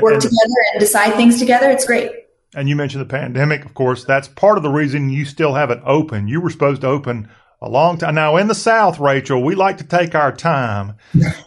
work 0.00 0.14
And- 0.14 0.22
together 0.22 0.54
and 0.72 0.80
decide 0.80 1.14
things 1.14 1.38
together. 1.38 1.70
It's 1.70 1.84
great. 1.86 2.10
And 2.54 2.68
you 2.68 2.76
mentioned 2.76 3.00
the 3.00 3.06
pandemic, 3.08 3.64
of 3.64 3.72
course. 3.74 4.04
That's 4.04 4.28
part 4.28 4.56
of 4.58 4.62
the 4.62 4.70
reason 4.70 5.08
you 5.10 5.24
still 5.24 5.54
have 5.54 5.70
it 5.70 5.80
open. 5.86 6.28
You 6.28 6.40
were 6.40 6.50
supposed 6.50 6.82
to 6.82 6.86
open 6.88 7.30
a 7.62 7.68
long 7.68 7.96
time. 7.96 8.14
Now, 8.14 8.36
in 8.36 8.46
the 8.48 8.54
South, 8.54 8.98
Rachel, 8.98 9.42
we 9.42 9.54
like 9.54 9.78
to 9.78 9.84
take 9.84 10.14
our 10.14 10.32
time, 10.32 10.96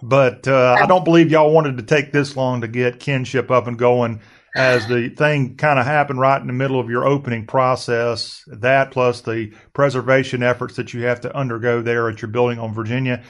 but 0.01 0.47
uh, 0.47 0.77
I 0.81 0.85
don't 0.87 1.03
believe 1.05 1.29
y'all 1.29 1.51
wanted 1.51 1.77
to 1.77 1.83
take 1.83 2.11
this 2.11 2.35
long 2.35 2.61
to 2.61 2.67
get 2.67 2.99
kinship 2.99 3.51
up 3.51 3.67
and 3.67 3.77
going 3.77 4.21
as 4.55 4.87
the 4.87 5.09
thing 5.09 5.57
kind 5.57 5.77
of 5.77 5.85
happened 5.85 6.19
right 6.19 6.39
in 6.39 6.47
the 6.47 6.53
middle 6.53 6.79
of 6.79 6.89
your 6.89 7.05
opening 7.05 7.45
process. 7.45 8.43
That 8.47 8.91
plus 8.91 9.21
the 9.21 9.53
preservation 9.73 10.41
efforts 10.41 10.77
that 10.77 10.93
you 10.93 11.03
have 11.03 11.21
to 11.21 11.35
undergo 11.35 11.81
there 11.81 12.09
at 12.09 12.21
your 12.21 12.31
building 12.31 12.57
on 12.57 12.73
Virginia. 12.73 13.21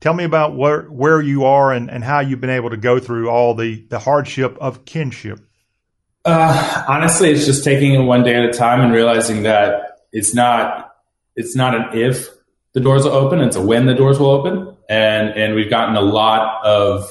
Tell 0.00 0.14
me 0.14 0.24
about 0.24 0.54
where, 0.54 0.82
where 0.82 1.20
you 1.20 1.46
are 1.46 1.72
and, 1.72 1.90
and 1.90 2.04
how 2.04 2.20
you've 2.20 2.40
been 2.40 2.50
able 2.50 2.70
to 2.70 2.76
go 2.76 3.00
through 3.00 3.30
all 3.30 3.54
the, 3.54 3.84
the 3.88 3.98
hardship 3.98 4.56
of 4.60 4.84
kinship. 4.84 5.40
Uh, 6.24 6.84
honestly, 6.86 7.30
it's 7.30 7.46
just 7.46 7.64
taking 7.64 7.94
it 7.94 8.04
one 8.04 8.22
day 8.22 8.34
at 8.34 8.44
a 8.44 8.52
time 8.52 8.82
and 8.82 8.92
realizing 8.92 9.44
that 9.44 10.00
it's 10.12 10.34
not 10.34 10.92
it's 11.34 11.54
not 11.56 11.74
an 11.74 11.98
if 11.98 12.28
the 12.74 12.80
doors 12.80 13.04
will 13.04 13.12
open; 13.12 13.40
it's 13.40 13.56
a 13.56 13.62
when 13.62 13.86
the 13.86 13.94
doors 13.94 14.18
will 14.18 14.30
open. 14.30 14.76
And 14.90 15.30
and 15.30 15.54
we've 15.54 15.70
gotten 15.70 15.96
a 15.96 16.02
lot 16.02 16.64
of 16.64 17.08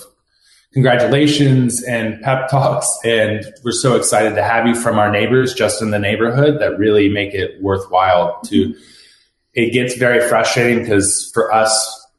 congratulations 0.78 1.84
and 1.86 2.22
pep 2.22 2.48
talks, 2.52 2.88
and 3.04 3.44
we're 3.64 3.72
so 3.72 3.96
excited 3.96 4.36
to 4.36 4.44
have 4.44 4.68
you 4.68 4.76
from 4.76 5.00
our 5.00 5.10
neighbors 5.10 5.56
just 5.56 5.82
in 5.82 5.90
the 5.90 5.98
neighborhood 5.98 6.60
that 6.60 6.78
really 6.78 7.10
make 7.10 7.34
it 7.34 7.60
worthwhile. 7.64 8.40
To 8.46 8.76
it 9.56 9.74
gets 9.74 9.98
very 9.98 10.22
frustrating 10.30 10.84
because 10.84 11.32
for 11.34 11.52
us 11.52 11.72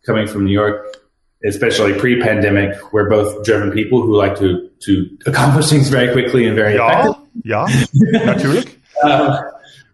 coming 0.05 0.27
from 0.27 0.45
New 0.45 0.51
York, 0.51 0.97
especially 1.45 1.97
pre-pandemic, 2.01 2.93
we're 2.93 3.09
both 3.09 3.45
driven 3.45 3.71
people 3.71 4.03
who 4.03 4.17
like 4.17 4.37
to 4.41 4.69
to 4.81 5.09
accomplish 5.27 5.71
things 5.71 5.89
very 5.89 6.13
quickly 6.13 6.45
and 6.45 6.57
very 6.57 6.75
effectively. 6.75 7.29
Yeah, 7.45 7.65
ja, 7.93 8.25
natürlich. 8.25 8.77
Um, 9.05 9.39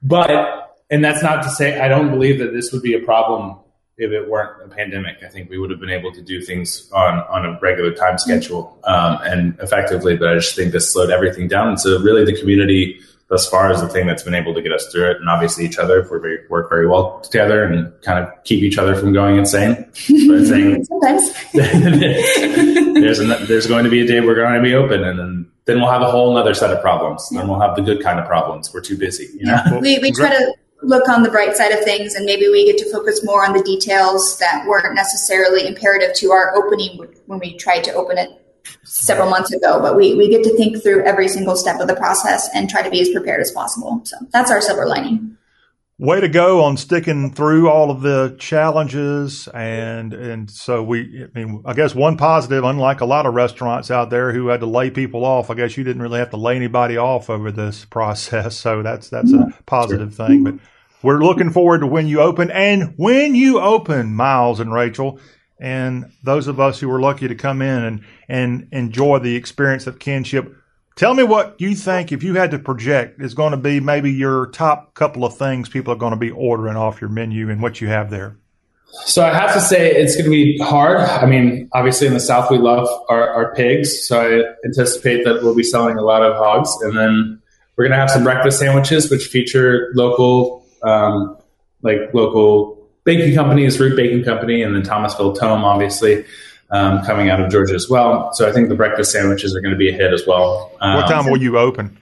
but 0.02 0.74
and 0.88 1.04
that's 1.04 1.22
not 1.22 1.42
to 1.42 1.50
say 1.50 1.78
I 1.78 1.88
don't 1.88 2.10
believe 2.10 2.38
that 2.38 2.54
this 2.54 2.72
would 2.72 2.82
be 2.82 2.94
a 2.94 3.00
problem 3.00 3.58
if 3.96 4.10
it 4.10 4.28
weren't 4.28 4.62
a 4.64 4.74
pandemic. 4.74 5.18
I 5.22 5.28
think 5.28 5.50
we 5.50 5.58
would 5.58 5.70
have 5.70 5.80
been 5.80 5.90
able 5.90 6.12
to 6.12 6.22
do 6.22 6.40
things 6.40 6.90
on 6.92 7.20
on 7.20 7.44
a 7.44 7.58
regular 7.60 7.92
time 7.92 8.18
schedule 8.18 8.78
um, 8.84 9.18
and 9.22 9.58
effectively. 9.60 10.16
But 10.16 10.28
I 10.30 10.34
just 10.34 10.56
think 10.56 10.72
this 10.72 10.92
slowed 10.92 11.10
everything 11.10 11.48
down. 11.48 11.68
And 11.68 11.80
so 11.80 12.00
really, 12.00 12.24
the 12.24 12.38
community 12.38 13.00
thus 13.28 13.48
far 13.48 13.70
is 13.70 13.80
the 13.80 13.88
thing 13.88 14.06
that's 14.06 14.22
been 14.22 14.34
able 14.34 14.54
to 14.54 14.62
get 14.62 14.72
us 14.72 14.90
through 14.90 15.10
it. 15.10 15.16
And 15.18 15.28
obviously, 15.28 15.64
each 15.64 15.78
other 15.78 16.00
if 16.00 16.10
we 16.10 16.18
very, 16.18 16.46
work 16.48 16.68
very 16.68 16.88
well 16.88 17.20
together 17.20 17.64
and 17.64 17.92
kind 18.02 18.24
of 18.24 18.30
keep 18.44 18.62
each 18.62 18.78
other 18.78 18.94
from 18.94 19.12
going 19.12 19.36
insane. 19.36 19.76
Think 19.92 20.86
Sometimes. 20.86 21.32
there's 21.52 23.18
an, 23.20 23.46
there's 23.46 23.66
going 23.66 23.84
to 23.84 23.90
be 23.90 24.00
a 24.00 24.06
day 24.06 24.20
we're 24.20 24.34
going 24.34 24.54
to 24.54 24.62
be 24.62 24.74
open, 24.74 25.04
and 25.04 25.18
then 25.18 25.50
then 25.66 25.80
we'll 25.80 25.90
have 25.90 26.02
a 26.02 26.10
whole 26.10 26.36
other 26.36 26.52
set 26.52 26.70
of 26.70 26.82
problems. 26.82 27.26
Then 27.30 27.48
we'll 27.48 27.60
have 27.60 27.76
the 27.76 27.82
good 27.82 28.02
kind 28.02 28.18
of 28.18 28.26
problems. 28.26 28.74
We're 28.74 28.82
too 28.82 28.98
busy, 28.98 29.30
you 29.34 29.46
know. 29.46 29.62
Well, 29.70 29.80
we, 29.80 29.98
we 29.98 30.12
try 30.12 30.30
to 30.30 30.54
look 30.84 31.08
on 31.08 31.22
the 31.22 31.30
bright 31.30 31.56
side 31.56 31.72
of 31.72 31.82
things 31.84 32.14
and 32.14 32.26
maybe 32.26 32.48
we 32.48 32.64
get 32.64 32.78
to 32.78 32.90
focus 32.92 33.24
more 33.24 33.44
on 33.44 33.52
the 33.52 33.62
details 33.62 34.38
that 34.38 34.66
weren't 34.66 34.94
necessarily 34.94 35.66
imperative 35.66 36.14
to 36.16 36.30
our 36.30 36.54
opening 36.56 37.06
when 37.26 37.38
we 37.38 37.56
tried 37.56 37.82
to 37.84 37.92
open 37.94 38.18
it 38.18 38.30
several 38.84 39.28
months 39.28 39.52
ago. 39.52 39.80
But 39.80 39.96
we, 39.96 40.14
we 40.14 40.28
get 40.28 40.42
to 40.44 40.56
think 40.56 40.82
through 40.82 41.04
every 41.04 41.28
single 41.28 41.56
step 41.56 41.80
of 41.80 41.88
the 41.88 41.96
process 41.96 42.48
and 42.54 42.68
try 42.68 42.82
to 42.82 42.90
be 42.90 43.00
as 43.00 43.10
prepared 43.10 43.40
as 43.40 43.50
possible. 43.50 44.00
So 44.04 44.16
that's 44.32 44.50
our 44.50 44.60
silver 44.60 44.86
lining. 44.86 45.36
Way 45.96 46.20
to 46.20 46.28
go 46.28 46.64
on 46.64 46.76
sticking 46.76 47.32
through 47.32 47.70
all 47.70 47.88
of 47.88 48.00
the 48.00 48.34
challenges. 48.40 49.46
And 49.54 50.12
and 50.12 50.50
so 50.50 50.82
we 50.82 51.24
I 51.24 51.38
mean 51.38 51.62
I 51.64 51.72
guess 51.72 51.94
one 51.94 52.16
positive 52.16 52.64
unlike 52.64 53.00
a 53.00 53.04
lot 53.04 53.26
of 53.26 53.34
restaurants 53.34 53.92
out 53.92 54.10
there 54.10 54.32
who 54.32 54.48
had 54.48 54.58
to 54.60 54.66
lay 54.66 54.90
people 54.90 55.24
off 55.24 55.50
I 55.50 55.54
guess 55.54 55.76
you 55.76 55.84
didn't 55.84 56.02
really 56.02 56.18
have 56.18 56.30
to 56.30 56.36
lay 56.36 56.56
anybody 56.56 56.96
off 56.96 57.30
over 57.30 57.52
this 57.52 57.84
process. 57.84 58.56
So 58.56 58.82
that's 58.82 59.08
that's 59.08 59.32
a 59.32 59.36
mm-hmm. 59.36 59.50
positive 59.66 60.16
thing. 60.16 60.42
But 60.42 60.54
we're 61.04 61.22
looking 61.22 61.50
forward 61.50 61.80
to 61.80 61.86
when 61.86 62.08
you 62.08 62.20
open 62.20 62.50
and 62.50 62.94
when 62.96 63.34
you 63.34 63.60
open 63.60 64.14
Miles 64.14 64.58
and 64.58 64.72
Rachel 64.72 65.20
and 65.60 66.10
those 66.24 66.48
of 66.48 66.58
us 66.58 66.80
who 66.80 66.88
were 66.88 67.00
lucky 67.00 67.28
to 67.28 67.34
come 67.34 67.62
in 67.62 67.84
and 67.84 68.04
and 68.28 68.68
enjoy 68.72 69.20
the 69.20 69.36
experience 69.36 69.86
of 69.86 70.00
kinship 70.00 70.56
Tell 70.96 71.12
me 71.12 71.24
what 71.24 71.60
you 71.60 71.74
think, 71.74 72.12
if 72.12 72.22
you 72.22 72.34
had 72.34 72.52
to 72.52 72.58
project, 72.60 73.20
is 73.20 73.34
going 73.34 73.50
to 73.50 73.56
be 73.56 73.80
maybe 73.80 74.12
your 74.12 74.46
top 74.46 74.94
couple 74.94 75.24
of 75.24 75.36
things 75.36 75.68
people 75.68 75.92
are 75.92 75.96
going 75.96 76.12
to 76.12 76.18
be 76.18 76.30
ordering 76.30 76.76
off 76.76 77.00
your 77.00 77.10
menu 77.10 77.50
and 77.50 77.60
what 77.60 77.80
you 77.80 77.88
have 77.88 78.10
there. 78.10 78.36
So 79.04 79.24
I 79.24 79.34
have 79.34 79.52
to 79.54 79.60
say 79.60 79.90
it's 79.90 80.14
going 80.14 80.26
to 80.26 80.30
be 80.30 80.56
hard. 80.58 80.98
I 80.98 81.26
mean, 81.26 81.68
obviously 81.72 82.06
in 82.06 82.14
the 82.14 82.20
South 82.20 82.48
we 82.48 82.58
love 82.58 82.86
our, 83.08 83.28
our 83.28 83.54
pigs, 83.56 84.06
so 84.06 84.20
I 84.20 84.54
anticipate 84.64 85.24
that 85.24 85.42
we'll 85.42 85.56
be 85.56 85.64
selling 85.64 85.98
a 85.98 86.02
lot 86.02 86.22
of 86.22 86.36
hogs, 86.36 86.70
and 86.82 86.96
then 86.96 87.42
we're 87.76 87.88
going 87.88 87.92
to 87.92 87.98
have 87.98 88.10
some 88.10 88.22
breakfast 88.22 88.60
sandwiches 88.60 89.10
which 89.10 89.24
feature 89.24 89.90
local, 89.96 90.63
um, 90.86 91.36
like 91.82 92.12
local 92.14 92.78
baking 93.04 93.34
companies, 93.34 93.78
Root 93.78 93.96
Baking 93.96 94.24
Company, 94.24 94.62
and 94.62 94.74
then 94.74 94.82
Thomasville 94.82 95.34
Tomme, 95.34 95.64
obviously 95.64 96.24
um, 96.70 97.04
coming 97.04 97.28
out 97.30 97.40
of 97.40 97.50
Georgia 97.50 97.74
as 97.74 97.88
well. 97.90 98.32
So 98.32 98.48
I 98.48 98.52
think 98.52 98.68
the 98.68 98.74
breakfast 98.74 99.12
sandwiches 99.12 99.54
are 99.54 99.60
going 99.60 99.72
to 99.74 99.78
be 99.78 99.88
a 99.90 99.92
hit 99.92 100.12
as 100.12 100.26
well. 100.26 100.72
Um, 100.80 100.96
what 100.96 101.08
time 101.08 101.26
will 101.30 101.40
you 101.40 101.58
open? 101.58 101.98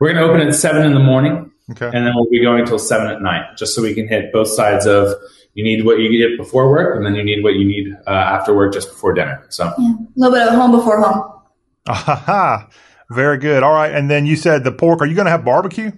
We're 0.00 0.12
going 0.14 0.24
to 0.26 0.32
open 0.32 0.46
at 0.48 0.54
seven 0.54 0.82
in 0.86 0.94
the 0.94 1.00
morning, 1.00 1.50
Okay. 1.72 1.86
and 1.86 2.06
then 2.06 2.12
we'll 2.16 2.30
be 2.30 2.40
going 2.42 2.60
until 2.60 2.78
seven 2.78 3.08
at 3.08 3.20
night, 3.20 3.56
just 3.58 3.74
so 3.74 3.82
we 3.82 3.94
can 3.94 4.08
hit 4.08 4.32
both 4.32 4.48
sides 4.48 4.86
of 4.86 5.12
you 5.54 5.62
need 5.62 5.84
what 5.84 5.98
you 5.98 6.08
get 6.16 6.38
before 6.38 6.70
work, 6.70 6.96
and 6.96 7.04
then 7.04 7.14
you 7.14 7.22
need 7.22 7.42
what 7.44 7.54
you 7.54 7.64
need 7.66 7.92
uh, 8.06 8.10
after 8.10 8.54
work, 8.54 8.72
just 8.72 8.88
before 8.88 9.12
dinner. 9.12 9.44
So 9.50 9.64
A 9.66 9.96
little 10.16 10.34
bit 10.36 10.48
of 10.48 10.54
home 10.54 10.70
before 10.72 11.00
home. 11.02 11.40
Aha. 11.88 12.68
Very 13.10 13.36
good. 13.38 13.62
All 13.62 13.72
right. 13.74 13.92
And 13.92 14.08
then 14.10 14.24
you 14.26 14.36
said 14.36 14.62
the 14.64 14.70
pork. 14.72 15.02
Are 15.02 15.06
you 15.06 15.14
going 15.16 15.24
to 15.26 15.30
have 15.32 15.44
barbecue? 15.44 15.90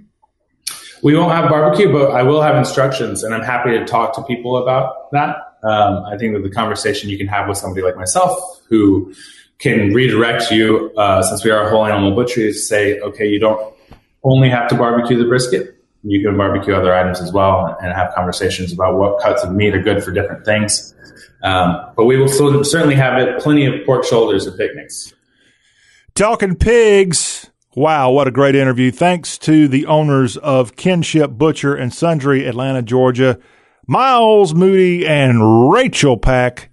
We 1.02 1.16
won't 1.16 1.32
have 1.32 1.50
barbecue, 1.50 1.92
but 1.92 2.12
I 2.12 2.22
will 2.22 2.40
have 2.40 2.56
instructions, 2.56 3.22
and 3.22 3.34
I'm 3.34 3.42
happy 3.42 3.70
to 3.70 3.84
talk 3.84 4.14
to 4.14 4.22
people 4.22 4.56
about 4.56 5.10
that. 5.12 5.36
Um, 5.64 6.04
I 6.04 6.16
think 6.16 6.34
that 6.34 6.42
the 6.42 6.50
conversation 6.50 7.10
you 7.10 7.18
can 7.18 7.28
have 7.28 7.48
with 7.48 7.58
somebody 7.58 7.82
like 7.82 7.96
myself 7.96 8.60
who 8.68 9.12
can 9.58 9.92
redirect 9.92 10.50
you, 10.50 10.92
uh, 10.96 11.22
since 11.22 11.44
we 11.44 11.50
are 11.50 11.66
a 11.66 11.70
whole 11.70 11.84
animal 11.86 12.14
butchery, 12.14 12.48
is 12.48 12.68
say, 12.68 12.98
okay, 13.00 13.26
you 13.28 13.38
don't 13.38 13.74
only 14.24 14.48
have 14.48 14.68
to 14.68 14.74
barbecue 14.76 15.16
the 15.16 15.24
brisket. 15.24 15.76
You 16.04 16.20
can 16.20 16.36
barbecue 16.36 16.74
other 16.74 16.92
items 16.92 17.20
as 17.20 17.32
well 17.32 17.76
and 17.80 17.92
have 17.92 18.12
conversations 18.12 18.72
about 18.72 18.96
what 18.96 19.20
cuts 19.20 19.44
of 19.44 19.52
meat 19.52 19.74
are 19.74 19.82
good 19.82 20.02
for 20.02 20.10
different 20.10 20.44
things. 20.44 20.94
Um, 21.44 21.80
but 21.96 22.06
we 22.06 22.16
will 22.16 22.28
still, 22.28 22.64
certainly 22.64 22.96
have 22.96 23.20
it, 23.20 23.40
plenty 23.40 23.66
of 23.66 23.86
pork 23.86 24.04
shoulders 24.04 24.46
at 24.46 24.56
picnics. 24.56 25.12
Talking 26.14 26.56
pigs. 26.56 27.51
Wow, 27.74 28.10
what 28.10 28.28
a 28.28 28.30
great 28.30 28.54
interview. 28.54 28.90
Thanks 28.90 29.38
to 29.38 29.66
the 29.66 29.86
owners 29.86 30.36
of 30.36 30.76
Kinship 30.76 31.30
Butcher 31.30 31.74
and 31.74 31.92
Sundry, 31.92 32.46
Atlanta, 32.46 32.82
Georgia, 32.82 33.38
Miles 33.86 34.54
Moody 34.54 35.06
and 35.06 35.70
Rachel 35.72 36.18
Pack. 36.18 36.68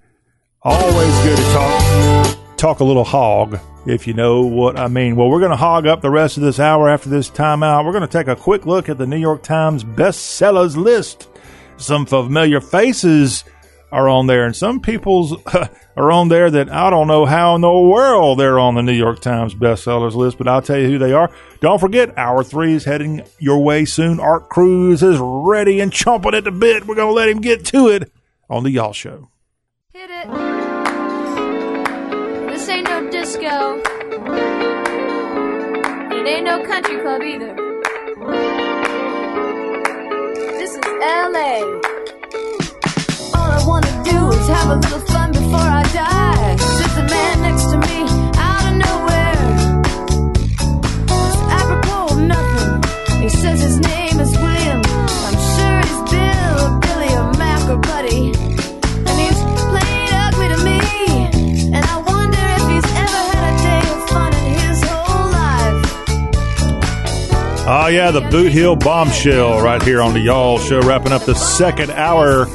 Always 0.62 1.24
good 1.24 1.38
to 1.38 1.44
talk 1.54 2.58
talk 2.58 2.82
a 2.82 2.84
little 2.84 3.06
hog, 3.06 3.58
if 3.86 4.08
you 4.08 4.14
know 4.14 4.42
what 4.42 4.78
I 4.78 4.90
mean. 4.90 5.16
Well, 5.16 5.30
we're 5.30 5.40
going 5.40 5.52
to 5.52 5.56
hog 5.56 5.88
up 5.88 6.02
the 6.02 6.10
rest 6.10 6.36
of 6.36 6.44
this 6.44 6.60
hour 6.60 6.90
after 6.90 7.08
this 7.08 7.30
timeout. 7.30 7.86
We're 7.86 7.94
going 7.94 8.02
to 8.02 8.08
take 8.08 8.28
a 8.28 8.36
quick 8.36 8.66
look 8.66 8.90
at 8.90 8.98
the 8.98 9.08
New 9.08 9.16
York 9.16 9.42
Times 9.42 9.86
bestsellers 9.86 10.76
list. 10.76 11.30
Some 11.78 12.06
familiar 12.06 12.60
faces 12.60 13.46
are 13.92 14.08
on 14.08 14.28
there, 14.28 14.46
and 14.46 14.56
some 14.56 14.80
people's 14.80 15.36
are 15.96 16.12
on 16.12 16.30
there 16.30 16.50
that 16.52 16.70
I 16.72 16.90
don't 16.90 17.08
know 17.08 17.26
how 17.26 17.56
in 17.56 17.62
the 17.62 17.72
world 17.72 18.40
they're 18.40 18.60
on 18.60 18.76
the 18.76 18.82
New 18.82 18.94
York 18.94 19.20
Times 19.20 19.56
bestsellers 19.56 20.16
list, 20.16 20.38
but 20.38 20.48
I'll 20.48 20.62
tell 20.62 20.78
you 20.78 20.88
who 20.88 20.98
they 20.98 21.14
are. 21.14 21.32
Don't 21.60 21.80
forget, 21.80 22.18
hour 22.18 22.44
three 22.44 22.74
is 22.74 22.86
heading 22.86 23.24
your 23.40 23.64
way 23.64 23.86
soon. 23.86 24.20
Art 24.20 24.50
Cruz 24.50 25.02
is 25.04 25.18
ready 25.20 25.80
and 25.80 25.92
chomping 25.92 26.34
at 26.34 26.44
the 26.44 26.52
bit. 26.52 26.88
We're 26.88 26.96
going 26.96 27.10
to 27.10 27.14
let 27.14 27.30
him 27.30 27.42
get 27.42 27.66
to 27.66 27.88
it 27.88 28.12
on 28.50 28.64
the 28.64 28.72
Y'all 28.72 28.94
Show. 28.94 29.30
Hit 29.94 30.10
it. 30.10 30.28
This 32.48 32.70
ain't 32.70 32.88
no 32.88 33.10
disco. 33.10 33.82
It 36.16 36.28
ain't 36.28 36.46
no 36.46 36.64
country 36.66 37.02
club 37.02 37.22
either. 37.24 37.56
This 40.58 40.72
is 40.72 40.86
LA. 41.02 41.99
Wanna 43.70 43.94
do 44.04 44.18
is 44.38 44.48
have 44.48 44.70
a 44.72 44.78
little 44.84 45.04
fun 45.14 45.32
before 45.32 45.70
I 45.82 45.84
die. 45.94 46.58
Man 47.00 47.38
next 47.42 47.66
to 47.72 47.78
me 47.78 47.98
out 48.38 48.64
of 48.70 48.74
nowhere. 48.86 49.42
Just 51.08 51.42
apropos 51.60 52.14
of 52.14 52.20
nothing. 52.34 53.22
He 53.24 53.30
says 53.30 53.62
his 53.62 53.78
name 53.80 54.20
is 54.20 54.32
William. 54.38 54.82
I'm 55.28 55.38
sure 55.56 55.78
he's 55.88 56.02
Bill 56.12 56.56
or 56.66 56.72
Billy 56.84 57.12
or 57.20 57.32
Mac 57.40 57.64
or 57.70 57.78
Buddy. 57.78 58.24
And 59.08 59.16
he's 59.24 59.40
played 59.72 60.12
ugly 60.26 60.48
to 60.54 60.60
me. 60.70 60.80
And 61.76 61.84
I 61.94 61.96
wonder 62.12 62.44
if 62.58 62.64
he's 62.74 62.90
ever 63.04 63.22
had 63.32 63.44
a 63.50 63.56
day 63.68 63.84
of 63.96 64.00
fun 64.10 64.32
in 64.34 64.54
his 64.66 64.80
whole 64.90 65.28
life. 65.40 65.82
Oh, 67.66 67.88
yeah, 67.88 68.12
the 68.12 68.22
Boot 68.30 68.52
Hill 68.52 68.76
Bombshell 68.76 69.62
right 69.62 69.82
here 69.82 70.02
on 70.02 70.14
the 70.14 70.20
Y'all 70.20 70.60
Show, 70.60 70.82
wrapping 70.82 71.14
up 71.14 71.24
the 71.24 71.36
second 71.36 71.92
hour. 71.92 72.48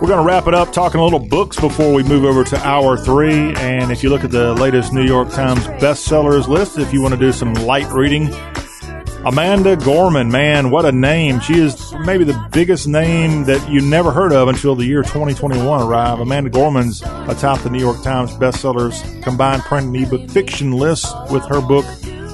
We're 0.00 0.08
going 0.08 0.18
to 0.18 0.26
wrap 0.26 0.48
it 0.48 0.54
up 0.54 0.72
talking 0.72 1.00
a 1.00 1.04
little 1.04 1.20
books 1.20 1.58
before 1.58 1.94
we 1.94 2.02
move 2.02 2.24
over 2.24 2.42
to 2.42 2.56
hour 2.66 2.98
three. 2.98 3.54
And 3.54 3.92
if 3.92 4.02
you 4.02 4.10
look 4.10 4.24
at 4.24 4.32
the 4.32 4.52
latest 4.54 4.92
New 4.92 5.04
York 5.04 5.30
Times 5.30 5.66
bestsellers 5.80 6.48
list, 6.48 6.78
if 6.78 6.92
you 6.92 7.00
want 7.00 7.14
to 7.14 7.20
do 7.20 7.30
some 7.30 7.54
light 7.54 7.90
reading, 7.90 8.28
Amanda 9.24 9.76
Gorman, 9.76 10.30
man, 10.30 10.70
what 10.70 10.84
a 10.84 10.90
name. 10.92 11.38
She 11.38 11.60
is 11.60 11.94
maybe 12.00 12.24
the 12.24 12.48
biggest 12.52 12.88
name 12.88 13.44
that 13.44 13.66
you 13.70 13.80
never 13.80 14.10
heard 14.10 14.32
of 14.32 14.48
until 14.48 14.74
the 14.74 14.84
year 14.84 15.02
2021 15.02 15.82
arrived. 15.82 16.20
Amanda 16.20 16.50
Gorman's 16.50 17.00
atop 17.00 17.60
the 17.60 17.70
New 17.70 17.78
York 17.80 18.02
Times 18.02 18.32
bestsellers 18.32 19.22
combined 19.22 19.62
print 19.62 19.86
and 19.86 19.96
ebook 19.96 20.28
fiction 20.28 20.72
list 20.72 21.14
with 21.30 21.46
her 21.46 21.60
book, 21.60 21.86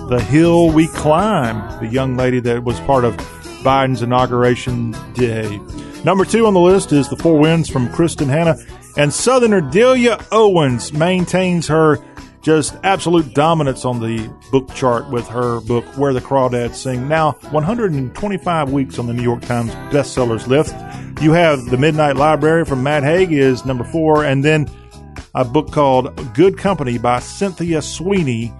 The 0.09 0.25
Hill 0.31 0.71
We 0.71 0.89
Climb, 0.89 1.79
the 1.79 1.87
young 1.87 2.17
lady 2.17 2.41
that 2.41 2.65
was 2.65 2.81
part 2.81 3.05
of 3.05 3.17
Biden's 3.63 4.01
inauguration 4.03 4.97
day. 5.13 5.61
Number 6.03 6.25
two 6.25 6.47
on 6.47 6.55
the 6.55 6.61
list 6.61 6.93
is 6.93 7.11
The 7.11 7.17
Four 7.17 7.39
Winds 7.39 7.69
from 7.69 7.89
Kristin 7.89 8.29
Hannah. 8.29 8.57
And 8.97 9.13
Southerner 9.13 9.61
Delia 9.61 10.19
Owens 10.33 10.95
maintains 10.95 11.69
her 11.69 11.99
just 12.41 12.75
absolute 12.83 13.35
dominance 13.35 13.85
on 13.85 14.01
the 14.01 14.35
book 14.51 14.73
chart 14.75 15.11
with 15.11 15.29
her 15.29 15.61
book 15.61 15.85
Where 15.99 16.15
the 16.15 16.21
Crawdads 16.23 16.77
Sing. 16.77 17.07
Now, 17.07 17.33
125 17.51 18.73
weeks 18.73 18.99
on 18.99 19.09
the 19.09 19.13
New 19.13 19.23
York 19.23 19.43
Times 19.43 19.73
bestsellers 19.93 20.47
list. 20.47 20.75
You 21.23 21.33
have 21.33 21.67
The 21.67 21.77
Midnight 21.77 22.17
Library 22.17 22.65
from 22.65 22.83
Matt 22.83 23.03
Haig 23.03 23.31
is 23.31 23.67
number 23.67 23.85
four, 23.85 24.25
and 24.25 24.43
then 24.43 24.71
a 25.35 25.45
book 25.45 25.71
called 25.71 26.35
Good 26.35 26.57
Company 26.57 26.97
by 26.97 27.19
Cynthia 27.19 27.83
Sweeney 27.83 28.55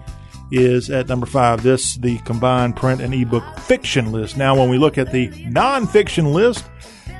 is 0.51 0.91
at 0.91 1.07
number 1.07 1.25
five. 1.25 1.63
This 1.63 1.95
the 1.95 2.19
combined 2.19 2.75
print 2.75 3.01
and 3.01 3.15
ebook 3.15 3.43
fiction 3.61 4.11
list. 4.11 4.37
Now, 4.37 4.55
when 4.55 4.69
we 4.69 4.77
look 4.77 4.99
at 4.99 5.11
the 5.11 5.29
nonfiction 5.29 6.33
list, 6.33 6.65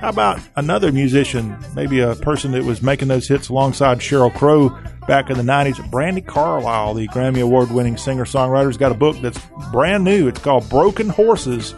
how 0.02 0.10
about 0.10 0.40
another 0.56 0.91
musician, 0.91 1.56
maybe 1.76 1.99
a 1.99 2.15
person 2.15 2.52
that 2.53 2.64
was 2.64 2.82
making 2.82 3.07
those 3.07 3.28
hits 3.28 3.49
alongside 3.49 3.99
Sheryl 3.99 4.34
Crow 4.34 4.69
back 5.07 5.30
in 5.30 5.38
the 5.38 5.44
90s? 5.44 5.76
Brandi 5.91 6.26
Carlile, 6.26 6.95
the 6.95 7.07
Grammy 7.10 7.44
Award 7.44 7.69
winning 7.69 7.98
singer 7.98 8.26
songwriter, 8.26 8.65
has 8.65 8.78
got 8.78 8.91
a 8.91 8.95
book 8.95 9.15
that's 9.22 9.40
brand 9.72 10.03
new. 10.03 10.28
It's 10.28 10.40
called 10.40 10.68
Broken 10.69 11.07
Horses. 11.07 11.76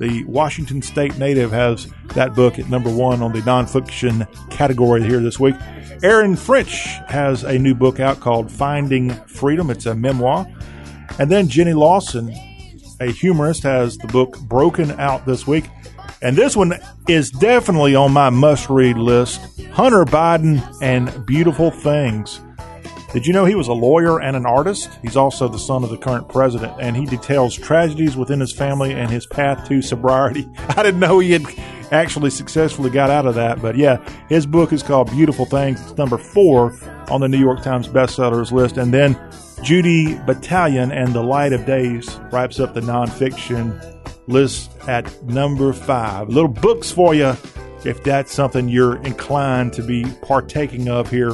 The 0.00 0.24
Washington 0.24 0.80
State 0.80 1.18
native 1.18 1.50
has 1.50 1.86
that 2.14 2.34
book 2.34 2.58
at 2.58 2.70
number 2.70 2.88
one 2.88 3.20
on 3.20 3.32
the 3.32 3.40
nonfiction 3.40 4.26
category 4.50 5.02
here 5.02 5.20
this 5.20 5.38
week. 5.38 5.56
Erin 6.02 6.34
French 6.34 6.86
has 7.08 7.42
a 7.42 7.58
new 7.58 7.74
book 7.74 8.00
out 8.00 8.20
called 8.20 8.50
Finding 8.50 9.10
Freedom. 9.26 9.68
It's 9.68 9.84
a 9.84 9.94
memoir. 9.94 10.46
And 11.18 11.30
then 11.30 11.48
Jenny 11.48 11.74
Lawson, 11.74 12.34
a 13.00 13.12
humorist, 13.12 13.64
has 13.64 13.98
the 13.98 14.08
book 14.08 14.38
Broken 14.40 14.92
Out 14.92 15.26
this 15.26 15.46
week. 15.46 15.66
And 16.22 16.36
this 16.36 16.56
one 16.56 16.72
is 17.08 17.30
definitely 17.30 17.94
on 17.94 18.12
my 18.12 18.30
must 18.30 18.70
read 18.70 18.96
list 18.96 19.40
Hunter 19.72 20.04
Biden 20.04 20.62
and 20.80 21.26
Beautiful 21.26 21.70
Things. 21.70 22.40
Did 23.12 23.26
you 23.26 23.32
know 23.32 23.44
he 23.44 23.54
was 23.54 23.68
a 23.68 23.72
lawyer 23.72 24.20
and 24.20 24.36
an 24.36 24.44
artist? 24.44 24.90
He's 25.00 25.16
also 25.16 25.48
the 25.48 25.58
son 25.58 25.84
of 25.84 25.90
the 25.90 25.96
current 25.96 26.28
president, 26.28 26.74
and 26.80 26.96
he 26.96 27.06
details 27.06 27.54
tragedies 27.54 28.16
within 28.16 28.40
his 28.40 28.52
family 28.52 28.92
and 28.92 29.10
his 29.10 29.26
path 29.26 29.66
to 29.68 29.80
sobriety. 29.80 30.48
I 30.70 30.82
didn't 30.82 31.00
know 31.00 31.18
he 31.20 31.32
had 31.32 31.46
actually 31.92 32.30
successfully 32.30 32.90
got 32.90 33.10
out 33.10 33.26
of 33.26 33.34
that, 33.36 33.62
but 33.62 33.76
yeah, 33.76 34.06
his 34.28 34.44
book 34.44 34.72
is 34.72 34.82
called 34.82 35.10
Beautiful 35.10 35.46
Things. 35.46 35.80
It's 35.80 35.96
number 35.96 36.18
four 36.18 36.76
on 37.08 37.20
the 37.20 37.28
New 37.28 37.38
York 37.38 37.62
Times 37.62 37.88
bestsellers 37.88 38.52
list. 38.52 38.76
And 38.76 38.92
then 38.92 39.18
Judy 39.62 40.16
Batalion 40.16 40.94
and 40.94 41.14
The 41.14 41.22
Light 41.22 41.52
of 41.52 41.64
Days 41.64 42.18
wraps 42.32 42.60
up 42.60 42.74
the 42.74 42.80
nonfiction 42.80 43.95
lists 44.26 44.68
at 44.88 45.22
number 45.24 45.72
five. 45.72 46.28
Little 46.28 46.48
books 46.48 46.90
for 46.90 47.14
you 47.14 47.36
if 47.84 48.02
that's 48.02 48.32
something 48.32 48.68
you're 48.68 48.96
inclined 49.02 49.72
to 49.74 49.82
be 49.82 50.04
partaking 50.22 50.88
of 50.88 51.10
here 51.10 51.32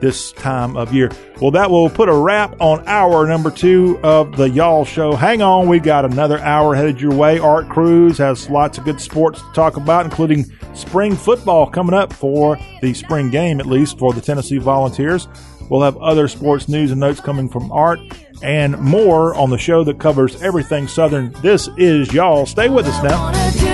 this 0.00 0.32
time 0.32 0.76
of 0.76 0.92
year. 0.92 1.10
Well, 1.40 1.52
that 1.52 1.70
will 1.70 1.88
put 1.88 2.08
a 2.08 2.14
wrap 2.14 2.60
on 2.60 2.86
hour 2.88 3.24
number 3.26 3.50
two 3.52 4.00
of 4.02 4.36
the 4.36 4.50
Y'all 4.50 4.84
Show. 4.84 5.14
Hang 5.14 5.42
on, 5.42 5.68
we've 5.68 5.82
got 5.82 6.04
another 6.04 6.40
hour 6.40 6.74
headed 6.74 7.00
your 7.00 7.14
way. 7.14 7.38
Art 7.38 7.68
Cruz 7.68 8.18
has 8.18 8.50
lots 8.50 8.78
of 8.78 8.84
good 8.84 9.00
sports 9.00 9.40
to 9.40 9.52
talk 9.52 9.76
about, 9.76 10.04
including 10.04 10.44
spring 10.74 11.14
football 11.14 11.70
coming 11.70 11.94
up 11.94 12.12
for 12.12 12.58
the 12.80 12.92
spring 12.94 13.30
game, 13.30 13.60
at 13.60 13.66
least 13.66 13.98
for 13.98 14.12
the 14.12 14.20
Tennessee 14.20 14.58
Volunteers. 14.58 15.28
We'll 15.70 15.82
have 15.82 15.96
other 15.98 16.26
sports 16.26 16.68
news 16.68 16.90
and 16.90 17.00
notes 17.00 17.20
coming 17.20 17.48
from 17.48 17.70
Art 17.70 18.00
and 18.42 18.78
more 18.78 19.34
on 19.34 19.50
the 19.50 19.58
show 19.58 19.84
that 19.84 19.98
covers 19.98 20.40
everything 20.42 20.88
Southern. 20.88 21.32
This 21.42 21.68
is 21.76 22.12
Y'all. 22.12 22.46
Stay 22.46 22.68
with 22.68 22.86
us 22.86 23.02
now. 23.02 23.71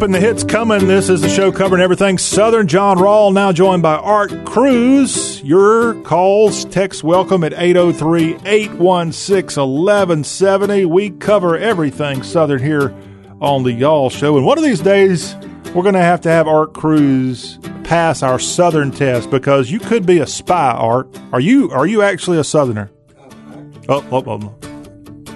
Keeping 0.00 0.12
the 0.12 0.20
hits 0.20 0.44
coming. 0.44 0.86
This 0.86 1.10
is 1.10 1.20
the 1.20 1.28
show 1.28 1.52
covering 1.52 1.82
everything 1.82 2.16
Southern. 2.16 2.66
John 2.66 2.96
Rawl 2.96 3.34
now 3.34 3.52
joined 3.52 3.82
by 3.82 3.96
Art 3.96 4.46
Cruz. 4.46 5.42
Your 5.42 5.92
calls, 6.04 6.64
text 6.64 7.04
welcome 7.04 7.44
at 7.44 7.52
803 7.52 8.36
816 8.46 9.62
1170. 9.62 10.86
We 10.86 11.10
cover 11.10 11.54
everything 11.58 12.22
Southern 12.22 12.62
here 12.62 12.94
on 13.42 13.62
the 13.62 13.72
Y'all 13.72 14.08
Show. 14.08 14.38
And 14.38 14.46
one 14.46 14.56
of 14.56 14.64
these 14.64 14.80
days, 14.80 15.34
we're 15.74 15.82
going 15.82 15.92
to 15.92 16.00
have 16.00 16.22
to 16.22 16.30
have 16.30 16.48
Art 16.48 16.72
Cruz 16.72 17.58
pass 17.84 18.22
our 18.22 18.38
Southern 18.38 18.92
test 18.92 19.30
because 19.30 19.70
you 19.70 19.80
could 19.80 20.06
be 20.06 20.20
a 20.20 20.26
spy, 20.26 20.70
Art. 20.70 21.14
Are 21.30 21.40
you, 21.40 21.70
are 21.72 21.86
you 21.86 22.00
actually 22.00 22.38
a 22.38 22.44
Southerner? 22.44 22.90
Uh, 23.18 23.96
oh, 23.96 24.04
oh, 24.10 24.24
oh. 24.26 24.56
oh. 24.62 24.69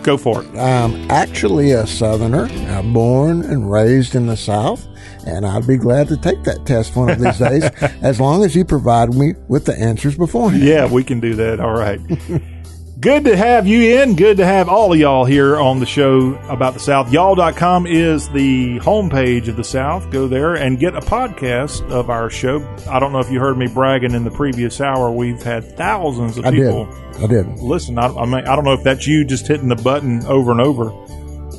Go 0.05 0.18
for 0.18 0.43
it. 0.44 0.55
I'm 0.55 1.10
actually 1.10 1.70
a 1.70 1.86
Southerner. 1.86 2.44
I'm 2.44 2.93
born 2.93 3.43
and 3.43 3.72
raised 3.72 4.14
in 4.14 4.26
the 4.26 4.36
South, 4.36 4.86
and 5.26 5.47
I'd 5.47 5.66
be 5.66 5.78
glad 5.78 6.09
to 6.09 6.18
take 6.18 6.43
that 6.44 6.66
test 6.66 6.94
one 6.94 7.09
of 7.09 7.18
these 7.18 7.39
days, 7.39 7.64
as 8.02 8.20
long 8.20 8.44
as 8.44 8.55
you 8.55 8.66
provide 8.66 9.14
me 9.14 9.32
with 9.48 9.64
the 9.64 9.74
answers 9.81 10.18
beforehand. 10.18 10.62
Yeah, 10.62 10.93
we 10.93 11.05
can 11.05 11.20
do 11.20 11.35
that. 11.36 11.59
All 11.59 11.72
right. 11.72 12.01
Good 13.00 13.24
to 13.24 13.36
have 13.36 13.66
you 13.66 13.98
in. 14.00 14.14
Good 14.14 14.36
to 14.36 14.46
have 14.46 14.68
all 14.68 14.92
of 14.92 14.98
y'all 14.98 15.24
here 15.24 15.58
on 15.58 15.80
the 15.80 15.84
show 15.86 16.34
about 16.48 16.74
the 16.74 16.80
South. 16.80 17.12
Y'all.com 17.12 17.86
is 17.86 18.28
the 18.30 18.78
homepage 18.78 19.48
of 19.48 19.56
the 19.56 19.64
South. 19.64 20.10
Go 20.10 20.28
there 20.28 20.54
and 20.54 20.78
get 20.78 20.94
a 20.94 21.00
podcast 21.00 21.90
of 21.90 22.08
our 22.08 22.30
show. 22.30 22.64
I 22.88 23.00
don't 23.00 23.12
know 23.12 23.18
if 23.18 23.30
you 23.32 23.40
heard 23.40 23.58
me 23.58 23.66
bragging 23.66 24.12
in 24.12 24.22
the 24.22 24.30
previous 24.30 24.80
hour. 24.80 25.10
We've 25.10 25.42
had 25.42 25.76
thousands 25.76 26.38
of 26.38 26.46
I 26.46 26.52
did. 26.52 26.58
people 26.60 26.88
I 27.22 27.26
did. 27.26 27.46
listen. 27.58 27.98
I, 27.98 28.06
I 28.06 28.24
mean, 28.26 28.46
I 28.46 28.54
don't 28.54 28.64
know 28.64 28.74
if 28.74 28.84
that's 28.84 29.06
you 29.06 29.24
just 29.24 29.48
hitting 29.48 29.68
the 29.68 29.76
button 29.76 30.24
over 30.26 30.52
and 30.52 30.60
over, 30.60 30.90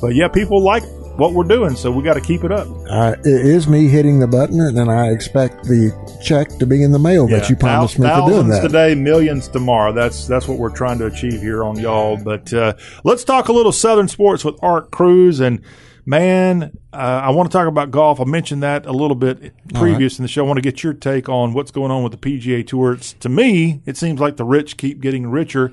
but 0.00 0.14
yeah, 0.14 0.28
people 0.28 0.62
like 0.62 0.82
what 1.16 1.32
we're 1.32 1.44
doing, 1.44 1.74
so 1.76 1.90
we 1.90 2.02
got 2.02 2.14
to 2.14 2.20
keep 2.20 2.44
it 2.44 2.52
up. 2.52 2.66
Uh, 2.88 3.16
it 3.24 3.46
is 3.46 3.66
me 3.66 3.88
hitting 3.88 4.18
the 4.20 4.26
button, 4.26 4.60
and 4.60 4.76
then 4.76 4.88
I 4.88 5.10
expect 5.10 5.64
the 5.64 5.92
check 6.24 6.48
to 6.58 6.66
be 6.66 6.82
in 6.82 6.92
the 6.92 6.98
mail 6.98 7.26
that 7.28 7.48
you 7.48 7.56
promised 7.56 7.98
thou- 7.98 8.26
me 8.26 8.32
for 8.32 8.36
doing 8.36 8.48
that. 8.50 8.62
today, 8.62 8.94
millions 8.94 9.48
tomorrow. 9.48 9.92
That's 9.92 10.26
that's 10.26 10.46
what 10.46 10.58
we're 10.58 10.74
trying 10.74 10.98
to 10.98 11.06
achieve 11.06 11.40
here 11.40 11.64
on 11.64 11.78
y'all. 11.78 12.16
But 12.16 12.52
uh, 12.52 12.74
let's 13.04 13.24
talk 13.24 13.48
a 13.48 13.52
little 13.52 13.72
Southern 13.72 14.08
sports 14.08 14.44
with 14.44 14.56
Art 14.62 14.90
Cruz 14.90 15.40
and. 15.40 15.62
Man, 16.08 16.78
uh, 16.92 16.96
I 16.96 17.30
want 17.30 17.50
to 17.50 17.52
talk 17.58 17.66
about 17.66 17.90
golf. 17.90 18.20
I 18.20 18.24
mentioned 18.26 18.62
that 18.62 18.86
a 18.86 18.92
little 18.92 19.16
bit 19.16 19.52
previous 19.74 20.20
in 20.20 20.22
the 20.22 20.28
show. 20.28 20.44
I 20.44 20.46
want 20.46 20.56
to 20.58 20.62
get 20.62 20.84
your 20.84 20.92
take 20.94 21.28
on 21.28 21.52
what's 21.52 21.72
going 21.72 21.90
on 21.90 22.04
with 22.04 22.12
the 22.12 22.18
PGA 22.18 22.64
Tour. 22.64 22.92
It's, 22.92 23.14
to 23.14 23.28
me, 23.28 23.82
it 23.86 23.96
seems 23.96 24.20
like 24.20 24.36
the 24.36 24.44
rich 24.44 24.76
keep 24.76 25.00
getting 25.00 25.26
richer. 25.26 25.72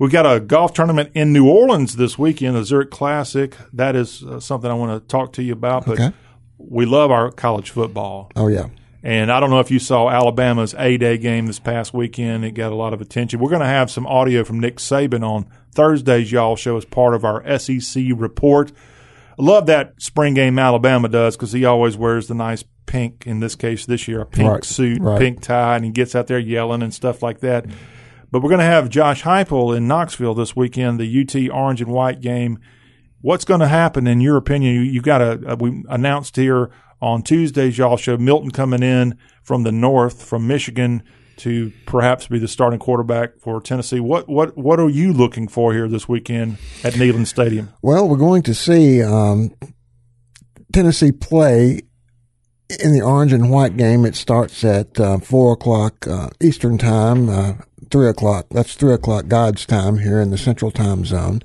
We've 0.00 0.10
got 0.10 0.24
a 0.24 0.40
golf 0.40 0.72
tournament 0.72 1.10
in 1.14 1.32
New 1.32 1.46
Orleans 1.48 1.94
this 1.96 2.18
weekend, 2.18 2.56
the 2.56 2.64
Zurich 2.64 2.90
Classic. 2.90 3.54
That 3.72 3.94
is 3.94 4.22
uh, 4.24 4.40
something 4.40 4.70
I 4.70 4.74
want 4.74 5.00
to 5.02 5.06
talk 5.06 5.34
to 5.34 5.42
you 5.42 5.52
about. 5.52 5.84
But 5.84 6.00
Okay. 6.00 6.12
we 6.56 6.86
love 6.86 7.10
our 7.10 7.30
college 7.30 7.68
football. 7.70 8.32
Oh 8.34 8.48
yeah, 8.48 8.68
And 9.02 9.30
I 9.30 9.40
don't 9.40 9.50
know 9.50 9.60
if 9.60 9.70
you 9.70 9.78
saw 9.78 10.08
Alabama's 10.08 10.74
A 10.78 10.96
Day 10.96 11.18
game 11.18 11.46
this 11.46 11.58
past 11.58 11.92
weekend. 11.92 12.46
It 12.46 12.52
got 12.52 12.72
a 12.72 12.74
lot 12.74 12.94
of 12.94 13.02
attention. 13.02 13.40
We're 13.40 13.50
going 13.50 13.60
to 13.60 13.66
have 13.66 13.90
some 13.90 14.06
audio 14.06 14.42
from 14.42 14.58
Nick 14.58 14.76
Saban 14.78 15.22
on 15.22 15.46
Thursday's 15.72 16.32
Y'all 16.32 16.56
show 16.56 16.78
as 16.78 16.86
part 16.86 17.14
of 17.14 17.22
our 17.24 17.58
SEC 17.58 18.02
report. 18.16 18.72
I 19.38 19.42
love 19.42 19.66
that 19.66 20.00
spring 20.00 20.32
game 20.32 20.58
Alabama 20.58 21.08
does 21.10 21.36
because 21.36 21.52
he 21.52 21.64
always 21.66 21.96
wears 21.98 22.26
the 22.26 22.34
nice 22.34 22.64
pink, 22.86 23.24
in 23.26 23.40
this 23.40 23.54
case 23.54 23.86
this 23.86 24.08
year, 24.08 24.22
a 24.22 24.26
pink 24.26 24.50
Right, 24.50 24.64
suit, 24.64 25.00
right. 25.00 25.18
pink 25.18 25.42
tie, 25.42 25.76
and 25.76 25.84
he 25.84 25.90
gets 25.90 26.14
out 26.14 26.26
there 26.26 26.38
yelling 26.38 26.82
and 26.82 26.92
stuff 26.92 27.22
like 27.22 27.40
that. 27.40 27.66
But 28.30 28.42
we're 28.42 28.48
going 28.48 28.60
to 28.60 28.64
have 28.64 28.88
Josh 28.88 29.22
Heupel 29.22 29.76
in 29.76 29.88
Knoxville 29.88 30.34
this 30.34 30.54
weekend, 30.54 31.00
the 31.00 31.20
UT 31.20 31.52
orange 31.52 31.80
and 31.80 31.90
white 31.90 32.20
game. 32.20 32.58
What's 33.22 33.44
going 33.44 33.60
to 33.60 33.68
happen, 33.68 34.06
in 34.06 34.20
your 34.20 34.36
opinion? 34.36 34.74
You, 34.74 34.80
you 34.82 35.02
got 35.02 35.20
a, 35.20 35.52
uh, 35.52 35.56
we 35.58 35.84
announced 35.88 36.36
here 36.36 36.70
on 37.02 37.22
Tuesday's 37.22 37.76
y'all 37.76 37.96
show 37.96 38.16
Milton 38.16 38.50
coming 38.50 38.82
in 38.82 39.18
from 39.42 39.62
the 39.62 39.72
north, 39.72 40.22
from 40.22 40.46
Michigan, 40.46 41.02
to 41.38 41.72
perhaps 41.86 42.28
be 42.28 42.38
the 42.38 42.48
starting 42.48 42.78
quarterback 42.78 43.38
for 43.38 43.60
Tennessee. 43.60 43.98
What 43.98 44.28
what 44.28 44.56
what 44.58 44.78
are 44.78 44.90
you 44.90 45.12
looking 45.12 45.48
for 45.48 45.72
here 45.72 45.88
this 45.88 46.06
weekend 46.06 46.58
at 46.84 46.94
Neyland 46.94 47.26
Stadium? 47.26 47.70
Well, 47.80 48.06
we're 48.06 48.18
going 48.18 48.42
to 48.42 48.54
see 48.54 49.02
um, 49.02 49.54
Tennessee 50.72 51.12
play 51.12 51.80
in 52.78 52.92
the 52.92 53.00
orange 53.00 53.32
and 53.32 53.50
white 53.50 53.76
game. 53.76 54.04
It 54.04 54.14
starts 54.14 54.62
at 54.64 55.00
uh, 55.00 55.18
four 55.18 55.54
o'clock 55.54 56.06
uh, 56.06 56.28
Eastern 56.40 56.78
time. 56.78 57.28
Uh, 57.28 57.54
Three 57.90 58.08
o'clock. 58.08 58.46
That's 58.50 58.74
three 58.74 58.94
o'clock 58.94 59.26
God's 59.26 59.66
time 59.66 59.98
here 59.98 60.20
in 60.20 60.30
the 60.30 60.38
Central 60.38 60.70
Time 60.70 61.04
Zone, 61.04 61.40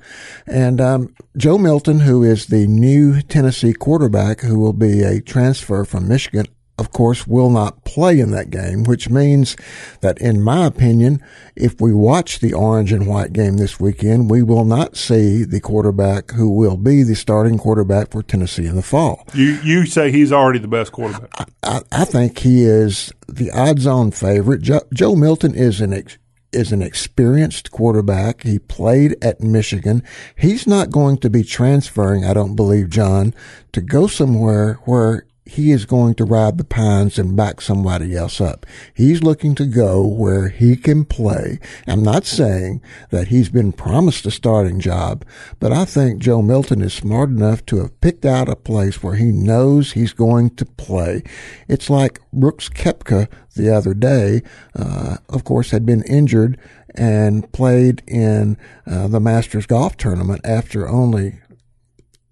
and 0.46 0.80
um, 0.80 1.14
Joe 1.36 1.58
Milton, 1.58 2.00
who 2.00 2.22
is 2.22 2.46
the 2.46 2.66
new 2.68 3.20
Tennessee 3.22 3.72
quarterback, 3.72 4.40
who 4.40 4.58
will 4.58 4.72
be 4.72 5.02
a 5.02 5.20
transfer 5.20 5.84
from 5.84 6.06
Michigan, 6.06 6.46
of 6.78 6.90
course, 6.92 7.26
will 7.26 7.48
not 7.48 7.84
play 7.84 8.20
in 8.20 8.32
that 8.32 8.50
game, 8.50 8.84
which 8.84 9.08
means 9.08 9.56
that, 10.02 10.18
in 10.18 10.42
my 10.42 10.66
opinion, 10.66 11.22
if 11.56 11.80
we 11.80 11.92
watch 11.92 12.40
the 12.40 12.52
orange 12.52 12.92
and 12.92 13.06
white 13.06 13.32
game 13.32 13.56
this 13.56 13.80
weekend, 13.80 14.30
we 14.30 14.42
will 14.42 14.64
not 14.66 14.96
see 14.96 15.42
the 15.42 15.60
quarterback 15.60 16.32
who 16.32 16.50
will 16.50 16.76
be 16.76 17.02
the 17.02 17.16
starting 17.16 17.56
quarterback 17.56 18.10
for 18.10 18.22
Tennessee 18.22 18.66
in 18.66 18.76
the 18.76 18.82
fall. 18.82 19.26
You 19.32 19.58
you 19.64 19.86
say 19.86 20.12
he's 20.12 20.32
already 20.32 20.58
the 20.58 20.68
best 20.68 20.92
quarterback. 20.92 21.50
I, 21.62 21.80
I 21.90 22.04
think 22.04 22.38
he 22.38 22.64
is 22.64 23.10
the 23.26 23.50
odds-on 23.50 24.10
favorite. 24.10 24.60
Joe, 24.60 24.82
Joe 24.92 25.16
Milton 25.16 25.54
is 25.54 25.80
an 25.80 25.94
ex, 25.94 26.18
is 26.52 26.72
an 26.72 26.82
experienced 26.82 27.70
quarterback. 27.70 28.42
He 28.42 28.58
played 28.58 29.16
at 29.22 29.40
Michigan. 29.40 30.02
He's 30.36 30.66
not 30.66 30.90
going 30.90 31.18
to 31.18 31.30
be 31.30 31.42
transferring, 31.42 32.24
I 32.24 32.32
don't 32.32 32.56
believe, 32.56 32.90
John, 32.90 33.34
to 33.72 33.80
go 33.80 34.06
somewhere 34.06 34.74
where 34.84 35.25
he 35.46 35.70
is 35.70 35.86
going 35.86 36.14
to 36.16 36.24
ride 36.24 36.58
the 36.58 36.64
pines 36.64 37.18
and 37.18 37.36
back 37.36 37.60
somebody 37.60 38.16
else 38.16 38.40
up. 38.40 38.66
He's 38.92 39.22
looking 39.22 39.54
to 39.54 39.64
go 39.64 40.04
where 40.04 40.48
he 40.48 40.76
can 40.76 41.04
play. 41.04 41.60
I'm 41.86 42.02
not 42.02 42.24
saying 42.24 42.82
that 43.10 43.28
he's 43.28 43.48
been 43.48 43.72
promised 43.72 44.26
a 44.26 44.32
starting 44.32 44.80
job, 44.80 45.24
but 45.60 45.72
I 45.72 45.84
think 45.84 46.18
Joe 46.18 46.42
Milton 46.42 46.82
is 46.82 46.92
smart 46.92 47.30
enough 47.30 47.64
to 47.66 47.78
have 47.78 48.00
picked 48.00 48.26
out 48.26 48.48
a 48.48 48.56
place 48.56 49.02
where 49.02 49.14
he 49.14 49.26
knows 49.26 49.92
he's 49.92 50.12
going 50.12 50.50
to 50.56 50.66
play. 50.66 51.22
It's 51.68 51.88
like 51.88 52.20
Brooks 52.32 52.68
Koepka 52.68 53.28
the 53.54 53.74
other 53.74 53.94
day, 53.94 54.42
uh, 54.74 55.18
of 55.28 55.44
course, 55.44 55.70
had 55.70 55.86
been 55.86 56.02
injured 56.02 56.58
and 56.96 57.50
played 57.52 58.02
in 58.06 58.56
uh, 58.86 59.06
the 59.08 59.20
Masters 59.20 59.66
golf 59.66 59.96
tournament 59.96 60.40
after 60.44 60.88
only 60.88 61.38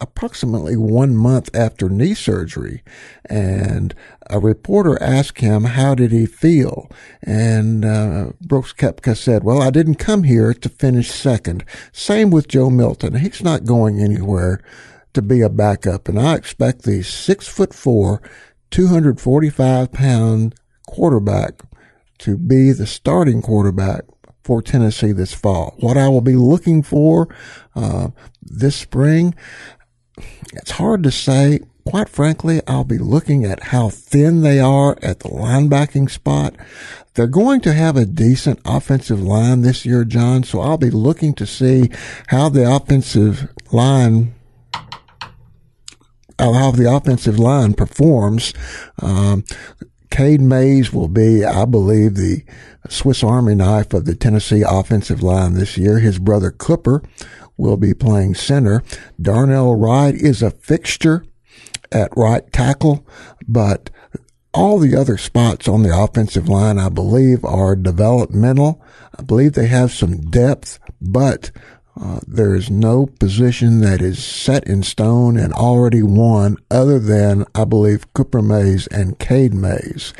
approximately 0.04 0.76
one 0.76 1.16
month 1.16 1.48
after 1.54 1.88
knee 1.88 2.14
surgery 2.14 2.82
and 3.24 3.94
a 4.28 4.38
reporter 4.38 5.02
asked 5.02 5.40
him 5.40 5.64
how 5.64 5.94
did 5.94 6.12
he 6.12 6.26
feel? 6.26 6.90
And 7.22 7.84
uh, 7.84 8.32
brooks 8.40 8.72
koepka 8.72 9.16
said 9.16 9.42
well 9.42 9.62
i 9.62 9.70
didn't 9.70 9.96
come 9.96 10.22
here 10.24 10.52
to 10.54 10.68
finish 10.68 11.10
second. 11.10 11.64
Same 11.92 12.30
with 12.30 12.48
joe 12.48 12.70
milton. 12.70 13.16
He's 13.16 13.42
not 13.42 13.64
going 13.64 13.98
anywhere 14.00 14.62
to 15.14 15.22
be 15.22 15.40
a 15.40 15.48
backup 15.48 16.08
and 16.08 16.18
i 16.18 16.34
expect 16.34 16.82
the 16.82 17.02
six 17.02 17.48
foot 17.48 17.72
four 17.72 18.20
245 18.70 19.92
pound 19.92 20.54
quarterback 20.86 21.62
to 22.18 22.36
be 22.36 22.72
the 22.72 22.86
starting 22.86 23.40
quarterback 23.40 24.04
for 24.44 24.60
Tennessee 24.60 25.12
this 25.12 25.32
fall. 25.32 25.74
What 25.78 25.96
I 25.96 26.08
will 26.08 26.20
be 26.20 26.36
looking 26.36 26.82
for 26.82 27.34
uh, 27.74 28.08
this 28.42 28.76
spring, 28.76 29.34
it's 30.52 30.72
hard 30.72 31.02
to 31.04 31.10
say. 31.10 31.60
Quite 31.86 32.08
frankly, 32.08 32.62
I'll 32.66 32.84
be 32.84 32.98
looking 32.98 33.44
at 33.44 33.64
how 33.64 33.90
thin 33.90 34.40
they 34.40 34.58
are 34.58 34.96
at 35.02 35.20
the 35.20 35.28
linebacking 35.28 36.10
spot. 36.10 36.54
They're 37.12 37.26
going 37.26 37.60
to 37.60 37.74
have 37.74 37.96
a 37.96 38.06
decent 38.06 38.60
offensive 38.64 39.22
line 39.22 39.60
this 39.60 39.84
year, 39.84 40.04
John, 40.04 40.42
so 40.42 40.60
I'll 40.60 40.78
be 40.78 40.90
looking 40.90 41.34
to 41.34 41.46
see 41.46 41.90
how 42.28 42.48
the 42.48 42.68
offensive 42.74 43.48
line 43.70 44.34
uh, 46.38 46.52
how 46.52 46.70
the 46.72 46.92
offensive 46.92 47.38
line 47.38 47.74
performs. 47.74 48.52
Um, 49.00 49.44
Cade 50.10 50.40
Mays 50.40 50.92
will 50.92 51.08
be, 51.08 51.44
I 51.44 51.64
believe, 51.64 52.14
the 52.14 52.44
Swiss 52.88 53.22
Army 53.22 53.54
knife 53.54 53.92
of 53.94 54.04
the 54.04 54.14
Tennessee 54.14 54.62
offensive 54.66 55.22
line 55.22 55.54
this 55.54 55.76
year. 55.76 55.98
His 55.98 56.18
brother 56.18 56.50
Clipper 56.50 57.02
will 57.56 57.76
be 57.76 57.94
playing 57.94 58.34
center. 58.34 58.82
Darnell 59.20 59.74
Wright 59.74 60.14
is 60.14 60.42
a 60.42 60.50
fixture 60.50 61.24
at 61.92 62.16
right 62.16 62.50
tackle, 62.52 63.06
but 63.46 63.90
all 64.52 64.78
the 64.78 64.96
other 64.96 65.18
spots 65.18 65.66
on 65.66 65.82
the 65.82 65.96
offensive 65.96 66.48
line, 66.48 66.78
I 66.78 66.88
believe, 66.88 67.44
are 67.44 67.74
developmental. 67.74 68.82
I 69.18 69.22
believe 69.22 69.52
they 69.52 69.66
have 69.66 69.92
some 69.92 70.20
depth, 70.30 70.78
but 71.00 71.50
uh, 72.00 72.20
there 72.26 72.54
is 72.54 72.70
no 72.70 73.06
position 73.06 73.80
that 73.80 74.00
is 74.00 74.24
set 74.24 74.66
in 74.66 74.82
stone 74.82 75.36
and 75.36 75.52
already 75.52 76.02
won 76.02 76.56
other 76.70 76.98
than, 76.98 77.44
I 77.54 77.64
believe, 77.64 78.12
Cooper 78.14 78.42
Mays 78.42 78.86
and 78.88 79.18
Cade 79.18 79.54
Mays. 79.54 80.12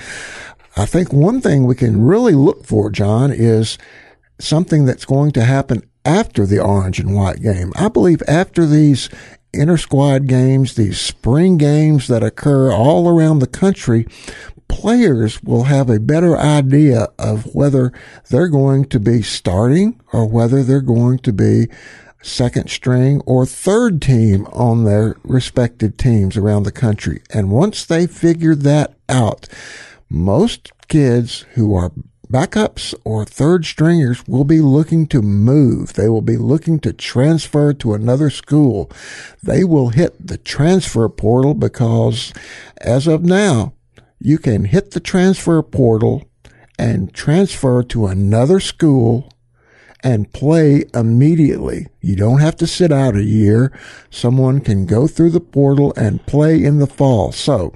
I 0.77 0.87
think 0.87 1.13
one 1.13 1.41
thing 1.41 1.65
we 1.65 1.75
can 1.75 2.05
really 2.05 2.35
look 2.35 2.65
for, 2.65 2.91
John, 2.91 3.33
is 3.33 3.79
something 4.41 4.85
that's 4.85 5.05
going 5.05 5.31
to 5.33 5.45
happen 5.45 5.83
after 6.05 6.47
the 6.47 6.61
orange 6.61 6.99
and 6.99 7.15
white 7.15 7.41
game. 7.41 7.73
I 7.77 7.89
believe 7.89 8.23
after 8.29 8.67
these 8.67 9.09
inter 9.53 9.77
squad 9.77 10.27
games, 10.27 10.75
these 10.75 11.01
spring 11.01 11.57
games 11.57 12.09
that 12.09 12.23
occur 12.23 12.73
all 12.73 13.09
around 13.09 13.39
the 13.39 13.47
country, 13.47 14.07
players 14.69 15.43
will 15.43 15.65
have 15.65 15.89
a 15.89 16.01
better 16.01 16.37
idea 16.37 17.09
of 17.19 17.55
whether 17.55 17.93
they're 18.31 18.49
going 18.49 18.85
to 18.87 19.01
be 19.01 19.23
starting 19.23 20.01
or 20.13 20.27
whether 20.27 20.63
they're 20.63 20.81
going 20.81 21.19
to 21.19 21.33
be 21.33 21.67
second 22.23 22.71
string 22.71 23.21
or 23.27 23.45
third 23.45 24.01
team 24.01 24.47
on 24.47 24.85
their 24.85 25.17
respective 25.25 25.97
teams 25.97 26.37
around 26.37 26.63
the 26.63 26.73
country. 26.73 27.23
And 27.33 27.51
once 27.51 27.85
they 27.85 28.07
figure 28.07 28.55
that 28.55 28.95
out, 29.09 29.47
most 30.09 30.73
kids 30.89 31.45
who 31.55 31.75
are 31.75 31.93
backups 32.35 32.93
or 33.05 33.25
third 33.25 33.65
stringers 33.65 34.27
will 34.27 34.43
be 34.43 34.61
looking 34.61 35.07
to 35.07 35.23
move. 35.23 35.93
They 35.93 36.09
will 36.09 36.21
be 36.21 36.37
looking 36.37 36.81
to 36.81 36.93
transfer 36.93 37.73
to 37.75 37.95
another 37.95 38.29
school. 38.29 38.91
They 39.41 39.63
will 39.63 39.91
hit 39.91 40.27
the 40.27 40.37
transfer 40.37 41.09
portal 41.09 41.55
because 41.55 42.33
as 42.79 43.07
of 43.07 43.23
now, 43.23 43.75
you 44.19 44.39
can 44.39 44.65
hit 44.65 44.91
the 44.91 44.99
transfer 44.99 45.63
portal 45.63 46.29
and 46.77 47.15
transfer 47.15 47.85
to 47.85 48.07
another 48.07 48.59
school 48.59 49.33
and 50.03 50.33
play 50.33 50.87
immediately. 50.93 51.87
You 52.01 52.17
don't 52.17 52.41
have 52.41 52.57
to 52.57 52.67
sit 52.67 52.91
out 52.91 53.15
a 53.15 53.23
year. 53.23 53.73
Someone 54.11 54.61
can 54.61 54.87
go 54.87 55.07
through 55.07 55.31
the 55.31 55.41
portal 55.41 55.95
and 55.97 56.27
play 56.27 56.65
in 56.65 56.81
the 56.81 56.89
fall. 56.89 57.31
So 57.31 57.73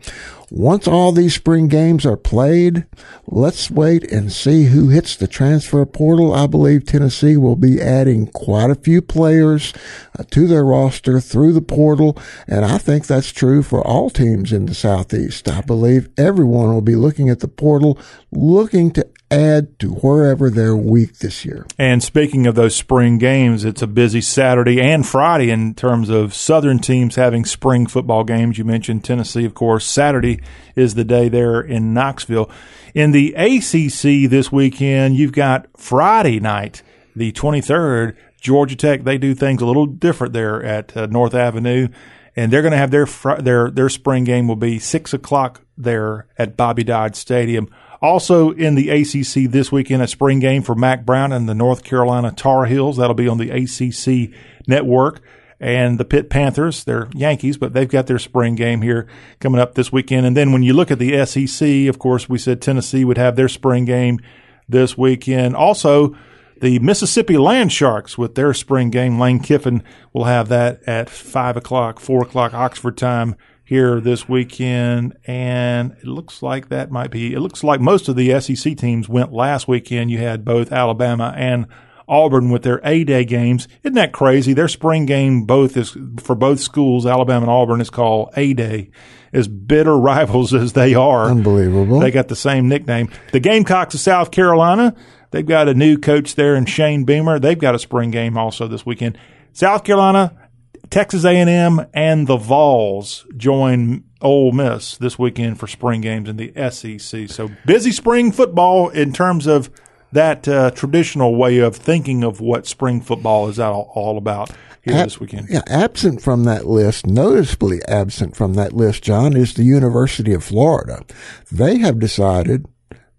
once 0.50 0.88
all 0.88 1.12
these 1.12 1.34
spring 1.34 1.68
games 1.68 2.06
are 2.06 2.16
played, 2.16 2.86
let's 3.26 3.70
wait 3.70 4.10
and 4.10 4.32
see 4.32 4.64
who 4.64 4.88
hits 4.88 5.14
the 5.14 5.26
transfer 5.26 5.84
portal. 5.84 6.32
I 6.32 6.46
believe 6.46 6.86
Tennessee 6.86 7.36
will 7.36 7.56
be 7.56 7.80
adding 7.80 8.28
quite 8.28 8.70
a 8.70 8.74
few 8.74 9.02
players 9.02 9.74
uh, 10.18 10.24
to 10.30 10.46
their 10.46 10.64
roster 10.64 11.20
through 11.20 11.52
the 11.52 11.60
portal, 11.60 12.16
and 12.46 12.64
I 12.64 12.78
think 12.78 13.06
that's 13.06 13.30
true 13.30 13.62
for 13.62 13.86
all 13.86 14.08
teams 14.08 14.52
in 14.52 14.66
the 14.66 14.74
Southeast. 14.74 15.48
I 15.48 15.60
believe 15.60 16.08
everyone 16.16 16.72
will 16.72 16.80
be 16.80 16.96
looking 16.96 17.28
at 17.28 17.40
the 17.40 17.48
portal, 17.48 17.98
looking 18.30 18.90
to 18.92 19.06
add 19.30 19.78
to 19.78 19.90
wherever 19.90 20.50
they're 20.50 20.76
weak 20.76 21.18
this 21.18 21.44
year. 21.44 21.66
And 21.78 22.02
speaking 22.02 22.46
of 22.46 22.54
those 22.54 22.74
spring 22.74 23.18
games, 23.18 23.64
it's 23.64 23.82
a 23.82 23.86
busy 23.86 24.20
Saturday 24.20 24.80
and 24.80 25.06
Friday 25.06 25.50
in 25.50 25.74
terms 25.74 26.08
of 26.08 26.34
Southern 26.34 26.78
teams 26.78 27.16
having 27.16 27.44
spring 27.44 27.86
football 27.86 28.24
games. 28.24 28.58
You 28.58 28.64
mentioned 28.64 29.04
Tennessee, 29.04 29.44
of 29.44 29.54
course. 29.54 29.86
Saturday 29.86 30.40
is 30.74 30.94
the 30.94 31.04
day 31.04 31.28
there 31.28 31.60
in 31.60 31.92
Knoxville. 31.92 32.50
In 32.94 33.12
the 33.12 33.34
ACC 33.34 34.30
this 34.30 34.50
weekend, 34.50 35.16
you've 35.16 35.32
got 35.32 35.66
Friday 35.76 36.40
night, 36.40 36.82
the 37.14 37.32
23rd, 37.32 38.16
Georgia 38.40 38.76
Tech. 38.76 39.04
They 39.04 39.18
do 39.18 39.34
things 39.34 39.60
a 39.60 39.66
little 39.66 39.86
different 39.86 40.32
there 40.32 40.62
at 40.62 40.96
uh, 40.96 41.06
North 41.06 41.34
Avenue. 41.34 41.88
And 42.36 42.52
they're 42.52 42.62
going 42.62 42.72
to 42.72 42.78
have 42.78 42.92
their 42.92 43.06
fr- 43.06 43.40
their 43.40 43.68
their 43.68 43.88
spring 43.88 44.22
game 44.22 44.46
will 44.46 44.54
be 44.54 44.78
six 44.78 45.12
o'clock 45.12 45.62
there 45.76 46.28
at 46.38 46.56
Bobby 46.56 46.84
Dodd 46.84 47.16
Stadium. 47.16 47.68
Also 48.00 48.50
in 48.52 48.74
the 48.74 48.90
ACC 48.90 49.50
this 49.50 49.72
weekend, 49.72 50.02
a 50.02 50.06
spring 50.06 50.38
game 50.38 50.62
for 50.62 50.74
Mack 50.74 51.04
Brown 51.04 51.32
and 51.32 51.48
the 51.48 51.54
North 51.54 51.82
Carolina 51.82 52.32
Tar 52.32 52.66
Heels. 52.66 52.96
That'll 52.96 53.14
be 53.14 53.28
on 53.28 53.38
the 53.38 53.50
ACC 53.50 54.32
network. 54.66 55.20
And 55.60 55.98
the 55.98 56.04
Pitt 56.04 56.30
Panthers, 56.30 56.84
they're 56.84 57.08
Yankees, 57.14 57.56
but 57.56 57.74
they've 57.74 57.88
got 57.88 58.06
their 58.06 58.20
spring 58.20 58.54
game 58.54 58.82
here 58.82 59.08
coming 59.40 59.60
up 59.60 59.74
this 59.74 59.90
weekend. 59.90 60.24
And 60.24 60.36
then 60.36 60.52
when 60.52 60.62
you 60.62 60.72
look 60.72 60.92
at 60.92 61.00
the 61.00 61.26
SEC, 61.26 61.88
of 61.88 61.98
course, 61.98 62.28
we 62.28 62.38
said 62.38 62.62
Tennessee 62.62 63.04
would 63.04 63.18
have 63.18 63.34
their 63.34 63.48
spring 63.48 63.84
game 63.84 64.20
this 64.68 64.96
weekend. 64.96 65.56
Also, 65.56 66.16
the 66.60 66.78
Mississippi 66.78 67.36
Land 67.38 67.72
Sharks 67.72 68.16
with 68.16 68.36
their 68.36 68.54
spring 68.54 68.90
game. 68.90 69.18
Lane 69.18 69.40
Kiffin 69.40 69.82
will 70.12 70.24
have 70.24 70.48
that 70.48 70.80
at 70.86 71.10
five 71.10 71.56
o'clock, 71.56 71.98
four 71.98 72.22
o'clock 72.22 72.54
Oxford 72.54 72.96
time 72.96 73.34
here 73.68 74.00
this 74.00 74.26
weekend, 74.26 75.14
and 75.26 75.92
it 75.92 76.06
looks 76.06 76.42
like 76.42 76.70
that 76.70 76.90
might 76.90 77.10
be. 77.10 77.34
It 77.34 77.40
looks 77.40 77.62
like 77.62 77.80
most 77.82 78.08
of 78.08 78.16
the 78.16 78.40
SEC 78.40 78.78
teams 78.78 79.10
went 79.10 79.30
last 79.30 79.68
weekend. 79.68 80.10
You 80.10 80.16
had 80.16 80.42
both 80.42 80.72
Alabama 80.72 81.34
and 81.36 81.66
Auburn 82.08 82.48
with 82.48 82.62
their 82.62 82.80
A 82.82 83.04
Day 83.04 83.26
games. 83.26 83.68
Isn't 83.82 83.92
that 83.96 84.14
crazy? 84.14 84.54
Their 84.54 84.68
spring 84.68 85.04
game 85.04 85.44
both 85.44 85.76
is 85.76 85.94
for 86.18 86.34
both 86.34 86.60
schools, 86.60 87.04
Alabama 87.04 87.42
and 87.42 87.50
Auburn, 87.50 87.82
is 87.82 87.90
called 87.90 88.30
A 88.38 88.54
Day. 88.54 88.90
As 89.34 89.46
bitter 89.48 89.98
rivals 89.98 90.54
as 90.54 90.72
they 90.72 90.94
are, 90.94 91.26
Unbelievable. 91.26 92.00
they 92.00 92.10
got 92.10 92.28
the 92.28 92.36
same 92.36 92.68
nickname. 92.68 93.10
The 93.32 93.40
Gamecocks 93.40 93.92
of 93.92 94.00
South 94.00 94.30
Carolina, 94.30 94.94
they've 95.30 95.44
got 95.44 95.68
a 95.68 95.74
new 95.74 95.98
coach 95.98 96.36
there 96.36 96.56
in 96.56 96.64
Shane 96.64 97.04
Beamer. 97.04 97.38
They've 97.38 97.58
got 97.58 97.74
a 97.74 97.78
spring 97.78 98.10
game 98.10 98.38
also 98.38 98.66
this 98.66 98.86
weekend. 98.86 99.18
South 99.52 99.84
Carolina, 99.84 100.47
Texas 100.90 101.24
A&M, 101.24 101.86
and 101.92 102.26
the 102.26 102.36
Vols 102.36 103.26
join 103.36 104.04
Ole 104.20 104.52
Miss 104.52 104.96
this 104.96 105.18
weekend 105.18 105.58
for 105.58 105.66
spring 105.66 106.00
games 106.00 106.28
in 106.28 106.36
the 106.36 106.52
SEC. 106.70 107.28
So 107.28 107.50
busy 107.66 107.92
spring 107.92 108.32
football 108.32 108.88
in 108.88 109.12
terms 109.12 109.46
of 109.46 109.70
that 110.12 110.48
uh, 110.48 110.70
traditional 110.70 111.36
way 111.36 111.58
of 111.58 111.76
thinking 111.76 112.24
of 112.24 112.40
what 112.40 112.66
spring 112.66 113.00
football 113.00 113.48
is 113.48 113.58
all, 113.58 113.92
all 113.94 114.16
about 114.16 114.50
here 114.82 114.94
Ab- 114.94 115.06
this 115.06 115.20
weekend. 115.20 115.48
Yeah, 115.50 115.62
absent 115.66 116.22
from 116.22 116.44
that 116.44 116.66
list, 116.66 117.06
noticeably 117.06 117.80
absent 117.86 118.36
from 118.36 118.54
that 118.54 118.72
list, 118.72 119.02
John, 119.02 119.36
is 119.36 119.54
the 119.54 119.64
University 119.64 120.32
of 120.32 120.44
Florida. 120.44 121.04
They 121.52 121.78
have 121.78 121.98
decided 121.98 122.66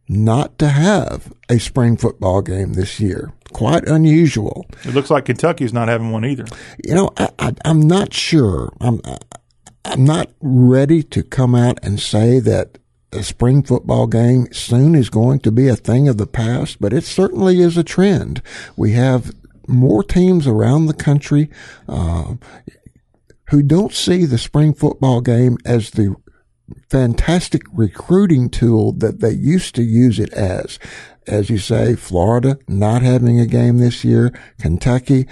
not 0.07 0.57
to 0.57 0.69
have 0.69 1.31
a 1.49 1.59
spring 1.59 1.95
football 1.95 2.41
game 2.41 2.73
this 2.73 2.99
year. 2.99 3.31
Quite 3.53 3.87
unusual. 3.87 4.67
It 4.83 4.93
looks 4.93 5.09
like 5.09 5.25
Kentucky's 5.25 5.73
not 5.73 5.87
having 5.87 6.11
one 6.11 6.25
either. 6.25 6.45
You 6.83 6.95
know, 6.95 7.09
I, 7.17 7.29
I, 7.39 7.53
I'm 7.65 7.81
not 7.81 8.13
sure. 8.13 8.71
I'm, 8.79 9.01
I'm 9.85 10.03
not 10.05 10.29
ready 10.39 11.03
to 11.03 11.23
come 11.23 11.55
out 11.55 11.79
and 11.83 11.99
say 11.99 12.39
that 12.39 12.77
a 13.11 13.23
spring 13.23 13.63
football 13.63 14.07
game 14.07 14.47
soon 14.51 14.93
is 14.95 15.09
going 15.09 15.39
to 15.39 15.51
be 15.51 15.67
a 15.67 15.75
thing 15.75 16.07
of 16.07 16.17
the 16.17 16.27
past, 16.27 16.79
but 16.79 16.93
it 16.93 17.03
certainly 17.03 17.59
is 17.59 17.77
a 17.77 17.83
trend. 17.83 18.41
We 18.77 18.91
have 18.91 19.31
more 19.67 20.03
teams 20.03 20.47
around 20.47 20.85
the 20.85 20.93
country 20.93 21.49
uh, 21.87 22.35
who 23.49 23.63
don't 23.63 23.93
see 23.93 24.25
the 24.25 24.37
spring 24.37 24.73
football 24.73 25.21
game 25.21 25.57
as 25.65 25.91
the 25.91 26.15
fantastic 26.89 27.63
recruiting 27.71 28.49
tool 28.49 28.91
that 28.93 29.19
they 29.19 29.31
used 29.31 29.75
to 29.75 29.83
use 29.83 30.19
it 30.19 30.31
as. 30.33 30.79
As 31.27 31.49
you 31.49 31.57
say, 31.57 31.95
Florida 31.95 32.57
not 32.67 33.01
having 33.01 33.39
a 33.39 33.45
game 33.45 33.77
this 33.77 34.03
year, 34.03 34.33
Kentucky. 34.59 35.27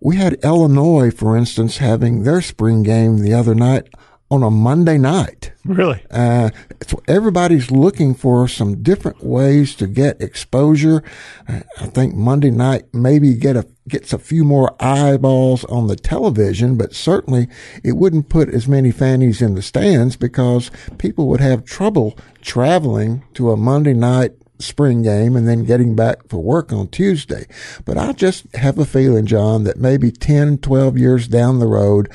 We 0.00 0.16
had 0.16 0.34
Illinois, 0.44 1.10
for 1.10 1.36
instance, 1.36 1.78
having 1.78 2.22
their 2.22 2.40
spring 2.40 2.82
game 2.82 3.18
the 3.18 3.34
other 3.34 3.54
night 3.54 3.88
on 4.30 4.42
a 4.42 4.50
Monday 4.50 4.98
night. 4.98 5.52
Really? 5.64 6.02
Uh, 6.10 6.50
so 6.86 7.00
everybody's 7.06 7.70
looking 7.70 8.14
for 8.14 8.48
some 8.48 8.82
different 8.82 9.24
ways 9.24 9.74
to 9.76 9.86
get 9.86 10.20
exposure. 10.20 11.02
Uh, 11.48 11.60
I 11.78 11.86
think 11.86 12.14
Monday 12.14 12.50
night 12.50 12.84
maybe 12.92 13.34
get 13.34 13.56
a 13.56 13.66
gets 13.88 14.12
a 14.12 14.18
few 14.18 14.42
more 14.42 14.74
eyeballs 14.80 15.64
on 15.66 15.86
the 15.86 15.94
television, 15.94 16.76
but 16.76 16.92
certainly 16.92 17.46
it 17.84 17.92
wouldn't 17.92 18.28
put 18.28 18.48
as 18.48 18.66
many 18.66 18.90
fannies 18.90 19.40
in 19.40 19.54
the 19.54 19.62
stands 19.62 20.16
because 20.16 20.72
people 20.98 21.28
would 21.28 21.40
have 21.40 21.64
trouble 21.64 22.18
traveling 22.42 23.22
to 23.34 23.52
a 23.52 23.56
Monday 23.56 23.94
night 23.94 24.32
spring 24.58 25.02
game 25.02 25.36
and 25.36 25.46
then 25.46 25.64
getting 25.64 25.94
back 25.94 26.28
for 26.28 26.42
work 26.42 26.72
on 26.72 26.88
Tuesday. 26.88 27.46
But 27.84 27.98
I 27.98 28.12
just 28.12 28.54
have 28.56 28.78
a 28.78 28.84
feeling, 28.84 29.26
John, 29.26 29.64
that 29.64 29.78
maybe 29.78 30.10
10, 30.10 30.58
12 30.58 30.98
years 30.98 31.28
down 31.28 31.58
the 31.58 31.66
road, 31.66 32.10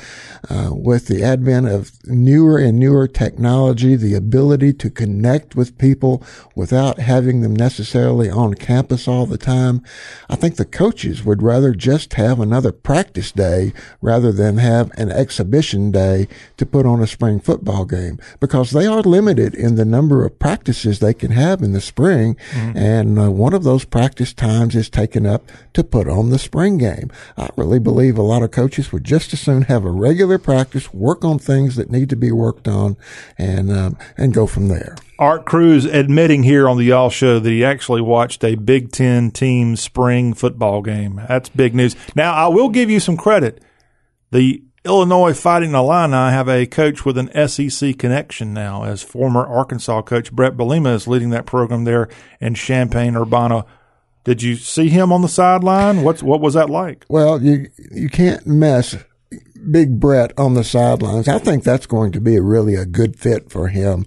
uh, 0.50 0.70
with 0.72 1.06
the 1.06 1.22
advent 1.22 1.68
of 1.68 1.92
newer 2.04 2.58
and 2.58 2.78
newer 2.78 3.06
technology, 3.06 3.94
the 3.94 4.14
ability 4.14 4.72
to 4.72 4.90
connect 4.90 5.54
with 5.54 5.78
people 5.78 6.22
without 6.54 6.98
having 6.98 7.40
them 7.40 7.54
necessarily 7.54 8.28
on 8.28 8.54
campus 8.54 9.06
all 9.06 9.26
the 9.26 9.38
time, 9.38 9.82
I 10.28 10.36
think 10.36 10.56
the 10.56 10.64
coaches 10.64 11.24
would 11.24 11.42
rather 11.42 11.72
just 11.72 12.14
have 12.14 12.40
another 12.40 12.72
practice 12.72 13.30
day 13.32 13.72
rather 14.00 14.32
than 14.32 14.58
have 14.58 14.90
an 14.98 15.10
exhibition 15.10 15.90
day 15.90 16.26
to 16.56 16.66
put 16.66 16.86
on 16.86 17.00
a 17.00 17.06
spring 17.06 17.38
football 17.40 17.84
game 17.84 18.18
because 18.40 18.70
they 18.70 18.86
are 18.86 19.02
limited 19.02 19.54
in 19.54 19.76
the 19.76 19.84
number 19.84 20.24
of 20.24 20.38
practices 20.38 20.98
they 20.98 21.14
can 21.14 21.30
have 21.30 21.62
in 21.62 21.72
the 21.72 21.80
spring. 21.80 22.31
And 22.54 23.18
uh, 23.18 23.30
one 23.30 23.54
of 23.54 23.64
those 23.64 23.84
practice 23.84 24.32
times 24.32 24.74
is 24.74 24.88
taken 24.88 25.26
up 25.26 25.50
to 25.74 25.84
put 25.84 26.08
on 26.08 26.30
the 26.30 26.38
spring 26.38 26.78
game. 26.78 27.10
I 27.36 27.50
really 27.56 27.78
believe 27.78 28.18
a 28.18 28.22
lot 28.22 28.42
of 28.42 28.50
coaches 28.50 28.92
would 28.92 29.04
just 29.04 29.32
as 29.32 29.40
soon 29.40 29.62
have 29.62 29.84
a 29.84 29.90
regular 29.90 30.38
practice, 30.38 30.92
work 30.92 31.24
on 31.24 31.38
things 31.38 31.76
that 31.76 31.90
need 31.90 32.10
to 32.10 32.16
be 32.16 32.32
worked 32.32 32.68
on 32.68 32.96
and, 33.38 33.70
um, 33.70 33.96
and 34.16 34.34
go 34.34 34.46
from 34.46 34.68
there. 34.68 34.96
Art 35.18 35.44
Cruz 35.44 35.84
admitting 35.84 36.42
here 36.42 36.68
on 36.68 36.78
the 36.78 36.84
Y'all 36.84 37.10
Show 37.10 37.38
that 37.38 37.48
he 37.48 37.64
actually 37.64 38.00
watched 38.00 38.42
a 38.42 38.56
Big 38.56 38.90
Ten 38.90 39.30
team 39.30 39.76
spring 39.76 40.34
football 40.34 40.82
game. 40.82 41.20
That's 41.28 41.48
big 41.48 41.74
news. 41.74 41.94
Now, 42.16 42.32
I 42.34 42.48
will 42.48 42.68
give 42.68 42.90
you 42.90 42.98
some 42.98 43.16
credit. 43.16 43.62
The 44.32 44.64
Illinois 44.84 45.32
Fighting 45.32 45.74
Illini 45.74 46.32
have 46.32 46.48
a 46.48 46.66
coach 46.66 47.04
with 47.04 47.16
an 47.16 47.48
SEC 47.48 47.96
connection 47.98 48.52
now, 48.52 48.82
as 48.82 49.02
former 49.02 49.46
Arkansas 49.46 50.02
coach 50.02 50.32
Brett 50.32 50.56
Bielema 50.56 50.94
is 50.94 51.06
leading 51.06 51.30
that 51.30 51.46
program 51.46 51.84
there 51.84 52.08
in 52.40 52.54
Champaign 52.54 53.16
Urbana. 53.16 53.64
Did 54.24 54.42
you 54.42 54.56
see 54.56 54.88
him 54.88 55.12
on 55.12 55.22
the 55.22 55.28
sideline? 55.28 56.02
What's 56.02 56.22
what 56.22 56.40
was 56.40 56.54
that 56.54 56.68
like? 56.68 57.04
Well, 57.08 57.42
you 57.42 57.68
you 57.92 58.08
can't 58.08 58.44
mess 58.46 58.96
Big 59.70 60.00
Brett 60.00 60.32
on 60.36 60.54
the 60.54 60.64
sidelines. 60.64 61.28
I 61.28 61.38
think 61.38 61.62
that's 61.62 61.86
going 61.86 62.12
to 62.12 62.20
be 62.20 62.38
really 62.40 62.74
a 62.74 62.86
good 62.86 63.16
fit 63.16 63.50
for 63.50 63.68
him. 63.68 64.04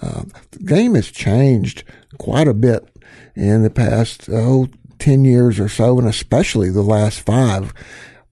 Uh, 0.00 0.24
the 0.50 0.64
game 0.64 0.94
has 0.94 1.10
changed 1.10 1.84
quite 2.18 2.48
a 2.48 2.54
bit 2.54 2.86
in 3.34 3.62
the 3.62 3.70
past 3.70 4.28
oh, 4.30 4.68
10 4.98 5.24
years 5.24 5.58
or 5.58 5.68
so, 5.68 5.98
and 5.98 6.08
especially 6.08 6.70
the 6.70 6.82
last 6.82 7.20
five. 7.20 7.72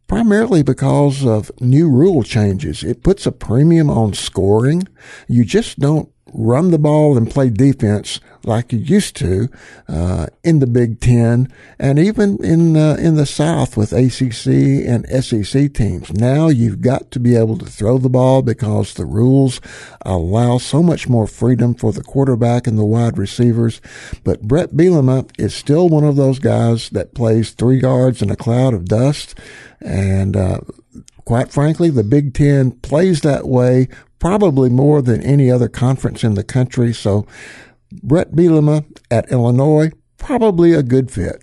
Primarily 0.07 0.63
because 0.63 1.27
of 1.27 1.51
new 1.61 1.91
rule 1.91 2.23
changes. 2.23 2.85
It 2.85 3.03
puts 3.03 3.27
a 3.27 3.33
premium 3.33 3.91
on 3.91 4.15
scoring. 4.15 4.87
You 5.27 5.45
just 5.45 5.81
don't 5.81 6.09
run 6.33 6.71
the 6.71 6.79
ball 6.79 7.17
and 7.17 7.31
play 7.31 7.49
defense 7.49 8.21
like 8.45 8.73
you 8.73 8.79
used 8.79 9.17
to 9.17 9.49
uh, 9.89 10.27
in 10.43 10.59
the 10.59 10.67
Big 10.67 11.01
Ten 11.01 11.53
and 11.79 11.99
even 11.99 12.43
in 12.45 12.77
uh, 12.77 12.97
in 12.99 13.17
the 13.17 13.27
South 13.27 13.77
with 13.77 13.93
ACC 13.93 14.47
and 14.87 15.07
SEC 15.25 15.73
teams. 15.73 16.13
Now 16.13 16.49
you've 16.49 16.81
got 16.81 17.11
to 17.13 17.21
be 17.21 17.37
able 17.37 17.59
to 17.59 17.67
throw 17.67 17.99
the 17.99 18.09
ball 18.09 18.43
because 18.43 18.95
the 18.95 19.05
rules 19.05 19.61
allow 20.03 20.59
so 20.59 20.83
much 20.83 21.09
more 21.09 21.27
freedom 21.27 21.75
for 21.75 21.93
the 21.93 22.03
quarterback 22.03 22.67
and 22.67 22.79
the 22.79 22.85
wide 22.85 23.19
receivers. 23.19 23.81
But 24.25 24.43
Brett 24.43 24.71
Bielema 24.71 25.31
is 25.39 25.55
still 25.55 25.89
one 25.89 26.05
of 26.05 26.17
those 26.17 26.39
guys 26.39 26.91
that 26.91 27.15
plays 27.15 27.51
three 27.51 27.81
yards 27.81 28.23
in 28.23 28.31
a 28.31 28.37
cloud 28.37 28.75
of 28.75 28.87
dust, 28.87 29.39
and 29.81 30.37
uh, 30.37 30.61
quite 31.25 31.51
frankly, 31.51 31.91
the 31.91 32.05
Big 32.05 32.35
Ten 32.35 32.71
plays 32.71 33.21
that 33.21 33.47
way 33.47 33.89
probably 34.19 34.71
more 34.71 35.03
than 35.03 35.23
any 35.23 35.51
other 35.51 35.69
conference 35.69 36.25
in 36.25 36.35
the 36.35 36.45
country. 36.45 36.93
So 36.93 37.27
Brett 38.03 38.33
Bielema 38.33 38.85
at 39.11 39.31
Illinois, 39.31 39.91
probably 40.19 40.73
a 40.73 40.83
good 40.83 41.11
fit. 41.11 41.43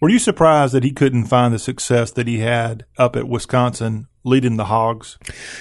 Were 0.00 0.08
you 0.08 0.18
surprised 0.18 0.74
that 0.74 0.82
he 0.82 0.90
couldn't 0.90 1.26
find 1.26 1.54
the 1.54 1.60
success 1.60 2.10
that 2.12 2.26
he 2.26 2.40
had 2.40 2.84
up 2.98 3.14
at 3.14 3.28
Wisconsin 3.28 4.08
leading 4.24 4.56
the 4.56 4.64
Hogs? 4.64 5.16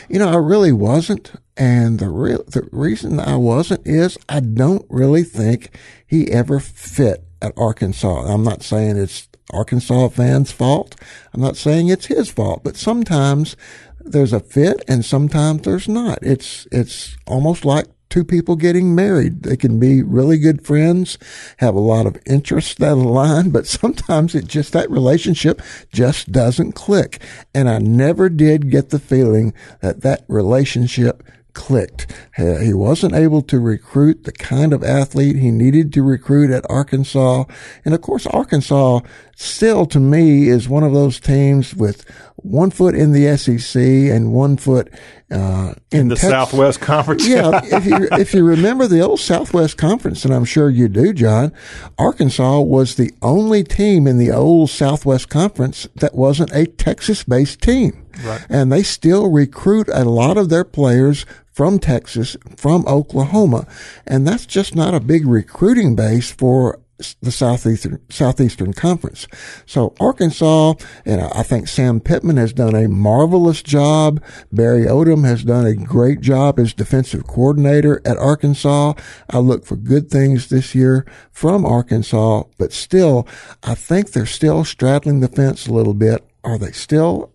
You 0.10 0.18
know, 0.18 0.30
I 0.30 0.38
really 0.38 0.72
wasn't. 0.72 1.34
And 1.56 2.00
the 2.00 2.10
real, 2.10 2.44
the 2.48 2.68
reason 2.72 3.20
I 3.20 3.36
wasn't 3.36 3.86
is 3.86 4.18
I 4.28 4.40
don't 4.40 4.86
really 4.90 5.22
think 5.24 5.78
he 6.08 6.32
ever 6.32 6.60
fit 6.60 7.24
at 7.40 7.54
Arkansas. 7.56 8.34
I'm 8.34 8.44
not 8.44 8.64
saying 8.64 8.98
it's 8.98 9.28
Arkansas 9.52 10.10
fans' 10.10 10.52
fault. 10.52 10.96
I'm 11.34 11.42
not 11.42 11.58
saying 11.58 11.88
it's 11.88 12.08
his 12.08 12.30
fault, 12.30 12.64
but 12.64 12.76
sometimes 12.76 13.56
there's 14.00 14.34
a 14.34 14.40
fit 14.40 14.84
and 14.88 15.06
sometimes 15.06 15.62
there's 15.62 15.88
not. 15.88 16.20
It's, 16.22 16.68
it's 16.72 17.18
almost 17.28 17.66
like 17.66 17.86
two 18.12 18.24
people 18.24 18.56
getting 18.56 18.94
married. 18.94 19.44
They 19.44 19.56
can 19.56 19.80
be 19.80 20.04
really 20.04 20.38
good 20.38 20.66
friends, 20.66 21.18
have 21.58 21.74
a 21.74 21.80
lot 21.80 22.06
of 22.06 22.22
interests 22.28 22.76
that 22.76 22.94
align, 22.94 23.50
but 23.50 23.66
sometimes 23.68 24.36
it 24.36 24.46
just, 24.46 24.74
that 24.74 24.92
relationship 24.92 25.62
just 25.92 26.32
doesn't 26.32 26.74
click. 26.74 27.20
And 27.56 27.70
I 27.70 27.80
never 27.80 28.30
did 28.30 28.70
get 28.70 28.90
the 28.90 29.00
feeling 29.00 29.54
that 29.82 30.02
that 30.02 30.26
relationship 30.28 31.24
clicked. 31.54 32.08
He 32.38 32.74
wasn't 32.74 33.14
able 33.14 33.42
to 33.44 33.60
recruit 33.60 34.24
the 34.24 34.32
kind 34.32 34.74
of 34.74 34.84
athlete 34.84 35.36
he 35.38 35.52
needed 35.52 35.92
to 35.94 36.04
recruit 36.04 36.50
at 36.52 36.70
Arkansas. 36.70 37.46
And 37.84 37.94
of 37.94 38.02
course, 38.02 38.26
Arkansas 38.28 39.02
still 39.42 39.86
to 39.88 40.00
me 40.00 40.48
is 40.48 40.70
one 40.70 40.84
of 40.84 40.94
those 40.94 41.20
teams 41.20 41.76
with 41.76 42.06
one 42.38 42.72
foot 42.72 42.96
in 42.96 43.12
the 43.12 43.38
SEC 43.38 43.76
and 43.82 44.34
one 44.34 44.58
foot 44.58 44.92
uh, 45.30 45.74
in, 45.92 46.08
The 46.08 46.16
Texas. 46.16 46.30
Southwest 46.30 46.82
Conference. 46.82 47.28
yeah, 47.28 47.62
if 47.64 47.86
you 47.86 48.08
if 48.14 48.34
you 48.34 48.44
remember 48.44 48.88
the 48.88 49.02
old 49.02 49.20
Southwest 49.20 49.78
Conference, 49.78 50.26
and 50.26 50.34
I'm 50.34 50.44
sure 50.46 50.70
you 50.70 50.88
do, 50.88 51.14
John, 51.14 51.54
Arkansas 51.98 52.60
was 52.62 52.96
the 52.96 53.12
only 53.22 53.64
team 53.64 54.08
in 54.08 54.18
the 54.18 54.32
old 54.32 54.70
Southwest 54.70 55.30
Conference 55.30 55.88
that 55.96 56.16
wasn't 56.16 56.52
a 56.54 56.66
Texas-based 56.66 57.62
team, 57.62 58.06
Right. 58.26 58.46
and 58.50 58.72
they 58.72 58.84
still 58.84 59.30
recruit 59.30 59.88
a 59.94 60.04
lot 60.04 60.38
of 60.38 60.50
their 60.50 60.64
players 60.66 61.26
from 61.54 61.80
Texas, 61.80 62.36
from 62.58 62.86
Oklahoma, 62.88 63.68
and 64.08 64.26
that's 64.28 64.46
just 64.46 64.76
not 64.76 64.94
a 64.96 65.00
big 65.00 65.28
recruiting 65.28 65.96
base 65.96 66.32
for 66.32 66.80
the 67.22 67.32
southeastern 67.32 68.02
southeastern 68.10 68.74
conference. 68.74 69.28
So 69.66 69.94
Arkansas, 70.00 70.74
and 71.06 71.22
uh, 71.22 71.30
I 71.34 71.44
think 71.44 71.68
Sam 71.68 72.00
Pittman 72.00 72.38
has 72.38 72.54
done 72.54 72.76
a 72.76 72.88
marvelous 72.88 73.62
job. 73.62 74.22
Barry 74.52 74.86
Odom 74.86 75.26
has 75.26 75.44
done 75.44 75.66
a 75.66 75.76
great 75.76 76.22
job 76.22 76.60
as 76.60 76.74
defensive 76.74 77.28
coordinator 77.28 78.02
at 78.06 78.18
Arkansas. 78.18 78.94
I 79.30 79.40
look 79.40 79.66
for 79.66 79.76
good 79.76 80.10
things 80.10 80.50
this 80.50 80.76
year 80.76 81.06
from 81.32 81.66
Arkansas, 81.66 82.44
but 82.58 82.74
still, 82.74 83.28
I 83.64 83.76
think 83.76 84.12
they're 84.12 84.26
still 84.26 84.64
straddling 84.64 85.20
the 85.20 85.28
fence 85.28 85.68
a 85.68 85.74
little 85.74 85.94
bit. 85.94 86.26
Are 86.44 86.58
they 86.58 86.72
still 86.72 87.34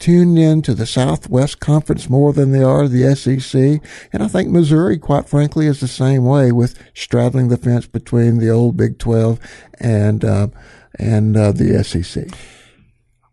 tuned 0.00 0.38
in 0.38 0.62
to 0.62 0.74
the 0.74 0.86
Southwest 0.86 1.60
Conference 1.60 2.08
more 2.08 2.32
than 2.32 2.52
they 2.52 2.62
are 2.62 2.88
the 2.88 3.14
SEC. 3.14 3.80
And 4.12 4.22
I 4.22 4.28
think 4.28 4.48
Missouri, 4.48 4.98
quite 4.98 5.28
frankly, 5.28 5.66
is 5.66 5.80
the 5.80 5.88
same 5.88 6.24
way 6.24 6.52
with 6.52 6.78
straddling 6.94 7.48
the 7.48 7.56
fence 7.56 7.86
between 7.86 8.38
the 8.38 8.50
old 8.50 8.76
Big 8.76 8.98
12 8.98 9.38
and, 9.78 10.24
uh, 10.24 10.48
and, 10.98 11.36
uh, 11.36 11.52
the 11.52 11.84
SEC. 11.84 12.28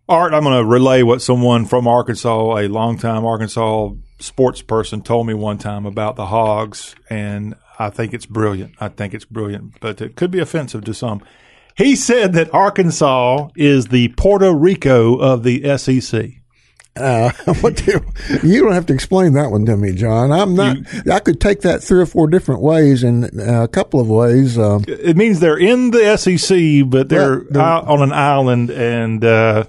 Art, 0.10 0.34
I'm 0.34 0.44
going 0.44 0.58
to 0.58 0.66
relay 0.66 1.04
what 1.04 1.22
someone 1.22 1.66
from 1.66 1.88
Arkansas, 1.88 2.58
a 2.58 2.68
longtime 2.68 3.26
Arkansas 3.26 3.90
sports 4.20 4.62
person, 4.62 5.02
told 5.02 5.28
me 5.28 5.34
one 5.34 5.58
time 5.58 5.86
about 5.86 6.16
the 6.16 6.28
Hogs, 6.28 6.96
and 7.10 7.56
I 7.78 7.90
think 7.90 8.14
it's 8.14 8.26
brilliant. 8.26 8.76
I 8.80 8.88
think 8.88 9.14
it's 9.14 9.26
brilliant, 9.26 9.80
but 9.82 10.00
it 10.00 10.16
could 10.16 10.32
be 10.32 10.40
offensive 10.40 10.86
to 10.86 10.94
some. 10.94 11.22
He 11.78 11.96
said 11.96 12.34
that 12.34 12.54
Arkansas 12.54 13.50
is 13.56 13.88
the 13.88 14.08
Puerto 14.10 14.54
Rico 14.54 15.18
of 15.18 15.44
the 15.44 15.78
SEC. 15.78 16.32
Uh, 17.00 17.32
what 17.62 17.76
do, 17.78 18.02
you 18.44 18.64
don't 18.64 18.74
have 18.74 18.86
to 18.88 18.94
explain 18.94 19.34
that 19.34 19.52
one 19.52 19.66
to 19.66 19.78
me, 19.78 19.94
John. 19.94 20.32
I'm 20.32 20.56
not, 20.56 20.78
I 21.12 21.20
could 21.20 21.40
take 21.40 21.62
that 21.62 21.84
three 21.84 22.00
or 22.02 22.06
four 22.06 22.28
different 22.28 22.62
ways 22.62 23.04
and 23.04 23.26
uh, 23.40 23.64
a 23.64 23.68
couple 23.68 24.00
of 24.00 24.10
ways. 24.10 24.58
Um, 24.58 24.84
It 24.88 25.18
means 25.18 25.40
they're 25.40 25.58
in 25.58 25.92
the 25.92 26.18
SEC, 26.18 26.90
but 26.90 27.10
they're, 27.10 27.42
they're- 27.50 27.62
on 27.62 28.02
an 28.02 28.12
island 28.12 28.70
and 28.70 29.24
uh, 29.24 29.66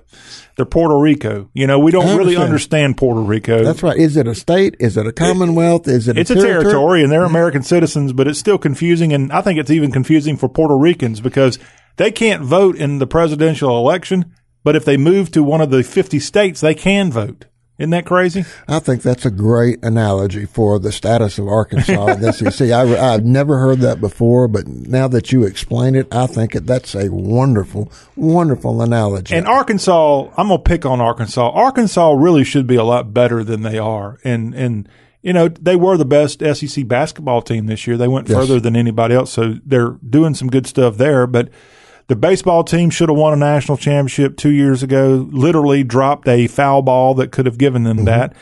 they're 0.56 0.64
Puerto 0.66 0.96
Rico. 0.98 1.48
You 1.54 1.66
know, 1.66 1.78
we 1.78 1.92
don't 1.92 2.06
I 2.06 2.16
really 2.16 2.36
understand. 2.36 2.42
understand 2.44 2.96
Puerto 2.96 3.20
Rico. 3.20 3.64
that's 3.64 3.82
right. 3.82 3.96
Is 3.96 4.16
it 4.16 4.26
a 4.26 4.34
state? 4.34 4.76
Is 4.80 4.96
it 4.96 5.06
a 5.06 5.12
commonwealth? 5.12 5.86
Is 5.86 6.08
it 6.08 6.18
It's 6.18 6.30
a 6.30 6.34
territory 6.34 7.02
and 7.02 7.12
they're 7.12 7.24
American 7.24 7.62
citizens, 7.62 8.12
but 8.12 8.26
it's 8.26 8.38
still 8.38 8.58
confusing. 8.58 9.12
And 9.12 9.30
I 9.32 9.40
think 9.40 9.58
it's 9.60 9.70
even 9.70 9.92
confusing 9.92 10.36
for 10.36 10.48
Puerto 10.48 10.76
Ricans 10.76 11.20
because 11.20 11.58
they 11.96 12.10
can't 12.10 12.42
vote 12.42 12.76
in 12.76 12.98
the 12.98 13.06
presidential 13.06 13.76
election, 13.78 14.32
but 14.64 14.76
if 14.76 14.84
they 14.84 14.96
move 14.96 15.30
to 15.32 15.42
one 15.42 15.60
of 15.60 15.70
the 15.70 15.82
50 15.82 16.18
states, 16.18 16.60
they 16.60 16.74
can 16.74 17.10
vote. 17.10 17.46
Isn't 17.78 17.90
that 17.90 18.06
crazy? 18.06 18.44
I 18.66 18.80
think 18.80 19.02
that's 19.02 19.24
a 19.24 19.30
great 19.30 19.84
analogy 19.84 20.46
for 20.46 20.80
the 20.80 20.90
status 20.90 21.38
of 21.38 21.46
Arkansas 21.46 22.06
in 22.08 22.20
the 22.20 22.32
SEC. 22.32 22.72
I, 22.72 22.84
have 22.86 23.24
never 23.24 23.58
heard 23.58 23.78
that 23.80 24.00
before, 24.00 24.48
but 24.48 24.66
now 24.66 25.06
that 25.06 25.30
you 25.30 25.44
explain 25.44 25.94
it, 25.94 26.12
I 26.12 26.26
think 26.26 26.56
it, 26.56 26.66
that's 26.66 26.96
a 26.96 27.08
wonderful, 27.08 27.92
wonderful 28.16 28.82
analogy. 28.82 29.36
And 29.36 29.46
Arkansas, 29.46 30.24
I'm 30.36 30.48
gonna 30.48 30.58
pick 30.58 30.84
on 30.84 31.00
Arkansas. 31.00 31.50
Arkansas 31.50 32.14
really 32.14 32.42
should 32.42 32.66
be 32.66 32.74
a 32.74 32.82
lot 32.82 33.14
better 33.14 33.44
than 33.44 33.62
they 33.62 33.78
are 33.78 34.18
and 34.24 34.54
in 34.54 34.88
you 35.20 35.32
know, 35.32 35.48
they 35.48 35.76
were 35.76 35.96
the 35.96 36.04
best 36.04 36.40
SEC 36.40 36.86
basketball 36.86 37.42
team 37.42 37.66
this 37.66 37.86
year. 37.86 37.96
They 37.96 38.08
went 38.08 38.28
Yes. 38.28 38.38
further 38.38 38.60
than 38.60 38.76
anybody 38.76 39.14
else, 39.14 39.32
so 39.32 39.56
they're 39.66 39.96
doing 40.08 40.34
some 40.34 40.48
good 40.48 40.66
stuff 40.66 40.96
there. 40.96 41.26
But 41.26 41.48
the 42.08 42.16
baseball 42.16 42.64
team 42.64 42.90
should 42.90 43.08
have 43.08 43.18
won 43.18 43.32
a 43.32 43.36
national 43.36 43.78
championship 43.78 44.36
two 44.36 44.50
years 44.50 44.82
ago. 44.82 45.28
Literally 45.30 45.84
dropped 45.84 46.26
a 46.26 46.46
foul 46.46 46.82
ball 46.82 47.14
that 47.14 47.32
could 47.32 47.46
have 47.46 47.58
given 47.58 47.84
them 47.84 47.98
mm-hmm. 47.98 48.06
that. 48.06 48.34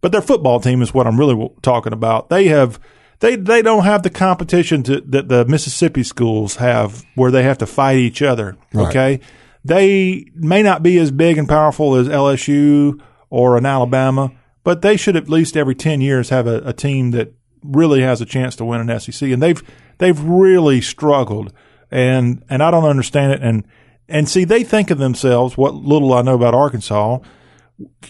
But 0.00 0.12
their 0.12 0.22
football 0.22 0.60
team 0.60 0.82
is 0.82 0.94
what 0.94 1.06
I'm 1.06 1.18
really 1.18 1.50
talking 1.62 1.92
about. 1.92 2.30
They 2.30 2.46
have 2.46 2.80
they 3.20 3.36
they 3.36 3.60
don't 3.62 3.84
have 3.84 4.02
the 4.02 4.10
competition 4.10 4.82
to, 4.84 5.00
that 5.02 5.28
the 5.28 5.44
Mississippi 5.44 6.02
schools 6.02 6.56
have, 6.56 7.04
where 7.14 7.30
they 7.30 7.42
have 7.42 7.58
to 7.58 7.66
fight 7.66 7.98
each 7.98 8.22
other. 8.22 8.56
Okay, 8.74 9.20
they 9.64 10.24
may 10.34 10.62
not 10.62 10.82
be 10.82 10.98
as 10.98 11.10
big 11.10 11.36
and 11.36 11.48
powerful 11.48 11.94
as 11.96 12.08
LSU 12.08 13.00
or 13.28 13.58
an 13.58 13.66
Alabama, 13.66 14.32
but 14.64 14.80
they 14.80 14.96
should 14.96 15.16
at 15.16 15.28
least 15.28 15.56
every 15.56 15.74
ten 15.74 16.00
years 16.00 16.30
have 16.30 16.46
a, 16.46 16.62
a 16.64 16.72
team 16.72 17.10
that 17.10 17.34
really 17.62 18.00
has 18.00 18.22
a 18.22 18.26
chance 18.26 18.56
to 18.56 18.64
win 18.64 18.88
an 18.88 19.00
SEC. 19.00 19.28
And 19.28 19.42
they've 19.42 19.62
they've 19.98 20.18
really 20.18 20.80
struggled, 20.80 21.52
and 21.90 22.44
and 22.48 22.62
I 22.62 22.70
don't 22.70 22.84
understand 22.84 23.32
it. 23.32 23.42
And 23.42 23.64
and 24.08 24.28
see, 24.28 24.44
they 24.44 24.64
think 24.64 24.90
of 24.90 24.98
themselves. 24.98 25.56
What 25.56 25.74
little 25.74 26.12
I 26.12 26.22
know 26.22 26.34
about 26.34 26.54
Arkansas, 26.54 27.18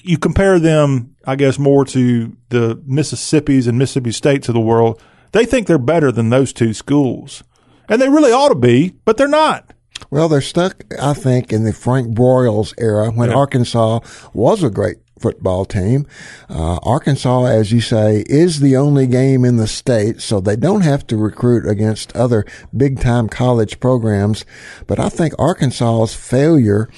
you 0.03 0.19
compare 0.19 0.59
them, 0.59 1.15
I 1.27 1.37
guess, 1.37 1.59
more 1.59 1.85
to 1.87 2.37
the 2.49 2.81
Mississippi's 2.87 3.67
and 3.67 3.79
Mississippi 3.79 4.13
States 4.13 4.49
of 4.49 4.55
the 4.55 4.61
world. 4.61 5.01
They 5.33 5.45
think 5.45 5.67
they're 5.67 5.79
better 5.79 6.11
than 6.11 6.31
those 6.31 6.53
two 6.53 6.75
schools, 6.75 7.45
and 7.89 8.01
they 8.01 8.09
really 8.09 8.33
ought 8.33 8.49
to 8.49 8.55
be, 8.55 8.95
but 9.05 9.17
they're 9.17 9.29
not. 9.29 9.73
Well, 10.11 10.29
they're 10.29 10.41
stuck, 10.41 10.85
I 11.01 11.13
think, 11.13 11.53
in 11.53 11.65
the 11.65 11.73
Frank 11.73 12.17
Broyles 12.17 12.73
era 12.79 13.11
when 13.11 13.29
Yeah. 13.29 13.37
Arkansas 13.37 14.01
was 14.33 14.63
a 14.63 14.71
great 14.71 14.97
football 15.21 15.65
team. 15.65 16.07
Uh, 16.49 16.79
Arkansas, 16.83 17.45
as 17.45 17.71
you 17.73 17.81
say, 17.81 18.25
is 18.27 18.61
the 18.61 18.77
only 18.77 19.07
game 19.07 19.45
in 19.45 19.57
the 19.57 19.67
state, 19.67 20.21
so 20.21 20.41
they 20.41 20.57
don't 20.57 20.83
have 20.83 21.07
to 21.09 21.17
recruit 21.17 21.69
against 21.69 22.15
other 22.17 22.45
big 22.77 23.01
time 23.01 23.29
college 23.29 23.81
programs. 23.81 24.45
But 24.87 24.99
I 24.99 25.09
think 25.09 25.35
Arkansas's 25.39 26.15
failure 26.15 26.89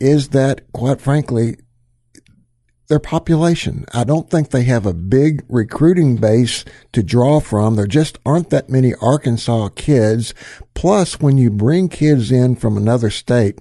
is 0.00 0.28
that, 0.30 0.70
quite 0.72 1.00
frankly, 1.00 1.56
their 2.88 2.98
population. 2.98 3.84
I 3.92 4.04
don't 4.04 4.30
think 4.30 4.50
they 4.50 4.64
have 4.64 4.86
a 4.86 4.94
big 4.94 5.44
recruiting 5.48 6.16
base 6.16 6.64
to 6.92 7.02
draw 7.02 7.38
from. 7.40 7.76
There 7.76 7.86
just 7.86 8.18
aren't 8.24 8.50
that 8.50 8.70
many 8.70 8.94
Arkansas 9.00 9.68
kids. 9.76 10.34
Plus, 10.74 11.20
when 11.20 11.36
you 11.36 11.50
bring 11.50 11.88
kids 11.88 12.32
in 12.32 12.56
from 12.56 12.76
another 12.76 13.10
state, 13.10 13.58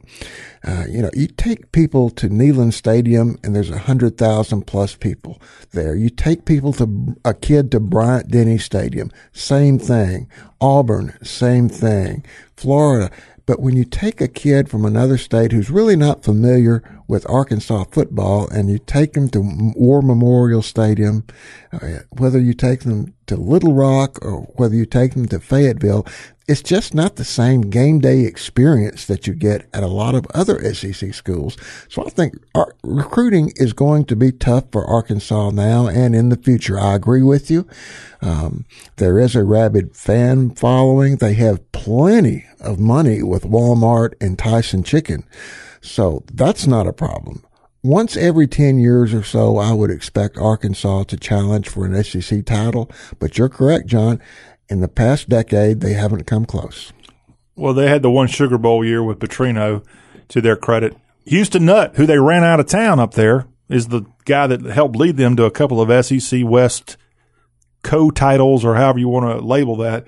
uh, 0.64 0.86
you 0.90 1.02
know, 1.02 1.10
you 1.14 1.28
take 1.28 1.72
people 1.72 2.10
to 2.12 2.30
Neyland 2.30 2.74
Stadium 2.74 3.38
and 3.44 3.56
there's 3.56 3.70
a 3.70 3.78
hundred 3.78 4.18
thousand 4.18 4.68
plus 4.68 4.96
people 4.96 5.42
there. 5.72 5.96
You 5.96 6.10
take 6.10 6.46
people 6.46 6.74
to 6.74 7.16
a 7.24 7.34
kid 7.34 7.72
to 7.72 7.80
Bryant 7.80 8.30
Denny 8.30 8.58
Stadium, 8.58 9.12
same 9.32 9.80
thing. 9.80 10.30
Auburn, 10.60 11.18
same 11.24 11.70
thing. 11.70 12.26
Florida. 12.56 13.12
But 13.48 13.62
when 13.62 13.78
you 13.78 13.86
take 13.86 14.20
a 14.20 14.28
kid 14.28 14.70
from 14.70 14.84
another 14.84 15.18
state 15.18 15.54
who's 15.54 15.70
really 15.70 15.96
not 15.96 16.22
familiar 16.22 16.84
with 17.08 17.28
Arkansas 17.30 17.86
football 17.86 18.50
and 18.50 18.70
you 18.70 18.78
take 18.78 19.14
them 19.14 19.30
to 19.30 19.74
War 19.74 20.02
Memorial 20.02 20.62
Stadium, 20.62 21.24
uh, 21.72 22.00
whether 22.10 22.40
you 22.40 22.54
take 22.54 22.82
them 22.82 23.14
to 23.28 23.38
Little 23.38 23.74
Rock 23.74 24.20
or 24.22 24.42
whether 24.58 24.76
you 24.76 24.86
take 24.86 25.14
them 25.14 25.28
to 25.30 25.40
Fayetteville, 25.40 26.06
it's 26.48 26.64
just 26.64 26.94
not 26.94 27.18
the 27.18 27.26
same 27.26 27.62
game 27.62 28.00
day 28.00 28.22
experience 28.22 29.06
that 29.06 29.28
you 29.28 29.34
get 29.34 29.68
at 29.74 29.84
a 29.84 29.88
lot 29.88 30.16
of 30.16 30.26
other 30.34 30.74
SEC 30.74 31.14
schools. 31.14 31.58
So 31.90 32.06
I 32.06 32.10
think 32.10 32.36
recruiting 32.84 33.52
is 33.58 33.74
going 33.74 34.06
to 34.06 34.16
be 34.16 34.32
tough 34.32 34.66
for 34.72 34.86
Arkansas 34.86 35.50
now 35.52 35.88
and 35.88 36.16
in 36.16 36.30
the 36.30 36.38
future. 36.38 36.80
I 36.80 36.96
agree 36.96 37.22
with 37.22 37.52
you. 37.52 37.68
Um, 38.22 38.66
there 38.96 39.20
is 39.20 39.36
a 39.36 39.44
rabid 39.44 39.96
fan 39.96 40.52
following. 40.52 41.18
They 41.18 41.34
have 41.34 41.70
plenty 41.74 42.46
of 42.62 42.80
money 42.80 43.22
with 43.22 43.44
Walmart 43.44 44.14
and 44.22 44.40
Tyson 44.40 44.84
Chicken. 44.84 45.26
So 45.82 46.24
that's 46.32 46.66
not 46.66 46.88
a 46.88 46.94
problem. 46.94 47.44
Once 47.84 48.18
every 48.18 48.48
10 48.48 48.80
years 48.80 49.14
or 49.14 49.24
so, 49.24 49.58
I 49.58 49.72
would 49.72 49.92
expect 49.92 50.38
Arkansas 50.38 51.04
to 51.04 51.18
challenge 51.18 51.70
for 51.70 51.86
an 51.86 52.04
SEC 52.04 52.46
title. 52.46 52.90
But 53.20 53.38
you're 53.38 53.50
correct, 53.50 53.88
John. 53.88 54.20
In 54.70 54.82
the 54.82 54.88
past 54.88 55.30
decade, 55.30 55.82
they 55.82 55.94
haven't 55.94 56.26
come 56.26 56.46
close. 56.46 56.92
Well, 57.56 57.74
they 57.74 57.88
had 57.88 58.02
the 58.02 58.12
one 58.12 58.28
Sugar 58.28 58.58
Bowl 58.58 58.84
year 58.86 59.04
with 59.04 59.20
Petrino, 59.20 59.84
to 60.30 60.42
their 60.42 60.56
credit. 60.56 60.96
Houston 61.26 61.66
Nutt, 61.66 61.96
who 61.96 62.06
they 62.06 62.20
ran 62.20 62.44
out 62.44 62.60
of 62.60 62.68
town 62.68 63.00
up 63.00 63.14
there, 63.14 63.48
is 63.70 63.88
the 63.88 64.04
guy 64.26 64.48
that 64.48 64.64
helped 64.64 64.96
lead 64.96 65.18
them 65.18 65.36
to 65.36 65.46
a 65.46 65.52
couple 65.52 65.82
of 65.82 66.06
SEC 66.06 66.42
West 66.44 66.98
co-titles, 67.84 68.66
or 68.66 68.76
however 68.76 69.00
you 69.00 69.10
want 69.10 69.26
to 69.26 69.46
label 69.46 69.76
that. 69.78 70.06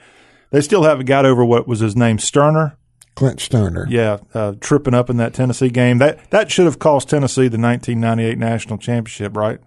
They 0.52 0.62
still 0.62 0.84
haven't 0.84 1.06
got 1.06 1.26
over 1.26 1.46
what 1.46 1.68
was 1.68 1.80
his 1.80 1.96
name, 1.96 2.18
Stoerner. 2.18 2.76
Clint 3.16 3.40
Stoerner. 3.40 3.86
Yeah, 3.90 4.20
uh, 4.34 4.54
tripping 4.60 4.94
up 4.94 5.10
in 5.10 5.18
that 5.18 5.34
Tennessee 5.34 5.70
game. 5.70 5.98
That 5.98 6.32
that 6.32 6.50
should 6.52 6.66
have 6.66 6.80
cost 6.80 7.10
Tennessee 7.10 7.48
the 7.48 7.60
1998 7.60 8.38
national 8.38 8.78
championship, 8.78 9.36
right? 9.36 9.60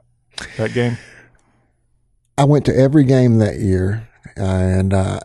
That 0.57 0.73
game. 0.73 0.97
I 2.39 2.45
went 2.45 2.65
to 2.65 2.75
every 2.75 3.05
game 3.05 3.39
that 3.39 3.59
year, 3.59 4.09
and 4.37 4.93
uh, 4.93 5.21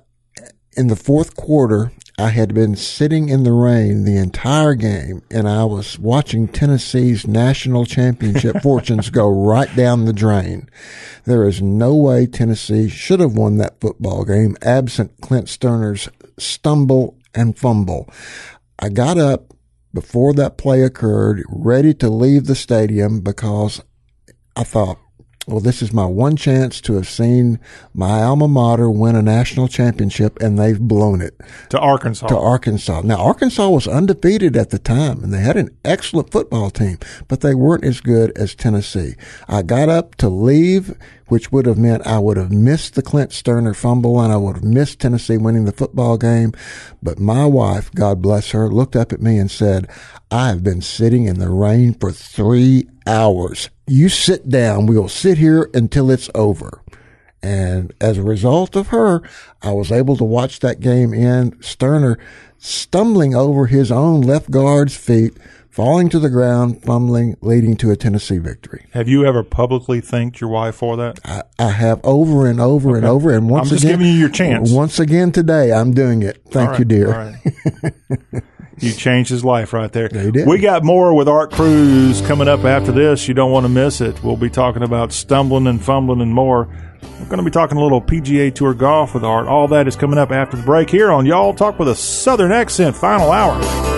in 0.76 0.88
the 0.88 0.96
fourth 0.96 1.36
quarter, 1.36 1.92
I 2.20 2.30
had 2.30 2.54
been 2.54 2.76
sitting 2.76 3.30
in 3.30 3.44
the 3.44 3.52
rain 3.52 4.04
the 4.04 4.18
entire 4.18 4.74
game, 4.74 5.22
and 5.30 5.48
I 5.48 5.66
was 5.66 6.00
watching 6.00 6.48
Tennessee's 6.48 7.28
national 7.28 7.86
championship 7.86 8.58
fortunes 8.64 9.12
go 9.12 9.30
right 9.30 9.74
down 9.76 10.06
the 10.06 10.14
drain. 10.14 10.68
There 11.26 11.48
is 11.48 11.62
no 11.62 11.96
way 11.96 12.26
Tennessee 12.26 12.90
should 12.90 13.20
have 13.20 13.34
won 13.34 13.58
that 13.58 13.80
football 13.80 14.24
game 14.24 14.58
absent 14.64 15.12
Clint 15.22 15.48
Stoerner's 15.48 16.10
stumble 16.40 17.18
and 17.36 17.58
fumble. 17.58 18.10
I 18.80 18.90
got 18.90 19.18
up 19.18 19.54
before 19.94 20.34
that 20.34 20.58
play 20.58 20.84
occurred, 20.84 21.44
ready 21.50 21.94
to 21.96 22.10
leave 22.10 22.46
the 22.46 22.56
stadium 22.56 23.22
because 23.22 23.82
I 24.56 24.64
thought, 24.64 24.98
well, 25.48 25.62
this 25.62 25.82
is 25.82 25.94
my 25.94 26.06
one 26.06 26.36
chance 26.36 26.82
to 26.82 26.94
have 26.96 27.08
seen 27.08 27.58
my 27.94 28.22
alma 28.22 28.48
mater 28.50 28.90
win 28.90 29.16
a 29.16 29.22
national 29.22 29.70
championship, 29.70 30.38
and 30.42 30.60
they've 30.60 30.80
blown 30.80 31.22
it 31.22 31.40
To 31.70 31.80
Arkansas. 31.80 32.28
to 32.28 32.38
Arkansas. 32.38 33.02
Now, 33.06 33.18
Arkansas 33.18 33.70
was 33.70 33.88
undefeated 33.88 34.58
at 34.58 34.72
the 34.72 34.78
time, 34.80 35.24
and 35.24 35.34
they 35.34 35.40
had 35.40 35.56
an 35.56 35.70
excellent 35.86 36.32
football 36.32 36.70
team, 36.70 36.98
but 37.30 37.40
they 37.40 37.56
weren't 37.56 37.86
as 37.86 38.02
good 38.02 38.38
as 38.38 38.56
Tennessee. 38.56 39.16
I 39.48 39.62
got 39.62 39.88
up 39.88 40.16
to 40.16 40.28
leave, 40.28 40.94
which 41.28 41.52
would 41.52 41.66
have 41.66 41.78
meant 41.78 42.06
I 42.08 42.20
would 42.20 42.38
have 42.38 42.52
missed 42.52 42.96
the 42.96 43.02
Clint 43.02 43.32
Stoerner 43.32 43.76
fumble, 43.76 44.20
and 44.20 44.32
I 44.32 44.38
would 44.38 44.56
have 44.58 44.64
missed 44.64 45.00
Tennessee 45.00 45.38
winning 45.38 45.66
the 45.66 45.72
football 45.72 46.18
game. 46.18 46.54
But 47.02 47.20
my 47.20 47.46
wife, 47.46 47.92
God 47.94 48.22
bless 48.22 48.52
her, 48.52 48.70
looked 48.70 48.96
up 48.96 49.12
at 49.12 49.22
me 49.22 49.38
and 49.38 49.52
said, 49.52 49.90
I 50.32 50.50
have 50.50 50.64
been 50.64 50.82
sitting 50.82 51.26
in 51.26 51.40
the 51.40 51.50
rain 51.50 51.94
for 51.94 52.12
three 52.12 52.88
hours. 53.06 53.70
You 53.86 54.10
sit 54.10 54.50
down. 54.50 54.86
We'll 54.86 55.08
sit 55.08 55.38
here 55.38 55.70
until 55.74 56.12
it's 56.12 56.30
over. 56.36 56.82
And 57.42 57.94
as 58.02 58.18
a 58.18 58.24
result 58.24 58.76
of 58.76 58.88
her, 58.88 59.22
I 59.62 59.72
was 59.72 59.92
able 59.92 60.18
to 60.18 60.24
watch 60.24 60.60
that 60.60 60.80
game 60.80 61.14
end. 61.14 61.60
Stoerner 61.60 62.18
stumbling 62.58 63.36
over 63.36 63.68
his 63.68 63.92
own 63.92 64.22
left 64.22 64.52
guard's 64.52 64.98
feet, 64.98 65.38
falling 65.78 66.10
to 66.10 66.18
the 66.18 66.30
ground, 66.32 66.82
fumbling, 66.82 67.38
leading 67.40 67.78
to 67.78 67.92
a 67.92 67.96
Tennessee 67.96 68.40
victory. 68.40 68.88
have 68.94 69.08
you 69.08 69.24
ever 69.24 69.44
publicly 69.44 70.02
thanked 70.02 70.42
your 70.42 70.50
wife 70.50 70.74
for 70.74 70.98
that? 70.98 71.20
I, 71.24 71.44
I 71.60 71.70
have 71.70 72.02
over 72.04 72.48
and 72.48 72.60
over 72.60 72.96
and 72.96 73.06
over. 73.06 73.32
And 73.32 73.48
once 73.48 73.68
I'm 73.68 73.76
just 73.76 73.84
again, 73.84 74.00
giving 74.00 74.12
you 74.12 74.20
your 74.20 74.30
chance. 74.30 74.72
Once 74.72 75.00
again 75.00 75.32
today, 75.32 75.72
I'm 75.72 75.94
doing 75.94 76.24
it. 76.24 76.42
Thank 76.50 76.72
right, 76.72 76.80
you, 76.80 76.86
dear. 76.86 77.10
right. 77.12 78.44
you 78.80 78.92
changed 78.92 79.30
his 79.30 79.46
life 79.46 79.72
right 79.72 79.92
there. 79.92 80.10
Yeah, 80.12 80.24
he 80.24 80.32
did. 80.32 80.48
We 80.48 80.58
got 80.58 80.84
more 80.84 81.14
with 81.14 81.28
Art 81.28 81.52
Cruz 81.52 82.22
coming 82.22 82.48
up 82.48 82.66
after 82.66 82.92
this. 82.92 83.28
You 83.28 83.36
don't 83.36 83.52
want 83.52 83.66
to 83.66 83.70
miss 83.70 84.02
it. 84.02 84.24
We'll 84.24 84.36
be 84.36 84.50
talking 84.50 84.82
about 84.82 85.12
stumbling 85.12 85.68
and 85.68 85.80
fumbling 85.80 86.22
and 86.22 86.34
more. 86.34 86.68
We're 87.20 87.28
going 87.28 87.38
to 87.38 87.44
be 87.44 87.52
talking 87.52 87.78
a 87.78 87.84
little 87.84 88.02
PGA 88.02 88.52
Tour 88.52 88.74
golf 88.74 89.14
with 89.14 89.24
Art. 89.24 89.46
All 89.46 89.68
that 89.68 89.88
is 89.88 89.96
coming 89.96 90.18
up 90.18 90.32
after 90.32 90.58
the 90.58 90.64
break 90.64 90.90
here 90.90 91.12
on 91.12 91.28
Y'all 91.28 91.54
Talk 91.54 91.78
with 91.78 91.88
a 91.88 91.96
Southern 91.96 92.52
Accent, 92.52 92.96
final 92.96 93.32
hour. 93.32 93.97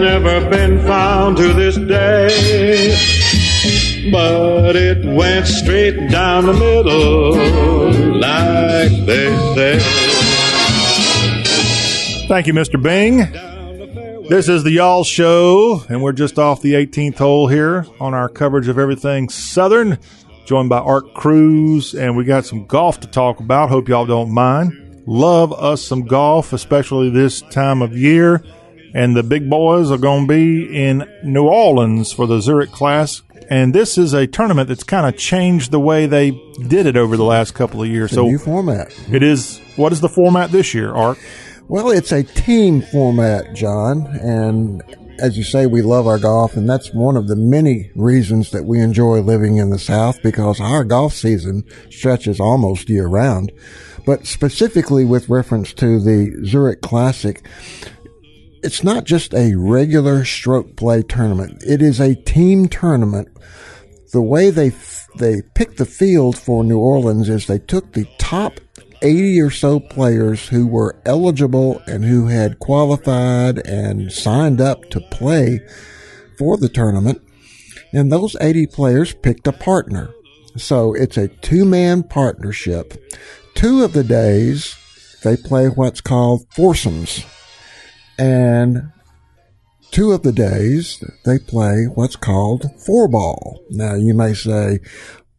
Never 0.00 0.48
been 0.48 0.78
found 0.86 1.36
to 1.36 1.52
this 1.52 1.76
day. 1.76 2.96
But 4.10 4.74
it 4.74 5.04
went 5.04 5.46
straight 5.46 6.10
down 6.10 6.46
the 6.46 6.54
middle, 6.54 7.34
like 8.18 9.06
they 9.06 9.36
say. 9.54 9.78
Thank 12.28 12.46
you, 12.46 12.54
Mr. 12.54 12.82
Bing. 12.82 13.18
This 14.28 14.48
is 14.48 14.64
the 14.64 14.70
Y'all 14.70 15.04
Show, 15.04 15.82
and 15.88 16.02
we're 16.02 16.12
just 16.12 16.38
off 16.38 16.62
the 16.62 16.74
18th 16.74 17.18
hole 17.18 17.48
here 17.48 17.84
on 17.98 18.14
our 18.14 18.28
coverage 18.28 18.68
of 18.68 18.78
everything 18.78 19.28
Southern, 19.28 19.98
joined 20.46 20.68
by 20.68 20.78
Art 20.78 21.12
Cruz, 21.14 21.94
and 21.94 22.16
we 22.16 22.24
got 22.24 22.46
some 22.46 22.64
golf 22.66 23.00
to 23.00 23.06
talk 23.08 23.40
about. 23.40 23.68
Hope 23.68 23.88
y'all 23.88 24.06
don't 24.06 24.32
mind. 24.32 25.02
Love 25.06 25.52
us 25.52 25.82
some 25.82 26.02
golf, 26.02 26.52
especially 26.52 27.10
this 27.10 27.42
time 27.42 27.82
of 27.82 27.96
year. 27.96 28.42
And 28.94 29.16
the 29.16 29.22
big 29.22 29.48
boys 29.48 29.90
are 29.90 29.98
going 29.98 30.26
to 30.26 30.28
be 30.28 30.76
in 30.76 31.08
New 31.22 31.46
Orleans 31.46 32.12
for 32.12 32.26
the 32.26 32.40
Zurich 32.40 32.72
Class. 32.72 33.22
And 33.48 33.74
this 33.74 33.98
is 33.98 34.12
a 34.14 34.26
tournament 34.26 34.68
that's 34.68 34.84
kind 34.84 35.06
of 35.06 35.16
changed 35.16 35.70
the 35.70 35.80
way 35.80 36.06
they 36.06 36.30
did 36.68 36.86
it 36.86 36.96
over 36.96 37.16
the 37.16 37.24
last 37.24 37.54
couple 37.54 37.82
of 37.82 37.88
years. 37.88 38.10
It's 38.10 38.14
so 38.14 38.26
new 38.26 38.38
format. 38.38 38.92
it 39.12 39.22
is. 39.22 39.60
What 39.76 39.92
is 39.92 40.00
the 40.00 40.08
format 40.08 40.50
this 40.50 40.74
year, 40.74 40.92
Art? 40.92 41.18
Well, 41.68 41.90
it's 41.90 42.12
a 42.12 42.22
team 42.24 42.82
format, 42.82 43.54
John, 43.54 44.06
and 44.06 44.82
as 45.20 45.36
you 45.36 45.44
say, 45.44 45.66
we 45.66 45.82
love 45.82 46.06
our 46.06 46.18
golf, 46.18 46.56
and 46.56 46.68
that's 46.68 46.92
one 46.92 47.16
of 47.16 47.28
the 47.28 47.36
many 47.36 47.90
reasons 47.94 48.50
that 48.50 48.64
we 48.64 48.80
enjoy 48.80 49.20
living 49.20 49.58
in 49.58 49.70
the 49.70 49.78
South 49.78 50.22
because 50.22 50.60
our 50.60 50.82
golf 50.82 51.12
season 51.12 51.62
stretches 51.90 52.40
almost 52.40 52.88
year 52.88 53.06
round. 53.06 53.52
But 54.06 54.26
specifically 54.26 55.04
with 55.04 55.28
reference 55.28 55.72
to 55.74 56.00
the 56.00 56.42
Zurich 56.44 56.80
Classic, 56.80 57.46
it's 58.62 58.84
not 58.84 59.04
just 59.04 59.34
a 59.34 59.54
regular 59.54 60.24
stroke 60.24 60.76
play 60.76 61.02
tournament. 61.02 61.62
It 61.66 61.82
is 61.82 62.00
a 62.00 62.14
team 62.14 62.68
tournament. 62.68 63.28
The 64.12 64.22
way 64.22 64.50
they 64.50 64.72
they 65.16 65.42
picked 65.54 65.78
the 65.78 65.86
field 65.86 66.38
for 66.38 66.62
New 66.62 66.78
Orleans 66.78 67.28
is 67.28 67.46
they 67.46 67.58
took 67.58 67.92
the 67.92 68.06
top 68.18 68.60
80 69.02 69.40
or 69.40 69.50
so 69.50 69.80
players 69.80 70.48
who 70.48 70.66
were 70.66 71.00
eligible 71.04 71.82
and 71.86 72.04
who 72.04 72.26
had 72.26 72.58
qualified 72.58 73.58
and 73.66 74.12
signed 74.12 74.60
up 74.60 74.88
to 74.90 75.00
play 75.00 75.60
for 76.38 76.56
the 76.56 76.68
tournament. 76.68 77.20
And 77.92 78.12
those 78.12 78.36
80 78.40 78.66
players 78.68 79.14
picked 79.14 79.46
a 79.46 79.52
partner. 79.52 80.10
So 80.56 80.94
it's 80.94 81.16
a 81.16 81.28
two 81.28 81.64
man 81.64 82.02
partnership. 82.02 82.94
Two 83.54 83.82
of 83.84 83.92
the 83.92 84.04
days 84.04 84.76
they 85.22 85.36
play 85.36 85.68
what's 85.68 86.00
called 86.00 86.46
foursomes. 86.54 87.24
And 88.20 88.92
two 89.90 90.12
of 90.12 90.22
the 90.22 90.32
days 90.32 91.02
they 91.24 91.38
play 91.38 91.86
what's 91.94 92.16
called 92.16 92.66
four 92.78 93.08
ball. 93.08 93.64
Now 93.70 93.94
you 93.94 94.14
may 94.14 94.34
say, 94.34 94.80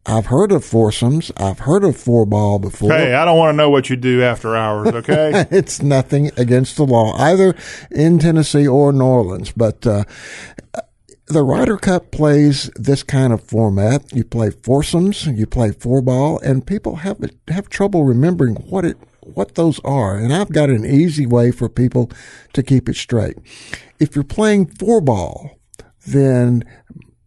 I've 0.04 0.26
heard 0.26 0.50
of 0.50 0.64
foursomes. 0.64 1.30
I've 1.36 1.60
heard 1.60 1.84
of 1.84 1.96
four 1.96 2.26
ball 2.26 2.58
before. 2.58 2.90
Hey, 2.90 3.14
I 3.14 3.24
don't 3.24 3.38
want 3.38 3.54
to 3.54 3.56
know 3.56 3.70
what 3.70 3.88
you 3.88 3.94
do 3.94 4.20
after 4.22 4.56
hours, 4.56 4.88
okay? 4.94 5.46
it's 5.52 5.80
nothing 5.80 6.32
against 6.36 6.76
the 6.76 6.84
law, 6.84 7.16
either 7.18 7.54
in 7.92 8.18
Tennessee 8.18 8.66
or 8.66 8.92
New 8.92 9.04
Orleans. 9.04 9.52
But 9.52 9.86
uh, 9.86 10.02
the 11.26 11.42
Ryder 11.42 11.76
Cup 11.76 12.10
plays 12.10 12.68
this 12.74 13.04
kind 13.04 13.32
of 13.32 13.44
format. 13.44 14.12
You 14.12 14.24
play 14.24 14.50
foursomes, 14.50 15.26
you 15.26 15.46
play 15.46 15.70
four 15.70 16.02
ball, 16.02 16.40
and 16.40 16.66
people 16.66 16.96
have 16.96 17.18
have 17.46 17.68
trouble 17.68 18.04
remembering 18.04 18.56
what 18.56 18.84
it 18.84 18.98
what 19.24 19.54
those 19.54 19.80
are. 19.80 20.16
And 20.16 20.32
I've 20.32 20.52
got 20.52 20.70
an 20.70 20.84
easy 20.84 21.26
way 21.26 21.50
for 21.50 21.68
people 21.68 22.10
to 22.52 22.62
keep 22.62 22.88
it 22.88 22.96
straight. 22.96 23.36
If 23.98 24.14
you're 24.14 24.24
playing 24.24 24.66
four 24.66 25.00
ball, 25.00 25.58
then 26.06 26.64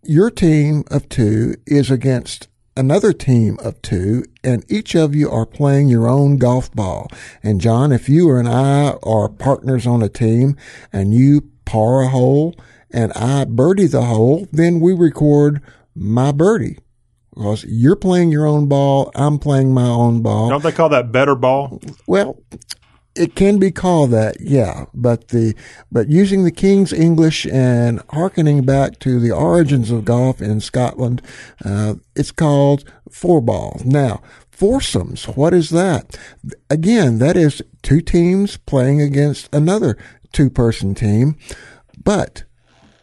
your 0.04 0.30
team 0.30 0.84
of 0.92 1.10
two 1.10 1.56
is 1.66 1.90
against 1.90 2.48
another 2.78 3.14
team 3.14 3.58
of 3.64 3.82
two, 3.82 4.24
and 4.44 4.70
each 4.70 4.96
of 4.96 5.16
you 5.16 5.30
are 5.30 5.46
playing 5.46 5.88
your 5.88 6.08
own 6.08 6.38
golf 6.38 6.72
ball. 6.74 7.08
And 7.42 7.62
John, 7.62 7.92
if 7.92 8.10
you 8.10 8.36
and 8.36 8.48
I 8.48 8.98
are 9.04 9.30
partners 9.30 9.88
on 9.88 10.04
a 10.04 10.10
team 10.10 10.58
and 10.92 11.14
you 11.14 11.50
par 11.66 12.02
a 12.02 12.10
hole 12.10 12.56
and 12.92 13.14
I 13.14 13.46
birdie 13.46 13.88
the 13.88 14.04
hole, 14.04 14.48
then 14.52 14.80
we 14.80 14.94
record 14.94 15.62
my 15.96 16.32
birdie. 16.32 16.80
Because 17.36 17.66
you're 17.66 17.98
playing 17.98 18.32
your 18.32 18.46
own 18.46 18.68
ball, 18.68 19.12
I'm 19.14 19.40
playing 19.40 19.74
my 19.74 19.88
own 19.88 20.22
ball. 20.22 20.50
Don't 20.50 20.64
they 20.64 20.72
call 20.72 20.90
that 20.90 21.12
better 21.12 21.36
ball? 21.36 21.82
Well, 22.08 22.42
it 23.16 23.36
can 23.36 23.60
be 23.60 23.72
called 23.72 24.12
that, 24.12 24.38
yeah. 24.40 24.86
But 24.94 25.30
the 25.30 25.54
but 25.92 26.10
using 26.10 26.44
the 26.44 26.52
King's 26.52 26.94
English 26.94 27.46
and 27.46 28.02
harkening 28.10 28.66
back 28.66 29.00
to 29.00 29.20
the 29.20 29.32
origins 29.32 29.92
of 29.92 30.06
golf 30.06 30.42
in 30.42 30.60
Scotland, 30.60 31.22
uh, 31.64 31.96
it's 32.16 32.32
called 32.32 32.84
four 33.10 33.42
ball. 33.42 33.82
Now, 33.86 34.22
foursomes, 34.50 35.26
what 35.26 35.54
is 35.54 35.70
that? 35.72 36.18
Again, 36.70 37.20
that 37.20 37.38
is 37.38 37.62
two 37.82 38.02
teams 38.02 38.58
playing 38.58 39.02
against 39.02 39.54
another 39.54 39.98
two 40.32 40.50
person 40.50 40.94
team, 40.96 41.38
but 42.04 42.44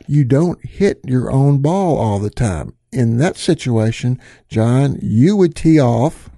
you 0.07 0.25
don't 0.25 0.65
hit 0.65 1.01
your 1.05 1.31
own 1.31 1.63
ball 1.63 1.97
all 1.97 2.19
the 2.19 2.31
time. 2.31 2.75
In 2.93 3.17
that 3.19 3.37
situation, 3.37 4.21
John, 4.49 4.99
you 5.01 5.37
would 5.37 5.55
tee 5.57 5.81
off. 5.81 6.31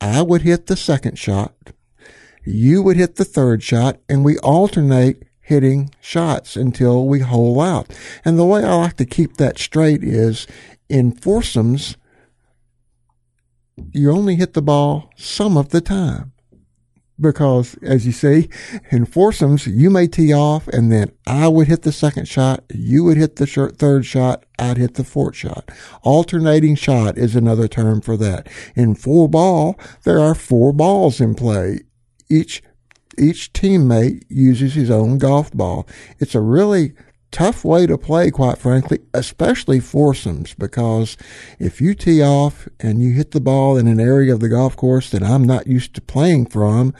I 0.00 0.22
would 0.22 0.42
hit 0.42 0.66
the 0.66 0.76
second 0.76 1.18
shot 1.18 1.54
you 2.46 2.80
would 2.82 2.96
hit 2.96 3.16
the 3.16 3.24
third 3.24 3.62
shot 3.62 3.98
and 4.08 4.24
we 4.24 4.38
alternate 4.38 5.24
hitting 5.40 5.90
shots 6.00 6.56
until 6.56 7.06
we 7.06 7.20
hole 7.20 7.60
out. 7.60 7.92
And 8.24 8.38
the 8.38 8.46
way 8.46 8.64
I 8.64 8.72
like 8.74 8.96
to 8.96 9.04
keep 9.04 9.36
that 9.36 9.58
straight 9.58 10.02
is 10.02 10.46
in 10.88 11.12
foursomes, 11.12 11.96
you 13.92 14.10
only 14.10 14.36
hit 14.36 14.54
the 14.54 14.62
ball 14.62 15.10
some 15.16 15.56
of 15.56 15.70
the 15.70 15.80
time. 15.80 16.32
Because 17.18 17.76
as 17.82 18.04
you 18.04 18.12
see, 18.12 18.48
in 18.90 19.06
foursomes, 19.06 19.66
you 19.66 19.88
may 19.88 20.06
tee 20.06 20.32
off 20.32 20.68
and 20.68 20.92
then 20.92 21.12
I 21.26 21.48
would 21.48 21.66
hit 21.66 21.82
the 21.82 21.92
second 21.92 22.28
shot, 22.28 22.64
you 22.72 23.04
would 23.04 23.16
hit 23.16 23.36
the 23.36 23.46
third 23.46 24.04
shot, 24.04 24.44
I'd 24.58 24.76
hit 24.76 24.94
the 24.94 25.04
fourth 25.04 25.36
shot. 25.36 25.70
Alternating 26.02 26.74
shot 26.74 27.16
is 27.16 27.34
another 27.34 27.68
term 27.68 28.00
for 28.00 28.16
that. 28.18 28.48
In 28.74 28.94
four 28.94 29.28
ball, 29.28 29.78
there 30.04 30.20
are 30.20 30.34
four 30.34 30.72
balls 30.72 31.20
in 31.20 31.34
play 31.34 31.80
each 32.28 32.62
each 33.18 33.52
teammate 33.54 34.24
uses 34.28 34.74
his 34.74 34.90
own 34.90 35.16
golf 35.16 35.50
ball. 35.52 35.86
It's 36.18 36.34
a 36.34 36.40
really 36.40 36.92
tough 37.30 37.64
way 37.64 37.86
to 37.86 37.98
play, 37.98 38.30
quite 38.30 38.58
frankly, 38.58 39.00
especially 39.12 39.80
foursomes, 39.80 40.54
because 40.54 41.16
if 41.58 41.80
you 41.80 41.94
tee 41.94 42.22
off 42.22 42.68
and 42.80 43.02
you 43.02 43.12
hit 43.12 43.32
the 43.32 43.40
ball 43.40 43.76
in 43.76 43.86
an 43.86 44.00
area 44.00 44.32
of 44.32 44.40
the 44.40 44.48
golf 44.48 44.76
course 44.76 45.10
that 45.10 45.22
I'm 45.22 45.44
not 45.44 45.66
used 45.66 45.94
to 45.94 46.00
playing 46.00 46.46
from, 46.46 46.94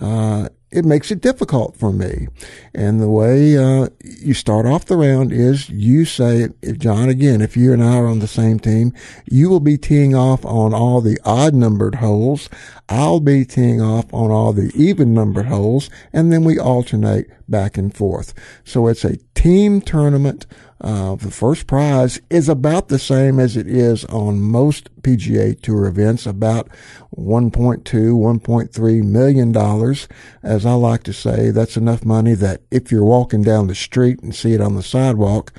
uh, 0.00 0.48
it 0.70 0.84
makes 0.84 1.10
it 1.10 1.20
difficult 1.20 1.76
for 1.76 1.92
me. 1.92 2.28
And 2.74 3.00
the 3.00 3.08
way 3.08 3.56
uh, 3.56 3.88
you 4.00 4.34
start 4.34 4.66
off 4.66 4.84
the 4.84 4.96
round 4.96 5.32
is 5.32 5.68
you 5.70 6.04
say, 6.04 6.48
if 6.62 6.78
John, 6.78 7.08
again, 7.08 7.40
if 7.40 7.56
you 7.56 7.72
and 7.72 7.82
I 7.82 7.96
are 7.96 8.06
on 8.06 8.18
the 8.18 8.26
same 8.26 8.58
team, 8.58 8.92
you 9.30 9.48
will 9.48 9.60
be 9.60 9.78
teeing 9.78 10.14
off 10.14 10.44
on 10.44 10.74
all 10.74 11.00
the 11.00 11.18
odd 11.24 11.54
numbered 11.54 11.96
holes. 11.96 12.50
I'll 12.88 13.20
be 13.20 13.44
teeing 13.44 13.80
off 13.80 14.12
on 14.12 14.30
all 14.30 14.52
the 14.52 14.70
even 14.74 15.14
numbered 15.14 15.46
holes, 15.46 15.88
and 16.12 16.32
then 16.32 16.44
we 16.44 16.58
alternate 16.58 17.30
back 17.48 17.78
and 17.78 17.94
forth. 17.94 18.34
So 18.64 18.88
it's 18.88 19.04
a 19.04 19.16
team 19.34 19.80
tournament. 19.80 20.46
Uh, 20.80 21.16
the 21.16 21.30
first 21.30 21.66
prize 21.66 22.20
is 22.30 22.48
about 22.48 22.88
the 22.88 22.98
same 22.98 23.40
as 23.40 23.56
it 23.56 23.66
is 23.66 24.04
on 24.06 24.40
most 24.40 24.90
PGA 25.02 25.60
Tour 25.60 25.86
events, 25.86 26.24
about 26.24 26.68
1.2, 27.16 27.82
1.3 27.82 29.02
million 29.02 29.52
dollars. 29.52 30.06
As 30.42 30.64
I 30.64 30.74
like 30.74 31.02
to 31.04 31.12
say, 31.12 31.50
that's 31.50 31.76
enough 31.76 32.04
money 32.04 32.34
that 32.34 32.62
if 32.70 32.92
you're 32.92 33.04
walking 33.04 33.42
down 33.42 33.66
the 33.66 33.74
street 33.74 34.20
and 34.20 34.34
see 34.34 34.52
it 34.52 34.60
on 34.60 34.76
the 34.76 34.82
sidewalk, 34.82 35.52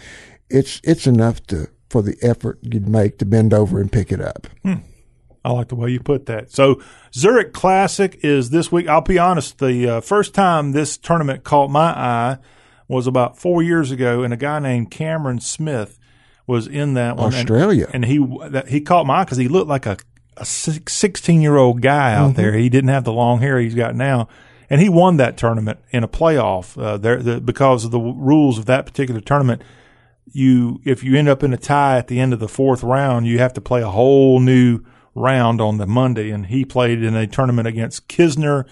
it's 0.49 0.79
it's 0.83 1.05
enough 1.05 1.45
to 1.47 1.67
for 1.89 2.01
the 2.01 2.17
effort 2.21 2.59
you'd 2.61 2.87
make 2.87 3.17
to 3.17 3.25
bend 3.25 3.53
over 3.53 3.81
and 3.81 3.91
pick 3.91 4.11
it 4.11 4.21
up. 4.21 4.47
I 5.43 5.51
like 5.51 5.69
the 5.69 5.75
way 5.75 5.89
you 5.89 5.99
put 5.99 6.25
that. 6.27 6.51
So 6.51 6.81
Zurich 7.13 7.53
Classic 7.53 8.19
is 8.23 8.49
this 8.51 8.71
week. 8.71 8.87
I'll 8.87 9.01
be 9.01 9.17
honest, 9.17 9.57
the 9.57 9.89
uh, 9.89 10.01
first 10.01 10.33
time 10.33 10.71
this 10.71 10.97
tournament 10.97 11.43
caught 11.43 11.69
my 11.69 11.89
eye 11.91 12.37
was 12.89 13.07
about 13.07 13.37
four 13.37 13.63
years 13.63 13.91
ago, 13.91 14.23
and 14.23 14.33
a 14.33 14.37
guy 14.37 14.59
named 14.59 14.91
Cameron 14.91 15.39
Smith 15.39 15.97
was 16.45 16.67
in 16.67 16.95
that 16.95 17.15
one. 17.15 17.27
And- 17.27 17.35
Australia. 17.35 17.87
and, 17.93 18.03
he 18.03 18.17
that, 18.49 18.67
he 18.67 18.81
caught 18.81 19.05
my 19.05 19.19
eye 19.19 19.23
because 19.23 19.37
he 19.37 19.47
looked 19.47 19.69
like 19.69 19.85
a 19.85 19.97
a 20.35 20.45
sixteen 20.45 21.41
year 21.41 21.57
old 21.57 21.81
guy 21.81 22.13
out 22.13 22.35
there. 22.35 22.53
He 22.53 22.69
didn't 22.69 22.89
have 22.89 23.03
the 23.03 23.11
long 23.11 23.39
hair 23.39 23.59
he's 23.59 23.75
got 23.75 23.93
now. 23.95 24.27
And 24.69 24.79
he 24.79 24.87
won 24.87 25.17
that 25.17 25.35
tournament 25.35 25.79
in 25.89 26.03
a 26.03 26.07
playoff. 26.07 26.81
Uh, 26.81 26.95
there, 26.95 27.17
the, 27.21 27.41
because 27.41 27.85
of 27.85 27.91
the 27.91 27.97
w- 27.97 28.15
rules 28.15 28.57
of 28.59 28.65
that 28.67 28.85
particular 28.85 29.19
tournament, 29.19 29.63
you 30.31 30.79
if 30.85 31.03
you 31.03 31.17
end 31.17 31.27
up 31.27 31.43
in 31.43 31.53
a 31.53 31.57
tie 31.57 31.97
at 31.97 32.07
the 32.07 32.19
end 32.19 32.33
of 32.33 32.39
the 32.39 32.47
fourth 32.47 32.83
round, 32.83 33.27
you 33.27 33.39
have 33.39 33.53
to 33.53 33.61
play 33.61 33.81
a 33.81 33.89
whole 33.89 34.39
new 34.39 34.79
round 35.15 35.59
on 35.59 35.77
the 35.77 35.87
Monday, 35.87 36.29
and 36.29 36.45
he 36.45 36.63
played 36.63 37.03
in 37.03 37.15
a 37.15 37.27
tournament 37.27 37.67
against 37.67 38.07
Kisner, 38.07 38.65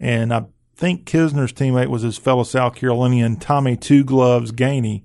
and 0.00 0.32
I 0.34 0.46
think 0.82 1.06
Kisner's 1.06 1.52
teammate 1.52 1.86
was 1.86 2.02
his 2.02 2.18
fellow 2.18 2.42
South 2.42 2.74
Carolinian 2.74 3.36
Tommy 3.36 3.76
Two 3.76 4.02
Gloves 4.02 4.50
Gainey 4.50 5.04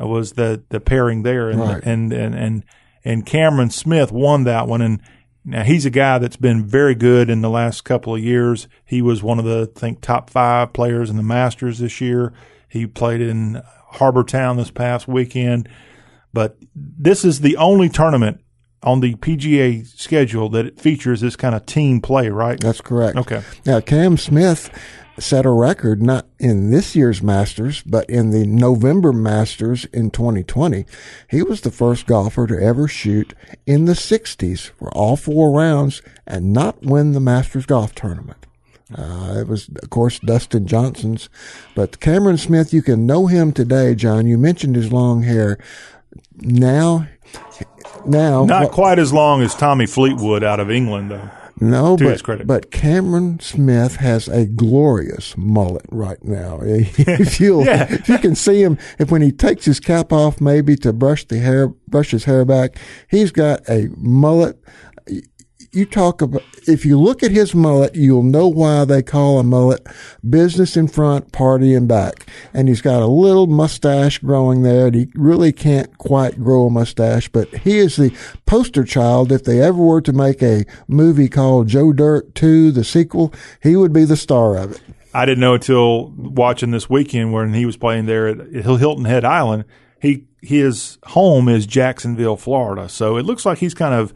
uh, 0.00 0.06
was 0.06 0.32
the 0.32 0.62
the 0.70 0.80
pairing 0.80 1.22
there, 1.22 1.50
and 1.50 1.60
Right. 1.60 1.82
and 1.84 2.10
and 2.12 2.34
and 2.34 2.64
and 3.04 3.26
Cameron 3.26 3.68
Smith 3.68 4.10
won 4.10 4.44
that 4.44 4.66
one, 4.66 4.80
and 4.80 5.00
now 5.44 5.64
he's 5.64 5.84
a 5.84 5.90
guy 5.90 6.18
that's 6.18 6.38
been 6.38 6.64
very 6.64 6.94
good 6.94 7.28
in 7.28 7.42
the 7.42 7.50
last 7.50 7.84
couple 7.84 8.14
of 8.14 8.22
years. 8.22 8.68
He 8.86 9.02
was 9.02 9.22
one 9.22 9.38
of 9.38 9.44
the 9.44 9.70
I 9.76 9.78
think 9.78 10.00
top 10.00 10.30
five 10.30 10.72
players 10.72 11.10
in 11.10 11.16
the 11.16 11.22
Masters 11.22 11.78
this 11.78 12.00
year. 12.00 12.32
He 12.68 12.86
played 12.86 13.20
in 13.20 13.60
Harbour 13.90 14.24
Town 14.24 14.56
this 14.56 14.70
past 14.70 15.06
weekend, 15.06 15.68
but 16.32 16.56
this 16.74 17.22
is 17.22 17.40
the 17.40 17.58
only 17.58 17.90
tournament 17.90 18.40
on 18.82 19.00
the 19.00 19.14
PGA 19.16 19.86
schedule 19.86 20.48
that 20.50 20.66
it 20.66 20.80
features 20.80 21.20
this 21.20 21.36
kind 21.36 21.54
of 21.54 21.66
team 21.66 22.00
play, 22.00 22.28
right? 22.28 22.58
That's 22.58 22.80
correct. 22.80 23.16
Okay. 23.16 23.42
Now, 23.64 23.80
Cam 23.80 24.16
Smith 24.16 24.70
set 25.18 25.46
a 25.46 25.50
record 25.50 26.02
not 26.02 26.26
in 26.38 26.70
this 26.70 26.96
year's 26.96 27.22
Masters, 27.22 27.82
but 27.82 28.08
in 28.08 28.30
the 28.30 28.46
November 28.46 29.12
Masters 29.12 29.84
in 29.86 30.10
2020. 30.10 30.84
He 31.28 31.42
was 31.42 31.60
the 31.60 31.70
first 31.70 32.06
golfer 32.06 32.46
to 32.46 32.60
ever 32.60 32.88
shoot 32.88 33.34
in 33.66 33.84
the 33.84 33.92
60s 33.92 34.70
for 34.70 34.90
all 34.92 35.16
four 35.16 35.52
rounds 35.52 36.02
and 36.26 36.52
not 36.52 36.82
win 36.82 37.12
the 37.12 37.20
Masters 37.20 37.66
golf 37.66 37.94
tournament. 37.94 38.46
Uh, 38.96 39.36
it 39.38 39.48
was, 39.48 39.68
of 39.82 39.90
course, 39.90 40.18
Dustin 40.18 40.66
Johnson's, 40.66 41.30
but 41.74 42.00
Cameron 42.00 42.36
Smith, 42.36 42.74
you 42.74 42.82
can 42.82 43.06
know 43.06 43.26
him 43.26 43.52
today, 43.52 43.94
John. 43.94 44.26
You 44.26 44.36
mentioned 44.36 44.76
his 44.76 44.92
long 44.92 45.22
hair. 45.22 45.58
Now, 46.36 47.06
now, 48.06 48.44
Not 48.44 48.64
what- 48.64 48.72
quite 48.72 48.98
as 48.98 49.12
long 49.12 49.42
as 49.42 49.54
Tommy 49.54 49.86
Fleetwood 49.86 50.42
out 50.44 50.60
of 50.60 50.70
England, 50.70 51.10
though. 51.10 51.30
no, 51.60 51.96
but, 51.96 52.46
but 52.46 52.70
Cameron 52.70 53.38
Smith 53.40 53.96
has 53.96 54.26
a 54.28 54.46
glorious 54.46 55.34
mullet 55.36 55.84
right 55.90 56.22
now. 56.24 56.58
if 56.62 57.40
you 57.40 57.64
Yeah. 57.64 57.86
if 57.90 58.08
you 58.08 58.18
can 58.18 58.34
see 58.34 58.62
him, 58.62 58.78
if 58.98 59.10
when 59.10 59.22
he 59.22 59.30
takes 59.32 59.64
his 59.64 59.78
cap 59.80 60.12
off, 60.12 60.40
maybe 60.40 60.76
to 60.76 60.92
brush 60.92 61.24
the 61.26 61.38
hair, 61.38 61.68
brush 61.88 62.10
his 62.10 62.24
hair 62.24 62.44
back, 62.44 62.76
he's 63.08 63.30
got 63.30 63.60
a 63.68 63.88
mullet. 63.96 64.58
You 65.74 65.86
talk 65.86 66.20
about 66.20 66.42
if 66.68 66.84
you 66.84 67.00
look 67.00 67.22
at 67.22 67.30
his 67.30 67.54
mullet, 67.54 67.94
you'll 67.94 68.22
know 68.22 68.46
why 68.46 68.84
they 68.84 69.02
call 69.02 69.38
a 69.38 69.42
mullet 69.42 69.86
business 70.28 70.76
in 70.76 70.86
front, 70.86 71.32
party 71.32 71.72
in 71.72 71.86
back. 71.86 72.26
And 72.52 72.68
he's 72.68 72.82
got 72.82 73.00
a 73.00 73.06
little 73.06 73.46
mustache 73.46 74.18
growing 74.18 74.62
there. 74.62 74.88
And 74.88 74.94
he 74.94 75.08
really 75.14 75.50
can't 75.50 75.96
quite 75.96 76.42
grow 76.42 76.66
a 76.66 76.70
mustache, 76.70 77.30
but 77.30 77.48
he 77.48 77.78
is 77.78 77.96
the 77.96 78.14
poster 78.44 78.84
child. 78.84 79.32
If 79.32 79.44
they 79.44 79.62
ever 79.62 79.78
were 79.78 80.02
to 80.02 80.12
make 80.12 80.42
a 80.42 80.66
movie 80.88 81.30
called 81.30 81.68
Joe 81.68 81.94
Dirt 81.94 82.34
2, 82.34 82.70
the 82.70 82.84
sequel, 82.84 83.32
he 83.62 83.74
would 83.74 83.94
be 83.94 84.04
the 84.04 84.16
star 84.16 84.58
of 84.58 84.72
it. 84.72 84.82
I 85.14 85.24
didn't 85.24 85.40
know 85.40 85.54
until 85.54 86.10
watching 86.10 86.70
this 86.70 86.90
weekend 86.90 87.32
when 87.32 87.54
he 87.54 87.64
was 87.64 87.78
playing 87.78 88.04
there 88.04 88.28
at 88.28 88.52
Hilton 88.52 89.06
Head 89.06 89.24
Island. 89.24 89.64
He 90.00 90.26
his 90.42 90.98
home 91.04 91.48
is 91.48 91.66
Jacksonville, 91.66 92.36
Florida, 92.36 92.88
so 92.88 93.16
it 93.16 93.24
looks 93.24 93.46
like 93.46 93.58
he's 93.58 93.74
kind 93.74 93.94
of 93.94 94.12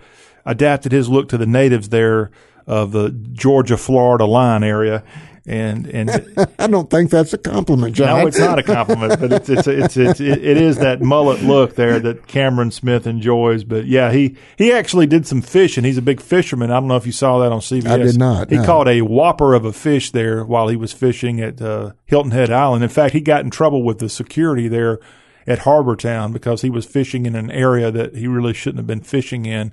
adapted 0.47 0.93
his 0.93 1.09
look 1.11 1.29
to 1.29 1.37
the 1.39 1.47
natives 1.47 1.91
there 1.91 2.31
of 2.67 2.93
the 2.93 3.11
Georgia 3.33 3.77
Florida 3.77 4.25
line 4.25 4.63
area. 4.65 5.03
And 5.49 5.87
and 5.87 6.11
I 6.59 6.67
don't 6.67 6.91
think 6.91 7.11
that's 7.11 7.33
a 7.33 7.39
compliment, 7.39 7.95
John. 7.95 8.19
no, 8.19 8.27
it's 8.27 8.39
not 8.39 8.59
a 8.59 8.65
compliment, 8.65 9.21
but 9.21 9.33
it's 9.33 9.49
it's 9.49 9.69
it's, 9.69 9.97
it's 9.97 10.19
it, 10.21 10.45
it 10.45 10.57
is 10.57 10.79
that 10.79 11.01
mullet 11.03 11.41
look 11.43 11.77
there 11.77 12.01
that 12.01 12.27
Cameron 12.27 12.73
Smith 12.73 13.07
enjoys. 13.07 13.63
But 13.63 13.87
yeah, 13.87 14.11
he 14.11 14.37
he 14.59 14.73
actually 14.73 15.07
did 15.07 15.25
some 15.25 15.43
fishing. 15.43 15.85
He's 15.85 15.99
a 15.99 16.03
big 16.03 16.21
fisherman. 16.21 16.73
I 16.73 16.81
don't 16.81 16.89
know 16.89 16.97
if 16.97 17.07
you 17.07 17.13
saw 17.13 17.39
that 17.39 17.53
on 17.53 17.61
CBS. 17.61 17.87
I 17.89 17.97
did 17.99 18.19
not, 18.19 18.51
He 18.51 18.57
no. 18.57 18.67
caught 18.67 18.89
a 18.89 19.03
whopper 19.03 19.55
of 19.55 19.65
a 19.65 19.73
fish 19.73 20.11
there 20.11 20.45
while 20.45 20.67
he 20.67 20.75
was 20.75 20.93
fishing 20.93 21.41
at 21.41 21.63
uh, 21.63 21.93
Hilton 22.07 22.33
Head 22.33 22.51
Island. 22.51 22.83
In 22.83 22.91
fact, 22.91 23.13
he 23.15 23.21
got 23.21 23.45
in 23.45 23.51
trouble 23.51 23.85
with 23.85 24.01
the 24.01 24.09
security 24.09 24.67
there 24.67 24.99
at 25.47 25.61
Harbour 25.61 25.95
Town 25.95 26.33
because 26.33 26.63
he 26.63 26.71
was 26.71 26.87
fishing 26.87 27.25
in 27.25 27.37
an 27.37 27.53
area 27.53 27.93
that 27.93 28.17
he 28.17 28.27
really 28.27 28.53
shouldn't 28.53 28.79
have 28.79 28.87
been 28.89 29.01
fishing 29.01 29.47
in. 29.47 29.73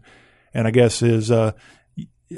And 0.53 0.67
I 0.67 0.71
guess 0.71 0.99
his 0.99 1.31
uh, 1.31 1.53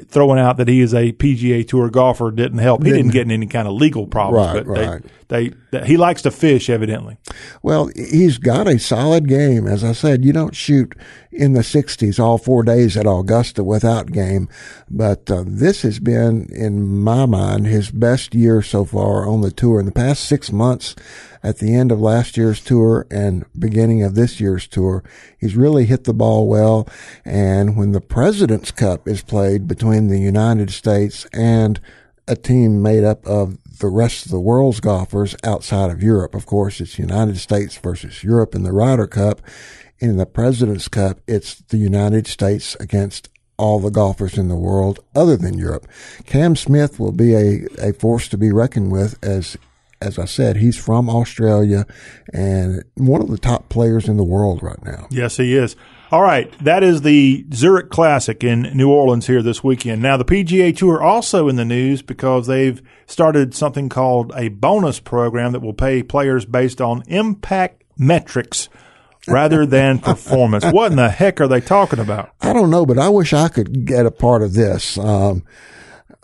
throwing 0.07 0.39
out 0.39 0.57
that 0.57 0.67
he 0.67 0.81
is 0.81 0.93
a 0.93 1.13
PGA 1.13 1.65
Tour 1.67 1.89
golfer 1.89 2.29
didn't 2.31 2.57
help. 2.59 2.83
He 2.83 2.91
didn't, 2.91 3.11
get 3.11 3.21
in 3.23 3.31
any 3.31 3.47
kind 3.47 3.67
of 3.67 3.73
legal 3.75 4.07
problems, 4.07 4.47
Right, 4.55 4.65
but 4.65 4.73
they- 4.75 4.87
right. 4.87 5.03
they, 5.29 5.51
they, 5.71 5.85
he 5.87 5.95
likes 5.97 6.21
to 6.23 6.31
fish, 6.31 6.69
evidently. 6.69 7.17
Well, 7.63 7.89
he's 7.95 8.37
got 8.37 8.67
a 8.67 8.77
solid 8.77 9.27
game. 9.29 9.67
As 9.67 9.83
I 9.85 9.93
said, 9.93 10.25
you 10.25 10.33
don't 10.33 10.55
shoot 10.55 10.93
in 11.31 11.53
the 11.53 11.61
60s 11.61 12.19
all 12.19 12.37
four 12.37 12.63
days 12.63 12.97
at 12.97 13.05
Augusta 13.07 13.63
without 13.63 14.11
game. 14.11 14.49
But 14.89 15.31
uh, 15.31 15.43
this 15.47 15.83
has 15.83 15.99
been, 15.99 16.47
in 16.51 16.85
my 16.87 17.25
mind, 17.25 17.67
his 17.67 17.89
best 17.89 18.35
year 18.35 18.61
so 18.61 18.83
far 18.85 19.25
on 19.27 19.41
the 19.41 19.51
tour. 19.51 19.79
In 19.79 19.85
the 19.85 19.91
past 19.93 20.25
six 20.25 20.51
months, 20.51 20.93
at 21.45 21.59
the 21.59 21.75
end 21.75 21.91
of 21.91 22.01
last 22.01 22.37
year's 22.37 22.59
tour 22.59 23.05
and 23.11 23.45
beginning 23.57 24.01
of 24.01 24.15
this 24.15 24.39
year's 24.39 24.67
tour, 24.67 25.03
he's 25.37 25.55
really 25.55 25.85
hit 25.85 26.05
the 26.05 26.13
ball 26.13 26.47
well. 26.47 26.89
And 27.23 27.77
when 27.77 27.91
the 27.91 28.01
President's 28.01 28.71
Cup 28.71 29.07
is 29.07 29.21
played 29.21 29.67
between 29.67 30.07
the 30.07 30.19
United 30.19 30.71
States 30.71 31.25
and 31.31 31.79
a 32.27 32.35
team 32.35 32.81
made 32.81 33.03
up 33.03 33.23
of 33.27 33.59
the 33.77 33.87
rest 33.87 34.25
of 34.25 34.31
the 34.31 34.39
world's 34.39 34.79
golfers 34.79 35.35
outside 35.43 35.91
of 35.91 36.01
Europe. 36.01 36.33
Of 36.33 36.47
course, 36.47 36.81
it's 36.81 36.97
United 36.97 37.37
States 37.37 37.77
versus 37.77 38.23
Europe 38.23 38.55
in 38.55 38.63
the 38.63 38.71
Ryder 38.71 39.05
Cup. 39.05 39.41
In 39.99 40.17
the 40.17 40.25
President's 40.25 40.87
Cup, 40.87 41.19
it's 41.27 41.55
the 41.55 41.77
United 41.77 42.25
States 42.25 42.75
against 42.79 43.29
all 43.57 43.79
the 43.79 43.91
golfers 43.91 44.37
in 44.37 44.47
the 44.47 44.55
world 44.55 44.99
other 45.15 45.37
than 45.37 45.59
Europe. 45.59 45.87
Cam 46.25 46.55
Smith 46.55 46.99
will 46.99 47.11
be 47.11 47.35
a, 47.35 47.67
a 47.79 47.93
force 47.93 48.27
to 48.29 48.37
be 48.37 48.51
reckoned 48.51 48.91
with 48.91 49.23
as 49.23 49.55
as 50.05 50.19
I 50.19 50.25
said, 50.25 50.57
he's 50.57 50.77
from 50.77 51.09
Australia 51.09 51.85
and 52.33 52.83
one 52.95 53.21
of 53.21 53.29
the 53.29 53.37
top 53.37 53.69
players 53.69 54.07
in 54.07 54.17
the 54.17 54.23
world 54.23 54.61
right 54.61 54.83
now. 54.83 55.07
Yes, 55.09 55.37
he 55.37 55.55
is. 55.55 55.75
All 56.11 56.21
right, 56.21 56.51
that 56.59 56.83
is 56.83 57.01
the 57.01 57.45
Zurich 57.51 57.89
Classic 57.89 58.43
in 58.43 58.61
New 58.75 58.89
Orleans 58.91 59.25
here 59.25 59.41
this 59.41 59.63
weekend. 59.63 60.01
Now, 60.01 60.17
the 60.17 60.25
PGA 60.25 60.75
Tour 60.75 61.01
also 61.01 61.49
in 61.49 61.55
the 61.55 61.65
news 61.65 62.03
because 62.03 62.45
they've 62.45 62.81
started 63.07 63.55
something 63.55 63.89
called 63.89 64.31
a 64.35 64.49
bonus 64.49 64.99
program 64.99 65.51
that 65.53 65.61
will 65.61 65.73
pay 65.73 66.03
players 66.03 66.45
based 66.45 66.79
on 66.79 67.03
impact 67.07 67.83
metrics 67.97 68.69
rather 69.27 69.65
than 69.65 69.97
performance. 69.97 70.63
What 70.65 70.91
in 70.91 70.97
the 70.97 71.09
heck 71.09 71.41
are 71.41 71.47
they 71.47 71.59
talking 71.59 71.99
about? 71.99 72.29
I 72.39 72.53
don't 72.53 72.69
know, 72.69 72.85
but 72.85 72.99
I 72.99 73.09
wish 73.09 73.33
I 73.33 73.47
could 73.47 73.85
get 73.85 74.05
a 74.05 74.11
part 74.11 74.43
of 74.43 74.53
this. 74.53 74.99
Um, 74.99 75.43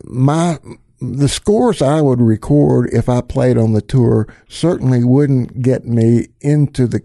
my 0.03 0.59
the 1.02 1.28
scores 1.28 1.82
I 1.82 1.99
would 1.99 2.22
record 2.22 2.90
if 2.94 3.10
I 3.10 3.22
played 3.22 3.57
on 3.57 3.73
the 3.73 3.82
tour 3.82 4.28
certainly 4.48 5.03
wouldn't 5.03 5.61
get 5.61 5.86
me 5.86 6.28
into 6.40 6.86
the 6.88 7.02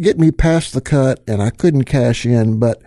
get 0.00 0.18
me 0.18 0.30
past 0.30 0.72
the 0.72 0.80
cut, 0.80 1.22
and 1.26 1.42
I 1.42 1.50
couldn't 1.50 1.84
cash 1.84 2.24
in. 2.24 2.58
But 2.60 2.82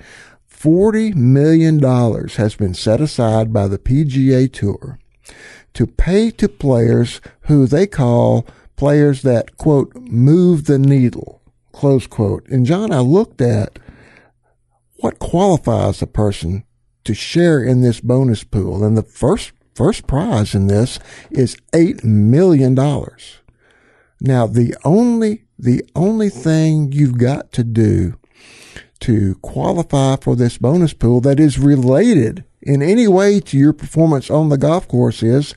forty 0.48 1.12
million 1.14 1.78
dollars 1.78 2.38
has 2.38 2.56
been 2.56 2.74
set 2.74 3.02
aside 3.02 3.52
by 3.52 3.68
the 3.68 3.80
PGA 3.80 4.52
Tour 4.52 4.98
to 5.74 5.86
pay 5.86 6.32
to 6.32 6.48
players 6.48 7.20
who 7.42 7.68
they 7.68 7.86
call 7.86 8.48
players 8.78 9.22
that 9.24 9.58
quote 9.58 9.94
move 9.96 10.66
the 10.66 10.80
needle 10.80 11.40
close 11.74 12.08
quote. 12.08 12.48
And 12.50 12.66
John, 12.66 12.92
I 12.92 13.00
looked 13.00 13.42
at 13.42 13.80
what 14.98 15.20
qualifies 15.20 16.02
a 16.02 16.08
person 16.08 16.66
to 17.06 17.14
share 17.14 17.64
in 17.64 17.82
this 17.82 18.02
bonus 18.02 18.44
pool, 18.44 18.84
and 18.84 18.98
the 18.98 19.04
first 19.04 19.54
first 19.80 20.08
prize 20.08 20.54
in 20.54 20.68
this 20.68 21.00
is 21.32 21.56
eight 21.74 22.04
million 22.04 22.76
dollars. 22.76 23.40
Now, 24.20 24.46
the 24.46 24.76
only 24.84 25.46
the 25.58 25.86
only 25.96 26.28
thing 26.30 26.92
you've 26.92 27.18
got 27.18 27.54
to 27.54 27.64
do 27.64 28.20
to 29.00 29.36
qualify 29.36 30.18
for 30.18 30.36
this 30.36 30.58
bonus 30.58 30.92
pool 30.92 31.22
that 31.22 31.40
is 31.40 31.58
related 31.58 32.44
in 32.62 32.82
any 32.82 33.08
way 33.08 33.40
to 33.40 33.58
your 33.58 33.72
performance 33.72 34.30
on 34.30 34.50
the 34.50 34.58
golf 34.58 34.86
course 34.86 35.24
is 35.24 35.56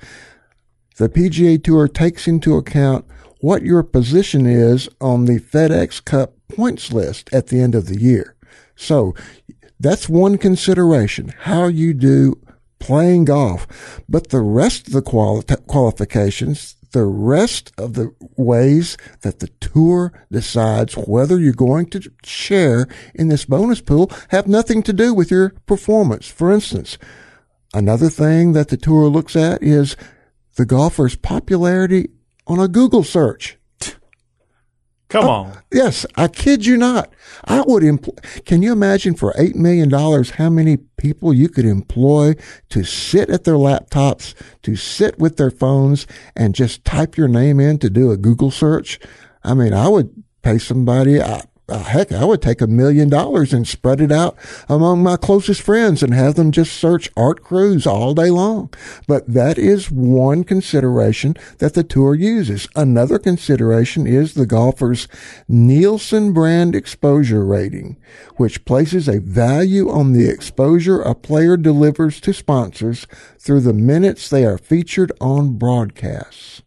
the 0.99 1.09
PGA 1.09 1.61
Tour 1.61 1.89
takes 1.89 2.29
into 2.29 2.55
account 2.55 3.05
what 3.41 3.63
your 3.65 3.83
position 3.83 4.47
is 4.47 4.89
on 5.01 5.25
the 5.25 5.41
FedEx 5.41 6.05
Cup 6.05 6.35
points 6.47 6.93
list 6.93 7.29
at 7.35 7.49
the 7.49 7.61
end 7.61 7.75
of 7.75 7.87
the 7.87 7.99
year. 8.01 8.37
So 8.77 9.17
that's 9.81 10.09
one 10.09 10.39
consideration, 10.39 11.35
how 11.41 11.67
you 11.67 11.93
do 11.93 12.41
playing 12.83 13.25
golf. 13.27 13.67
But 14.09 14.31
the 14.31 14.41
rest 14.41 14.89
of 14.89 14.93
the 14.93 15.03
quali- 15.03 15.45
qualifications, 15.69 16.77
the 16.91 17.05
rest 17.05 17.73
of 17.79 17.95
the 17.95 18.13
ways 18.37 18.97
that 19.21 19.39
the 19.39 19.49
tour 19.61 20.13
decides 20.31 20.95
whether 20.95 21.39
you're 21.39 21.53
going 21.53 21.87
to 21.91 22.13
share 22.25 22.89
in 23.15 23.29
this 23.29 23.45
bonus 23.45 23.81
pool 23.81 24.11
have 24.31 24.47
nothing 24.49 24.83
to 24.83 24.93
do 24.93 25.15
with 25.15 25.31
your 25.31 25.51
performance. 25.67 26.27
For 26.27 26.53
instance, 26.53 26.99
another 27.73 28.11
thing 28.11 28.53
that 28.53 28.69
the 28.69 28.77
tour 28.77 29.07
looks 29.07 29.37
at 29.37 29.63
is 29.63 29.97
the 30.57 30.67
golfer's 30.67 31.17
popularity 31.17 32.11
on 32.47 32.59
a 32.59 32.69
Google 32.69 33.05
search. 33.05 33.59
Come 35.13 35.27
oh, 35.27 35.31
on. 35.31 35.59
Yes, 35.71 36.07
I 36.17 36.27
kid 36.27 36.65
you 36.65 36.79
not. 36.79 37.13
I 37.45 37.63
would 37.67 37.83
employ. 37.83 38.15
Can 38.47 38.63
you 38.63 38.73
imagine 38.73 39.15
for 39.15 39.35
eight 39.37 39.55
million 39.55 39.91
dollars 39.91 40.31
how 40.31 40.49
many 40.49 40.79
people 40.79 41.35
you 41.35 41.51
could 41.51 41.67
employ 41.67 42.35
to 42.71 42.83
sit 42.83 43.29
at 43.29 43.45
their 43.45 43.57
laptops, 43.57 44.33
to 44.63 44.75
sit 44.75 45.19
with 45.19 45.37
their 45.37 45.51
phones, 45.51 46.07
and 46.35 46.55
just 46.55 46.87
type 46.87 47.19
your 47.19 47.29
name 47.29 47.61
in 47.61 47.79
to 47.81 47.91
do 47.91 48.11
a 48.11 48.17
Google 48.17 48.51
search? 48.51 48.99
I 49.45 49.53
mean, 49.53 49.75
I 49.75 49.87
would 49.87 50.11
pay 50.41 50.57
somebody. 50.57 51.21
I, 51.21 51.43
heck, 51.71 52.13
I 52.13 52.25
would 52.25 52.43
take 52.43 52.61
a 52.61 52.67
million 52.67 53.09
dollars 53.09 53.53
and 53.53 53.67
spread 53.67 54.01
it 54.01 54.13
out 54.13 54.37
among 54.69 55.03
my 55.03 55.17
closest 55.17 55.63
friends 55.63 56.03
and 56.03 56.13
have 56.13 56.35
them 56.35 56.51
just 56.51 56.73
search 56.75 57.11
Art 57.17 57.43
Cruz 57.43 57.87
all 57.87 58.15
day 58.15 58.31
long. 58.31 58.73
But 59.07 59.33
that 59.33 59.59
is 59.59 59.91
one 59.91 60.45
consideration 60.45 61.37
that 61.59 61.75
the 61.75 61.85
tour 61.85 62.15
uses. 62.15 62.69
Another 62.75 63.19
consideration 63.19 64.07
is 64.07 64.35
the 64.35 64.47
golfer's 64.47 65.09
Nielsen 65.49 66.33
brand 66.33 66.75
exposure 66.75 67.45
rating, 67.45 67.97
which 68.37 68.65
places 68.65 69.09
a 69.09 69.21
value 69.21 69.91
on 69.91 70.13
the 70.13 70.29
exposure 70.29 71.01
a 71.01 71.15
player 71.15 71.57
delivers 71.57 72.21
to 72.21 72.33
sponsors 72.33 73.07
through 73.39 73.61
the 73.61 73.73
minutes 73.73 74.29
they 74.29 74.45
are 74.45 74.59
featured 74.59 75.13
on 75.21 75.59
broadcasts. 75.59 76.63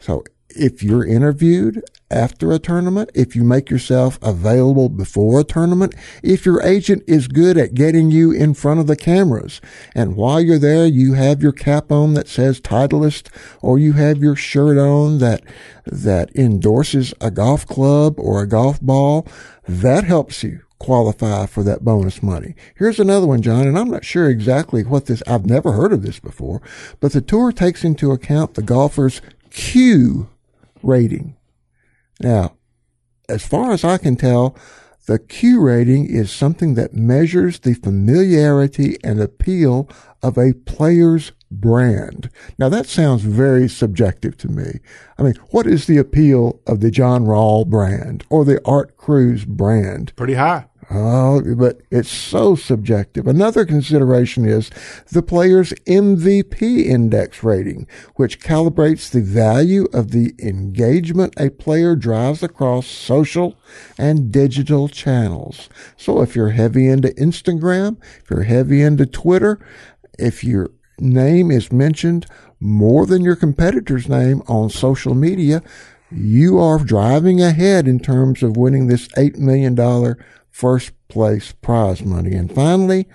So 0.00 0.24
if 0.50 0.82
you're 0.82 1.06
interviewed 1.06 1.82
after 2.14 2.52
a 2.52 2.58
tournament, 2.58 3.10
if 3.14 3.34
you 3.34 3.42
make 3.42 3.68
yourself 3.68 4.18
available 4.22 4.88
before 4.88 5.40
a 5.40 5.44
tournament, 5.44 5.94
if 6.22 6.46
your 6.46 6.62
agent 6.62 7.02
is 7.06 7.26
good 7.26 7.58
at 7.58 7.74
getting 7.74 8.10
you 8.10 8.30
in 8.30 8.54
front 8.54 8.78
of 8.80 8.86
the 8.86 8.96
cameras, 8.96 9.60
and 9.94 10.16
while 10.16 10.40
you're 10.40 10.58
there, 10.58 10.86
you 10.86 11.14
have 11.14 11.42
your 11.42 11.52
cap 11.52 11.90
on 11.90 12.14
that 12.14 12.28
says 12.28 12.60
Titleist, 12.60 13.28
or 13.60 13.78
you 13.78 13.94
have 13.94 14.18
your 14.18 14.36
shirt 14.36 14.78
on 14.78 15.18
that, 15.18 15.42
that 15.84 16.34
endorses 16.36 17.12
a 17.20 17.30
golf 17.30 17.66
club 17.66 18.18
or 18.18 18.40
a 18.40 18.48
golf 18.48 18.80
ball, 18.80 19.26
that 19.66 20.04
helps 20.04 20.42
you 20.42 20.60
qualify 20.78 21.46
for 21.46 21.62
that 21.62 21.82
bonus 21.82 22.22
money. 22.22 22.54
Here's 22.76 23.00
another 23.00 23.26
one, 23.26 23.42
John, 23.42 23.66
and 23.66 23.78
I'm 23.78 23.90
not 23.90 24.04
sure 24.04 24.28
exactly 24.28 24.84
what 24.84 25.06
this, 25.06 25.22
I've 25.26 25.46
never 25.46 25.72
heard 25.72 25.92
of 25.92 26.02
this 26.02 26.20
before, 26.20 26.60
but 27.00 27.12
the 27.12 27.20
tour 27.20 27.52
takes 27.52 27.84
into 27.84 28.12
account 28.12 28.54
the 28.54 28.62
golfer's 28.62 29.20
Q 29.50 30.28
rating. 30.82 31.36
Now, 32.20 32.56
as 33.28 33.46
far 33.46 33.72
as 33.72 33.84
I 33.84 33.98
can 33.98 34.16
tell, 34.16 34.56
the 35.06 35.18
Q 35.18 35.60
rating 35.60 36.06
is 36.06 36.30
something 36.30 36.74
that 36.74 36.94
measures 36.94 37.58
the 37.58 37.74
familiarity 37.74 38.96
and 39.04 39.20
appeal 39.20 39.88
of 40.22 40.38
a 40.38 40.54
player's 40.54 41.32
brand. 41.50 42.30
Now 42.58 42.70
that 42.70 42.86
sounds 42.86 43.22
very 43.22 43.68
subjective 43.68 44.36
to 44.38 44.48
me. 44.48 44.80
I 45.18 45.22
mean, 45.22 45.34
what 45.50 45.66
is 45.66 45.86
the 45.86 45.98
appeal 45.98 46.60
of 46.66 46.80
the 46.80 46.90
John 46.90 47.26
Rawl 47.26 47.66
brand 47.66 48.24
or 48.30 48.44
the 48.44 48.60
Art 48.64 48.96
Cruz 48.96 49.44
brand? 49.44 50.16
Pretty 50.16 50.34
high. 50.34 50.66
Oh, 50.90 51.42
but 51.56 51.80
it's 51.90 52.10
so 52.10 52.56
subjective. 52.56 53.26
Another 53.26 53.64
consideration 53.64 54.44
is 54.44 54.70
the 55.10 55.22
player's 55.22 55.72
MVP 55.86 56.84
index 56.84 57.42
rating, 57.42 57.86
which 58.16 58.40
calibrates 58.40 59.10
the 59.10 59.22
value 59.22 59.86
of 59.92 60.10
the 60.10 60.34
engagement 60.38 61.34
a 61.38 61.50
player 61.50 61.96
drives 61.96 62.42
across 62.42 62.86
social 62.86 63.56
and 63.98 64.30
digital 64.30 64.88
channels. 64.88 65.68
So 65.96 66.20
if 66.20 66.36
you're 66.36 66.50
heavy 66.50 66.88
into 66.88 67.08
Instagram, 67.08 67.96
if 68.22 68.30
you're 68.30 68.42
heavy 68.42 68.82
into 68.82 69.06
Twitter, 69.06 69.58
if 70.18 70.44
your 70.44 70.70
name 70.98 71.50
is 71.50 71.72
mentioned 71.72 72.26
more 72.60 73.06
than 73.06 73.22
your 73.22 73.36
competitor's 73.36 74.08
name 74.08 74.42
on 74.46 74.70
social 74.70 75.14
media, 75.14 75.62
you 76.10 76.58
are 76.58 76.78
driving 76.78 77.40
ahead 77.40 77.88
in 77.88 77.98
terms 77.98 78.42
of 78.42 78.56
winning 78.56 78.86
this 78.86 79.08
$8 79.08 79.38
million 79.38 79.74
first 80.54 80.92
place 81.08 81.50
prize 81.50 82.04
money. 82.04 82.32
And 82.36 82.54
finally, 82.54 83.08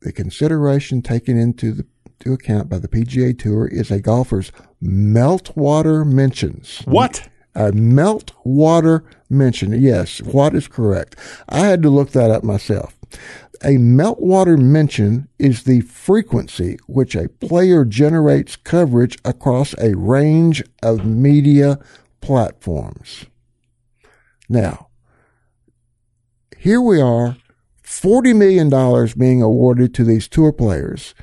the 0.00 0.12
consideration 0.12 1.02
taken 1.02 1.38
into 1.38 1.72
the 1.72 1.86
to 2.20 2.32
account 2.34 2.68
by 2.68 2.78
the 2.78 2.88
PGA 2.88 3.38
Tour 3.38 3.66
is 3.66 3.90
a 3.90 4.00
golfer's 4.00 4.52
meltwater 4.82 6.06
mentions. 6.06 6.82
What? 6.84 7.28
A 7.54 7.70
meltwater 7.72 9.04
mention. 9.28 9.72
Yes, 9.72 10.20
what 10.20 10.54
is 10.54 10.68
correct? 10.68 11.16
I 11.48 11.60
had 11.60 11.82
to 11.82 11.88
look 11.88 12.10
that 12.10 12.30
up 12.30 12.44
myself. 12.44 12.98
A 13.62 13.76
meltwater 13.76 14.58
mention 14.58 15.28
is 15.38 15.62
the 15.62 15.80
frequency 15.80 16.78
which 16.86 17.14
a 17.14 17.28
player 17.28 17.84
generates 17.86 18.54
coverage 18.54 19.18
across 19.24 19.74
a 19.78 19.96
range 19.96 20.62
of 20.82 21.06
media 21.06 21.78
platforms. 22.20 23.24
Now, 24.48 24.89
here 26.60 26.80
we 26.82 27.00
are, 27.00 27.38
$40 27.82 28.36
million 28.36 29.14
being 29.16 29.40
awarded 29.40 29.94
to 29.94 30.04
these 30.04 30.28
tour 30.28 30.52
players 30.52 31.14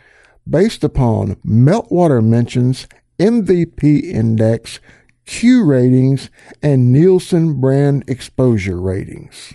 based 0.49 0.84
upon 0.84 1.35
meltwater 1.45 2.26
mentions, 2.26 2.88
MVP 3.19 4.01
index, 4.01 4.80
Q 5.27 5.64
ratings, 5.64 6.31
and 6.64 6.91
Nielsen 6.91 7.61
brand 7.61 8.03
exposure 8.07 8.81
ratings. 8.81 9.53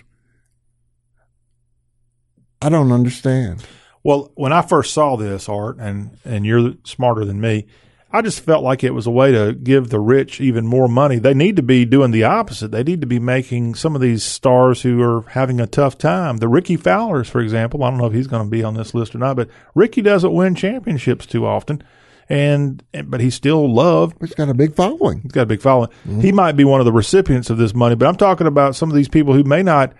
I 2.61 2.69
don't 2.69 2.93
understand. 2.93 3.65
Well, 4.03 4.31
when 4.35 4.53
I 4.53 4.61
first 4.61 4.93
saw 4.93 5.17
this 5.17 5.49
art, 5.49 5.79
and 5.79 6.17
and 6.23 6.45
you're 6.45 6.75
smarter 6.85 7.25
than 7.25 7.41
me, 7.41 7.67
I 8.15 8.21
just 8.21 8.41
felt 8.41 8.63
like 8.63 8.83
it 8.83 8.93
was 8.93 9.07
a 9.07 9.11
way 9.11 9.31
to 9.31 9.53
give 9.53 9.89
the 9.89 9.99
rich 9.99 10.39
even 10.39 10.67
more 10.67 10.87
money. 10.87 11.17
They 11.17 11.33
need 11.33 11.55
to 11.55 11.63
be 11.63 11.83
doing 11.83 12.11
the 12.11 12.25
opposite. 12.25 12.69
They 12.69 12.83
need 12.83 13.01
to 13.01 13.07
be 13.07 13.17
making 13.17 13.73
some 13.73 13.95
of 13.95 14.01
these 14.01 14.23
stars 14.23 14.83
who 14.83 15.01
are 15.01 15.23
having 15.29 15.59
a 15.59 15.65
tough 15.65 15.97
time. 15.97 16.37
The 16.37 16.47
Rickie 16.47 16.77
Fowlers, 16.77 17.27
for 17.27 17.41
example, 17.41 17.83
I 17.83 17.89
don't 17.89 17.97
know 17.97 18.05
if 18.05 18.13
he's 18.13 18.27
going 18.27 18.43
to 18.43 18.49
be 18.49 18.63
on 18.63 18.75
this 18.75 18.93
list 18.93 19.15
or 19.15 19.17
not, 19.17 19.35
but 19.35 19.49
Rickie 19.73 20.03
doesn't 20.03 20.31
win 20.31 20.53
championships 20.53 21.25
too 21.25 21.47
often. 21.47 21.83
And, 22.29 22.83
but 23.05 23.19
he's 23.19 23.33
still 23.33 23.73
loved. 23.73 24.15
He's 24.19 24.35
got 24.35 24.47
a 24.47 24.53
big 24.53 24.75
following. 24.75 25.21
He's 25.21 25.31
got 25.31 25.41
a 25.41 25.47
big 25.47 25.61
following. 25.61 25.89
He 26.21 26.31
might 26.31 26.53
be 26.53 26.63
one 26.63 26.79
of 26.81 26.85
the 26.85 26.91
recipients 26.91 27.49
of 27.49 27.57
this 27.57 27.73
money, 27.73 27.95
but 27.95 28.07
I'm 28.07 28.15
talking 28.15 28.45
about 28.47 28.75
some 28.75 28.89
of 28.89 28.95
these 28.95 29.09
people 29.09 29.33
who 29.33 29.43
may 29.43 29.63
not 29.63 29.91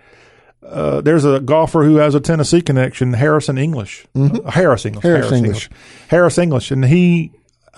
uh, 0.64 1.00
there's 1.02 1.24
a 1.24 1.40
golfer 1.40 1.84
who 1.84 1.96
has 1.96 2.14
a 2.14 2.20
Tennessee 2.20 2.62
connection, 2.62 3.12
Harrison 3.12 3.58
English, 3.58 4.06
uh, 4.14 4.50
Harris 4.50 4.86
English, 4.86 5.02
Harris 5.02 5.32
English. 5.32 5.70
Harris 6.08 6.38
English, 6.38 6.70
and 6.70 6.84
he 6.86 7.32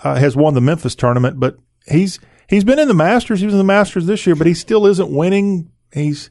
uh, 0.05 0.17
has 0.17 0.37
won 0.37 0.55
the 0.55 0.61
Memphis 0.61 0.95
tournament, 0.95 1.39
but 1.41 1.59
he's 1.87 2.19
he's 2.49 2.65
been 2.65 2.79
in 2.79 2.89
the 2.89 2.95
Masters. 2.95 3.41
He 3.41 3.47
was 3.47 3.55
in 3.55 3.59
the 3.59 3.65
Masters 3.65 4.07
this 4.07 4.27
year, 4.27 4.37
but 4.37 4.47
he 4.47 4.55
still 4.55 4.87
isn't 4.87 5.11
winning. 5.11 5.71
He's 5.93 6.31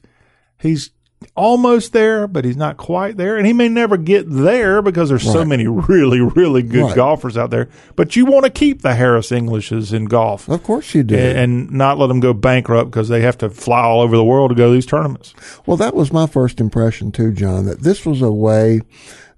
he's 0.60 0.90
almost 1.34 1.92
there, 1.94 2.28
but 2.28 2.44
he's 2.44 2.58
not 2.58 2.76
quite 2.76 3.16
there, 3.16 3.36
and 3.38 3.46
he 3.46 3.52
may 3.54 3.68
never 3.70 3.96
get 3.96 4.26
there 4.28 4.82
because 4.82 5.08
there's 5.08 5.22
so 5.30 5.44
many 5.46 5.66
really 5.66 6.20
really 6.20 6.62
good 6.62 6.84
Right. 6.84 6.94
golfers 6.96 7.36
out 7.38 7.50
there. 7.50 7.68
But 7.96 8.16
you 8.16 8.26
want 8.26 8.44
to 8.44 8.50
keep 8.50 8.82
the 8.82 8.94
Harris 8.94 9.32
Englishes 9.32 9.92
in 9.94 10.04
golf. 10.06 10.46
Of 10.48 10.62
course 10.62 10.94
you 10.94 11.02
do. 11.02 11.16
And, 11.16 11.38
and 11.38 11.70
not 11.72 11.98
let 11.98 12.08
them 12.08 12.20
go 12.20 12.34
bankrupt 12.34 12.90
because 12.90 13.08
they 13.08 13.22
have 13.22 13.38
to 13.38 13.48
fly 13.50 13.80
all 13.82 14.02
over 14.02 14.14
the 14.16 14.24
world 14.24 14.50
to 14.50 14.54
go 14.54 14.68
to 14.68 14.74
these 14.74 14.86
tournaments. 14.86 15.34
Well, 15.64 15.78
that 15.78 15.94
was 15.94 16.12
my 16.12 16.26
first 16.26 16.60
impression 16.60 17.10
too, 17.12 17.32
John, 17.32 17.64
that 17.64 17.80
this 17.82 18.04
was 18.04 18.20
a 18.20 18.30
way 18.32 18.80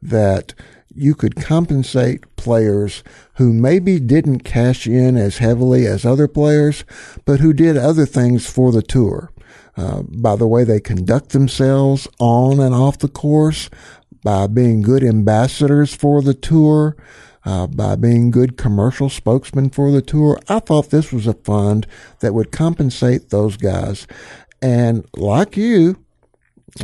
that 0.03 0.55
you 0.99 1.15
could 1.15 1.37
compensate 1.37 2.37
players 2.37 3.03
who 3.35 3.53
maybe 3.53 3.99
didn't 3.99 4.41
cash 4.41 4.87
in 4.87 5.16
as 5.16 5.39
heavily 5.39 5.87
as 5.87 6.05
other 6.05 6.29
players, 6.29 6.85
but 7.25 7.41
who 7.41 7.53
did 7.53 7.77
other 7.77 8.07
things 8.07 8.49
for 8.49 8.73
the 8.73 8.83
tour. 8.83 9.33
Uh, 9.77 10.03
by 10.03 10.35
the 10.35 10.47
way 10.47 10.65
they 10.65 10.81
conduct 10.81 11.31
themselves 11.31 12.09
on 12.19 12.59
and 12.59 12.75
off 12.75 12.99
the 12.99 13.09
course, 13.09 13.70
by 14.25 14.47
being 14.49 14.83
good 14.83 15.05
ambassadors 15.05 15.95
for 15.95 16.20
the 16.20 16.35
tour, 16.35 16.97
uh, 17.45 17.66
by 17.66 17.95
being 17.95 18.31
good 18.31 18.57
commercial 18.57 19.09
spokesmen 19.09 19.70
for 19.70 19.91
the 19.91 20.03
tour. 20.03 20.39
I 20.49 20.59
thought 20.59 20.91
this 20.91 21.12
was 21.12 21.27
a 21.27 21.35
fund 21.35 21.87
that 22.20 22.35
would 22.35 22.51
compensate 22.51 23.31
those 23.31 23.57
guys. 23.57 24.07
And 24.61 25.09
like 25.15 25.57
you, 25.57 26.05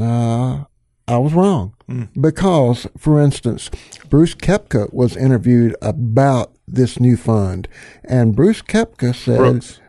uh, 0.00 0.64
I 1.06 1.18
was 1.18 1.34
wrong. 1.34 1.74
Because, 2.18 2.86
for 2.96 3.20
instance, 3.20 3.70
Bruce 4.08 4.34
Koepka 4.34 4.92
was 4.92 5.16
interviewed 5.16 5.76
about 5.82 6.52
this 6.66 6.98
new 6.98 7.16
fund, 7.16 7.68
and 8.04 8.34
Bruce 8.34 8.62
Koepka 8.62 9.14
said, 9.14 9.36
Brooks. 9.38 9.80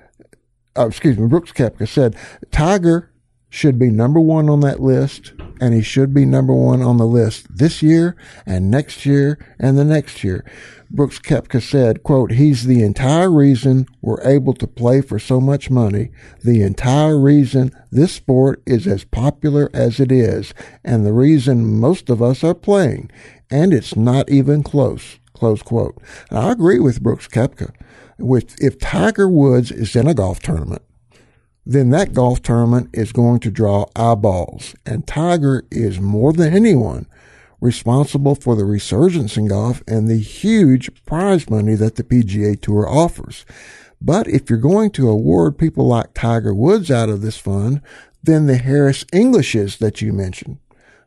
uh, 0.78 0.88
excuse 0.88 1.18
me, 1.18 1.28
Brooks 1.28 1.54
Koepka 1.54 1.88
said 1.88 2.16
Tiger 2.52 3.12
should 3.50 3.80
be 3.80 3.90
number 3.90 4.20
one 4.20 4.50
on 4.50 4.60
that 4.60 4.82
list, 4.82 5.32
and 5.60 5.74
he 5.74 5.82
should 5.82 6.14
be 6.14 6.26
number 6.26 6.54
one 6.54 6.82
on 6.82 6.98
the 6.98 7.06
list 7.06 7.58
this 7.58 7.82
year 7.82 8.16
and 8.46 8.70
next 8.70 9.06
year 9.06 9.38
and 9.60 9.78
the 9.78 9.86
next 9.86 10.24
year. 10.24 10.44
Brooks 10.90 11.20
Koepka 11.20 11.62
said, 11.62 12.04
quote, 12.04 12.32
he's 12.32 12.66
the 12.66 12.84
entire 12.84 13.32
reason 13.32 13.88
we're 14.02 14.22
able 14.22 14.54
to 14.54 14.68
play 14.68 15.02
for 15.02 15.20
so 15.20 15.42
much 15.42 15.70
money, 15.70 16.12
the 16.44 16.62
entire 16.62 17.20
reason 17.20 17.72
this 17.92 18.14
sport 18.14 18.62
is 18.66 18.88
as 18.88 19.04
popular 19.04 19.70
as 19.74 20.00
it 20.00 20.12
is, 20.12 20.54
and 20.84 21.06
the 21.06 21.14
reason 21.14 21.80
most 21.80 22.10
of 22.10 22.22
us 22.22 22.44
are 22.44 22.54
playing, 22.54 23.10
and 23.50 23.74
it's 23.74 23.96
not 23.96 24.30
even 24.30 24.64
close, 24.64 25.20
close 25.34 25.62
quote. 25.62 25.98
I 26.32 26.52
agree 26.52 26.80
with 26.80 27.02
Brooks 27.02 27.28
Koepka. 27.28 27.74
With, 28.18 28.56
if 28.60 28.80
Tiger 28.80 29.28
Woods 29.28 29.72
is 29.72 29.96
in 29.96 30.08
a 30.08 30.14
golf 30.14 30.40
tournament, 30.40 30.84
then 31.66 31.90
that 31.90 32.14
golf 32.14 32.42
tournament 32.42 32.90
is 32.94 33.12
going 33.12 33.40
to 33.40 33.52
draw 33.52 33.86
eyeballs. 33.96 34.76
And 34.86 35.08
Tiger 35.08 35.66
is 35.72 36.00
more 36.00 36.32
than 36.32 36.54
anyone 36.54 37.08
responsible 37.60 38.36
for 38.36 38.56
the 38.56 38.66
resurgence 38.66 39.38
in 39.38 39.48
golf 39.48 39.82
and 39.88 40.08
the 40.08 40.20
huge 40.20 40.92
prize 41.06 41.50
money 41.50 41.74
that 41.76 41.96
the 41.96 42.04
PGA 42.04 42.60
Tour 42.60 42.88
offers. 42.88 43.46
But 44.02 44.28
if 44.28 44.50
you're 44.50 44.60
going 44.60 44.92
to 44.92 45.10
award 45.10 45.58
people 45.58 45.88
like 45.88 46.14
Tiger 46.14 46.54
Woods 46.54 46.92
out 46.92 47.10
of 47.10 47.22
this 47.22 47.38
fund, 47.38 47.82
then 48.22 48.46
the 48.46 48.58
Harris 48.58 49.06
Englishes 49.12 49.78
that 49.78 50.02
you 50.02 50.14
mentioned, 50.14 50.58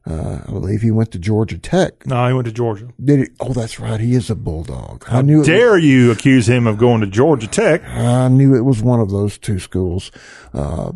uh, 0.08 0.40
I 0.46 0.50
believe 0.50 0.80
he 0.80 0.90
went 0.90 1.12
to 1.12 1.18
Georgia 1.18 1.58
Tech. 1.58 2.06
No, 2.06 2.26
he 2.26 2.32
went 2.32 2.46
to 2.46 2.52
Georgia. 2.52 2.88
Did 3.02 3.18
he? 3.18 3.26
Oh, 3.40 3.52
that's 3.52 3.78
right. 3.78 4.00
He 4.00 4.14
is 4.14 4.30
a 4.30 4.34
bulldog. 4.34 5.04
How 5.04 5.18
I 5.18 5.22
knew 5.22 5.42
it 5.42 5.46
dare 5.46 5.76
you 5.76 6.10
accuse 6.10 6.48
him 6.48 6.66
of 6.66 6.78
going 6.78 7.02
to 7.02 7.06
Georgia 7.06 7.46
Tech? 7.46 7.84
I 7.84 8.28
knew 8.28 8.54
it 8.54 8.64
was 8.64 8.82
one 8.82 9.00
of 9.00 9.10
those 9.10 9.36
two 9.36 9.58
schools. 9.58 10.10
Uh, 10.54 10.92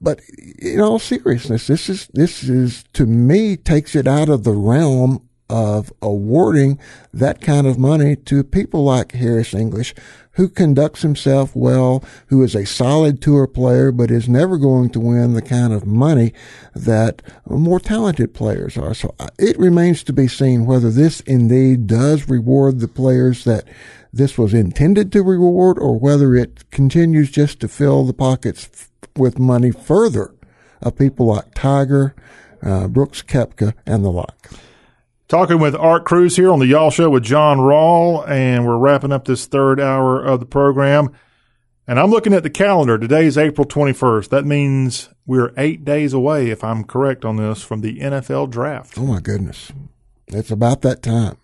but 0.00 0.20
in 0.58 0.80
all 0.80 0.98
seriousness, 0.98 1.66
this 1.66 1.88
is, 1.88 2.08
this 2.12 2.42
is, 2.44 2.84
to 2.94 3.06
me, 3.06 3.56
takes 3.56 3.94
it 3.94 4.06
out 4.06 4.28
of 4.28 4.44
the 4.44 4.52
realm 4.54 5.26
of 5.48 5.92
awarding 6.00 6.78
that 7.12 7.40
kind 7.40 7.66
of 7.66 7.78
money 7.78 8.14
to 8.14 8.44
people 8.44 8.84
like 8.84 9.12
Harris 9.12 9.52
English, 9.52 9.94
who 10.32 10.48
conducts 10.48 11.02
himself 11.02 11.54
well, 11.54 12.04
who 12.28 12.42
is 12.42 12.54
a 12.54 12.64
solid 12.64 13.20
tour 13.20 13.46
player, 13.46 13.90
but 13.90 14.10
is 14.10 14.28
never 14.28 14.56
going 14.56 14.90
to 14.90 15.00
win 15.00 15.34
the 15.34 15.42
kind 15.42 15.72
of 15.72 15.86
money 15.86 16.32
that 16.74 17.20
more 17.46 17.80
talented 17.80 18.32
players 18.32 18.76
are. 18.76 18.94
So 18.94 19.14
uh, 19.18 19.28
it 19.38 19.58
remains 19.58 20.02
to 20.04 20.12
be 20.12 20.28
seen 20.28 20.66
whether 20.66 20.90
this 20.90 21.20
indeed 21.20 21.86
does 21.86 22.28
reward 22.28 22.80
the 22.80 22.88
players 22.88 23.44
that 23.44 23.64
this 24.12 24.38
was 24.38 24.54
intended 24.54 25.12
to 25.12 25.22
reward 25.22 25.78
or 25.78 25.98
whether 25.98 26.34
it 26.34 26.70
continues 26.70 27.30
just 27.30 27.60
to 27.60 27.68
fill 27.68 28.04
the 28.04 28.12
pockets 28.12 28.68
f- 28.72 28.90
with 29.16 29.38
money 29.38 29.70
further 29.70 30.34
of 30.82 30.96
people 30.96 31.26
like 31.26 31.54
Tiger, 31.54 32.14
uh, 32.62 32.88
Brooks 32.88 33.22
Koepka, 33.22 33.74
and 33.86 34.04
the 34.04 34.10
like. 34.10 34.50
Talking 35.30 35.60
with 35.60 35.76
Art 35.76 36.04
Cruz 36.04 36.34
here 36.34 36.50
on 36.50 36.58
the 36.58 36.66
Y'all 36.66 36.90
Show 36.90 37.08
with 37.08 37.22
John 37.22 37.58
Rawl, 37.58 38.28
and 38.28 38.66
we're 38.66 38.76
wrapping 38.76 39.12
up 39.12 39.26
this 39.26 39.46
third 39.46 39.78
hour 39.78 40.20
of 40.20 40.40
the 40.40 40.44
program. 40.44 41.12
And 41.86 42.00
I'm 42.00 42.10
looking 42.10 42.34
at 42.34 42.42
the 42.42 42.50
calendar. 42.50 42.98
Today's 42.98 43.38
April 43.38 43.64
21st. 43.64 44.28
That 44.30 44.44
means 44.44 45.08
we're 45.26 45.52
eight 45.56 45.84
days 45.84 46.12
away, 46.12 46.50
if 46.50 46.64
I'm 46.64 46.82
correct 46.82 47.24
on 47.24 47.36
this, 47.36 47.62
from 47.62 47.80
the 47.80 48.00
NFL 48.00 48.50
draft. 48.50 48.98
Oh 48.98 49.06
my 49.06 49.20
goodness. 49.20 49.70
It's 50.26 50.50
about 50.50 50.80
that 50.80 51.00
time. 51.00 51.36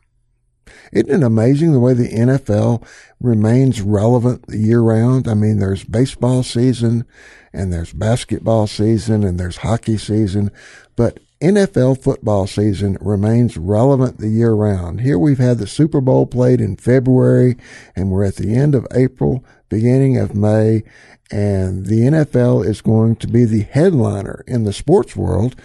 Isn't 0.92 1.22
it 1.22 1.24
amazing 1.24 1.70
the 1.70 1.78
way 1.78 1.94
the 1.94 2.08
NFL 2.08 2.84
remains 3.20 3.82
relevant 3.82 4.46
year 4.48 4.80
round? 4.80 5.28
I 5.28 5.34
mean, 5.34 5.60
there's 5.60 5.84
baseball 5.84 6.42
season 6.42 7.06
and 7.52 7.72
there's 7.72 7.92
basketball 7.92 8.66
season 8.66 9.22
and 9.22 9.38
there's 9.38 9.58
hockey 9.58 9.96
season, 9.96 10.50
but 10.96 11.20
NFL 11.40 12.02
football 12.02 12.46
season 12.46 12.96
remains 13.00 13.58
relevant 13.58 14.18
the 14.18 14.28
year 14.28 14.52
round. 14.52 15.02
Here 15.02 15.18
we've 15.18 15.38
had 15.38 15.58
the 15.58 15.66
Super 15.66 16.00
Bowl 16.00 16.26
played 16.26 16.60
in 16.60 16.76
February 16.76 17.56
and 17.94 18.10
we're 18.10 18.24
at 18.24 18.36
the 18.36 18.54
end 18.54 18.74
of 18.74 18.86
April, 18.94 19.44
beginning 19.68 20.16
of 20.16 20.34
May, 20.34 20.82
and 21.30 21.86
the 21.86 22.00
NFL 22.00 22.64
is 22.64 22.80
going 22.80 23.16
to 23.16 23.26
be 23.26 23.44
the 23.44 23.62
headliner 23.62 24.44
in 24.46 24.64
the 24.64 24.72
sports 24.72 25.14
world 25.14 25.56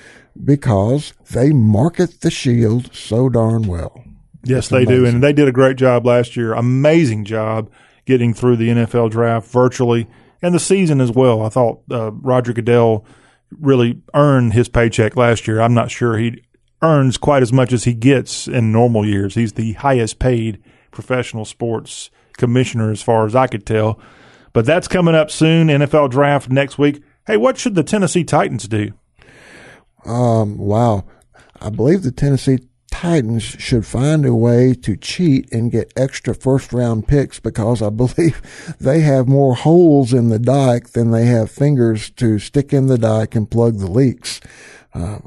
because 0.43 1.13
they 1.29 1.51
market 1.51 2.21
the 2.21 2.31
shield 2.31 2.93
so 2.93 3.29
darn 3.29 3.63
well. 3.63 4.03
Yes, 4.43 4.69
they 4.69 4.85
do. 4.85 5.05
And 5.05 5.21
they 5.23 5.33
did 5.33 5.47
a 5.47 5.51
great 5.51 5.77
job 5.77 6.05
last 6.05 6.35
year. 6.35 6.53
Amazing 6.53 7.25
job 7.25 7.69
getting 8.05 8.33
through 8.33 8.57
the 8.57 8.69
NFL 8.69 9.11
draft 9.11 9.47
virtually 9.47 10.07
and 10.41 10.53
the 10.53 10.59
season 10.59 10.99
as 10.99 11.11
well. 11.11 11.43
I 11.43 11.49
thought 11.49 11.81
uh, 11.91 12.11
Roger 12.11 12.51
Goodell 12.51 13.05
really 13.59 14.01
earned 14.13 14.53
his 14.53 14.69
paycheck 14.69 15.15
last 15.15 15.47
year. 15.47 15.61
I'm 15.61 15.73
not 15.73 15.91
sure 15.91 16.17
he 16.17 16.43
earns 16.81 17.17
quite 17.17 17.43
as 17.43 17.53
much 17.53 17.73
as 17.73 17.83
he 17.83 17.93
gets 17.93 18.47
in 18.47 18.71
normal 18.71 19.05
years. 19.05 19.35
He's 19.35 19.53
the 19.53 19.73
highest 19.73 20.19
paid 20.19 20.61
professional 20.91 21.45
sports 21.45 22.09
commissioner 22.37 22.91
as 22.91 23.01
far 23.01 23.25
as 23.25 23.35
I 23.35 23.47
could 23.47 23.65
tell. 23.65 23.99
But 24.53 24.65
that's 24.65 24.87
coming 24.87 25.15
up 25.15 25.31
soon. 25.31 25.67
NFL 25.67 26.09
draft 26.11 26.49
next 26.49 26.77
week. 26.77 27.03
Hey, 27.27 27.37
what 27.37 27.57
should 27.57 27.75
the 27.75 27.83
Tennessee 27.83 28.23
Titans 28.23 28.67
do? 28.67 28.91
Um, 30.05 30.57
wow. 30.57 31.05
I 31.61 31.69
believe 31.69 32.01
the 32.01 32.11
Tennessee 32.11 32.59
Titans 32.91 33.43
should 33.43 33.85
find 33.85 34.25
a 34.25 34.35
way 34.35 34.75
to 34.75 34.95
cheat 34.95 35.51
and 35.51 35.71
get 35.71 35.91
extra 35.95 36.35
first 36.35 36.71
round 36.71 37.07
picks 37.07 37.39
because 37.39 37.81
I 37.81 37.89
believe 37.89 38.75
they 38.79 38.99
have 38.99 39.27
more 39.27 39.55
holes 39.55 40.13
in 40.13 40.29
the 40.29 40.37
dike 40.37 40.91
than 40.91 41.09
they 41.09 41.25
have 41.25 41.49
fingers 41.49 42.11
to 42.11 42.37
stick 42.37 42.71
in 42.71 42.87
the 42.87 42.99
dike 42.99 43.33
and 43.33 43.49
plug 43.49 43.79
the 43.79 43.89
leaks. 43.89 44.39
Uh, 44.93 45.19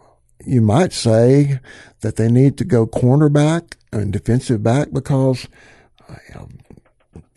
you 0.47 0.61
might 0.61 0.93
say 0.93 1.59
that 2.01 2.17
they 2.17 2.31
need 2.31 2.57
to 2.59 2.65
go 2.65 2.87
cornerback 2.87 3.75
and 3.93 4.13
defensive 4.13 4.63
back 4.63 4.93
because, 4.93 5.49
uh, 6.09 6.45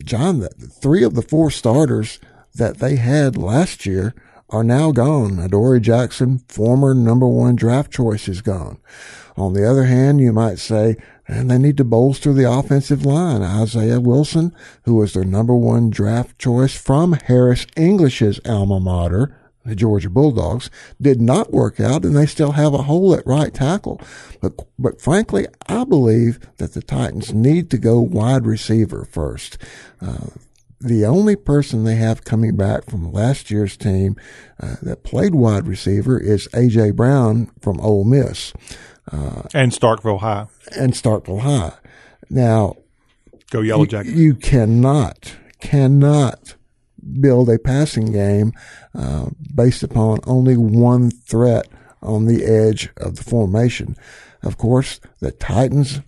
John, 0.04 0.40
the, 0.40 0.50
three 0.50 1.02
of 1.02 1.14
the 1.14 1.22
four 1.22 1.50
starters 1.50 2.20
that 2.54 2.78
they 2.78 2.96
had 2.96 3.36
last 3.36 3.86
year 3.86 4.14
are 4.50 4.64
now 4.64 4.92
gone. 4.92 5.38
Adoree 5.38 5.80
Jackson, 5.80 6.40
former 6.48 6.94
number 6.94 7.26
one 7.26 7.56
draft 7.56 7.90
choice, 7.90 8.28
is 8.28 8.40
gone. 8.40 8.78
On 9.36 9.52
the 9.52 9.68
other 9.68 9.84
hand, 9.84 10.20
you 10.20 10.32
might 10.32 10.58
say, 10.58 10.96
and 11.28 11.50
they 11.50 11.58
need 11.58 11.76
to 11.76 11.84
bolster 11.84 12.32
the 12.32 12.50
offensive 12.50 13.04
line. 13.04 13.42
Isaiah 13.42 14.00
Wilson, 14.00 14.54
who 14.84 14.94
was 14.96 15.12
their 15.12 15.24
number 15.24 15.54
one 15.54 15.90
draft 15.90 16.38
choice 16.38 16.76
from 16.76 17.12
Harris 17.12 17.66
English's 17.76 18.40
alma 18.46 18.80
mater, 18.80 19.36
the 19.64 19.76
Georgia 19.76 20.08
Bulldogs, 20.08 20.70
did 21.00 21.20
not 21.20 21.52
work 21.52 21.78
out 21.78 22.04
and 22.04 22.16
they 22.16 22.24
still 22.24 22.52
have 22.52 22.72
a 22.72 22.84
hole 22.84 23.14
at 23.14 23.26
right 23.26 23.52
tackle. 23.52 24.00
But, 24.40 24.54
but 24.78 25.00
frankly, 25.00 25.46
I 25.68 25.84
believe 25.84 26.40
that 26.56 26.72
the 26.72 26.82
Titans 26.82 27.34
need 27.34 27.70
to 27.70 27.78
go 27.78 28.00
wide 28.00 28.46
receiver 28.46 29.04
first. 29.04 29.58
Uh, 30.00 30.28
the 30.80 31.04
only 31.04 31.34
person 31.36 31.84
they 31.84 31.96
have 31.96 32.24
coming 32.24 32.56
back 32.56 32.88
from 32.88 33.12
last 33.12 33.50
year's 33.50 33.76
team 33.76 34.16
uh, 34.62 34.76
that 34.82 35.02
played 35.02 35.34
wide 35.34 35.66
receiver 35.66 36.18
is 36.20 36.46
AJ 36.48 36.94
Brown 36.96 37.50
from 37.60 37.80
Ole 37.80 38.04
Miss 38.04 38.52
uh, 39.10 39.42
And 39.54 39.72
Starkville 39.72 40.20
High. 40.20 40.46
and 40.76 40.92
Starkville 40.92 41.40
High. 41.40 41.72
Now, 42.30 42.76
Go 43.50 43.60
Yellow 43.62 43.82
you, 43.82 43.86
Jackets. 43.88 44.14
you 44.16 44.34
cannot, 44.34 45.36
cannot 45.60 46.54
build 47.20 47.48
a 47.48 47.58
passing 47.58 48.12
game 48.12 48.52
uh, 48.94 49.30
based 49.54 49.82
upon 49.82 50.18
only 50.26 50.56
one 50.56 51.10
threat 51.10 51.66
on 52.02 52.26
the 52.26 52.44
edge 52.44 52.90
of 52.98 53.16
the 53.16 53.24
formation. 53.24 53.96
Of 54.42 54.58
course, 54.58 55.00
the 55.20 55.32
Titans 55.32 56.00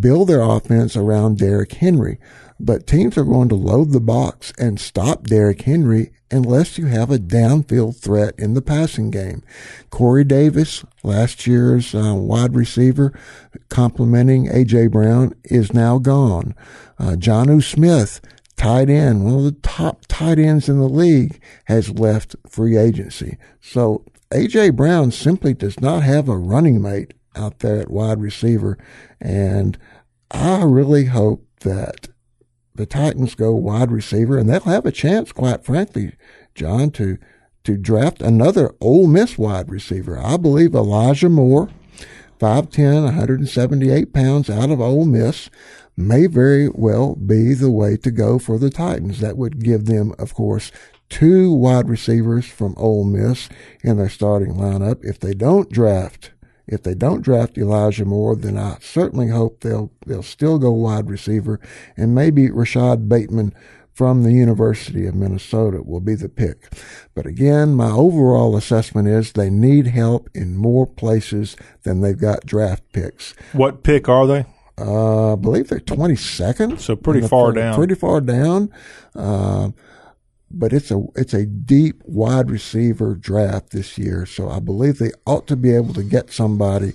build 0.00 0.28
their 0.28 0.40
offense 0.42 0.96
around 0.96 1.38
Derrick 1.38 1.72
Henry, 1.72 2.18
but 2.58 2.86
teams 2.86 3.18
are 3.18 3.24
going 3.24 3.48
to 3.48 3.54
load 3.54 3.92
the 3.92 4.00
box 4.00 4.52
and 4.58 4.80
stop 4.80 5.24
Derrick 5.24 5.62
Henry 5.62 6.10
unless 6.30 6.78
you 6.78 6.86
have 6.86 7.10
a 7.10 7.18
downfield 7.18 7.96
threat 7.96 8.34
in 8.38 8.54
the 8.54 8.62
passing 8.62 9.10
game. 9.10 9.42
Corey 9.90 10.24
Davis, 10.24 10.84
last 11.02 11.46
year's 11.46 11.94
uh, 11.94 12.14
wide 12.14 12.54
receiver, 12.54 13.18
complementing 13.68 14.48
A.J. 14.48 14.88
Brown, 14.88 15.34
is 15.44 15.72
now 15.72 15.98
gone. 15.98 16.54
Uh, 16.98 17.12
Jonnu 17.12 17.62
Smith, 17.62 18.20
tight 18.56 18.88
end, 18.88 19.24
one 19.24 19.34
of 19.34 19.44
the 19.44 19.52
top 19.52 20.06
tight 20.08 20.38
ends 20.38 20.68
in 20.68 20.78
the 20.78 20.88
league, 20.88 21.40
has 21.66 21.90
left 21.90 22.34
free 22.48 22.76
agency. 22.76 23.36
So 23.60 24.04
A.J. 24.32 24.70
Brown 24.70 25.10
simply 25.10 25.54
does 25.54 25.80
not 25.80 26.02
have 26.02 26.28
a 26.28 26.36
running 26.36 26.82
mate 26.82 27.14
out 27.36 27.60
there 27.60 27.80
at 27.80 27.90
wide 27.90 28.20
receiver. 28.20 28.78
And 29.20 29.78
I 30.30 30.62
really 30.64 31.04
hope 31.04 31.46
that 31.60 32.08
the 32.76 32.86
Titans 32.86 33.34
go 33.34 33.52
wide 33.52 33.90
receiver 33.90 34.38
and 34.38 34.48
they'll 34.48 34.60
have 34.60 34.86
a 34.86 34.92
chance, 34.92 35.32
quite 35.32 35.64
frankly, 35.64 36.12
John, 36.54 36.90
to, 36.92 37.18
to 37.64 37.76
draft 37.76 38.20
another 38.22 38.74
Ole 38.80 39.06
Miss 39.06 39.38
wide 39.38 39.70
receiver. 39.70 40.18
I 40.18 40.36
believe 40.36 40.74
Elijah 40.74 41.28
Moore, 41.28 41.68
5'10", 42.38 43.04
178 43.04 44.12
pounds 44.12 44.50
out 44.50 44.70
of 44.70 44.80
Ole 44.80 45.06
Miss, 45.06 45.50
may 45.96 46.26
very 46.26 46.68
well 46.68 47.16
be 47.16 47.54
the 47.54 47.70
way 47.70 47.96
to 47.96 48.10
go 48.10 48.38
for 48.38 48.58
the 48.58 48.70
Titans. 48.70 49.20
That 49.20 49.36
would 49.36 49.64
give 49.64 49.86
them, 49.86 50.14
of 50.18 50.34
course, 50.34 50.70
two 51.08 51.52
wide 51.52 51.88
receivers 51.88 52.46
from 52.46 52.74
Ole 52.76 53.04
Miss 53.04 53.48
in 53.82 53.96
their 53.96 54.08
starting 54.08 54.54
lineup. 54.54 55.04
If 55.04 55.18
they 55.18 55.34
don't 55.34 55.70
draft 55.70 56.32
if 56.66 56.82
they 56.82 56.94
don't 56.94 57.22
draft 57.22 57.56
Elijah 57.58 58.04
Moore, 58.04 58.36
then 58.36 58.58
I 58.58 58.78
certainly 58.80 59.28
hope 59.28 59.60
they'll 59.60 59.92
they'll 60.06 60.22
still 60.22 60.58
go 60.58 60.72
wide 60.72 61.10
receiver, 61.10 61.60
and 61.96 62.14
maybe 62.14 62.50
Rashod 62.50 63.08
Bateman 63.08 63.54
from 63.92 64.24
the 64.24 64.32
University 64.32 65.06
of 65.06 65.14
Minnesota 65.14 65.80
will 65.82 66.00
be 66.00 66.14
the 66.14 66.28
pick. 66.28 66.70
But 67.14 67.24
again, 67.24 67.74
my 67.74 67.90
overall 67.90 68.54
assessment 68.54 69.08
is 69.08 69.32
they 69.32 69.48
need 69.48 69.86
help 69.86 70.28
in 70.34 70.54
more 70.54 70.86
places 70.86 71.56
than 71.82 72.02
they've 72.02 72.18
got 72.18 72.44
draft 72.44 72.82
picks. 72.92 73.34
What 73.52 73.82
pick 73.82 74.06
are 74.06 74.26
they? 74.26 74.44
Uh, 74.78 75.32
I 75.32 75.36
believe 75.36 75.68
they're 75.68 75.80
22nd. 75.80 76.78
So 76.78 76.94
pretty 76.94 77.20
in 77.20 77.22
the 77.22 77.28
far 77.30 77.52
down. 77.52 77.74
Pretty 77.74 77.94
far 77.94 78.20
down. 78.20 78.70
Uh, 79.14 79.70
but 80.50 80.72
it's 80.72 80.90
a 80.90 81.02
it's 81.14 81.34
a 81.34 81.44
deep 81.44 82.02
wide 82.04 82.50
receiver 82.50 83.14
draft 83.14 83.70
this 83.70 83.98
year. 83.98 84.26
So 84.26 84.48
I 84.48 84.60
believe 84.60 84.98
they 84.98 85.10
ought 85.26 85.46
to 85.48 85.56
be 85.56 85.74
able 85.74 85.92
to 85.94 86.02
get 86.02 86.32
somebody 86.32 86.92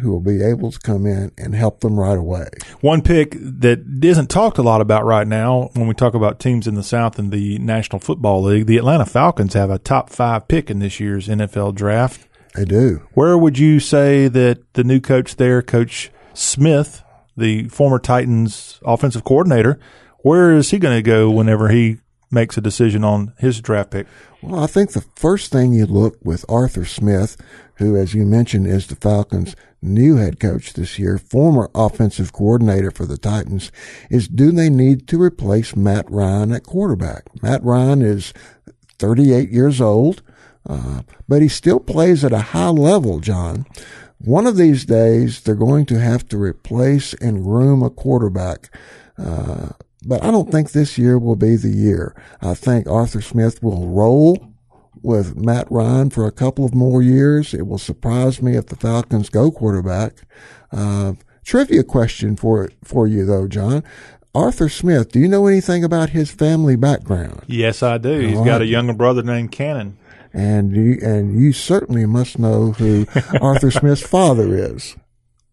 who 0.00 0.10
will 0.10 0.20
be 0.20 0.42
able 0.42 0.70
to 0.72 0.78
come 0.78 1.06
in 1.06 1.30
and 1.36 1.54
help 1.54 1.80
them 1.80 1.98
right 1.98 2.18
away. 2.18 2.48
One 2.80 3.02
pick 3.02 3.36
that 3.38 3.84
isn't 4.02 4.30
talked 4.30 4.58
a 4.58 4.62
lot 4.62 4.80
about 4.80 5.04
right 5.04 5.26
now 5.26 5.70
when 5.74 5.86
we 5.86 5.94
talk 5.94 6.14
about 6.14 6.40
teams 6.40 6.66
in 6.66 6.74
the 6.74 6.82
South 6.82 7.18
in 7.18 7.30
the 7.30 7.58
National 7.58 8.00
Football 8.00 8.42
League, 8.42 8.66
the 8.66 8.78
Atlanta 8.78 9.06
Falcons 9.06 9.54
have 9.54 9.70
a 9.70 9.78
top 9.78 10.10
five 10.10 10.48
pick 10.48 10.70
in 10.70 10.78
this 10.78 10.98
year's 10.98 11.28
NFL 11.28 11.74
draft. 11.74 12.26
They 12.54 12.64
do. 12.64 13.06
Where 13.14 13.36
would 13.36 13.58
you 13.58 13.80
say 13.80 14.28
that 14.28 14.74
the 14.74 14.84
new 14.84 15.00
coach 15.00 15.36
there, 15.36 15.60
Coach 15.60 16.10
Smith, 16.34 17.02
the 17.36 17.68
former 17.68 17.98
Titans 17.98 18.80
offensive 18.84 19.24
coordinator, 19.24 19.78
where 20.18 20.52
is 20.52 20.70
he 20.70 20.78
going 20.78 20.96
to 20.96 21.02
go 21.02 21.30
whenever 21.30 21.68
he 21.68 21.98
makes 22.34 22.58
a 22.58 22.60
decision 22.60 23.04
on 23.04 23.32
his 23.38 23.60
draft 23.60 23.92
pick? 23.92 24.06
Well, 24.42 24.62
I 24.62 24.66
think 24.66 24.92
the 24.92 25.04
first 25.16 25.50
thing 25.50 25.72
you 25.72 25.86
look 25.86 26.18
with 26.22 26.44
Arthur 26.48 26.84
Smith, 26.84 27.38
who, 27.76 27.96
as 27.96 28.12
you 28.12 28.26
mentioned, 28.26 28.66
is 28.66 28.86
the 28.86 28.96
Falcons' 28.96 29.56
new 29.80 30.16
head 30.16 30.38
coach 30.38 30.74
this 30.74 30.98
year, 30.98 31.16
former 31.16 31.70
offensive 31.74 32.32
coordinator 32.32 32.90
for 32.90 33.06
the 33.06 33.16
Titans, 33.16 33.72
is 34.10 34.28
do 34.28 34.50
they 34.50 34.68
need 34.68 35.08
to 35.08 35.22
replace 35.22 35.76
Matt 35.76 36.10
Ryan 36.10 36.52
at 36.52 36.64
quarterback? 36.64 37.24
Matt 37.42 37.62
Ryan 37.62 38.02
is 38.02 38.34
38 38.98 39.50
years 39.50 39.80
old, 39.80 40.22
uh, 40.68 41.02
but 41.28 41.40
he 41.40 41.48
still 41.48 41.80
plays 41.80 42.24
at 42.24 42.32
a 42.32 42.38
high 42.38 42.68
level, 42.68 43.20
John. 43.20 43.66
One 44.18 44.46
of 44.46 44.56
these 44.56 44.84
days, 44.84 45.40
they're 45.40 45.54
going 45.54 45.86
to 45.86 46.00
have 46.00 46.26
to 46.28 46.38
replace 46.38 47.14
and 47.14 47.44
groom 47.44 47.82
a 47.82 47.90
quarterback. 47.90 48.74
Uh, 49.18 49.70
but 50.04 50.22
I 50.22 50.30
don't 50.30 50.50
think 50.50 50.72
this 50.72 50.98
year 50.98 51.18
will 51.18 51.36
be 51.36 51.56
the 51.56 51.68
year. 51.70 52.14
I 52.40 52.54
think 52.54 52.86
Arthur 52.86 53.20
Smith 53.20 53.62
will 53.62 53.88
roll 53.88 54.50
with 55.02 55.36
Matt 55.36 55.70
Ryan 55.70 56.10
for 56.10 56.26
a 56.26 56.32
couple 56.32 56.64
of 56.64 56.74
more 56.74 57.02
years. 57.02 57.52
It 57.54 57.66
will 57.66 57.78
surprise 57.78 58.40
me 58.40 58.56
if 58.56 58.66
the 58.66 58.76
Falcons 58.76 59.28
go 59.28 59.50
quarterback. 59.50 60.14
Uh, 60.72 61.14
trivia 61.44 61.84
question 61.84 62.36
for 62.36 62.70
for 62.82 63.06
you 63.06 63.24
though, 63.24 63.46
John. 63.46 63.84
Arthur 64.34 64.68
Smith, 64.68 65.12
do 65.12 65.20
you 65.20 65.28
know 65.28 65.46
anything 65.46 65.84
about 65.84 66.10
his 66.10 66.30
family 66.32 66.74
background? 66.74 67.42
Yes, 67.46 67.84
I 67.84 67.98
do. 67.98 68.18
He's 68.18 68.36
All 68.36 68.44
got 68.44 68.62
a 68.62 68.66
younger 68.66 68.92
brother 68.92 69.22
named 69.22 69.52
Cannon. 69.52 69.96
And 70.32 70.74
you 70.74 70.98
and 71.00 71.40
you 71.40 71.52
certainly 71.52 72.06
must 72.06 72.40
know 72.40 72.72
who 72.72 73.06
Arthur 73.40 73.70
Smith's 73.70 74.02
father 74.02 74.56
is. 74.56 74.96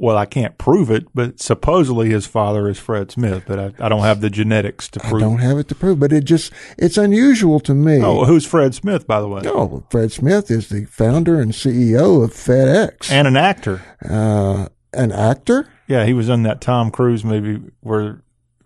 Well, 0.02 0.18
I 0.18 0.26
can't 0.26 0.58
prove 0.58 0.90
it, 0.90 1.06
but 1.14 1.40
supposedly 1.40 2.10
his 2.10 2.26
father 2.26 2.68
is 2.68 2.80
Fred 2.80 3.12
Smith, 3.12 3.44
but 3.46 3.60
I, 3.60 3.86
I 3.86 3.88
don't 3.88 4.02
have 4.02 4.20
the 4.20 4.32
genetics 4.32 4.88
to 4.90 5.00
prove. 5.00 5.22
I 5.22 5.26
don't 5.26 5.38
have 5.38 5.60
it 5.60 5.68
to 5.68 5.76
prove, 5.76 6.00
but 6.00 6.12
it 6.12 6.24
just 6.24 6.52
it's 6.76 6.98
unusual 6.98 7.60
to 7.60 7.76
me. 7.76 8.02
Oh, 8.02 8.26
who's 8.26 8.44
Fred 8.44 8.74
Smith, 8.74 9.06
by 9.06 9.22
the 9.22 9.28
way? 9.28 9.44
Oh, 9.46 9.86
Fred 9.92 10.12
Smith 10.12 10.50
is 10.50 10.70
the 10.70 10.86
founder 10.86 11.40
and 11.40 11.52
CEO 11.52 12.24
of 12.24 12.32
FedEx. 12.32 13.12
And 13.12 13.28
an 13.28 13.38
actor. 13.38 13.84
Uh, 14.04 14.70
an 14.92 15.12
actor? 15.12 15.70
Yeah, 15.88 16.04
he 16.06 16.14
was 16.14 16.30
in 16.30 16.42
that 16.44 16.62
Tom 16.62 16.90
Cruise 16.90 17.24
movie 17.24 17.62
where 17.82 18.24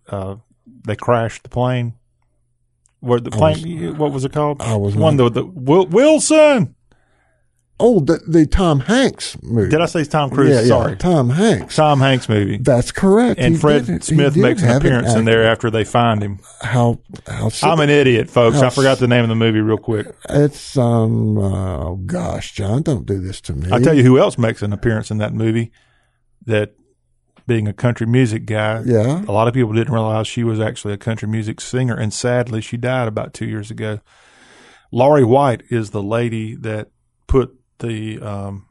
uh, 0.07 0.37
they 0.87 0.95
crashed 0.95 1.43
the 1.43 1.49
plane. 1.49 1.95
Where 3.01 3.19
the 3.19 3.31
plane? 3.31 3.97
what 3.97 4.13
was 4.13 4.23
it 4.23 4.31
called? 4.31 4.61
I 4.61 4.77
was 4.77 4.95
one 4.95 5.17
the, 5.17 5.29
the 5.29 5.45
Wilson. 5.45 6.74
Oh, 7.77 7.99
the, 7.99 8.19
the 8.25 8.45
Tom 8.45 8.79
Hanks 8.79 9.35
movie. 9.43 9.69
Did 9.69 9.81
I 9.81 9.85
say 9.85 10.05
Tom 10.05 10.29
Cruise? 10.29 10.49
Yeah, 10.49 10.61
yeah, 10.61 10.67
Sorry, 10.67 10.95
Tom 10.95 11.29
Hanks. 11.29 11.75
Tom 11.75 11.99
Hanks 11.99 12.29
movie. 12.29 12.57
That's 12.57 12.93
correct. 12.93 13.37
And 13.37 13.55
He 13.55 13.59
Fred 13.59 14.01
Smith 14.01 14.37
makes 14.37 14.63
an 14.63 14.77
appearance 14.77 15.13
in 15.13 15.25
there 15.25 15.43
after 15.45 15.69
they 15.69 15.83
find 15.83 16.23
him. 16.23 16.39
How 16.61 16.99
how 17.27 17.49
I'm 17.63 17.81
an 17.81 17.89
idiot, 17.89 18.29
folks. 18.29 18.59
I 18.61 18.69
forgot 18.69 18.99
the 18.99 19.09
name 19.09 19.23
of 19.23 19.29
the 19.29 19.35
movie 19.35 19.59
real 19.59 19.77
quick. 19.77 20.07
It's 20.29 20.77
um 20.77 21.37
uh, 21.37 21.79
oh 21.83 21.95
gosh, 22.05 22.53
John, 22.53 22.81
don't 22.81 23.05
do 23.05 23.19
this 23.19 23.41
to 23.41 23.53
me. 23.53 23.69
I'll 23.71 23.81
tell 23.81 23.93
you 23.95 24.03
who 24.03 24.19
else 24.19 24.37
makes 24.37 24.61
an 24.61 24.71
appearance 24.71 25.11
in 25.11 25.17
that 25.17 25.33
movie. 25.33 25.71
That 26.45 26.75
being 27.47 27.67
a 27.67 27.73
country 27.73 28.07
music 28.07 28.45
guy, 28.45 28.83
Yeah. 28.85 29.21
a 29.27 29.31
lot 29.33 29.47
of 29.49 29.53
people 29.53 29.73
didn't 29.73 29.93
realize 29.93 30.27
she 30.27 30.43
was 30.45 30.59
actually 30.61 30.93
a 30.93 30.97
country 30.97 31.27
music 31.27 31.59
singer, 31.59 31.95
and 31.95 32.13
sadly, 32.13 32.61
she 32.61 32.77
died 32.77 33.07
about 33.09 33.33
two 33.33 33.45
years 33.45 33.69
ago. 33.69 33.99
Lari 34.91 35.23
White 35.25 35.63
is 35.69 35.89
the 35.89 36.01
lady 36.01 36.55
that 36.55 36.87
the 37.79 38.19
um, 38.21 38.65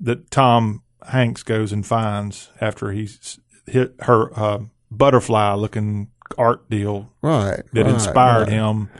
that 0.00 0.30
Tom 0.30 0.82
Hanks 1.08 1.42
goes 1.42 1.72
and 1.72 1.84
finds 1.86 2.50
after 2.60 2.92
he's 2.92 3.38
hit 3.66 3.94
her 4.00 4.38
uh, 4.38 4.58
butterfly 4.90 5.54
looking 5.54 6.08
art 6.38 6.68
deal 6.70 7.12
Right. 7.22 7.62
that 7.72 7.84
right, 7.84 7.94
inspired 7.94 8.48
right. 8.48 8.52
him. 8.52 8.90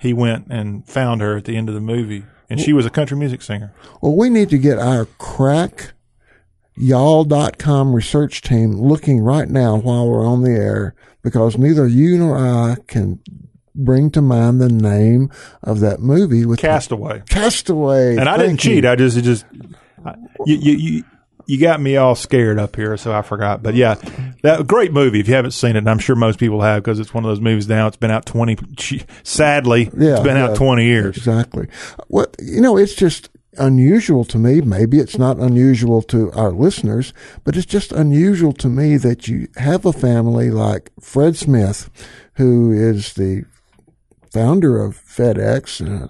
He 0.00 0.12
went 0.12 0.46
and 0.48 0.86
found 0.88 1.20
her 1.20 1.36
at 1.36 1.44
the 1.44 1.56
end 1.56 1.68
of 1.68 1.74
the 1.74 1.80
movie, 1.80 2.24
and 2.48 2.58
she 2.58 2.72
was 2.72 2.86
a 2.86 2.90
country 2.90 3.16
music 3.18 3.42
singer. 3.42 3.74
Well, 4.00 4.16
we 4.16 4.30
need 4.30 4.48
to 4.50 4.58
get 4.58 4.78
our 4.78 5.04
crack 5.18 5.92
y'all.com 6.74 7.94
research 7.94 8.40
team 8.40 8.72
looking 8.72 9.20
right 9.20 9.48
now 9.48 9.76
while 9.76 10.08
we're 10.08 10.26
on 10.26 10.42
the 10.42 10.50
air 10.50 10.94
because 11.22 11.58
neither 11.58 11.86
you 11.86 12.16
nor 12.16 12.38
I 12.38 12.76
can 12.86 13.20
bring 13.74 14.10
to 14.10 14.20
mind 14.22 14.60
the 14.60 14.68
name 14.68 15.30
of 15.62 15.80
that 15.80 16.00
movie 16.00 16.44
with 16.46 16.58
Castaway. 16.60 17.22
Castaway. 17.28 18.16
and 18.16 18.28
I 18.28 18.36
didn't 18.36 18.58
cheat. 18.58 18.84
I 18.84 18.96
just 18.96 19.16
it 19.16 19.22
just 19.22 19.44
I, 20.04 20.14
you, 20.46 20.56
you 20.56 20.72
you 20.76 21.04
you 21.46 21.58
got 21.58 21.80
me 21.80 21.96
all 21.96 22.14
scared 22.14 22.60
up 22.60 22.76
here, 22.76 22.96
so 22.96 23.12
I 23.12 23.22
forgot. 23.22 23.60
But 23.62 23.74
yeah, 23.74 23.96
that 24.42 24.66
great 24.68 24.92
movie. 24.92 25.18
If 25.18 25.26
you 25.28 25.34
haven't 25.34 25.50
seen 25.50 25.74
it, 25.74 25.78
and 25.78 25.90
I'm 25.90 25.98
sure 25.98 26.14
most 26.14 26.38
people 26.38 26.60
have 26.62 26.82
because 26.84 27.00
it's 27.00 27.12
one 27.12 27.24
of 27.24 27.28
those 27.28 27.40
movies 27.40 27.68
now. 27.68 27.88
It's 27.88 27.96
been 27.96 28.10
out 28.12 28.24
twenty. 28.24 28.56
Sadly, 29.24 29.90
Yeah, 29.96 30.12
it's 30.12 30.20
been 30.20 30.36
yeah. 30.36 30.44
out 30.50 30.56
twenty 30.56 30.84
years. 30.84 31.16
Exactly. 31.16 31.66
What 32.08 32.36
you 32.38 32.60
know, 32.60 32.76
it's 32.76 32.94
just 32.94 33.30
unusual 33.58 34.24
to 34.26 34.38
me. 34.38 34.60
Maybe 34.60 34.98
it's 35.00 35.18
not 35.18 35.38
unusual 35.38 36.02
to 36.02 36.30
our 36.32 36.52
listeners, 36.52 37.12
but 37.42 37.56
it's 37.56 37.66
just 37.66 37.90
unusual 37.90 38.52
to 38.52 38.68
me 38.68 38.96
that 38.98 39.26
you 39.26 39.48
have 39.56 39.84
a 39.84 39.92
family 39.92 40.50
like 40.50 40.92
Fred 41.00 41.36
Smith, 41.36 41.90
who 42.34 42.70
is 42.70 43.14
the 43.14 43.44
founder 44.32 44.82
of 44.82 44.96
FedEx, 44.96 45.80
uh, 46.04 46.08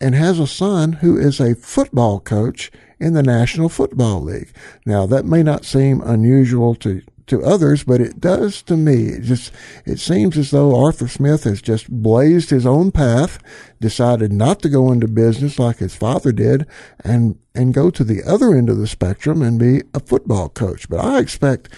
and 0.00 0.14
has 0.14 0.38
a 0.38 0.46
son 0.46 0.94
who 0.94 1.16
is 1.16 1.40
a 1.40 1.54
football 1.54 2.20
coach 2.20 2.70
in 3.00 3.14
the 3.14 3.22
National 3.22 3.68
Football 3.68 4.22
League. 4.22 4.52
Now, 4.86 5.06
that 5.06 5.24
may 5.24 5.42
not 5.42 5.64
seem 5.64 6.00
unusual 6.00 6.74
to 6.76 7.02
to 7.26 7.42
others, 7.42 7.84
but 7.84 8.00
it 8.00 8.20
does 8.20 8.62
to 8.62 8.76
me. 8.76 9.06
It 9.06 9.22
just 9.22 9.52
it 9.86 9.98
seems 9.98 10.36
as 10.36 10.50
though 10.50 10.76
Arthur 10.84 11.08
Smith 11.08 11.44
has 11.44 11.62
just 11.62 11.90
blazed 11.90 12.50
his 12.50 12.66
own 12.66 12.92
path, 12.92 13.38
decided 13.80 14.32
not 14.32 14.60
to 14.60 14.68
go 14.68 14.92
into 14.92 15.08
business 15.08 15.58
like 15.58 15.78
his 15.78 15.96
father 15.96 16.32
did, 16.32 16.66
and 17.02 17.38
and 17.54 17.72
go 17.72 17.90
to 17.90 18.04
the 18.04 18.22
other 18.24 18.54
end 18.54 18.68
of 18.68 18.78
the 18.78 18.86
spectrum 18.86 19.42
and 19.42 19.58
be 19.58 19.82
a 19.94 20.00
football 20.00 20.48
coach. 20.48 20.88
But 20.88 21.00
I 21.00 21.18
expect 21.18 21.68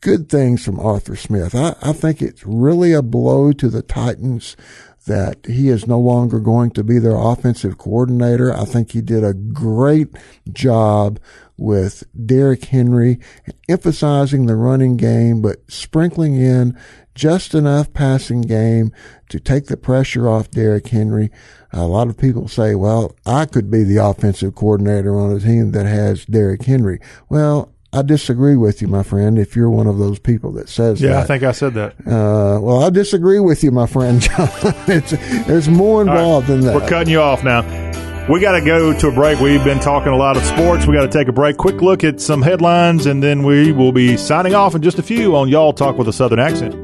good 0.00 0.28
things 0.28 0.64
from 0.64 0.78
Arthur 0.78 1.16
Smith. 1.16 1.54
I, 1.54 1.74
I 1.82 1.92
think 1.92 2.20
it's 2.20 2.46
really 2.46 2.92
a 2.92 3.02
blow 3.02 3.52
to 3.52 3.68
the 3.68 3.82
Titans 3.82 4.56
that 5.06 5.44
he 5.46 5.68
is 5.68 5.86
no 5.86 5.98
longer 5.98 6.40
going 6.40 6.70
to 6.70 6.82
be 6.82 6.98
their 6.98 7.16
offensive 7.16 7.76
coordinator. 7.78 8.52
I 8.52 8.64
think 8.64 8.92
he 8.92 9.02
did 9.02 9.22
a 9.22 9.34
great 9.34 10.08
job 10.52 11.20
with 11.56 12.04
Derrick 12.26 12.64
Henry, 12.64 13.20
emphasizing 13.68 14.46
the 14.46 14.56
running 14.56 14.96
game, 14.96 15.42
but 15.42 15.58
sprinkling 15.68 16.34
in 16.34 16.78
just 17.14 17.54
enough 17.54 17.92
passing 17.92 18.40
game 18.40 18.92
to 19.28 19.38
take 19.38 19.66
the 19.66 19.76
pressure 19.76 20.28
off 20.28 20.50
Derrick 20.50 20.88
Henry. 20.88 21.30
A 21.72 21.86
lot 21.86 22.08
of 22.08 22.16
people 22.16 22.48
say, 22.48 22.74
well, 22.74 23.14
I 23.26 23.46
could 23.46 23.70
be 23.70 23.84
the 23.84 23.98
offensive 23.98 24.54
coordinator 24.54 25.18
on 25.18 25.32
a 25.32 25.40
team 25.40 25.72
that 25.72 25.86
has 25.86 26.24
Derrick 26.24 26.62
Henry. 26.62 26.98
Well, 27.28 27.73
I 27.94 28.02
disagree 28.02 28.56
with 28.56 28.82
you, 28.82 28.88
my 28.88 29.02
friend, 29.02 29.38
if 29.38 29.54
you're 29.54 29.70
one 29.70 29.86
of 29.86 29.98
those 29.98 30.18
people 30.18 30.52
that 30.52 30.68
says 30.68 31.00
Yeah, 31.00 31.10
that. 31.10 31.22
I 31.22 31.24
think 31.26 31.42
I 31.44 31.52
said 31.52 31.74
that. 31.74 31.92
Uh, 32.00 32.58
well, 32.60 32.82
I 32.84 32.90
disagree 32.90 33.40
with 33.40 33.62
you, 33.62 33.70
my 33.70 33.86
friend 33.86 34.20
John. 34.20 34.48
it's, 34.88 35.12
there's 35.46 35.68
more 35.68 36.00
involved 36.02 36.48
than 36.48 36.60
that. 36.62 36.74
We're 36.74 36.88
cutting 36.88 37.10
you 37.12 37.20
off 37.20 37.44
now. 37.44 37.62
We 38.28 38.40
got 38.40 38.52
to 38.58 38.64
go 38.64 38.98
to 38.98 39.08
a 39.08 39.12
break. 39.12 39.38
We've 39.38 39.62
been 39.62 39.80
talking 39.80 40.12
a 40.12 40.16
lot 40.16 40.36
of 40.38 40.44
sports. 40.44 40.86
We 40.86 40.94
got 40.94 41.02
to 41.02 41.18
take 41.18 41.28
a 41.28 41.32
break. 41.32 41.58
Quick 41.58 41.82
look 41.82 42.04
at 42.04 42.20
some 42.22 42.40
headlines, 42.40 43.04
and 43.04 43.22
then 43.22 43.42
we 43.42 43.70
will 43.70 43.92
be 43.92 44.16
signing 44.16 44.54
off 44.54 44.74
in 44.74 44.80
just 44.80 44.98
a 44.98 45.02
few 45.02 45.36
on 45.36 45.48
Y'all 45.50 45.74
Talk 45.74 45.98
with 45.98 46.08
a 46.08 46.12
Southern 46.12 46.38
Accent. 46.38 46.74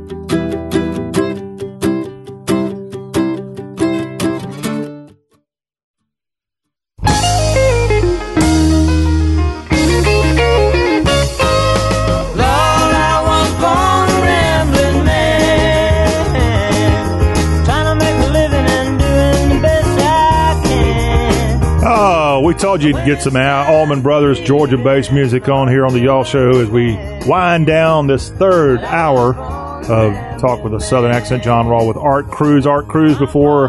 We 22.50 22.56
told 22.56 22.82
you 22.82 22.92
to 22.92 23.04
get 23.04 23.22
some 23.22 23.36
Al- 23.36 23.72
Allman 23.72 24.02
Brothers 24.02 24.40
Georgia 24.40 24.76
based 24.76 25.12
music 25.12 25.48
on 25.48 25.68
here 25.68 25.86
on 25.86 25.92
the 25.92 26.00
Y'all 26.00 26.24
Show 26.24 26.50
as 26.60 26.68
we 26.68 26.96
wind 27.24 27.68
down 27.68 28.08
this 28.08 28.30
third 28.30 28.80
hour 28.80 29.36
of 29.36 30.40
Talk 30.40 30.64
with 30.64 30.74
a 30.74 30.80
Southern 30.80 31.12
Accent. 31.12 31.44
John 31.44 31.66
Rawl 31.66 31.86
with 31.86 31.96
Art 31.96 32.26
Cruz. 32.26 32.66
Art 32.66 32.88
Cruz 32.88 33.16
before 33.18 33.68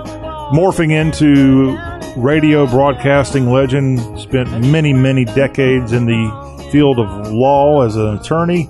morphing 0.51 0.91
into 0.91 1.77
radio 2.19 2.65
broadcasting 2.65 3.51
legend, 3.51 4.19
spent 4.19 4.49
many, 4.65 4.93
many 4.93 5.25
decades 5.25 5.91
in 5.91 6.07
the 6.07 6.69
field 6.71 6.97
of 6.97 7.31
law 7.31 7.83
as 7.85 7.95
an 7.95 8.17
attorney, 8.17 8.67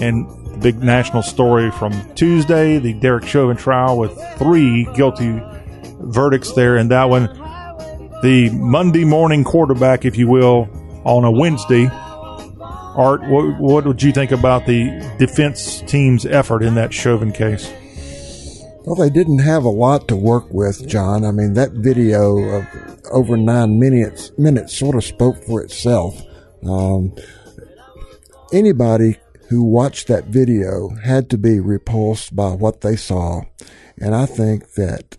and 0.00 0.30
the 0.52 0.58
big 0.58 0.78
national 0.84 1.24
story 1.24 1.72
from 1.72 1.92
Tuesday, 2.14 2.78
the 2.78 2.92
Derek 2.92 3.26
Chauvin 3.26 3.56
trial 3.56 3.98
with 3.98 4.16
three 4.36 4.84
guilty 4.94 5.42
verdicts 5.98 6.52
there 6.52 6.76
in 6.76 6.86
that 6.90 7.10
one. 7.10 7.47
The 8.20 8.50
Monday 8.50 9.04
morning 9.04 9.44
quarterback, 9.44 10.04
if 10.04 10.16
you 10.18 10.26
will, 10.26 10.68
on 11.04 11.24
a 11.24 11.30
Wednesday. 11.30 11.86
Art, 11.86 13.22
what, 13.28 13.60
what 13.60 13.86
would 13.86 14.02
you 14.02 14.10
think 14.10 14.32
about 14.32 14.66
the 14.66 14.90
defense 15.20 15.82
team's 15.82 16.26
effort 16.26 16.64
in 16.64 16.74
that 16.74 16.92
Chauvin 16.92 17.30
case? 17.30 17.72
Well, 18.84 18.96
they 18.96 19.08
didn't 19.08 19.38
have 19.38 19.62
a 19.62 19.70
lot 19.70 20.08
to 20.08 20.16
work 20.16 20.46
with, 20.50 20.88
John. 20.88 21.24
I 21.24 21.30
mean, 21.30 21.52
that 21.52 21.70
video 21.72 22.38
of 22.38 22.66
over 23.12 23.36
nine 23.36 23.78
minutes 23.78 24.32
minutes 24.36 24.76
sort 24.76 24.96
of 24.96 25.04
spoke 25.04 25.36
for 25.44 25.62
itself. 25.62 26.20
Um, 26.66 27.14
anybody 28.52 29.18
who 29.48 29.62
watched 29.62 30.08
that 30.08 30.24
video 30.24 30.88
had 31.04 31.30
to 31.30 31.38
be 31.38 31.60
repulsed 31.60 32.34
by 32.34 32.50
what 32.50 32.80
they 32.80 32.96
saw, 32.96 33.42
and 33.96 34.12
I 34.12 34.26
think 34.26 34.72
that 34.72 35.16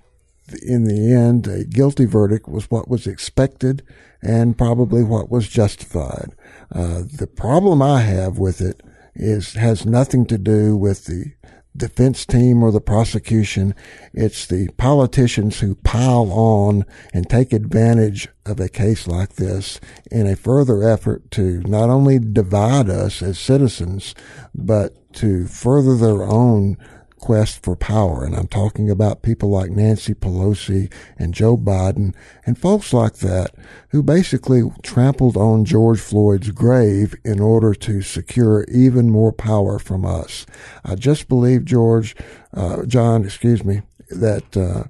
in 0.53 0.85
the 0.85 1.13
end, 1.13 1.47
a 1.47 1.63
guilty 1.63 2.05
verdict 2.05 2.47
was 2.47 2.69
what 2.69 2.87
was 2.87 3.07
expected 3.07 3.83
and 4.21 4.57
probably 4.57 5.03
what 5.03 5.29
was 5.29 5.47
justified. 5.47 6.35
Uh, 6.71 7.03
the 7.17 7.27
problem 7.27 7.81
I 7.81 8.01
have 8.01 8.37
with 8.37 8.61
it 8.61 8.81
is 9.15 9.53
has 9.53 9.85
nothing 9.85 10.25
to 10.27 10.37
do 10.37 10.75
with 10.77 11.05
the 11.05 11.33
defense 11.75 12.25
team 12.25 12.63
or 12.63 12.71
the 12.71 12.81
prosecution. 12.81 13.73
It's 14.13 14.45
the 14.45 14.69
politicians 14.77 15.59
who 15.59 15.75
pile 15.75 16.31
on 16.31 16.85
and 17.13 17.29
take 17.29 17.53
advantage 17.53 18.27
of 18.45 18.59
a 18.59 18.69
case 18.69 19.07
like 19.07 19.35
this 19.35 19.79
in 20.11 20.27
a 20.27 20.35
further 20.35 20.83
effort 20.83 21.31
to 21.31 21.61
not 21.61 21.89
only 21.89 22.19
divide 22.19 22.89
us 22.89 23.21
as 23.21 23.39
citizens, 23.39 24.13
but 24.53 25.13
to 25.13 25.47
further 25.47 25.95
their 25.95 26.23
own 26.23 26.77
quest 27.19 27.63
for 27.63 27.75
power. 27.75 28.23
And 28.23 28.35
I'm 28.35 28.47
talking 28.47 28.89
about 28.89 29.21
people 29.21 29.49
like 29.49 29.71
Nancy 29.71 30.13
Pelosi 30.13 30.91
and 31.17 31.33
Joe 31.33 31.57
Biden 31.57 32.15
and 32.45 32.57
folks 32.57 32.93
like 32.93 33.17
that 33.17 33.53
who 33.89 34.01
basically 34.01 34.63
trampled 34.81 35.37
on 35.37 35.65
George 35.65 35.99
Floyd's 35.99 36.51
grave 36.51 37.15
in 37.23 37.39
order 37.39 37.73
to 37.73 38.01
secure 38.01 38.65
even 38.65 39.09
more 39.09 39.31
power 39.31 39.79
from 39.79 40.05
us. 40.05 40.45
I 40.83 40.95
just 40.95 41.27
believe 41.27 41.65
George, 41.65 42.15
uh, 42.53 42.85
John, 42.85 43.25
excuse 43.25 43.63
me, 43.63 43.81
that, 44.09 44.57
uh, 44.57 44.83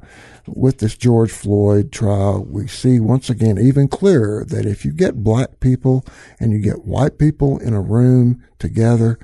with 0.47 0.79
this 0.79 0.97
George 0.97 1.31
Floyd 1.31 1.91
trial, 1.91 2.43
we 2.43 2.67
see 2.67 2.99
once 2.99 3.29
again 3.29 3.57
even 3.57 3.87
clearer 3.87 4.43
that 4.45 4.65
if 4.65 4.83
you 4.83 4.91
get 4.91 5.23
black 5.23 5.59
people 5.59 6.03
and 6.39 6.51
you 6.51 6.59
get 6.59 6.85
white 6.85 7.19
people 7.19 7.59
in 7.59 7.73
a 7.73 7.81
room 7.81 8.43
together, 8.57 9.19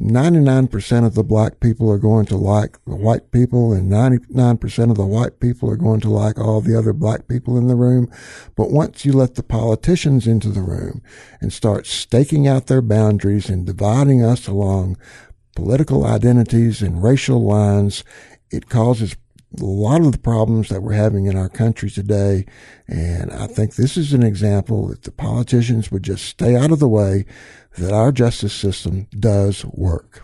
99% 0.00 1.06
of 1.06 1.14
the 1.14 1.24
black 1.24 1.58
people 1.58 1.90
are 1.90 1.98
going 1.98 2.26
to 2.26 2.36
like 2.36 2.78
the 2.84 2.96
white 2.96 3.30
people 3.30 3.72
and 3.72 3.90
99% 3.90 4.90
of 4.90 4.96
the 4.96 5.06
white 5.06 5.40
people 5.40 5.70
are 5.70 5.76
going 5.76 6.00
to 6.00 6.10
like 6.10 6.38
all 6.38 6.60
the 6.60 6.76
other 6.76 6.92
black 6.92 7.28
people 7.28 7.56
in 7.56 7.66
the 7.66 7.74
room. 7.74 8.10
But 8.56 8.70
once 8.70 9.06
you 9.06 9.12
let 9.12 9.36
the 9.36 9.42
politicians 9.42 10.26
into 10.26 10.50
the 10.50 10.60
room 10.60 11.02
and 11.40 11.50
start 11.50 11.86
staking 11.86 12.46
out 12.46 12.66
their 12.66 12.82
boundaries 12.82 13.48
and 13.48 13.64
dividing 13.64 14.22
us 14.22 14.46
along 14.46 14.98
political 15.54 16.04
identities 16.04 16.82
and 16.82 17.02
racial 17.02 17.42
lines, 17.42 18.04
it 18.50 18.68
causes 18.68 19.16
a 19.58 19.64
lot 19.64 20.02
of 20.02 20.12
the 20.12 20.18
problems 20.18 20.68
that 20.68 20.82
we're 20.82 20.92
having 20.92 21.24
in 21.24 21.36
our 21.36 21.48
country 21.48 21.88
today. 21.88 22.44
And 22.86 23.32
I 23.32 23.46
think 23.46 23.74
this 23.74 23.96
is 23.96 24.12
an 24.12 24.22
example 24.22 24.88
that 24.88 25.04
the 25.04 25.10
politicians 25.10 25.90
would 25.90 26.02
just 26.02 26.26
stay 26.26 26.54
out 26.54 26.70
of 26.70 26.80
the 26.80 26.88
way 26.88 27.24
that 27.76 27.92
our 27.92 28.12
justice 28.12 28.54
system 28.54 29.06
does 29.18 29.64
work. 29.64 30.22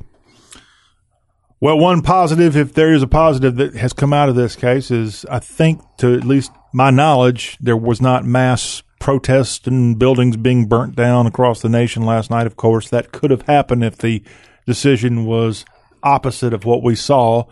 Well, 1.61 1.79
one 1.79 2.03
positive, 2.03 2.57
if 2.57 2.75
there 2.75 2.93
is 2.93 3.03
a 3.03 3.07
positive 3.07 3.55
that 3.57 3.77
has 3.77 3.93
come 3.93 4.13
out 4.13 4.29
of 4.29 4.35
this 4.35 4.57
case, 4.57 4.91
is 4.91 5.25
I 5.31 5.39
think, 5.39 5.81
to 5.99 6.13
at 6.15 6.25
least 6.25 6.51
my 6.73 6.91
knowledge, 6.91 7.57
there 7.61 7.77
was 7.77 8.01
not 8.01 8.25
mass 8.25 8.83
protests 8.99 9.67
and 9.67 9.99
buildings 9.99 10.37
being 10.37 10.67
burnt 10.67 10.97
down 10.97 11.27
across 11.27 11.63
the 11.63 11.69
nation 11.69 12.05
last 12.05 12.31
night. 12.31 12.47
Of 12.49 12.57
course, 12.57 12.89
that 12.89 13.13
could 13.13 13.31
have 13.31 13.43
happened 13.43 13.85
if 13.85 13.97
the 13.97 14.25
decision 14.67 15.25
was 15.25 15.65
opposite 16.03 16.53
of 16.53 16.65
what 16.65 16.83
we 16.83 16.97
saw. 16.97 17.45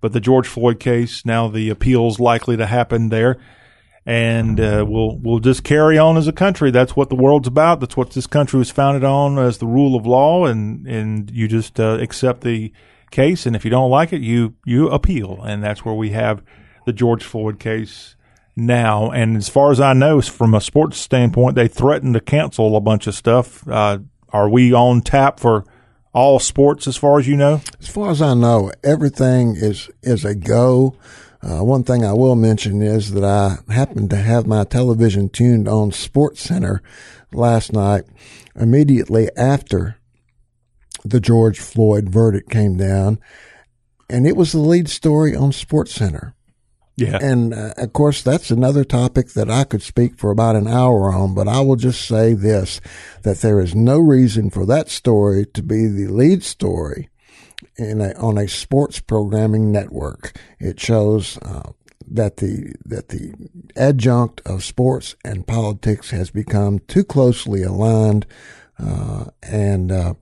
But 0.00 0.12
the 0.12 0.20
George 0.20 0.46
Floyd 0.48 0.80
case, 0.80 1.24
now 1.24 1.48
the 1.48 1.70
appeals 1.70 2.18
likely 2.18 2.56
to 2.56 2.66
happen 2.66 3.10
there 3.10 3.38
and 4.06 4.60
uh, 4.60 4.84
we'll 4.88 5.18
we'll 5.18 5.40
just 5.40 5.64
carry 5.64 5.98
on 5.98 6.16
as 6.16 6.28
a 6.28 6.32
country. 6.32 6.70
That's 6.70 6.94
what 6.94 7.10
the 7.10 7.16
world's 7.16 7.48
about. 7.48 7.80
That's 7.80 7.96
what 7.96 8.12
this 8.12 8.28
country 8.28 8.58
was 8.58 8.70
founded 8.70 9.02
on 9.02 9.36
as 9.36 9.58
the 9.58 9.66
rule 9.66 9.96
of 9.96 10.06
law, 10.06 10.46
and 10.46 10.86
and 10.86 11.28
you 11.32 11.48
just 11.48 11.80
uh, 11.80 11.98
accept 12.00 12.42
the 12.42 12.72
case, 13.10 13.46
and 13.46 13.56
if 13.56 13.64
you 13.64 13.70
don't 13.70 13.90
like 13.90 14.12
it, 14.12 14.20
you 14.20 14.54
you 14.64 14.88
appeal, 14.88 15.42
and 15.42 15.62
that's 15.62 15.84
where 15.84 15.94
we 15.94 16.10
have 16.10 16.44
the 16.86 16.92
George 16.92 17.24
Floyd 17.24 17.58
case 17.58 18.14
now. 18.54 19.10
And 19.10 19.36
as 19.36 19.48
far 19.48 19.72
as 19.72 19.80
I 19.80 19.92
know, 19.92 20.20
from 20.20 20.54
a 20.54 20.60
sports 20.60 20.98
standpoint, 20.98 21.56
they 21.56 21.66
threatened 21.66 22.14
to 22.14 22.20
cancel 22.20 22.76
a 22.76 22.80
bunch 22.80 23.08
of 23.08 23.14
stuff. 23.16 23.66
Uh, 23.68 23.98
are 24.28 24.48
we 24.48 24.72
on 24.72 25.02
tap 25.02 25.40
for? 25.40 25.64
All 26.12 26.38
sports, 26.38 26.86
as 26.86 26.96
far 26.96 27.18
as 27.18 27.28
you 27.28 27.36
know. 27.36 27.60
As 27.78 27.88
far 27.88 28.08
as 28.10 28.22
I 28.22 28.32
know, 28.32 28.72
everything 28.82 29.54
is 29.54 29.90
is 30.02 30.24
a 30.24 30.34
go. 30.34 30.96
Uh, 31.46 31.62
one 31.62 31.84
thing 31.84 32.04
I 32.04 32.12
will 32.12 32.34
mention 32.34 32.82
is 32.82 33.12
that 33.12 33.22
I 33.22 33.58
happened 33.72 34.10
to 34.10 34.16
have 34.16 34.48
my 34.48 34.64
television 34.64 35.28
tuned 35.28 35.68
on 35.68 35.92
Sports 35.92 36.40
Center 36.40 36.82
last 37.32 37.72
night 37.72 38.02
immediately 38.56 39.28
after 39.36 39.96
the 41.04 41.20
George 41.20 41.60
Floyd 41.60 42.08
verdict 42.08 42.50
came 42.50 42.76
down, 42.76 43.20
and 44.10 44.26
it 44.26 44.36
was 44.36 44.50
the 44.50 44.58
lead 44.58 44.88
story 44.88 45.36
on 45.36 45.52
Sports 45.52 45.94
Center. 45.94 46.34
Yeah. 46.96 47.18
And 47.22 47.54
uh, 47.54 47.74
of 47.76 47.92
course, 47.92 48.22
that's 48.22 48.50
another 48.50 48.82
topic 48.82 49.34
that 49.34 49.50
I 49.50 49.62
could 49.62 49.82
speak 49.82 50.18
for 50.18 50.32
about 50.32 50.56
an 50.56 50.66
hour 50.66 51.12
on, 51.12 51.34
but 51.34 51.46
I 51.46 51.60
will 51.60 51.76
just 51.76 52.08
say 52.08 52.32
this 52.32 52.80
that 53.22 53.42
there 53.42 53.60
is 53.60 53.72
no 53.72 54.00
reason 54.00 54.50
for 54.50 54.66
that 54.66 54.88
story 54.88 55.46
to 55.54 55.62
be 55.62 55.86
the 55.86 56.08
lead 56.08 56.42
story 56.42 57.08
in 57.78 58.00
a, 58.00 58.12
on 58.14 58.38
a 58.38 58.48
sports 58.48 59.00
programming 59.00 59.70
network. 59.70 60.38
It 60.58 60.80
shows 60.80 61.38
uh, 61.38 61.72
that 62.08 62.38
the 62.38 62.74
that 62.84 63.08
the 63.08 63.34
adjunct 63.76 64.40
of 64.46 64.64
sports 64.64 65.16
and 65.24 65.46
politics 65.46 66.10
has 66.10 66.30
become 66.30 66.78
too 66.80 67.04
closely 67.04 67.62
aligned, 67.62 68.26
uh, 68.78 69.26
and 69.42 69.90
uh, 69.90 70.14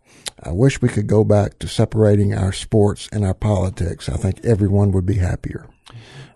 I 0.43 0.53
wish 0.53 0.81
we 0.81 0.89
could 0.89 1.07
go 1.07 1.25
back 1.25 1.59
to 1.61 1.69
separating 1.69 2.35
our 2.35 2.53
sports 2.53 3.09
and 3.13 3.25
our 3.25 3.35
politics. 3.35 4.09
I 4.09 4.17
think 4.17 4.45
everyone 4.45 4.93
would 4.93 5.07
be 5.07 5.17
happier. 5.17 5.69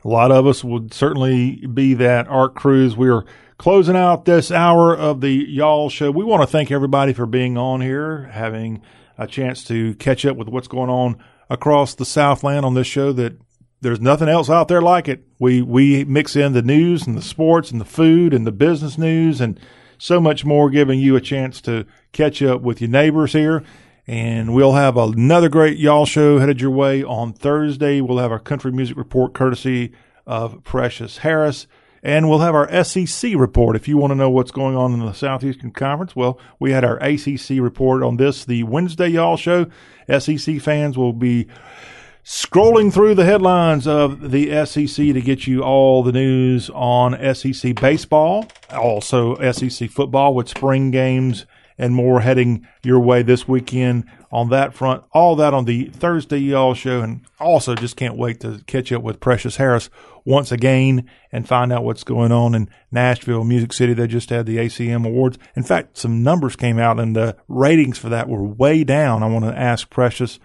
A 0.05 0.09
lot 0.09 0.31
of 0.31 0.47
us 0.47 0.63
would 0.63 0.95
certainly 0.95 1.67
be 1.67 1.95
that. 1.95 2.29
Art 2.29 2.55
Cruz, 2.55 2.97
we 2.97 3.09
are 3.09 3.25
closing 3.59 3.97
out 3.97 4.25
this 4.25 4.51
hour 4.51 4.97
of 4.97 5.21
the 5.21 5.33
Y'all 5.33 5.91
Show. 5.91 6.11
We 6.11 6.25
want 6.25 6.43
to 6.43 6.47
thank 6.47 6.71
everybody 6.71 7.13
for 7.13 7.27
being 7.27 7.59
on 7.59 7.81
here, 7.81 8.31
having 8.33 8.81
a 9.19 9.27
chance 9.27 9.65
to 9.65 9.95
catch 9.97 10.25
up 10.25 10.37
with 10.37 10.49
what's 10.49 10.69
going 10.69 10.91
on 10.91 11.23
across 11.51 11.95
the 11.95 12.05
Southland 12.05 12.65
on 12.65 12.75
this 12.75 12.87
show 12.87 13.13
that 13.13 13.39
there's 13.81 14.01
nothing 14.01 14.29
else 14.29 14.49
out 14.49 14.69
there 14.69 14.83
like 14.83 15.09
it. 15.09 15.25
We 15.39 15.63
we 15.63 16.05
mix 16.05 16.37
in 16.37 16.53
the 16.53 16.63
news 16.63 17.07
and 17.07 17.17
the 17.17 17.23
sports 17.23 17.71
and 17.71 17.81
the 17.81 17.85
food 17.85 18.35
and 18.35 18.47
the 18.47 18.53
business 18.53 18.99
news 18.99 19.41
and 19.41 19.59
so 19.99 20.21
much 20.21 20.45
more, 20.45 20.71
giving 20.71 21.01
you 21.01 21.17
a 21.17 21.21
chance 21.21 21.61
to 21.63 21.85
catch 22.13 22.43
up 22.43 22.61
with 22.63 22.81
your 22.81 22.91
neighbors 22.91 23.33
here. 23.33 23.65
And 24.07 24.55
we'll 24.55 24.73
have 24.73 24.97
another 24.97 25.49
great 25.49 25.77
y'all 25.77 26.07
show 26.07 26.39
headed 26.39 26.61
your 26.61 26.71
way 26.71 27.03
on 27.03 27.33
Thursday. 27.33 28.01
We'll 28.01 28.19
have 28.19 28.33
our 28.33 28.39
country 28.39 28.73
music 28.73 28.97
report 28.97 29.35
courtesy 29.35 29.93
of 30.27 30.63
Precious 30.65 31.19
Harris. 31.19 31.67
And 32.03 32.29
we'll 32.29 32.39
have 32.41 32.55
our 32.55 32.85
SEC 32.85 33.33
report. 33.37 33.77
If 33.77 33.89
you 33.89 33.97
want 33.97 34.13
to 34.13 34.15
know 34.15 34.31
what's 34.31 34.51
going 34.51 34.77
on 34.77 34.93
in 34.93 35.01
the 35.01 35.13
Southeastern 35.13 35.73
Conference, 35.73 36.15
well, 36.15 36.39
we 36.59 36.73
had 36.73 36.85
our 36.85 36.97
ACC 36.99 37.61
report 37.61 38.03
on 38.03 38.17
this 38.17 38.45
the 38.45 38.63
Wednesday 38.63 39.09
Y'all 39.09 39.37
show. 39.37 39.67
SEC 40.19 40.61
fans 40.61 40.97
will 40.97 41.13
be 41.13 41.49
scrolling 42.25 42.93
through 42.93 43.15
the 43.15 43.25
headlines 43.25 43.87
of 43.87 44.31
the 44.31 44.65
SEC 44.67 44.97
to 44.97 45.21
get 45.21 45.47
you 45.47 45.63
all 45.63 46.03
the 46.03 46.13
news 46.13 46.71
on 46.71 47.35
SEC 47.35 47.75
baseball, 47.81 48.47
also 48.71 49.35
SEC 49.51 49.91
football 49.91 50.35
with 50.35 50.49
spring 50.49 50.91
games 50.91 51.47
and 51.79 51.95
more 51.95 52.21
heading 52.21 52.67
your 52.83 52.99
way 52.99 53.23
this 53.23 53.47
weekend 53.47 54.05
on 54.33 54.51
that 54.51 54.75
front. 54.75 55.05
All 55.13 55.37
that 55.37 55.55
on 55.55 55.65
the 55.65 55.87
Thursday 55.87 56.39
Y'all 56.39 56.75
show. 56.75 57.01
And 57.01 57.25
also 57.39 57.75
just 57.75 57.97
can't 57.97 58.17
wait 58.17 58.41
to 58.41 58.61
catch 58.67 58.93
up 58.93 59.03
with 59.03 59.21
Precious 59.21 59.57
Harris 59.57 59.89
once 60.29 60.53
again 60.53 61.09
and 61.33 61.49
find 61.49 61.73
out 61.73 61.83
what's 61.83 62.05
going 62.05 62.31
on 62.31 62.55
in 62.55 62.69
Nashville, 62.93 63.45
Music 63.45 63.73
City. 63.73 63.95
They 63.95 64.07
just 64.07 64.29
had 64.29 64.45
the 64.45 64.59
ACM 64.59 65.07
Awards. 65.07 65.39
In 65.57 65.63
fact, 65.63 65.97
some 65.97 66.23
numbers 66.23 66.55
came 66.55 66.79
out 66.79 67.01
and 67.01 67.17
the 67.17 67.35
ratings 67.49 67.97
for 67.97 68.11
that 68.11 68.29
were 68.29 68.45
way 68.45 68.85
down. 68.85 69.23
I 69.23 69.27
want 69.27 69.47
to 69.47 69.59
ask 69.59 69.89
Precious 69.89 70.39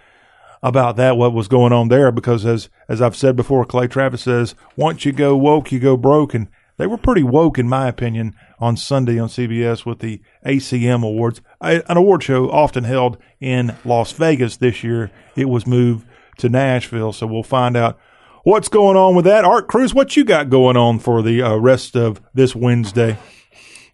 about 0.62 0.96
that, 0.96 1.18
what 1.18 1.34
was 1.34 1.50
going 1.50 1.74
on 1.74 1.90
there, 1.90 2.14
because 2.14 2.46
as 2.46 2.70
as 2.88 3.02
I've 3.02 3.18
said 3.18 3.36
before, 3.36 3.66
Clay 3.66 3.88
Travis 3.88 4.22
says, 4.22 4.56
once 4.78 5.04
you 5.04 5.12
go 5.12 5.36
woke, 5.36 5.74
you 5.74 5.80
go 5.82 5.98
broke, 5.98 6.34
and 6.34 6.48
they 6.78 6.88
were 6.88 6.98
pretty 6.98 7.24
woke, 7.24 7.60
in 7.60 7.68
my 7.68 7.90
opinion, 7.90 8.34
on 8.60 8.78
Sunday 8.78 9.20
on 9.20 9.28
CBS 9.28 9.86
with 9.86 10.00
the 10.00 10.22
ACM 10.46 11.04
Awards, 11.04 11.42
an 11.60 11.98
award 11.98 12.24
show 12.24 12.50
often 12.50 12.86
held 12.86 13.18
in 13.42 13.76
Las 13.84 14.14
Vegas. 14.14 14.56
This 14.56 14.82
year, 14.82 15.12
it 15.36 15.50
was 15.50 15.68
moved 15.68 16.08
to 16.38 16.48
Nashville, 16.48 17.12
so 17.12 17.28
we'll 17.28 17.44
find 17.44 17.76
out 17.76 18.00
what's 18.44 18.68
going 18.68 18.98
on 18.98 19.16
with 19.16 19.26
that. 19.26 19.46
Art 19.46 19.68
Cruz, 19.68 19.94
what 19.94 20.16
you 20.16 20.24
got 20.24 20.50
going 20.50 20.78
on 20.78 21.00
for 21.00 21.22
the 21.22 21.42
uh, 21.42 21.56
rest 21.56 21.96
of 21.96 22.22
this 22.34 22.56
Wednesday? 22.56 23.18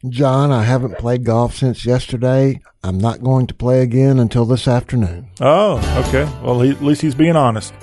John, 0.07 0.51
I 0.51 0.63
haven't 0.63 0.97
played 0.97 1.23
golf 1.23 1.55
since 1.55 1.85
yesterday. 1.85 2.61
I'm 2.83 2.97
not 2.97 3.21
going 3.21 3.47
to 3.47 3.53
play 3.53 3.81
again 3.81 4.17
until 4.19 4.45
this 4.45 4.67
afternoon. 4.67 5.27
Oh, 5.41 5.77
okay. 6.07 6.23
Well, 6.41 6.61
he, 6.61 6.71
at 6.71 6.81
least 6.81 7.01
he's 7.01 7.15
being 7.15 7.35
honest. 7.35 7.73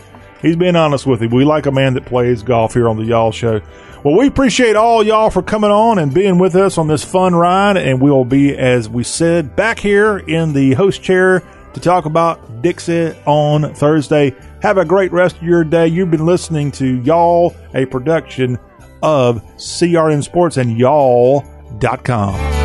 He's 0.41 0.57
being 0.57 0.77
honest 0.77 1.07
with 1.07 1.23
you. 1.23 1.29
We 1.29 1.45
like 1.45 1.67
a 1.67 1.73
man 1.73 1.95
that 1.95 2.07
plays 2.07 2.43
golf 2.43 2.75
here 2.75 2.89
on 2.89 2.97
the 2.97 3.05
Y'all 3.05 3.33
Show. 3.33 3.61
Well, 4.05 4.17
we 4.17 4.27
appreciate 4.29 4.77
all 4.77 5.03
y'all 5.03 5.31
for 5.31 5.43
coming 5.43 5.71
on 5.71 5.99
and 5.99 6.15
being 6.15 6.39
with 6.39 6.55
us 6.55 6.79
on 6.79 6.89
this 6.89 7.05
fun 7.05 7.35
ride, 7.35 7.77
and 7.77 8.01
we'll 8.01 8.25
be, 8.25 8.57
as 8.57 8.89
we 8.89 9.03
said, 9.03 9.57
back 9.57 9.79
here 9.79 10.19
in 10.19 10.53
the 10.53 10.75
host 10.75 11.03
chair 11.03 11.43
to 11.77 11.81
talk 11.81 12.07
about 12.07 12.63
Dixie 12.63 13.15
on 13.27 13.75
Thursday. 13.75 14.35
Have 14.63 14.79
a 14.79 14.85
great 14.85 15.13
rest 15.13 15.37
of 15.37 15.43
your 15.43 15.63
day. 15.63 15.87
You've 15.87 16.11
been 16.11 16.25
listening 16.25 16.73
to 16.73 17.03
Y'all, 17.03 17.55
a 17.75 17.85
production 17.85 18.59
of 19.03 19.43
CRN 19.57 20.25
Sports 20.25 20.57
and 20.57 20.79
Y'all.com. 20.79 22.56